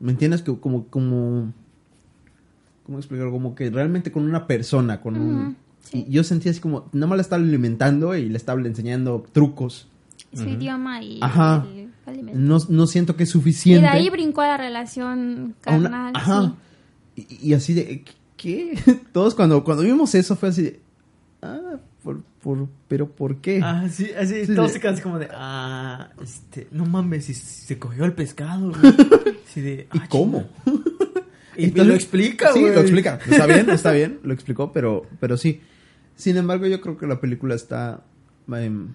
¿me 0.00 0.12
entiendes? 0.12 0.42
Que 0.42 0.56
como, 0.58 0.86
como, 0.86 1.52
¿cómo 2.84 2.98
explicarlo? 2.98 3.32
Como 3.32 3.54
que 3.54 3.70
realmente 3.70 4.12
con 4.12 4.24
una 4.24 4.46
persona, 4.46 5.00
con 5.00 5.16
un... 5.16 5.56
Sí. 5.80 6.04
Y 6.08 6.12
yo 6.12 6.24
sentía 6.24 6.50
así 6.50 6.60
como, 6.60 6.88
nada 6.92 7.06
más 7.08 7.16
la 7.16 7.22
estaba 7.22 7.42
alimentando 7.42 8.14
y 8.16 8.28
le 8.28 8.36
estaba 8.36 8.60
enseñando 8.62 9.24
trucos. 9.32 9.86
Su 10.32 10.48
idioma 10.48 11.02
y 11.02 11.18
Ajá. 11.22 11.64
el 11.72 11.90
alimento. 12.06 12.40
No, 12.40 12.58
no 12.68 12.86
siento 12.86 13.16
que 13.16 13.24
es 13.24 13.28
Y 13.28 13.32
suficiente. 13.32 13.82
de 13.82 13.88
ahí 13.88 14.08
brincó 14.10 14.40
a 14.40 14.48
la 14.48 14.56
relación 14.56 15.54
a 15.66 15.76
una- 15.76 15.90
carnal. 15.90 16.12
ajá. 16.16 16.54
sí. 17.14 17.26
Y, 17.42 17.50
y 17.50 17.54
así 17.54 17.74
de, 17.74 18.04
¿qué? 18.36 18.78
Todos 19.12 19.34
cuando, 19.34 19.62
cuando 19.64 19.82
vimos 19.82 20.14
eso 20.14 20.36
fue 20.36 20.48
así 20.50 20.62
de, 20.62 20.80
ah, 21.42 21.76
por, 22.02 22.22
por, 22.42 22.68
pero 22.88 23.08
¿por 23.08 23.36
qué? 23.36 23.60
Ah, 23.62 23.86
sí, 23.90 24.08
así, 24.18 24.46
Sí, 24.46 24.54
todos 24.54 24.68
de- 24.68 24.74
se 24.74 24.80
quedan 24.80 24.94
así 24.94 25.02
como 25.02 25.18
de, 25.18 25.28
ah, 25.32 26.10
este, 26.22 26.68
no 26.70 26.84
mames, 26.86 27.24
si, 27.26 27.34
si 27.34 27.66
se 27.66 27.78
cogió 27.78 28.04
el 28.04 28.12
pescado, 28.12 28.70
güey. 28.72 28.94
Así 29.48 29.60
de, 29.60 29.88
¿Y 29.92 29.98
ah, 29.98 30.06
cómo? 30.08 30.44
Y, 31.56 31.66
Entonces- 31.66 31.86
lo 31.86 31.94
explica, 31.94 32.52
Sí, 32.52 32.60
güey. 32.62 32.74
lo 32.74 32.80
explica. 32.80 33.18
Está 33.30 33.46
bien, 33.46 33.70
está 33.70 33.92
bien, 33.92 34.18
lo 34.24 34.34
explicó, 34.34 34.72
pero, 34.72 35.06
pero 35.20 35.36
sí. 35.36 35.60
Sin 36.16 36.36
embargo, 36.36 36.66
yo 36.66 36.80
creo 36.80 36.96
que 36.98 37.06
la 37.06 37.20
película 37.20 37.54
está... 37.54 38.02
em, 38.48 38.88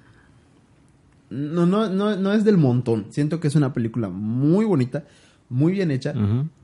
no, 1.29 1.65
no, 1.65 1.89
no, 1.89 2.15
no 2.17 2.33
es 2.33 2.43
del 2.43 2.57
montón. 2.57 3.05
Siento 3.11 3.39
que 3.39 3.47
es 3.47 3.55
una 3.55 3.71
película 3.71 4.09
muy 4.09 4.65
bonita, 4.65 5.05
muy 5.47 5.71
bien 5.73 5.91
hecha. 5.91 6.13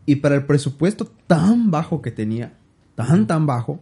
Y 0.05 0.17
para 0.17 0.35
el 0.35 0.45
presupuesto 0.45 1.05
tan 1.27 1.71
bajo 1.71 2.01
que 2.01 2.11
tenía, 2.11 2.53
tan, 2.95 3.27
tan 3.27 3.45
bajo, 3.45 3.79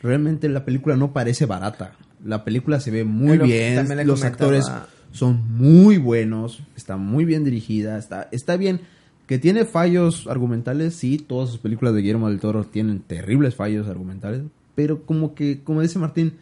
realmente 0.00 0.48
la 0.48 0.64
película 0.64 0.96
no 0.96 1.12
parece 1.12 1.46
barata. 1.46 1.92
La 2.24 2.44
película 2.44 2.80
se 2.80 2.90
ve 2.90 3.04
muy 3.04 3.36
lo 3.36 3.44
bien, 3.44 4.06
los 4.06 4.24
actores 4.24 4.70
son 5.10 5.42
muy 5.56 5.98
buenos, 5.98 6.62
está 6.76 6.96
muy 6.96 7.24
bien 7.24 7.44
dirigida, 7.44 7.98
está, 7.98 8.28
está 8.32 8.56
bien 8.56 8.80
Que 9.26 9.38
tiene 9.38 9.64
fallos 9.64 10.26
argumentales, 10.26 10.94
sí, 10.94 11.18
todas 11.18 11.50
sus 11.50 11.58
películas 11.58 11.94
de 11.94 12.00
Guillermo 12.00 12.28
del 12.28 12.40
Toro 12.40 12.64
tienen 12.64 13.00
terribles 13.00 13.54
fallos 13.54 13.88
argumentales, 13.88 14.42
pero 14.74 15.02
como 15.02 15.34
que, 15.34 15.60
como 15.62 15.82
dice 15.82 15.98
Martín, 15.98 16.34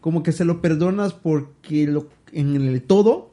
como 0.00 0.22
que 0.22 0.32
se 0.32 0.44
lo 0.44 0.60
perdonas 0.60 1.12
porque 1.12 1.86
lo, 1.86 2.08
en 2.32 2.56
el 2.56 2.82
todo 2.82 3.30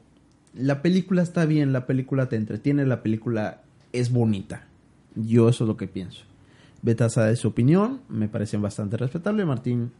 la 0.56 0.82
película 0.82 1.22
está 1.22 1.46
bien, 1.46 1.72
la 1.72 1.86
película 1.86 2.28
te 2.28 2.36
entretiene, 2.36 2.86
la 2.86 3.02
película 3.02 3.62
es 3.92 4.12
bonita. 4.12 4.66
Yo 5.14 5.48
eso 5.48 5.64
es 5.64 5.68
lo 5.68 5.76
que 5.76 5.88
pienso. 5.88 6.22
Betasa 6.84 7.24
de 7.24 7.36
su 7.36 7.48
opinión, 7.48 8.00
me 8.10 8.28
parecen 8.28 8.60
bastante 8.60 8.96
respetable. 8.98 9.44
Martín 9.46 9.90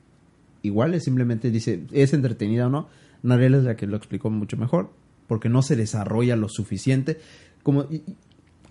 igual, 0.63 0.93
es 0.95 1.05
simplemente 1.05 1.51
dice, 1.51 1.83
es 1.93 2.13
entretenida 2.13 2.67
o 2.67 2.71
no. 2.71 2.89
Narela 3.23 3.57
es 3.59 3.65
la 3.65 3.75
que 3.77 3.87
lo 3.87 3.97
explicó 3.97 4.29
mucho 4.31 4.57
mejor, 4.59 4.91
porque 5.27 5.49
no 5.49 5.63
se 5.63 5.77
desarrolla 5.77 6.37
lo 6.37 6.49
suficiente. 6.51 7.19
Como 7.63 7.85
y- 7.85 8.03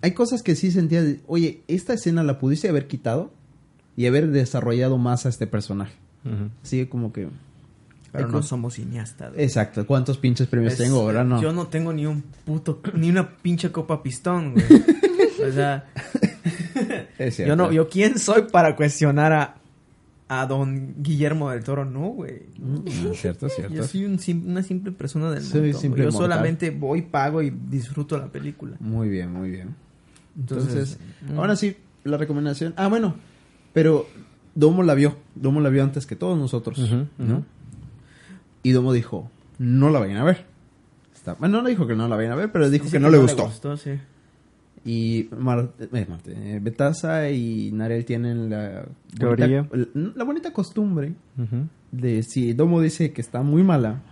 hay 0.00 0.12
cosas 0.12 0.42
que 0.42 0.54
sí 0.54 0.70
sentía, 0.70 1.02
de, 1.02 1.20
oye, 1.26 1.62
esta 1.66 1.92
escena 1.94 2.22
la 2.22 2.38
pudiste 2.38 2.68
haber 2.68 2.86
quitado 2.86 3.32
y 3.96 4.06
haber 4.06 4.28
desarrollado 4.30 4.96
más 4.98 5.26
a 5.26 5.28
este 5.28 5.46
personaje. 5.48 5.94
Sí, 6.62 6.86
como 6.86 7.12
que 7.12 7.28
Pero 8.12 8.28
no 8.28 8.42
somos 8.42 8.74
cineastas. 8.74 9.32
güey. 9.32 9.44
Exacto, 9.44 9.86
¿cuántos 9.86 10.18
pinches 10.18 10.46
premios 10.46 10.74
Es- 10.74 10.78
tengo 10.78 11.00
ahora? 11.00 11.24
No. 11.24 11.42
Yo 11.42 11.52
no 11.52 11.66
tengo 11.66 11.92
ni 11.92 12.06
un 12.06 12.22
puto, 12.44 12.80
ni 12.94 13.10
una 13.10 13.36
pinche 13.36 13.72
copa 13.72 14.02
pistón, 14.02 14.52
güey. 14.52 14.64
o 15.48 15.52
sea, 15.52 15.84
Es 17.18 17.38
yo 17.38 17.56
no, 17.56 17.72
yo 17.72 17.88
quién 17.88 18.18
soy 18.18 18.42
para 18.42 18.76
cuestionar 18.76 19.32
a, 19.32 19.56
a 20.28 20.46
don 20.46 21.02
Guillermo 21.02 21.50
del 21.50 21.62
Toro, 21.62 21.84
no, 21.84 22.08
güey. 22.08 22.42
Mm, 22.58 23.12
cierto, 23.14 23.48
cierto. 23.48 23.74
Yo 23.74 23.84
soy 23.84 24.04
un 24.04 24.18
una 24.46 24.62
simple 24.62 24.92
persona 24.92 25.30
del 25.30 25.42
Soy 25.42 25.60
mundo. 25.62 25.78
simple. 25.78 26.04
Yo 26.04 26.10
mortal. 26.10 26.30
solamente 26.30 26.70
voy, 26.70 27.02
pago 27.02 27.42
y 27.42 27.50
disfruto 27.50 28.18
la 28.18 28.26
película. 28.26 28.76
Muy 28.80 29.08
bien, 29.08 29.32
muy 29.32 29.50
bien. 29.50 29.74
Entonces, 30.36 30.68
Entonces, 30.72 30.98
mm. 31.32 31.38
ahora 31.38 31.56
sí, 31.56 31.76
la 32.04 32.16
recomendación. 32.16 32.74
Ah, 32.76 32.88
bueno, 32.88 33.14
pero 33.72 34.06
Domo 34.54 34.82
la 34.82 34.94
vio. 34.94 35.16
Domo 35.34 35.60
la 35.60 35.68
vio 35.68 35.82
antes 35.82 36.06
que 36.06 36.16
todos 36.16 36.38
nosotros. 36.38 36.78
¿no? 37.18 37.44
Y 38.62 38.72
Domo 38.72 38.92
dijo, 38.92 39.30
no 39.58 39.90
la 39.90 40.00
vayan 40.00 40.16
a 40.18 40.24
ver. 40.24 40.46
Está, 41.14 41.34
bueno, 41.34 41.62
no 41.62 41.68
dijo 41.68 41.86
que 41.86 41.94
no 41.94 42.08
la 42.08 42.16
vayan 42.16 42.32
a 42.32 42.36
ver, 42.36 42.50
pero 42.52 42.68
dijo 42.70 42.90
que 42.90 42.98
no 42.98 43.10
le 43.10 43.18
gustó. 43.18 43.50
sí. 43.76 43.98
Y 44.84 45.20
eh, 45.22 45.28
Marte, 45.38 45.88
eh, 45.92 46.58
Betasa 46.62 47.30
y 47.30 47.72
Narel 47.72 48.04
tienen 48.04 48.50
la 48.50 48.84
Teoría. 49.18 49.62
bonita, 49.62 50.00
la 50.14 50.24
bonita 50.24 50.52
costumbre 50.52 51.14
de 51.90 52.22
si 52.22 52.52
Domo 52.52 52.80
dice 52.80 53.12
que 53.12 53.20
está 53.22 53.42
muy 53.42 53.62
mala 53.62 54.02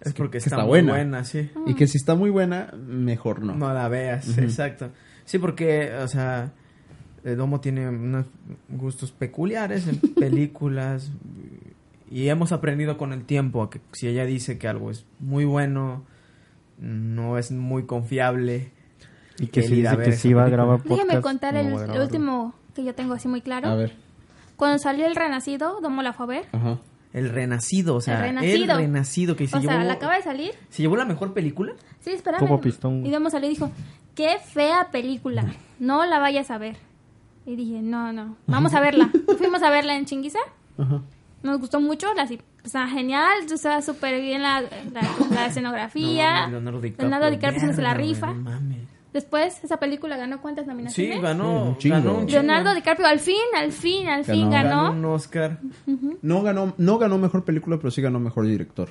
Es 0.00 0.12
porque 0.12 0.32
que 0.32 0.38
está, 0.38 0.50
está 0.50 0.60
muy 0.62 0.68
buena. 0.68 0.92
buena. 0.92 1.24
sí. 1.24 1.50
y 1.66 1.74
que 1.74 1.86
si 1.88 1.98
está 1.98 2.14
muy 2.14 2.30
buena, 2.30 2.72
mejor 2.86 3.42
no. 3.42 3.54
No 3.56 3.74
la 3.74 3.88
veas, 3.88 4.38
exacto. 4.38 4.90
Sí, 5.24 5.38
porque, 5.38 5.92
o 5.94 6.06
sea, 6.08 6.52
el 7.24 7.36
Domo 7.36 7.60
tiene 7.60 7.88
unos 7.88 8.26
gustos 8.68 9.10
peculiares 9.12 9.88
en 9.88 9.98
películas 10.14 11.10
y 12.10 12.28
hemos 12.28 12.52
aprendido 12.52 12.96
con 12.98 13.12
el 13.12 13.24
tiempo 13.24 13.62
a 13.62 13.70
que 13.70 13.80
si 13.92 14.06
ella 14.08 14.24
dice 14.26 14.58
que 14.58 14.68
algo 14.68 14.90
es 14.90 15.06
muy 15.18 15.44
bueno, 15.44 16.04
no 16.78 17.36
es 17.38 17.50
muy 17.52 17.84
confiable. 17.84 18.70
Y 19.40 19.46
que 19.48 19.62
si 19.62 19.74
dice 19.76 19.96
que 19.96 20.12
sí 20.12 20.32
va 20.34 20.44
a 20.44 20.48
grabar 20.48 20.78
podcast. 20.82 21.00
Déjame 21.02 21.20
contar 21.22 21.54
no 21.54 21.60
el, 21.82 21.90
el 21.90 22.00
último 22.00 22.54
que 22.74 22.84
yo 22.84 22.94
tengo 22.94 23.14
así 23.14 23.26
muy 23.28 23.40
claro. 23.40 23.68
A 23.68 23.74
ver. 23.74 23.92
Cuando 24.56 24.78
salió 24.78 25.06
El 25.06 25.16
Renacido, 25.16 25.80
Domo 25.80 26.02
la 26.02 26.12
fue 26.12 26.24
a 26.24 26.28
ver. 26.28 26.44
Ajá. 26.52 26.78
El 27.12 27.28
renacido, 27.30 27.96
o 27.96 28.00
sea, 28.00 28.20
El 28.28 28.36
el 28.36 28.42
Renacido. 28.42 28.76
renacido, 28.76 29.34
que 29.36 29.48
se 29.48 29.56
o 29.56 29.60
sea, 29.60 29.72
llevó, 29.72 29.84
la 29.84 29.94
acaba 29.94 30.14
de 30.14 30.22
salir. 30.22 30.52
se 30.68 30.82
llevó 30.82 30.96
la 30.96 31.04
mejor 31.04 31.32
película. 31.32 31.72
Sí, 32.00 32.10
espérame. 32.10 32.38
Como 32.38 32.60
pistón. 32.60 33.04
Y 33.04 33.10
Domo 33.10 33.30
salió 33.30 33.48
y 33.48 33.54
dijo, 33.54 33.72
qué 34.14 34.36
fea 34.38 34.88
película. 34.92 35.44
No 35.80 36.06
la 36.06 36.20
vayas 36.20 36.52
a 36.52 36.58
ver. 36.58 36.76
Y 37.46 37.56
dije, 37.56 37.82
no, 37.82 38.12
no, 38.12 38.36
vamos 38.46 38.74
a 38.74 38.80
verla. 38.82 39.10
Fuimos 39.38 39.60
a 39.64 39.70
verla 39.70 39.96
en 39.96 40.04
Chinguiza. 40.04 40.38
Ajá. 40.78 41.00
Nos 41.42 41.58
gustó 41.58 41.80
mucho, 41.80 42.12
la, 42.14 42.28
está 42.62 42.86
genial, 42.86 43.32
estaba 43.50 43.80
súper 43.82 44.20
bien 44.20 44.42
la, 44.42 44.60
la, 44.60 45.00
la 45.32 45.46
escenografía. 45.80 46.42
No, 46.46 46.50
Leonardo 46.52 46.80
DiCaprio. 46.80 47.08
Leonardo 47.08 47.30
DiCaprio 47.34 47.72
se 47.74 47.82
la 47.82 47.94
rifa. 47.94 48.26
no 48.34 48.42
mames. 48.42 48.78
Después, 49.12 49.58
esa 49.64 49.78
película 49.78 50.16
ganó 50.16 50.40
cuántas 50.40 50.64
Sí, 50.64 50.70
nominaciones? 50.70 51.20
ganó, 51.20 51.64
un 51.70 51.78
chingo. 51.78 51.96
ganó 51.96 52.10
un 52.18 52.26
chingo. 52.28 52.42
Leonardo 52.42 52.74
DiCaprio, 52.74 53.06
al 53.08 53.18
fin, 53.18 53.34
al 53.56 53.72
fin, 53.72 54.06
al 54.06 54.24
fin 54.24 54.48
Ganó. 54.50 54.84
ganó. 54.84 54.92
un 54.92 55.04
Oscar. 55.06 55.58
No 56.22 56.42
ganó, 56.42 56.74
no 56.78 56.98
ganó 56.98 57.18
mejor 57.18 57.44
película, 57.44 57.76
pero 57.78 57.90
sí 57.90 58.00
ganó 58.02 58.20
mejor 58.20 58.46
director. 58.46 58.90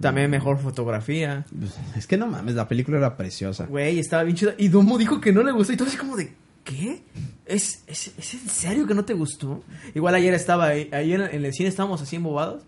También 0.00 0.30
mejor 0.30 0.58
fotografía. 0.58 1.44
Pues, 1.58 1.78
Es 1.96 2.06
que 2.06 2.16
no 2.16 2.26
mames, 2.26 2.54
la 2.54 2.68
película 2.68 2.96
era 2.98 3.16
preciosa. 3.16 3.66
Güey, 3.66 3.98
estaba 3.98 4.22
bien 4.22 4.36
chida. 4.36 4.54
Y 4.56 4.68
Domo 4.68 4.96
dijo 4.98 5.20
que 5.20 5.32
no 5.32 5.42
le 5.42 5.52
gustó. 5.52 5.72
Y 5.72 5.76
todo 5.76 5.88
así 5.88 5.96
como 5.98 6.16
de, 6.16 6.32
¿qué? 6.64 7.02
¿Es, 7.44 7.84
es, 7.86 8.14
es 8.18 8.34
en 8.34 8.48
serio 8.48 8.86
que 8.86 8.94
no 8.94 9.04
te 9.04 9.12
gustó? 9.14 9.62
Igual 9.94 10.14
ayer 10.14 10.32
estaba, 10.34 10.66
ahí- 10.68 10.88
ayer 10.92 11.30
en 11.32 11.44
el 11.44 11.52
cine 11.52 11.68
estábamos 11.68 12.00
así 12.00 12.16
embobados. 12.16 12.62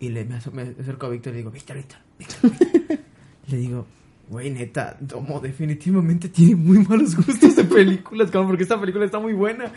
Y 0.00 0.08
le, 0.08 0.24
me 0.24 0.36
acerco 0.36 1.06
a 1.06 1.08
Víctor 1.10 1.32
y 1.32 1.36
le 1.36 1.38
digo, 1.38 1.50
Víctor, 1.50 1.76
Víctor, 1.76 1.98
Víctor, 2.18 2.50
Víctor". 2.50 2.98
le 3.48 3.56
digo, 3.56 3.86
güey, 4.28 4.50
neta, 4.50 4.96
Domo 5.00 5.40
definitivamente 5.40 6.28
tiene 6.28 6.56
muy 6.56 6.78
malos 6.78 7.16
gustos 7.16 7.56
de 7.56 7.64
películas, 7.64 8.30
cabrón, 8.30 8.48
porque 8.48 8.62
esta 8.62 8.80
película 8.80 9.04
está 9.04 9.18
muy 9.18 9.32
buena. 9.32 9.72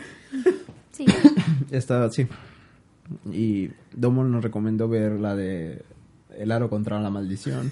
Sí. 0.92 1.04
Está, 1.70 2.10
sí. 2.10 2.26
Y 3.32 3.70
Domo 3.94 4.24
nos 4.24 4.42
recomendó 4.42 4.88
ver 4.88 5.12
la 5.12 5.36
de 5.36 5.82
El 6.36 6.50
Aro 6.50 6.68
contra 6.68 7.00
la 7.00 7.10
Maldición. 7.10 7.70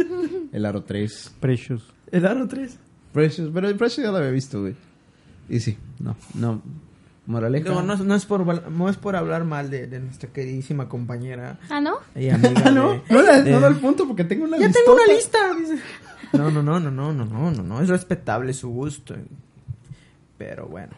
El 0.52 0.64
Aro 0.64 0.82
3. 0.82 1.34
Precious. 1.40 1.82
El 2.10 2.26
Aro 2.26 2.46
3. 2.46 2.78
Precious, 3.12 3.50
pero 3.52 3.68
el 3.68 3.76
Precious 3.76 4.04
ya 4.04 4.10
lo 4.10 4.18
había 4.18 4.30
visto, 4.30 4.60
güey. 4.60 4.74
Y 5.48 5.60
sí, 5.60 5.76
no, 5.98 6.16
no. 6.34 6.62
Moraleja. 7.26 7.68
No, 7.70 7.82
no, 7.82 7.92
es- 7.94 8.00
no 8.00 8.14
es 8.14 8.26
por, 8.26 8.70
no 8.70 8.88
es 8.88 8.96
por 8.96 9.14
hablar 9.16 9.44
mal 9.44 9.70
de, 9.70 9.86
de 9.86 10.00
nuestra 10.00 10.28
queridísima 10.30 10.88
compañera 10.88 11.58
Ah, 11.70 11.80
¿no? 11.80 11.98
y 12.16 12.28
amiga 12.30 12.62
Ah, 12.64 12.70
no, 12.70 12.90
de- 12.92 13.02
no, 13.10 13.22
de- 13.22 13.50
no 13.50 13.58
era 13.58 13.68
el 13.68 13.76
punto 13.76 14.06
porque 14.08 14.24
tengo 14.24 14.44
una 14.44 14.58
Ya 14.58 14.66
listota. 14.66 14.84
tengo 14.84 14.98
una 15.04 15.12
lista. 15.14 15.38
dice. 15.58 15.78
No, 16.32 16.50
no, 16.50 16.62
no, 16.62 16.80
no, 16.80 16.90
no, 16.90 17.12
no, 17.12 17.24
no, 17.24 17.50
no, 17.50 17.62
no. 17.62 17.80
Es 17.82 17.88
respetable 17.88 18.52
su 18.54 18.70
gusto. 18.70 19.14
Pero 20.38 20.66
bueno. 20.66 20.92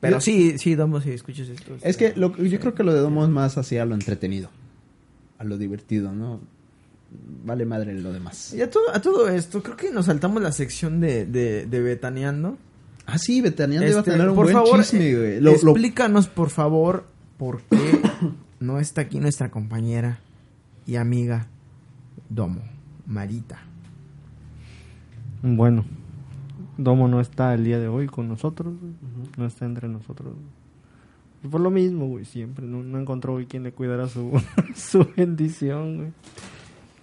Pero 0.00 0.16
Yo- 0.16 0.20
sí, 0.20 0.58
sí, 0.58 0.74
Domo, 0.74 1.00
si 1.00 1.10
escuchas 1.12 1.48
esto. 1.48 1.76
Es 1.82 1.96
que 1.96 2.14
lo, 2.16 2.34
yo 2.36 2.58
creo 2.58 2.74
que 2.74 2.82
lo 2.82 2.92
de 2.94 3.00
Domo 3.00 3.22
es 3.22 3.30
más 3.30 3.58
hacia 3.58 3.84
lo 3.84 3.94
entretenido. 3.94 4.50
A 5.38 5.44
lo 5.44 5.58
divertido, 5.58 6.12
¿no? 6.12 6.40
Vale 7.44 7.66
madre 7.66 7.92
lo 7.94 8.12
demás. 8.12 8.54
Y 8.54 8.62
a 8.62 8.70
todo, 8.70 8.84
a 8.94 9.00
todo 9.00 9.28
esto, 9.28 9.62
creo 9.62 9.76
que 9.76 9.90
nos 9.90 10.06
saltamos 10.06 10.42
la 10.42 10.52
sección 10.52 11.00
de, 11.00 11.26
de, 11.26 11.66
de 11.66 11.80
Betaneando. 11.80 12.56
Ah, 13.12 13.18
sí, 13.18 13.40
Betanian 13.40 13.80
debe 13.82 13.98
Este, 13.98 14.10
tener 14.12 14.28
un 14.28 14.34
por 14.36 14.44
buen 14.46 14.54
favor, 14.56 14.80
chisme, 14.80 15.08
eh, 15.08 15.16
güey. 15.16 15.40
Lo- 15.40 15.50
lo- 15.50 15.56
explícanos, 15.72 16.28
por 16.28 16.50
favor, 16.50 17.06
por 17.36 17.62
qué 17.62 17.76
no 18.60 18.78
está 18.78 19.02
aquí 19.02 19.18
nuestra 19.20 19.50
compañera 19.50 20.20
y 20.86 20.96
amiga 20.96 21.46
Domo, 22.28 22.60
Marita. 23.06 23.58
Bueno, 25.42 25.84
Domo 26.76 27.08
no 27.08 27.20
está 27.20 27.54
el 27.54 27.64
día 27.64 27.78
de 27.78 27.88
hoy 27.88 28.06
con 28.06 28.28
nosotros, 28.28 28.74
güey. 28.80 28.92
no 29.36 29.46
está 29.46 29.64
entre 29.66 29.88
nosotros. 29.88 30.34
Por 31.50 31.60
lo 31.60 31.70
mismo, 31.70 32.06
güey, 32.06 32.24
siempre 32.26 32.66
no, 32.66 32.82
no 32.82 32.98
encontró 33.00 33.34
hoy 33.34 33.46
quien 33.46 33.62
le 33.62 33.72
cuidara 33.72 34.08
su, 34.08 34.30
su 34.74 35.06
bendición, 35.16 35.96
güey. 35.96 36.12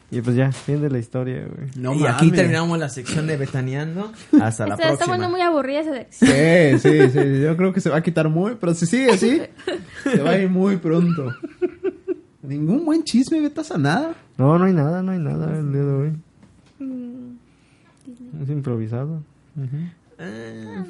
Y 0.10 0.22
pues 0.22 0.38
ya, 0.38 0.52
fin 0.54 0.82
de 0.82 0.90
la 0.90 1.00
historia, 1.00 1.46
güey. 1.54 1.70
No 1.76 1.94
y 1.94 2.06
aquí 2.06 2.32
terminamos 2.32 2.80
la 2.80 2.88
sección 2.88 3.28
de 3.28 3.36
Betaneando. 3.36 4.14
Hasta 4.42 4.66
la 4.66 4.76
Está, 4.76 4.84
está 4.94 5.06
próxima. 5.06 5.08
bueno 5.18 5.30
muy 5.30 5.42
aburrida 5.42 5.82
esa 5.82 5.94
sección. 5.94 6.80
Sí, 6.80 6.80
sí, 6.80 7.10
sí. 7.12 7.42
Yo 7.42 7.58
creo 7.58 7.74
que 7.74 7.82
se 7.82 7.90
va 7.90 7.98
a 7.98 8.02
quitar 8.04 8.30
muy, 8.30 8.56
pero 8.56 8.74
si 8.74 8.86
sigue 8.86 9.12
así, 9.12 9.42
se 10.04 10.22
va 10.24 10.30
a 10.32 10.38
ir 10.38 10.50
muy 10.50 10.78
pronto. 10.78 11.34
Ningún 12.42 12.86
buen 12.86 13.04
chisme, 13.04 13.42
vetas 13.42 13.70
a 13.72 13.78
nada. 13.78 14.16
No, 14.38 14.58
no 14.58 14.64
hay 14.66 14.74
nada, 14.74 15.02
no 15.04 15.12
hay 15.12 15.20
nada 15.20 15.58
el 15.60 15.74
día 15.74 15.82
de 15.84 15.92
hoy. 15.92 16.14
Mm. 16.80 17.36
Es 18.44 18.50
improvisado. 18.50 19.22
Ujú. 19.58 19.78
Ah, 20.20 20.86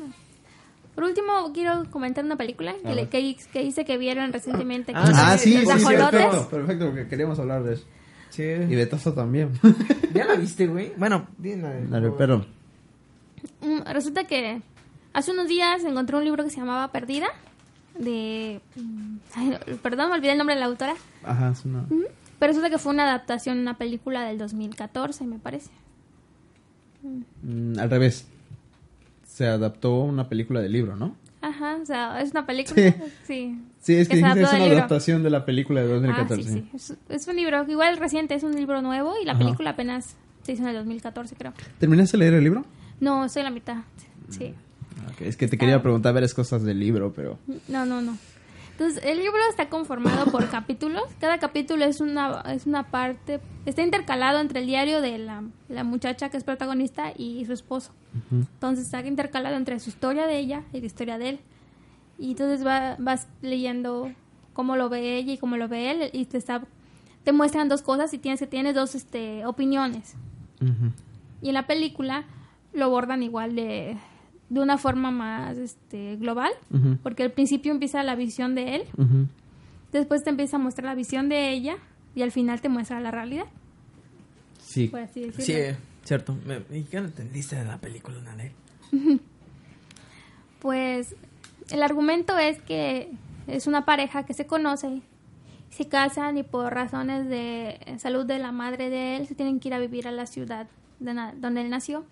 Por 0.94 1.04
último, 1.06 1.52
quiero 1.54 1.90
comentar 1.90 2.24
una 2.24 2.36
película 2.36 2.76
que, 2.84 2.94
le- 2.94 3.08
que, 3.10 3.36
que 3.52 3.64
dice 3.64 3.84
que 3.86 3.98
vieron 3.98 4.32
recientemente. 4.32 4.92
que 4.94 5.00
Ah, 5.00 5.12
Ah, 5.16 5.36
es 5.36 5.42
sí, 5.42 5.54
sí, 5.54 5.60
sí, 5.66 5.66
perfecto, 5.66 6.50
perfecto, 6.50 6.86
porque 6.88 7.08
queríamos 7.08 7.40
hablar 7.40 7.64
de 7.64 7.74
eso. 7.74 7.86
Sí. 8.30 8.44
Y 8.44 8.76
Betazo 8.76 9.14
también. 9.14 9.52
¿Ya 10.14 10.26
la 10.26 10.36
viste, 10.36 10.68
güey? 10.68 10.92
Bueno, 10.98 11.28
dime. 11.38 11.86
Dale, 11.90 12.12
pero 12.18 12.46
Mm, 13.62 13.82
Resulta 13.94 14.26
que 14.26 14.62
hace 15.14 15.32
unos 15.32 15.48
días 15.48 15.84
encontré 15.84 16.18
un 16.18 16.24
libro 16.24 16.44
que 16.44 16.50
se 16.50 16.58
llamaba 16.58 16.92
Perdida. 16.92 17.28
De. 17.98 18.62
mm, 18.76 19.16
ay, 19.36 19.58
perdón, 19.82 20.10
me 20.10 20.16
olvidé 20.16 20.32
el 20.34 20.38
nombre 20.38 20.56
de 20.56 20.62
la 20.62 20.68
autora. 20.68 20.96
Ajá, 21.24 21.52
es 21.52 21.66
una... 21.66 21.86
Pero 22.40 22.50
resulta 22.52 22.70
que 22.70 22.78
fue 22.78 22.94
una 22.94 23.04
adaptación, 23.04 23.58
una 23.60 23.78
película 23.78 24.24
del 24.26 24.38
2014, 24.38 25.26
me 25.26 25.40
parece. 25.40 25.72
Mm, 27.44 27.80
al 27.80 27.90
revés. 27.90 28.28
Se 29.26 29.46
adaptó 29.48 30.00
una 30.02 30.28
película 30.30 30.62
del 30.62 30.72
libro, 30.72 30.96
¿no? 30.96 31.16
Ajá, 31.42 31.78
o 31.82 31.86
sea, 31.86 32.22
es 32.22 32.32
una 32.32 32.46
película. 32.46 32.76
Sí. 32.82 32.94
Sí, 33.26 33.60
es 33.96 34.10
que, 34.10 34.24
adaptó 34.24 34.42
es 34.46 34.54
una 34.54 34.66
adaptación 34.66 35.24
de 35.24 35.30
la 35.30 35.46
película 35.46 35.82
de 35.82 35.88
Ah, 35.88 35.94
2014. 35.96 36.44
sí, 36.44 36.50
sí. 36.50 36.70
Es, 36.76 36.98
es 37.10 37.28
un 37.28 37.36
libro, 37.36 37.64
igual 37.70 37.98
reciente, 37.98 38.36
es 38.36 38.44
un 38.44 38.56
libro 38.56 38.82
nuevo 38.82 39.14
y 39.22 39.26
la 39.26 39.34
Ajá. 39.34 39.40
película 39.40 39.72
apenas 39.72 40.16
se 40.44 40.54
hizo 40.54 40.64
en 40.64 40.70
el 40.70 40.76
2014, 40.76 41.36
creo. 41.36 41.54
¿Terminaste 41.80 42.18
de 42.18 42.24
leer 42.24 42.34
el 42.36 42.44
libro? 42.44 42.66
No, 43.00 43.26
estoy 43.26 43.42
en 43.42 43.46
la 43.46 43.52
mitad. 43.52 43.78
Sí. 44.30 44.54
Es 45.20 45.38
que 45.38 45.48
te 45.48 45.58
quería 45.58 45.82
preguntar 45.82 46.14
varias 46.14 46.34
cosas 46.34 46.64
del 46.64 46.80
libro, 46.80 47.14
pero... 47.14 47.38
No, 47.68 47.86
no, 47.86 48.02
no. 48.02 48.18
Entonces, 48.74 49.02
el 49.04 49.18
libro 49.18 49.40
está 49.50 49.70
conformado 49.70 50.26
por 50.32 50.48
capítulos. 50.52 51.04
Cada 51.20 51.40
capítulo 51.40 51.84
es 51.86 52.00
una, 52.00 52.42
es 52.54 52.66
una 52.68 52.84
parte, 52.92 53.40
está 53.66 53.82
intercalado 53.82 54.40
entre 54.40 54.60
el 54.60 54.68
diario 54.68 55.02
de 55.02 55.18
la, 55.18 55.44
la 55.70 55.84
muchacha 55.84 56.30
que 56.30 56.38
es 56.38 56.44
protagonista 56.44 57.12
y 57.18 57.44
su 57.46 57.54
esposo. 57.54 57.92
Entonces, 58.32 58.86
está 58.86 59.02
intercalado 59.06 59.56
entre 59.56 59.80
su 59.80 59.90
historia 59.90 60.28
de 60.28 60.38
ella 60.38 60.64
y 60.74 60.80
la 60.80 60.86
historia 60.86 61.18
de 61.18 61.30
él. 61.30 61.40
Y 62.20 62.32
entonces 62.32 62.66
va- 62.66 62.96
vas 63.00 63.28
leyendo 63.42 64.12
cómo 64.54 64.76
lo 64.76 64.90
ve 64.90 65.18
ella 65.18 65.34
y 65.34 65.38
cómo 65.38 65.56
lo 65.58 65.68
ve 65.68 65.92
él 65.92 66.10
y 66.14 66.26
te 66.26 66.38
está 66.38 66.64
te 67.24 67.32
muestran 67.34 67.68
dos 67.68 67.82
cosas 67.82 68.14
y 68.14 68.18
tienes 68.18 68.40
que 68.40 68.48
tienes 68.48 68.74
dos 68.74 68.96
este 68.96 69.46
opiniones. 69.46 70.16
Y 71.42 71.50
en 71.50 71.54
la 71.54 71.68
película 71.68 72.24
lo 72.74 72.86
abordan 72.86 73.22
igual 73.22 73.54
de, 73.56 73.98
de 74.50 74.60
una 74.62 74.78
forma 74.78 75.12
más 75.12 75.58
este, 75.58 76.16
global, 76.16 76.52
porque 77.04 77.24
al 77.24 77.32
principio 77.32 77.72
empieza 77.74 78.02
la 78.04 78.16
visión 78.16 78.56
de 78.56 78.76
él, 78.78 78.84
después 79.92 80.24
te 80.24 80.30
empieza 80.30 80.56
a 80.56 80.60
mostrar 80.60 80.86
la 80.86 80.96
visión 80.96 81.28
de 81.28 81.52
ella 81.52 81.76
y 82.16 82.22
al 82.22 82.32
final 82.32 82.62
te 82.62 82.70
muestra 82.70 83.00
la 83.02 83.12
realidad, 83.12 83.46
Sí. 84.62 84.88
por 84.88 85.02
así 85.02 85.20
decirlo. 85.22 85.46
Sí, 85.74 85.78
cierto. 86.06 86.36
Me- 86.46 86.64
¿Y 86.78 86.84
qué 86.84 86.98
entendiste 86.98 87.58
de 87.58 87.66
la 87.66 87.78
película, 87.78 88.20
Nale? 88.22 88.54
Pues 90.60 91.16
el 91.72 91.84
argumento 91.84 92.38
es 92.38 92.60
que 92.62 93.12
es 93.48 93.68
una 93.68 93.86
pareja 93.86 94.24
que 94.24 94.34
se 94.34 94.46
conoce, 94.46 95.02
se 95.70 95.88
casan 95.88 96.38
y 96.38 96.44
por 96.44 96.74
razones 96.74 97.28
de 97.30 97.80
salud 98.00 98.26
de 98.26 98.40
la 98.40 98.52
madre 98.52 98.90
de 98.90 99.18
él 99.18 99.28
se 99.28 99.36
tienen 99.36 99.60
que 99.60 99.68
ir 99.70 99.74
a 99.74 99.80
vivir 99.80 100.08
a 100.08 100.12
la 100.12 100.26
ciudad 100.26 100.68
de 101.00 101.14
na- 101.14 101.34
donde 101.36 101.62
él 101.62 101.70
nació. 101.70 102.06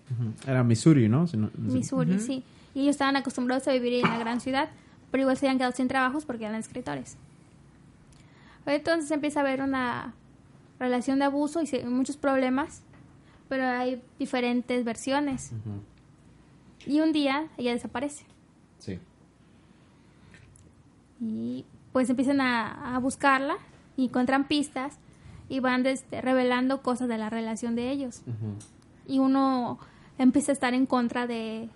Era 0.46 0.62
Missouri, 0.62 1.08
¿no? 1.08 1.26
Si 1.26 1.36
no- 1.36 1.50
Missouri, 1.56 2.18
sí. 2.20 2.44
Y 2.74 2.82
ellos 2.82 2.90
estaban 2.90 3.16
acostumbrados 3.16 3.66
a 3.68 3.72
vivir 3.72 3.94
en 3.94 4.02
la 4.02 4.18
gran 4.18 4.40
ciudad, 4.40 4.68
pero 5.10 5.22
igual 5.22 5.36
se 5.36 5.46
habían 5.46 5.58
quedado 5.58 5.72
sin 5.74 5.88
trabajos 5.88 6.24
porque 6.24 6.44
eran 6.44 6.56
escritores. 6.56 7.16
Entonces 8.66 9.10
empieza 9.10 9.40
a 9.40 9.42
haber 9.42 9.62
una 9.62 10.12
relación 10.78 11.18
de 11.18 11.24
abuso 11.24 11.62
y 11.62 11.66
se- 11.66 11.84
muchos 11.86 12.16
problemas, 12.16 12.82
pero 13.48 13.64
hay 13.64 14.02
diferentes 14.18 14.84
versiones. 14.84 15.52
Y 16.86 17.00
un 17.00 17.12
día 17.12 17.46
ella 17.56 17.72
desaparece. 17.72 18.24
Sí. 18.78 18.98
Y 21.20 21.64
pues 21.92 22.10
empiezan 22.10 22.40
a, 22.40 22.94
a 22.94 22.98
buscarla 22.98 23.56
y 23.96 24.04
encuentran 24.06 24.46
pistas 24.48 24.98
y 25.48 25.60
van 25.60 25.86
este, 25.86 26.20
revelando 26.20 26.82
cosas 26.82 27.08
de 27.08 27.18
la 27.18 27.30
relación 27.30 27.74
de 27.76 27.90
ellos. 27.90 28.22
Y 29.06 29.18
uno 29.18 29.78
empieza 30.18 30.52
a 30.52 30.54
estar 30.54 30.74
en 30.74 30.86
contra 30.86 31.26
de, 31.26 31.68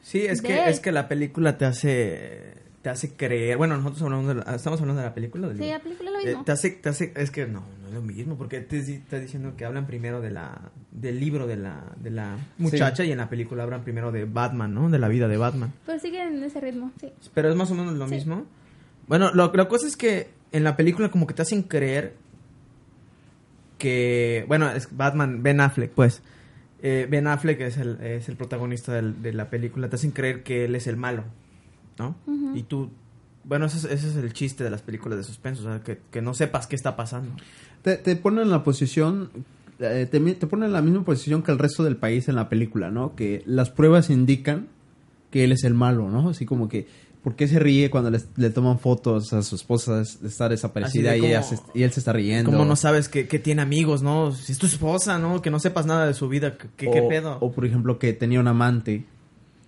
Sí, 0.00 0.20
es 0.24 0.42
De 0.42 0.48
que, 0.48 0.62
él. 0.62 0.68
es 0.68 0.80
que 0.80 0.92
la 0.92 1.08
película 1.08 1.58
te 1.58 1.64
hace 1.64 2.56
te 2.82 2.90
hace 2.90 3.12
creer. 3.16 3.56
Bueno, 3.58 3.76
nosotros 3.76 4.00
hablamos 4.02 4.28
de 4.28 4.34
la- 4.36 4.54
estamos 4.54 4.80
hablando 4.80 5.02
de 5.02 5.08
la 5.08 5.12
película. 5.14 5.48
Sí, 5.48 5.54
libro? 5.54 5.66
la 5.72 5.78
película 5.80 6.10
es 6.10 6.14
lo 6.14 6.20
Eh, 6.22 6.26
mismo. 6.26 6.44
te 6.44 6.52
hace, 6.52 6.70
te 6.70 6.88
hace, 6.88 7.12
es 7.16 7.30
que 7.32 7.44
no, 7.46 7.64
no 7.82 7.88
es 7.88 7.92
lo 7.94 8.02
mismo, 8.02 8.36
porque 8.38 8.60
te 8.60 8.80
di- 8.80 8.92
está 8.94 9.18
diciendo 9.18 9.54
que 9.56 9.64
hablan 9.64 9.86
primero 9.88 10.20
de 10.20 10.30
la, 10.30 10.70
del 10.92 11.18
libro 11.18 11.48
de 11.48 11.56
la, 11.56 11.82
de 12.00 12.10
la 12.12 12.36
muchacha 12.56 13.04
y 13.04 13.10
en 13.10 13.18
la 13.18 13.28
película 13.28 13.64
hablan 13.64 13.82
primero 13.82 14.12
de 14.12 14.24
Batman, 14.26 14.72
¿no? 14.72 14.88
De 14.90 15.00
la 15.00 15.08
vida 15.08 15.26
de 15.26 15.36
Batman. 15.36 15.72
Pero 15.86 15.98
sigue 15.98 16.22
en 16.22 16.40
ese 16.44 16.60
ritmo, 16.60 16.92
sí. 17.00 17.10
Pero 17.34 17.50
es 17.50 17.56
más 17.56 17.68
o 17.72 17.74
menos 17.74 17.94
lo 17.94 18.06
Sí. 18.08 18.14
mismo. 18.14 18.44
Bueno, 19.08 19.30
lo, 19.34 19.52
la 19.52 19.68
cosa 19.68 19.86
es 19.86 19.96
que 19.96 20.28
en 20.52 20.64
la 20.64 20.76
película 20.76 21.10
como 21.10 21.26
que 21.26 21.34
te 21.34 21.42
hacen 21.42 21.62
creer 21.62 22.14
que, 23.78 24.44
bueno, 24.48 24.70
es 24.70 24.88
Batman, 24.96 25.42
Ben 25.42 25.60
Affleck, 25.60 25.90
pues. 25.92 26.22
Eh, 26.82 27.06
ben 27.10 27.26
Affleck 27.26 27.60
es 27.60 27.76
el, 27.76 28.00
es 28.00 28.28
el 28.28 28.36
protagonista 28.36 28.92
del- 28.92 29.20
de 29.22 29.32
la 29.32 29.50
película. 29.50 29.88
Te 29.88 29.96
hacen 29.96 30.10
creer 30.12 30.42
que 30.42 30.64
él 30.64 30.74
es 30.74 30.86
el 30.86 30.96
malo, 30.96 31.24
¿no? 31.98 32.14
Y 32.56 32.62
tú, 32.62 32.90
bueno, 33.44 33.66
ese 33.66 33.78
es, 33.78 33.84
ese 33.84 34.08
es 34.10 34.16
el 34.16 34.32
chiste 34.32 34.62
de 34.64 34.70
las 34.70 34.82
películas 34.82 35.18
de 35.18 35.24
suspenso, 35.24 35.62
o 35.62 35.64
sea, 35.66 35.82
que, 35.82 35.98
que 36.10 36.22
no 36.22 36.34
sepas 36.34 36.66
qué 36.66 36.76
está 36.76 36.96
pasando. 36.96 37.30
Te, 37.82 37.96
te 37.96 38.14
ponen 38.16 38.44
en 38.44 38.50
la 38.50 38.62
posición, 38.64 39.30
eh, 39.80 40.06
te, 40.10 40.20
te 40.34 40.46
ponen 40.46 40.66
en 40.66 40.72
la 40.72 40.82
misma 40.82 41.04
posición 41.04 41.42
que 41.42 41.50
el 41.52 41.58
resto 41.58 41.82
del 41.84 41.96
país 41.96 42.28
en 42.28 42.36
la 42.36 42.48
película, 42.48 42.90
¿no? 42.90 43.14
Que 43.16 43.42
las 43.46 43.70
pruebas 43.70 44.10
indican 44.10 44.68
que 45.30 45.44
él 45.44 45.52
es 45.52 45.64
el 45.64 45.74
malo, 45.74 46.08
¿no? 46.10 46.28
Así 46.30 46.46
como 46.46 46.68
que, 46.68 46.86
¿por 47.28 47.36
qué 47.36 47.46
se 47.46 47.58
ríe 47.58 47.90
cuando 47.90 48.10
les- 48.10 48.26
le 48.36 48.48
toman 48.48 48.78
fotos 48.78 49.34
a 49.34 49.42
su 49.42 49.54
esposa 49.54 49.96
de 49.96 50.02
estar 50.28 50.50
desaparecida 50.50 51.10
Así 51.10 51.18
y, 51.18 51.20
de 51.22 51.28
ella 51.28 51.42
como- 51.42 51.56
se- 51.56 51.78
y 51.78 51.82
él 51.82 51.92
se 51.92 52.00
está 52.00 52.14
riendo? 52.14 52.50
Como 52.50 52.64
no 52.64 52.74
sabes 52.74 53.10
que, 53.10 53.28
que 53.28 53.38
tiene 53.38 53.60
amigos, 53.60 54.02
¿no? 54.02 54.32
Si 54.32 54.52
es 54.52 54.56
tu 54.58 54.64
esposa, 54.66 55.18
¿no? 55.18 55.42
Que 55.42 55.50
no 55.50 55.60
sepas 55.60 55.84
nada 55.84 56.06
de 56.06 56.14
su 56.14 56.26
vida, 56.30 56.56
¿qué, 56.56 56.68
qué- 56.76 56.90
qué 56.90 57.00
o, 57.02 57.08
pedo? 57.08 57.36
O 57.40 57.52
por 57.52 57.66
ejemplo 57.66 57.98
que 57.98 58.14
tenía 58.14 58.40
un 58.40 58.48
amante 58.48 59.04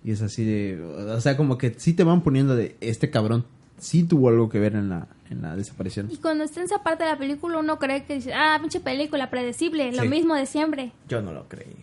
y 0.03 0.11
es 0.11 0.23
así 0.23 0.43
de, 0.43 0.81
o 0.81 1.21
sea, 1.21 1.37
como 1.37 1.59
que 1.59 1.75
sí 1.77 1.93
te 1.93 2.03
van 2.03 2.21
poniendo 2.21 2.55
de, 2.55 2.75
este 2.81 3.11
cabrón 3.11 3.45
sí 3.77 4.03
tuvo 4.03 4.29
algo 4.29 4.49
que 4.49 4.59
ver 4.59 4.75
en 4.75 4.89
la, 4.89 5.07
en 5.29 5.41
la 5.43 5.55
desaparición. 5.55 6.07
Y 6.11 6.17
cuando 6.17 6.43
está 6.43 6.59
en 6.61 6.65
esa 6.67 6.83
parte 6.83 7.03
de 7.03 7.09
la 7.11 7.17
película, 7.17 7.57
uno 7.59 7.77
cree 7.79 8.03
que 8.05 8.15
dice, 8.15 8.31
ah, 8.33 8.57
pinche 8.61 8.79
película, 8.79 9.29
predecible, 9.29 9.91
lo 9.91 10.03
Sí. 10.03 10.07
mismo 10.09 10.35
de 10.35 10.45
siempre. 10.45 10.91
Yo 11.07 11.21
no 11.21 11.31
lo 11.33 11.47
creí. 11.47 11.75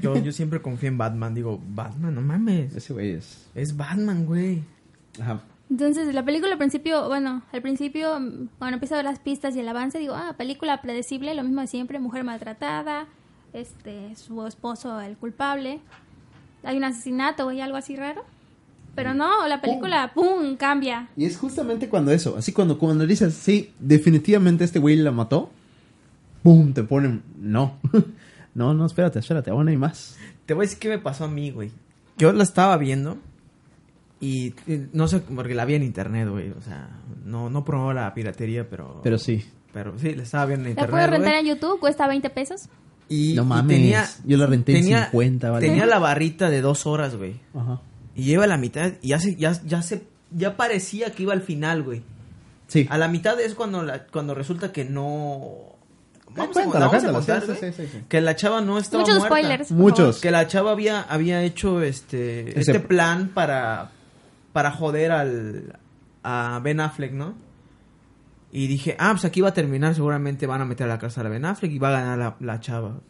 Yo, 0.00 0.16
yo 0.16 0.32
siempre 0.32 0.62
confío 0.62 0.88
en 0.88 0.96
Batman. 0.96 1.34
Digo, 1.34 1.60
Batman, 1.74 2.14
no 2.14 2.20
mames. 2.22 2.74
Ese 2.76 2.92
güey 2.94 3.10
es... 3.12 3.44
Es 3.54 3.76
Batman, 3.76 4.24
güey. 4.24 4.62
Ajá. 5.20 5.40
Entonces, 5.70 6.14
la 6.14 6.24
película 6.24 6.52
al 6.52 6.58
principio, 6.58 7.08
bueno, 7.08 7.42
al 7.52 7.62
principio, 7.62 8.20
mm, 8.20 8.48
cuando 8.58 8.74
empiezo 8.74 8.94
a 8.94 8.98
ver 8.98 9.06
las 9.06 9.18
pistas 9.18 9.56
y 9.56 9.60
el 9.60 9.68
avance, 9.68 9.98
digo, 9.98 10.14
ah, 10.14 10.34
película 10.36 10.80
predecible, 10.82 11.34
lo 11.34 11.42
mismo 11.42 11.62
de 11.62 11.66
siempre, 11.66 11.98
mujer 11.98 12.22
maltratada, 12.22 13.06
este, 13.52 14.14
su 14.16 14.46
esposo 14.46 15.00
el 15.00 15.16
culpable, 15.16 15.80
hay 16.62 16.76
un 16.76 16.84
asesinato 16.84 17.46
o 17.46 17.48
hay 17.48 17.60
algo 17.60 17.76
así 17.76 17.96
raro. 17.96 18.24
Pero 18.94 19.12
no, 19.12 19.48
la 19.48 19.60
película, 19.60 20.12
pum, 20.14 20.54
cambia. 20.56 21.08
Y 21.16 21.24
es 21.24 21.36
justamente 21.36 21.88
cuando 21.88 22.12
eso, 22.12 22.36
así 22.36 22.52
cuando, 22.52 22.78
cuando 22.78 23.04
dices, 23.06 23.34
sí, 23.34 23.72
definitivamente 23.80 24.62
este 24.62 24.78
güey 24.78 24.94
la 24.94 25.10
mató, 25.10 25.50
¡pum! 26.44 26.72
Te 26.72 26.84
ponen, 26.84 27.24
no. 27.40 27.78
no, 28.54 28.72
no, 28.72 28.86
espérate, 28.86 29.18
espérate, 29.18 29.50
aún 29.50 29.66
hay 29.66 29.76
más. 29.76 30.16
Te 30.46 30.54
voy 30.54 30.62
a 30.62 30.66
decir 30.66 30.78
qué 30.78 30.88
me 30.88 30.98
pasó 30.98 31.24
a 31.24 31.28
mí, 31.28 31.50
güey. 31.50 31.72
Yo 32.16 32.32
la 32.32 32.44
estaba 32.44 32.76
viendo 32.76 33.18
y 34.24 34.54
eh, 34.66 34.88
no 34.92 35.06
sé, 35.08 35.20
porque 35.20 35.54
la 35.54 35.64
vi 35.64 35.74
en 35.74 35.82
internet, 35.82 36.28
güey. 36.28 36.50
O 36.50 36.60
sea, 36.62 36.88
no, 37.24 37.50
no 37.50 37.64
promuevo 37.64 37.92
la 37.92 38.12
piratería, 38.14 38.68
pero... 38.68 39.00
Pero 39.02 39.18
sí. 39.18 39.44
Pero 39.72 39.98
sí, 39.98 40.14
la 40.14 40.22
estaba 40.22 40.46
viendo 40.46 40.68
en 40.68 40.76
La 40.76 40.82
internet, 40.82 40.90
puedo 40.90 41.06
rentar 41.18 41.34
en 41.40 41.46
YouTube, 41.46 41.80
cuesta 41.80 42.06
20 42.06 42.30
pesos. 42.30 42.68
Y, 43.08 43.34
No 43.34 43.42
y 43.42 43.46
mames, 43.46 43.76
tenía, 43.76 44.06
yo 44.24 44.36
la 44.38 44.46
renté 44.46 44.72
en 44.76 44.82
tenía, 44.82 45.04
50, 45.10 45.50
vale. 45.50 45.66
Tenía 45.66 45.84
la 45.86 45.98
barrita 45.98 46.48
de 46.48 46.60
dos 46.60 46.86
horas, 46.86 47.16
güey. 47.16 47.34
Ajá. 47.54 47.80
Y 48.14 48.22
lleva 48.24 48.46
la 48.46 48.56
mitad 48.56 48.92
y 49.02 49.08
ya 49.08 49.18
se, 49.18 49.34
ya, 49.36 49.52
ya 49.66 49.82
se, 49.82 50.04
ya 50.30 50.56
parecía 50.56 51.10
que 51.10 51.24
iba 51.24 51.32
al 51.32 51.42
final, 51.42 51.82
güey. 51.82 52.02
Sí. 52.68 52.86
A 52.88 52.96
la 52.96 53.08
mitad 53.08 53.38
es 53.40 53.54
cuando 53.54 53.82
la, 53.82 54.06
cuando 54.06 54.34
resulta 54.34 54.72
que 54.72 54.84
no. 54.84 55.74
Vamos, 56.36 56.52
cuéntala, 56.54 56.86
a, 56.86 56.88
vamos 56.88 57.04
a 57.04 57.10
cuéntala, 57.12 57.40
contar, 57.40 57.56
sí, 57.60 57.72
sí, 57.82 57.88
sí, 57.92 57.98
que 58.08 58.20
la 58.20 58.34
chava 58.36 58.60
no 58.60 58.78
estaba 58.78 59.02
Muchos 59.02 59.18
muerta. 59.18 59.36
spoilers. 59.36 59.70
Muchos. 59.72 60.20
Que 60.20 60.30
la 60.30 60.46
chava 60.48 60.70
había, 60.72 61.02
había 61.02 61.42
hecho 61.42 61.82
este, 61.82 62.50
Ese- 62.58 62.72
este 62.72 62.80
plan 62.80 63.28
para, 63.34 63.90
para 64.54 64.70
joder 64.70 65.10
al, 65.10 65.80
a 66.22 66.60
Ben 66.62 66.78
Affleck, 66.78 67.12
¿no? 67.12 67.34
Y 68.52 68.68
dije, 68.68 68.94
ah, 69.00 69.10
pues 69.10 69.24
aquí 69.24 69.40
va 69.40 69.48
a 69.48 69.52
terminar, 69.52 69.96
seguramente 69.96 70.46
van 70.46 70.60
a 70.60 70.64
meter 70.64 70.86
a 70.86 70.90
la 70.90 70.98
casa 71.00 71.22
a 71.22 71.28
Ben 71.28 71.44
Affleck 71.44 71.72
y 71.72 71.78
va 71.80 71.88
a 71.88 72.00
ganar 72.00 72.18
la, 72.18 72.36
la 72.38 72.60
chava. 72.60 73.00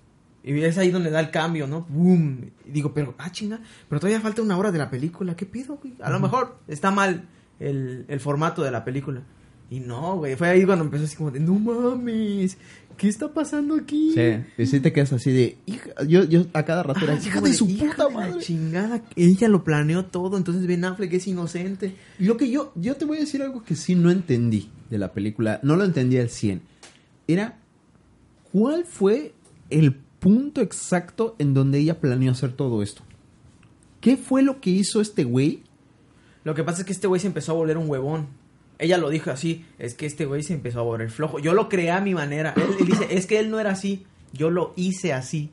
Y 0.42 0.58
es 0.62 0.78
ahí 0.78 0.90
donde 0.90 1.10
da 1.10 1.20
el 1.20 1.30
cambio, 1.30 1.66
¿no? 1.66 1.82
¡Boom! 1.90 2.50
Y 2.64 2.70
digo, 2.70 2.94
pero, 2.94 3.14
ah, 3.18 3.30
chinga, 3.30 3.60
pero 3.90 4.00
todavía 4.00 4.22
falta 4.22 4.40
una 4.40 4.56
hora 4.56 4.72
de 4.72 4.78
la 4.78 4.88
película, 4.88 5.36
¿qué 5.36 5.44
pido, 5.44 5.76
güey? 5.76 5.94
A 6.02 6.08
lo 6.08 6.18
mejor 6.18 6.56
está 6.66 6.90
mal 6.90 7.28
el, 7.60 8.06
el 8.08 8.20
formato 8.20 8.62
de 8.62 8.70
la 8.70 8.82
película. 8.82 9.22
Y 9.68 9.80
no, 9.80 10.16
güey, 10.16 10.36
fue 10.36 10.48
ahí 10.48 10.64
cuando 10.64 10.86
empezó 10.86 11.04
así 11.04 11.16
como 11.16 11.30
de, 11.30 11.40
no 11.40 11.58
mames, 11.58 12.56
¿qué 12.96 13.08
está 13.08 13.32
pasando 13.32 13.74
aquí? 13.74 14.12
Sí, 14.14 14.44
y 14.62 14.66
sí 14.66 14.80
te 14.80 14.92
quedas 14.92 15.12
así 15.12 15.30
de, 15.32 15.58
hija, 15.66 15.90
yo, 16.06 16.24
yo 16.24 16.46
a 16.52 16.64
cada 16.64 16.82
rato 16.82 17.00
era, 17.04 17.14
Ah, 17.14 17.20
hija 17.24 17.40
de 17.40 17.52
su 17.52 17.68
"Hija 17.68 17.86
puta 17.90 18.08
de 18.08 18.14
madre. 18.14 18.40
chingada, 18.40 19.02
ella 19.16 19.48
lo 19.48 19.64
planeó 19.64 20.04
todo, 20.06 20.36
entonces 20.36 20.66
Ben 20.66 20.84
Affleck 20.84 21.12
es 21.12 21.26
inocente. 21.26 21.96
Lo 22.18 22.36
que 22.36 22.50
yo, 22.50 22.72
yo 22.76 22.96
te 22.96 23.04
voy 23.04 23.18
a 23.18 23.20
decir 23.20 23.42
algo 23.42 23.62
que 23.62 23.76
sí 23.76 23.94
no 23.94 24.10
entendí 24.10 24.70
de 24.90 24.98
la 24.98 25.12
película, 25.12 25.60
no 25.62 25.76
lo 25.76 25.84
entendí 25.84 26.18
al 26.18 26.28
100. 26.30 26.62
Era, 27.26 27.58
¿cuál 28.52 28.84
fue 28.84 29.34
el 29.70 29.94
punto 29.94 30.60
exacto 30.60 31.36
en 31.38 31.54
donde 31.54 31.78
ella 31.78 32.00
planeó 32.00 32.32
hacer 32.32 32.52
todo 32.52 32.82
esto? 32.82 33.02
¿Qué 34.00 34.16
fue 34.16 34.42
lo 34.42 34.60
que 34.60 34.70
hizo 34.70 35.00
este 35.00 35.24
güey? 35.24 35.62
Lo 36.44 36.54
que 36.54 36.62
pasa 36.62 36.80
es 36.80 36.86
que 36.86 36.92
este 36.92 37.06
güey 37.06 37.20
se 37.20 37.26
empezó 37.26 37.52
a 37.52 37.54
volver 37.54 37.78
un 37.78 37.88
huevón. 37.88 38.26
Ella 38.78 38.98
lo 38.98 39.08
dijo 39.10 39.30
así, 39.30 39.64
es 39.78 39.94
que 39.94 40.06
este 40.06 40.26
güey 40.26 40.42
se 40.42 40.54
empezó 40.54 40.80
a 40.80 40.82
volver 40.82 41.10
flojo. 41.10 41.38
Yo 41.38 41.54
lo 41.54 41.68
creé 41.68 41.90
a 41.90 42.00
mi 42.00 42.14
manera. 42.14 42.54
Él, 42.56 42.62
él 42.80 42.86
dice, 42.86 43.06
es 43.10 43.26
que 43.26 43.38
él 43.38 43.50
no 43.50 43.60
era 43.60 43.70
así, 43.70 44.04
yo 44.32 44.50
lo 44.50 44.72
hice 44.76 45.12
así. 45.12 45.50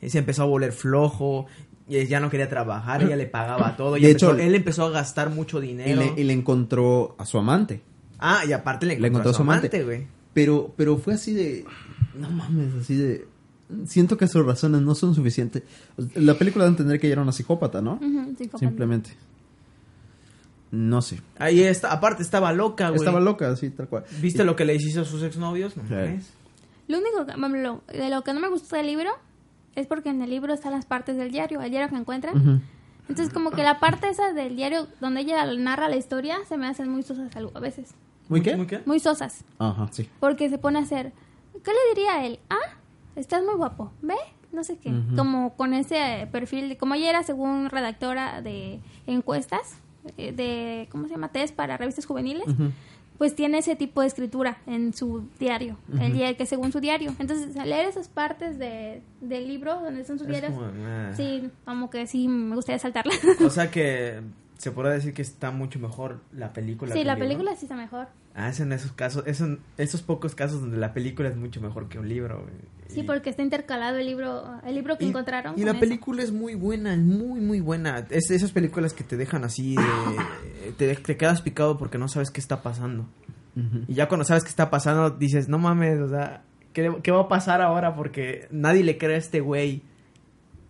Y 0.00 0.10
se 0.10 0.18
empezó 0.18 0.42
a 0.42 0.46
volver 0.46 0.72
flojo, 0.72 1.46
y 1.88 2.04
ya 2.06 2.18
no 2.20 2.30
quería 2.30 2.48
trabajar, 2.48 3.02
ella 3.02 3.14
le 3.16 3.26
pagaba 3.26 3.76
todo. 3.76 3.96
y 3.96 4.00
De 4.02 4.10
empezó- 4.10 4.32
hecho, 4.34 4.40
él 4.42 4.54
empezó 4.54 4.86
a 4.86 4.90
gastar 4.90 5.30
mucho 5.30 5.62
Y 5.62 5.68
dinero. 5.68 6.00
le, 6.16 6.20
y 6.20 6.24
le 6.24 6.32
encontró 6.32 7.14
a 7.18 7.26
su 7.26 7.38
amante. 7.38 7.80
Ah, 8.18 8.42
y 8.48 8.52
aparte 8.52 8.86
le 8.86 8.98
Le 8.98 9.08
encontró, 9.08 9.30
a 9.30 9.34
su 9.34 9.42
amante, 9.42 9.82
güey. 9.84 10.06
Pero, 10.32 10.72
pero 10.76 10.96
fue 10.98 11.14
así 11.14 11.32
de. 11.32 11.64
No 12.14 12.30
mames, 12.30 12.74
así 12.80 12.96
de. 12.96 13.26
Siento 13.86 14.16
que 14.16 14.26
sus 14.28 14.44
razones 14.44 14.82
no 14.82 14.94
son 14.94 15.14
suficientes. 15.14 15.62
La 16.14 16.34
película 16.34 16.64
da 16.64 16.68
a 16.70 16.72
entender 16.72 17.00
que 17.00 17.06
ella 17.06 17.14
era 17.14 17.22
una 17.22 17.32
psicópata, 17.32 17.80
¿no? 17.82 17.98
Psicópata. 18.36 18.58
Simplemente. 18.58 19.10
No 20.72 21.00
sé. 21.02 21.20
Ahí 21.38 21.62
está, 21.62 21.92
aparte 21.92 22.22
estaba 22.22 22.52
loca, 22.52 22.88
güey. 22.88 22.98
Estaba 22.98 23.20
loca, 23.20 23.48
así, 23.50 23.70
tal 23.70 23.86
cual. 23.88 24.04
¿Viste 24.20 24.42
lo 24.42 24.56
que 24.56 24.64
le 24.64 24.74
hizo 24.74 25.02
a 25.02 25.04
sus 25.04 25.22
exnovios? 25.22 25.76
No 25.76 25.82
Sí. 25.86 26.18
Lo 26.88 26.98
único 26.98 27.24
que, 27.26 27.36
lo- 27.36 27.82
de 27.86 28.08
lo 28.10 28.24
que 28.24 28.32
no 28.34 28.40
me 28.40 28.48
gustó 28.48 28.74
del 28.76 28.86
libro 28.86 29.10
es 29.76 29.86
porque 29.86 30.08
en 30.08 30.20
el 30.22 30.30
libro 30.30 30.52
están 30.52 30.72
las 30.72 30.84
partes 30.86 31.16
del 31.16 31.30
diario, 31.30 31.60
el 31.60 31.70
diario 31.70 31.88
que 31.88 31.96
encuentran. 31.96 32.62
Entonces, 33.08 33.32
como 33.32 33.50
que 33.50 33.62
la 33.62 33.78
parte 33.80 34.08
esa 34.08 34.32
del 34.32 34.56
diario 34.56 34.88
donde 35.00 35.20
ella 35.20 35.44
narra 35.54 35.88
la 35.88 35.96
historia 35.96 36.38
se 36.48 36.56
me 36.56 36.66
hacen 36.66 36.88
muy 36.88 37.02
sosas 37.02 37.30
a 37.36 37.60
veces. 37.60 37.94
¿Muy 38.28 38.40
qué? 38.42 38.56
¿Muy 38.56 38.66
qué? 38.66 38.80
Muy 38.86 38.98
sosas. 39.00 39.44
Ajá, 39.58 39.88
sí. 39.92 40.08
Porque 40.20 40.48
se 40.48 40.56
pone 40.58 40.78
a 40.78 40.82
hacer. 40.82 41.12
¿Qué 41.62 41.70
le 41.70 41.94
diría 41.94 42.14
a 42.14 42.26
él? 42.26 42.38
Ah, 42.48 42.76
estás 43.16 43.42
muy 43.44 43.54
guapo. 43.56 43.92
¿Ve? 44.00 44.14
No 44.52 44.64
sé 44.64 44.78
qué. 44.78 44.92
Como 45.16 45.54
con 45.56 45.74
ese 45.74 46.28
perfil. 46.32 46.70
de- 46.70 46.76
Como 46.78 46.94
ella 46.94 47.10
era, 47.10 47.22
según 47.22 47.68
redactora 47.70 48.40
de 48.42 48.80
encuestas, 49.06 49.74
de. 50.16 50.88
¿Cómo 50.90 51.04
se 51.06 51.10
llama? 51.14 51.28
Test 51.28 51.54
para 51.54 51.76
revistas 51.76 52.06
juveniles. 52.06 52.46
Pues 53.18 53.36
tiene 53.36 53.58
ese 53.58 53.76
tipo 53.76 54.00
de 54.00 54.08
escritura 54.08 54.58
en 54.66 54.94
su 54.94 55.28
diario. 55.38 55.76
El 56.00 56.12
día 56.12 56.36
que 56.36 56.44
según 56.46 56.72
su 56.72 56.80
diario. 56.80 57.14
Entonces, 57.20 57.56
al 57.56 57.68
leer 57.68 57.86
esas 57.88 58.08
partes 58.08 58.58
de, 58.58 59.02
del 59.20 59.46
libro 59.46 59.80
donde 59.80 60.04
son 60.04 60.18
sus 60.18 60.26
Es 60.26 60.32
diarios. 60.32 60.52
como, 60.54 60.66
ah. 60.86 61.12
Sí, 61.16 61.48
como 61.64 61.88
que 61.90 62.06
sí 62.06 62.26
me 62.26 62.56
gustaría 62.56 62.78
saltarla. 62.80 63.12
O 63.44 63.50
sea 63.50 63.70
que 63.70 64.20
se 64.58 64.70
podrá 64.72 64.90
decir 64.92 65.12
que 65.14 65.22
está 65.22 65.50
mucho 65.52 65.78
mejor 65.78 66.20
la 66.32 66.52
película. 66.52 66.92
sí, 66.92 67.00
que 67.00 67.04
la 67.04 67.12
el 67.12 67.18
libro. 67.20 67.28
película 67.36 67.56
sí 67.56 67.66
está 67.66 67.76
mejor. 67.76 68.08
Ah, 68.34 68.48
es 68.48 68.60
en 68.60 68.72
esos 68.72 68.92
casos, 68.92 69.24
es 69.26 69.40
en 69.42 69.60
esos 69.76 70.00
pocos 70.02 70.34
casos 70.34 70.60
donde 70.62 70.78
la 70.78 70.94
película 70.94 71.28
es 71.28 71.36
mucho 71.36 71.60
mejor 71.60 71.88
que 71.90 71.98
un 71.98 72.08
libro. 72.08 72.46
Sí, 72.88 73.00
Y- 73.00 73.02
porque 73.02 73.28
está 73.30 73.42
intercalado 73.42 73.98
el 73.98 74.06
libro, 74.06 74.42
el 74.66 74.74
libro 74.74 74.96
que 74.96 75.04
y- 75.04 75.08
encontraron. 75.08 75.52
Y 75.52 75.56
con 75.56 75.64
la 75.66 75.70
eso. 75.72 75.80
película 75.80 76.22
es 76.22 76.32
muy 76.32 76.54
buena, 76.54 76.96
muy, 76.96 77.40
muy 77.40 77.60
buena. 77.60 78.06
Es 78.08 78.24
de 78.28 78.36
esas 78.36 78.52
películas 78.52 78.94
que 78.94 79.04
te 79.04 79.16
dejan 79.18 79.44
así, 79.44 79.76
de- 79.76 79.82
te, 80.78 80.94
te 80.96 81.16
quedas 81.18 81.42
picado 81.42 81.76
porque 81.76 81.98
no 81.98 82.08
sabes 82.08 82.30
qué 82.30 82.40
está 82.40 82.62
pasando. 82.62 83.06
Y 83.86 83.92
ya 83.94 84.08
cuando 84.08 84.24
sabes 84.24 84.44
qué 84.44 84.48
está 84.48 84.70
pasando, 84.70 85.10
dices, 85.10 85.46
no 85.50 85.58
mames, 85.58 86.00
o 86.00 86.08
sea, 86.08 86.42
¿qué, 86.72 86.90
qué 87.02 87.10
va 87.10 87.20
a 87.22 87.28
pasar 87.28 87.60
ahora? 87.60 87.94
Porque 87.94 88.48
nadie 88.50 88.82
le 88.82 88.96
cree 88.96 89.16
a 89.16 89.18
este 89.18 89.40
güey. 89.40 89.82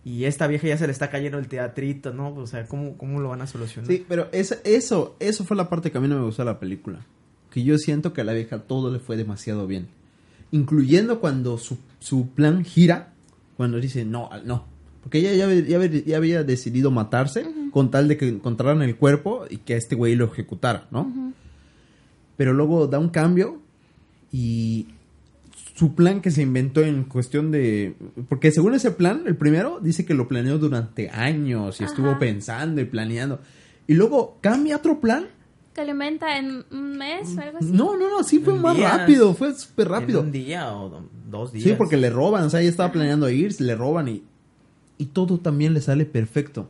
Y 0.03 0.25
esta 0.25 0.47
vieja 0.47 0.67
ya 0.67 0.77
se 0.77 0.85
le 0.85 0.91
está 0.91 1.09
cayendo 1.09 1.37
el 1.39 1.47
teatrito, 1.47 2.11
¿no? 2.13 2.33
O 2.35 2.45
sea, 2.45 2.65
¿cómo, 2.67 2.97
cómo 2.97 3.21
lo 3.21 3.29
van 3.29 3.41
a 3.41 3.47
solucionar? 3.47 3.89
Sí, 3.89 4.05
pero 4.05 4.27
esa- 4.33 4.57
eso, 4.65 5.15
eso 5.21 5.45
fue 5.45 5.55
la 5.55 5.69
parte 5.69 5.91
que 5.91 5.97
a 5.97 6.01
mí 6.01 6.09
no 6.09 6.17
me 6.19 6.25
gustó 6.25 6.41
de 6.41 6.47
la 6.51 6.59
película. 6.59 7.05
Que 7.53 7.63
yo 7.63 7.77
siento 7.77 8.13
que 8.13 8.21
a 8.21 8.23
la 8.23 8.33
vieja 8.33 8.59
todo 8.63 8.91
le 8.91 8.97
fue 8.99 9.15
demasiado 9.15 9.67
bien. 9.67 9.87
Incluyendo 10.51 11.19
cuando 11.19 11.57
su, 11.57 11.77
su 11.99 12.29
plan 12.29 12.65
gira, 12.65 13.13
cuando 13.57 13.79
dice, 13.79 14.05
no, 14.05 14.29
no. 14.45 14.65
Porque 15.01 15.19
ella 15.19 15.33
ya, 15.33 15.45
había- 15.45 15.61
ya 15.87 16.03
ya 16.05 16.17
había 16.17 16.43
decidido 16.43 16.89
matarse 16.89 17.45
con 17.71 17.91
tal 17.91 18.07
de 18.07 18.17
que 18.17 18.27
encontraran 18.27 18.81
el 18.81 18.95
cuerpo 18.95 19.45
y 19.49 19.57
que 19.57 19.73
a 19.75 19.77
este 19.77 19.95
güey 19.95 20.15
lo 20.15 20.25
ejecutara, 20.25 20.87
¿no? 20.91 21.33
Pero 22.37 22.53
luego 22.53 22.87
da 22.87 22.99
un 22.99 23.09
cambio 23.09 23.61
y 24.31 24.87
su 25.75 25.93
plan 25.93 26.21
que 26.21 26.31
se 26.31 26.41
inventó 26.41 26.81
en 26.81 27.03
cuestión 27.03 27.51
de... 27.51 27.95
Porque 28.29 28.51
según 28.51 28.73
ese 28.75 28.91
plan, 28.91 29.23
el 29.25 29.35
primero, 29.35 29.79
dice 29.81 30.05
que 30.05 30.13
lo 30.13 30.27
planeó 30.27 30.57
durante 30.57 31.09
años 31.09 31.81
y 31.81 31.83
estuvo 31.83 32.17
pensando 32.17 32.79
y 32.81 32.85
planeando. 32.85 33.39
Y 33.87 33.93
luego 33.95 34.37
cambia 34.41 34.77
otro 34.77 34.99
plan. 35.01 35.25
Que 35.73 35.81
alimenta 35.81 36.37
en 36.37 36.65
un 36.71 36.97
mes 36.97 37.35
o 37.35 37.41
algo 37.41 37.57
así. 37.57 37.71
No, 37.71 37.97
no, 37.97 38.09
no, 38.09 38.23
sí 38.23 38.39
fue 38.39 38.53
más 38.53 38.75
días. 38.77 38.95
rápido, 38.99 39.33
fue 39.33 39.53
súper 39.55 39.87
En 39.87 39.91
rápido. 39.93 40.21
un 40.21 40.31
día 40.31 40.71
o 40.75 40.89
do- 40.89 41.09
dos 41.29 41.51
días. 41.51 41.63
Sí, 41.63 41.73
porque 41.77 41.97
le 41.97 42.09
roban, 42.11 42.43
o 42.43 42.49
sea, 42.49 42.61
ella 42.61 42.69
estaba 42.69 42.91
planeando 42.91 43.27
ir, 43.29 43.59
le 43.59 43.75
roban 43.75 44.07
y, 44.07 44.23
y 44.99 45.05
todo 45.07 45.39
también 45.39 45.73
le 45.73 45.81
sale 45.81 46.05
perfecto. 46.05 46.69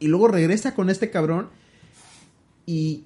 Y 0.00 0.08
luego 0.08 0.28
regresa 0.28 0.74
con 0.74 0.90
este 0.90 1.10
cabrón 1.10 1.48
y 2.66 3.04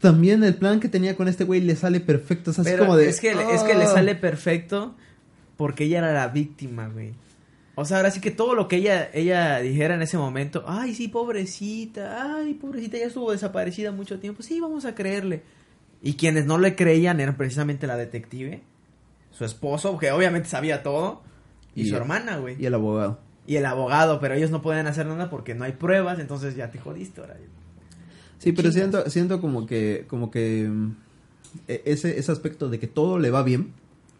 también 0.00 0.44
el 0.44 0.54
plan 0.54 0.78
que 0.80 0.88
tenía 0.88 1.16
con 1.16 1.28
este 1.28 1.44
güey 1.44 1.60
le 1.60 1.76
sale 1.76 2.00
perfecto. 2.00 2.50
O 2.52 2.54
sea, 2.54 2.62
así 2.62 2.70
Pero 2.70 2.84
como 2.84 2.96
de, 2.96 3.08
es, 3.08 3.20
que, 3.20 3.30
es 3.32 3.62
que 3.64 3.74
le 3.74 3.84
"Ah". 3.84 3.92
sale 3.92 4.14
perfecto 4.14 4.94
porque 5.56 5.84
ella 5.84 5.98
era 5.98 6.12
la 6.12 6.28
víctima, 6.28 6.88
güey. 6.88 7.12
O 7.76 7.84
sea, 7.84 7.96
ahora 7.98 8.10
sí 8.12 8.20
que 8.20 8.30
todo 8.30 8.54
lo 8.54 8.68
que 8.68 8.76
ella, 8.76 9.10
ella 9.12 9.58
dijera 9.60 9.94
en 9.96 10.02
ese 10.02 10.16
momento, 10.16 10.64
ay, 10.66 10.94
sí, 10.94 11.08
pobrecita, 11.08 12.36
ay, 12.36 12.54
pobrecita, 12.54 12.98
ya 12.98 13.06
estuvo 13.06 13.32
desaparecida 13.32 13.90
mucho 13.90 14.20
tiempo, 14.20 14.42
sí, 14.42 14.60
vamos 14.60 14.84
a 14.84 14.94
creerle. 14.94 15.42
Y 16.02 16.14
quienes 16.14 16.46
no 16.46 16.58
le 16.58 16.76
creían 16.76 17.18
eran 17.20 17.36
precisamente 17.36 17.86
la 17.86 17.96
detective, 17.96 18.62
su 19.32 19.44
esposo, 19.44 19.98
que 19.98 20.12
obviamente 20.12 20.48
sabía 20.48 20.82
todo, 20.82 21.22
y, 21.74 21.82
Y- 21.82 21.88
su 21.88 21.96
hermana, 21.96 22.36
güey. 22.36 22.56
Y 22.62 22.66
el 22.66 22.74
abogado. 22.74 23.18
Y 23.46 23.56
el 23.56 23.66
abogado, 23.66 24.20
pero 24.20 24.34
ellos 24.34 24.50
no 24.50 24.62
pueden 24.62 24.86
hacer 24.86 25.06
nada 25.06 25.28
porque 25.28 25.54
no 25.54 25.64
hay 25.64 25.72
pruebas, 25.72 26.18
entonces 26.20 26.54
ya 26.56 26.70
te 26.70 26.78
jodiste 26.78 27.20
ahora. 27.20 27.36
Sí, 28.38 28.52
pero 28.52 28.70
siento, 28.70 29.08
siento 29.10 29.40
como 29.40 29.66
que, 29.66 30.04
como 30.08 30.30
que 30.30 30.68
mm, 30.70 30.90
e- 31.68 31.82
ese, 31.86 32.18
ese 32.18 32.30
aspecto 32.30 32.68
de 32.68 32.78
que 32.78 32.86
todo 32.86 33.18
le 33.18 33.30
va 33.30 33.42
bien. 33.42 33.72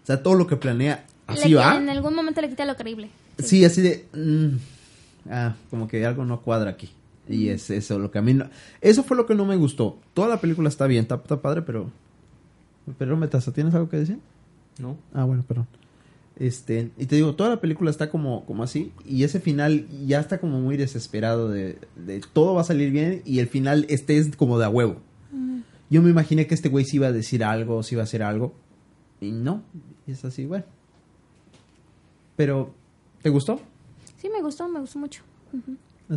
O 0.02 0.06
sea, 0.06 0.22
todo 0.22 0.34
lo 0.34 0.46
que 0.46 0.56
planea 0.56 1.06
así 1.26 1.50
Le- 1.50 1.54
va. 1.56 1.76
En 1.76 1.88
algún 1.88 2.14
momento 2.14 2.40
le 2.40 2.48
quita 2.48 2.64
lo 2.64 2.74
creíble. 2.76 3.10
Sí, 3.38 3.64
así 3.64 3.82
de... 3.82 4.06
mm, 4.14 5.30
ah, 5.30 5.54
como 5.70 5.88
que 5.88 6.04
algo 6.04 6.24
no 6.24 6.40
cuadra 6.40 6.70
aquí. 6.70 6.90
Y 7.28 7.48
es 7.48 7.70
eso 7.70 7.98
lo 7.98 8.10
que 8.10 8.18
a 8.18 8.22
mí 8.22 8.34
no... 8.34 8.48
Eso 8.80 9.02
fue 9.02 9.16
lo 9.16 9.26
que 9.26 9.34
no 9.34 9.46
me 9.46 9.56
gustó. 9.56 9.98
Toda 10.12 10.28
la 10.28 10.40
película 10.40 10.68
está 10.68 10.86
bien, 10.86 11.02
está, 11.02 11.16
está 11.16 11.40
padre, 11.40 11.62
pero... 11.62 11.90
Pero 12.98 13.16
Metazo, 13.16 13.52
¿tienes 13.52 13.74
algo 13.74 13.88
que 13.88 13.96
decir? 13.96 14.18
¿No? 14.78 14.98
Ah, 15.14 15.24
bueno, 15.24 15.42
perdón. 15.46 15.66
Este, 16.36 16.90
y 16.98 17.06
te 17.06 17.16
digo, 17.16 17.34
toda 17.34 17.50
la 17.50 17.60
película 17.60 17.90
está 17.90 18.10
como, 18.10 18.44
como 18.44 18.64
así, 18.64 18.90
y 19.06 19.22
ese 19.22 19.38
final 19.38 19.86
ya 20.04 20.18
está 20.18 20.38
como 20.38 20.60
muy 20.60 20.76
desesperado 20.76 21.48
de, 21.48 21.78
de 21.94 22.20
todo 22.32 22.54
va 22.54 22.62
a 22.62 22.64
salir 22.64 22.90
bien, 22.90 23.22
y 23.24 23.38
el 23.38 23.46
final 23.46 23.86
este 23.88 24.18
es 24.18 24.34
como 24.34 24.58
de 24.58 24.64
a 24.64 24.68
huevo. 24.68 24.96
Mm. 25.30 25.60
Yo 25.90 26.02
me 26.02 26.10
imaginé 26.10 26.48
que 26.48 26.54
este 26.54 26.68
güey 26.68 26.84
sí 26.84 26.96
iba 26.96 27.06
a 27.06 27.12
decir 27.12 27.44
algo, 27.44 27.84
sí 27.84 27.94
iba 27.94 28.02
a 28.02 28.04
hacer 28.04 28.24
algo, 28.24 28.52
y 29.20 29.30
no, 29.30 29.62
y 30.08 30.10
es 30.10 30.24
así, 30.24 30.44
bueno. 30.44 30.64
Pero, 32.34 32.74
¿te 33.24 33.30
gustó? 33.30 33.58
Sí, 34.18 34.28
me 34.28 34.42
gustó, 34.42 34.68
me 34.68 34.80
gustó 34.80 34.98
mucho. 34.98 35.22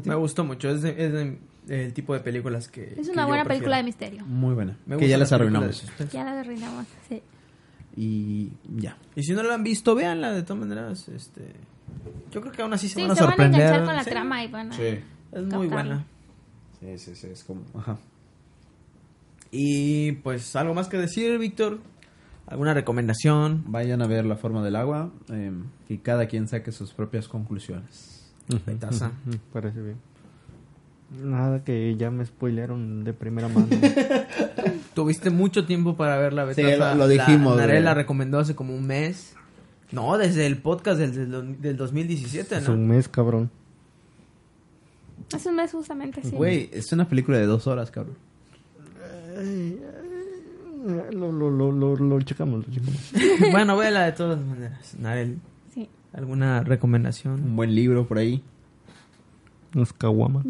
Me 0.04 0.16
gustó 0.16 0.44
mucho, 0.44 0.70
es, 0.70 0.82
de- 0.82 1.06
es 1.06 1.14
de- 1.14 1.38
el 1.70 1.94
tipo 1.94 2.14
de 2.14 2.20
películas 2.20 2.68
que... 2.68 2.96
Es 3.00 3.08
una 3.08 3.26
buena 3.26 3.46
película 3.46 3.78
de 3.78 3.84
misterio. 3.84 4.26
Muy 4.26 4.54
buena, 4.54 4.78
Me 4.86 4.98
que 4.98 5.08
ya 5.08 5.18
las 5.18 5.32
las 5.32 5.40
arruinamos. 5.40 5.86
Ya 6.12 6.26
la 6.26 6.42
arruinamos, 6.42 6.86
sí. 7.08 7.22
Y 7.96 8.52
ya. 8.76 8.98
Y 9.16 9.24
si 9.24 9.32
no 9.32 9.42
lo 9.42 9.54
han 9.54 9.64
visto, 9.64 9.96
véanla 9.96 10.34
de 10.34 10.44
todas 10.44 10.60
maneras. 10.60 11.08
Este, 11.08 11.54
yo 12.30 12.42
creo 12.42 12.52
que 12.52 12.62
aún 12.62 12.74
así 12.74 12.90
se 12.90 12.96
Sí, 12.96 13.02
van 13.04 13.12
a 13.12 13.16
se 13.16 13.22
van 13.22 13.30
a 13.30 13.32
sorprender. 13.36 13.62
enganchar 13.62 13.86
con 13.86 13.96
la 13.96 14.04
Sí, 14.04 14.10
trama 14.10 14.44
y 14.44 14.48
van 14.52 14.72
a... 14.74 14.76
Es 14.84 15.44
muy 15.46 15.68
buena. 15.68 16.06
Sí, 16.82 16.98
sí, 16.98 17.16
sí, 17.16 17.28
es 17.28 17.44
como, 17.46 17.62
ajá. 17.74 17.98
Y 19.50 20.12
pues, 20.12 20.54
¿algo 20.58 20.74
más 20.74 20.90
que 20.90 20.98
decir, 20.98 21.38
Víctor? 21.40 21.80
¿Alguna 22.48 22.74
recomendación? 22.74 23.64
Vayan 23.68 24.02
a 24.02 24.08
ver 24.08 24.26
La 24.26 24.38
Forma 24.38 24.64
del 24.64 24.76
Agua, 24.78 25.12
eh, 25.30 25.52
y 25.90 25.98
cada 25.98 26.28
quien 26.28 26.48
saque 26.48 26.72
sus 26.72 26.94
propias 26.94 27.28
conclusiones. 27.28 28.32
Petaza. 28.66 29.12
Ujú, 29.28 29.38
Parece 29.52 29.82
bien. 29.82 29.98
Nada 31.24 31.64
que 31.64 31.96
ya 31.98 32.10
me 32.12 32.26
spoilearon 32.26 33.04
de 33.04 33.14
primera 33.14 33.48
mano. 33.50 33.68
Tuviste 34.94 35.30
mucho 35.30 35.66
tiempo 35.66 35.96
para 35.98 36.18
verla, 36.18 36.54
Sí, 36.54 36.62
Betaza. 36.64 36.94
lo- 36.96 37.00
lo 37.00 37.08
dijimos, 37.08 37.56
La, 37.56 37.62
Narel 37.64 37.76
güey. 37.78 37.84
la 37.84 37.94
recomendó 37.94 38.40
hace 38.40 38.56
como 38.56 38.74
un 38.76 38.88
mes. 38.88 39.34
No, 39.92 40.18
desde 40.18 40.46
el 40.46 40.58
podcast 40.58 41.00
del, 41.00 41.30
del, 41.32 41.62
del 41.62 41.78
2017, 41.78 42.58
Es 42.58 42.68
un 42.68 42.88
¿no? 42.88 42.94
mes, 42.94 43.08
cabrón. 43.08 43.50
Hace 45.34 45.50
un 45.50 45.56
mes 45.56 45.72
justamente, 45.72 46.22
sí. 46.24 46.32
Güey, 46.32 46.70
es 46.74 46.92
una 46.94 47.08
película 47.08 47.38
de 47.38 47.46
dos 47.46 47.68
horas, 47.68 47.92
cabrón. 47.92 48.16
Lo, 50.86 51.32
lo, 51.32 51.50
lo, 51.52 51.72
lo, 51.72 51.96
lo 51.96 52.22
checamos, 52.22 52.66
lo 52.68 52.74
checamos. 52.74 53.12
bueno, 53.52 53.76
vela 53.78 54.06
de 54.06 54.12
todas 54.12 54.40
maneras. 54.40 54.96
Narel, 55.00 55.40
Sí. 55.74 55.90
¿alguna 56.14 56.62
recomendación? 56.64 57.44
Un 57.44 57.56
buen 57.56 57.74
libro 57.76 58.08
por 58.08 58.18
ahí. 58.20 58.44
Los 59.74 59.94
caguamas. 59.94 60.46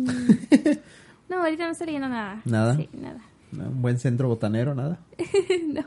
No, 1.29 1.41
ahorita 1.43 1.65
no 1.65 1.71
estoy 1.71 1.87
leyendo 1.87 2.09
nada. 2.09 2.41
¿Nada? 2.45 2.75
Sí, 2.75 2.89
nada. 2.93 3.19
¿no? 3.51 3.69
Un 3.69 3.81
buen 3.81 3.97
centro 3.99 4.27
botanero, 4.27 4.75
nada. 4.75 4.99
no. 5.67 5.81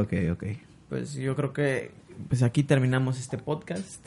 Ok, 0.00 0.12
ok. 0.32 0.44
Pues 0.88 1.14
yo 1.14 1.36
creo 1.36 1.52
que 1.52 1.92
pues 2.28 2.42
aquí 2.42 2.62
terminamos 2.62 3.18
este 3.18 3.38
podcast. 3.38 4.04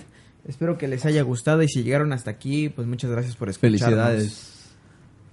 Espero 0.48 0.78
que 0.78 0.88
les 0.88 1.06
haya 1.06 1.22
gustado 1.24 1.62
y 1.62 1.68
si 1.68 1.84
llegaron 1.84 2.14
hasta 2.14 2.32
aquí, 2.32 2.70
pues 2.70 2.88
muchas 2.88 3.12
gracias 3.12 3.36
por 3.36 3.50
escucharnos. 3.50 3.82
Felicidades. 3.82 4.72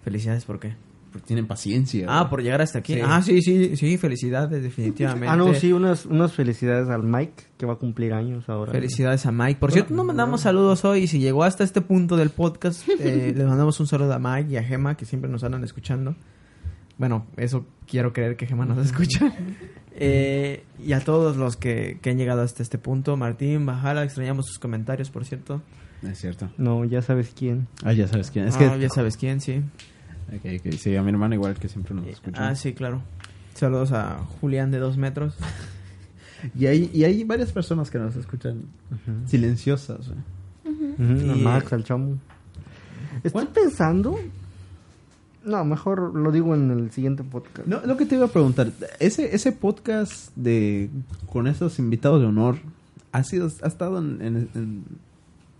Felicidades, 0.04 0.44
¿por 0.44 0.58
qué? 0.60 0.74
Porque 1.14 1.28
tienen 1.28 1.46
paciencia. 1.46 2.06
Ah, 2.08 2.22
güey. 2.22 2.30
por 2.30 2.42
llegar 2.42 2.60
hasta 2.60 2.80
aquí. 2.80 2.94
Sí. 2.94 3.00
Ah, 3.04 3.22
sí, 3.22 3.40
sí, 3.40 3.76
sí, 3.76 3.96
felicidades, 3.98 4.60
definitivamente. 4.64 5.28
Ah, 5.28 5.36
no, 5.36 5.54
sí, 5.54 5.72
unas, 5.72 6.06
unas 6.06 6.32
felicidades 6.32 6.88
al 6.88 7.04
Mike, 7.04 7.44
que 7.56 7.66
va 7.66 7.74
a 7.74 7.76
cumplir 7.76 8.12
años 8.12 8.48
ahora. 8.48 8.72
Felicidades 8.72 9.24
a 9.24 9.30
Mike. 9.30 9.60
Por 9.60 9.70
cierto, 9.70 9.94
no 9.94 10.02
mandamos 10.02 10.40
saludos 10.40 10.84
hoy. 10.84 11.04
y 11.04 11.06
Si 11.06 11.20
llegó 11.20 11.44
hasta 11.44 11.62
este 11.62 11.80
punto 11.82 12.16
del 12.16 12.30
podcast, 12.30 12.82
eh, 12.98 13.32
le 13.32 13.44
mandamos 13.44 13.78
un 13.78 13.86
saludo 13.86 14.12
a 14.12 14.18
Mike 14.18 14.50
y 14.54 14.56
a 14.56 14.64
Gema, 14.64 14.96
que 14.96 15.04
siempre 15.04 15.30
nos 15.30 15.44
andan 15.44 15.62
escuchando. 15.62 16.16
Bueno, 16.98 17.26
eso 17.36 17.64
quiero 17.86 18.12
creer 18.12 18.36
que 18.36 18.46
Gema 18.46 18.64
nos 18.66 18.84
escucha. 18.84 19.32
Eh, 19.96 20.64
y 20.84 20.92
a 20.92 20.98
todos 20.98 21.36
los 21.36 21.56
que, 21.56 22.00
que 22.02 22.10
han 22.10 22.18
llegado 22.18 22.42
hasta 22.42 22.64
este 22.64 22.78
punto. 22.78 23.16
Martín, 23.16 23.64
Bajala, 23.64 24.02
extrañamos 24.02 24.46
sus 24.48 24.58
comentarios, 24.58 25.08
por 25.08 25.24
cierto. 25.24 25.62
Es 26.02 26.18
cierto. 26.18 26.50
No, 26.58 26.84
ya 26.84 27.00
sabes 27.00 27.32
quién. 27.32 27.68
Ah, 27.84 27.92
ya 27.92 28.08
sabes 28.08 28.32
quién. 28.32 28.48
Es 28.48 28.56
Ah, 28.56 28.58
que 28.74 28.80
ya 28.80 28.88
sabes 28.88 29.16
quién, 29.16 29.40
sí. 29.40 29.62
Sí, 30.78 30.96
a 30.96 31.02
mi 31.02 31.10
hermana 31.10 31.34
igual 31.34 31.54
que 31.54 31.68
siempre 31.68 31.94
nos 31.94 32.06
escucha. 32.06 32.48
Ah, 32.48 32.54
sí, 32.54 32.72
claro. 32.72 33.02
Saludos 33.54 33.92
a 33.92 34.18
Julián 34.40 34.70
de 34.70 34.78
dos 34.78 34.96
metros. 34.96 35.34
Y 36.58 36.66
hay, 36.66 36.90
y 36.92 37.04
hay 37.04 37.24
varias 37.24 37.52
personas 37.52 37.90
que 37.90 37.98
nos 37.98 38.14
escuchan 38.16 38.64
silenciosas. 39.26 40.10
a 40.10 41.02
Y- 41.02 41.40
Max, 41.42 41.72
al 41.72 41.84
chamo. 41.84 42.18
Estoy 43.22 43.46
pensando. 43.46 44.18
No, 45.42 45.64
mejor 45.64 46.14
lo 46.14 46.30
digo 46.32 46.54
en 46.54 46.70
el 46.70 46.90
siguiente 46.90 47.22
podcast. 47.24 47.66
No, 47.66 47.80
lo 47.86 47.96
que 47.96 48.04
te 48.04 48.16
iba 48.16 48.26
a 48.26 48.28
preguntar, 48.28 48.70
ese, 49.00 49.34
ese 49.34 49.52
podcast 49.52 50.36
de 50.36 50.90
con 51.32 51.46
esos 51.46 51.78
invitados 51.78 52.20
de 52.20 52.26
honor 52.26 52.58
ha 53.12 53.24
sido, 53.24 53.48
ha 53.62 53.66
estado 53.68 53.98
en, 53.98 54.20
en, 54.20 54.48
en- 54.54 54.84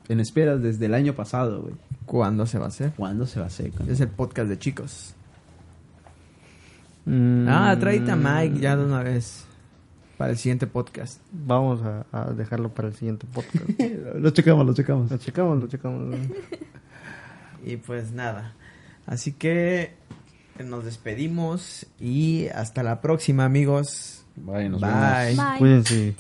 en 0.09 0.21
espera 0.21 0.57
desde 0.57 0.87
el 0.87 0.95
año 0.95 1.15
pasado, 1.15 1.63
güey. 1.63 1.75
¿Cuándo 2.07 2.47
se 2.47 2.59
va 2.59 2.67
a 2.67 2.69
hacer? 2.69 2.93
¿Cuándo 2.97 3.27
se 3.27 3.39
va 3.41 3.47
a 3.47 3.49
hacer? 3.49 3.73
Es 3.89 4.01
el 4.01 4.09
podcast 4.09 4.49
de 4.49 4.59
chicos. 4.59 5.15
Mm, 7.07 7.47
Ah, 7.49 7.77
tráete 7.79 8.11
a 8.11 8.17
Mike 8.17 8.61
ya 8.61 8.77
de 8.77 8.85
una 8.85 9.03
vez. 9.03 9.45
Para 10.19 10.31
el 10.31 10.37
siguiente 10.39 10.67
podcast. 10.67 11.21
Vamos 11.33 11.81
a, 11.83 12.07
a 12.13 12.31
dejarlo 12.33 12.73
para 12.73 12.89
el 12.89 12.95
siguiente 12.95 13.27
podcast. 13.33 13.65
Lo 14.17 14.31
checamos, 14.31 14.65
lo 14.65 14.73
checamos. 14.75 15.11
lo 15.11 15.19
checamos, 15.19 15.63
lo 15.63 15.69
checamos. 15.69 16.17
Y 17.67 17.79
pues 17.79 18.13
nada. 18.13 18.53
Así 19.07 19.33
que 19.33 19.95
nos 20.63 20.85
despedimos 20.85 21.87
y 21.99 22.49
hasta 22.49 22.83
la 22.83 23.01
próxima, 23.01 23.47
amigos. 23.47 24.25
Bye, 24.37 24.69
nos 24.69 24.83
Bye. 24.83 24.91
vemos. 24.91 25.37
Bye. 25.37 25.59
Cuídense. 25.59 26.15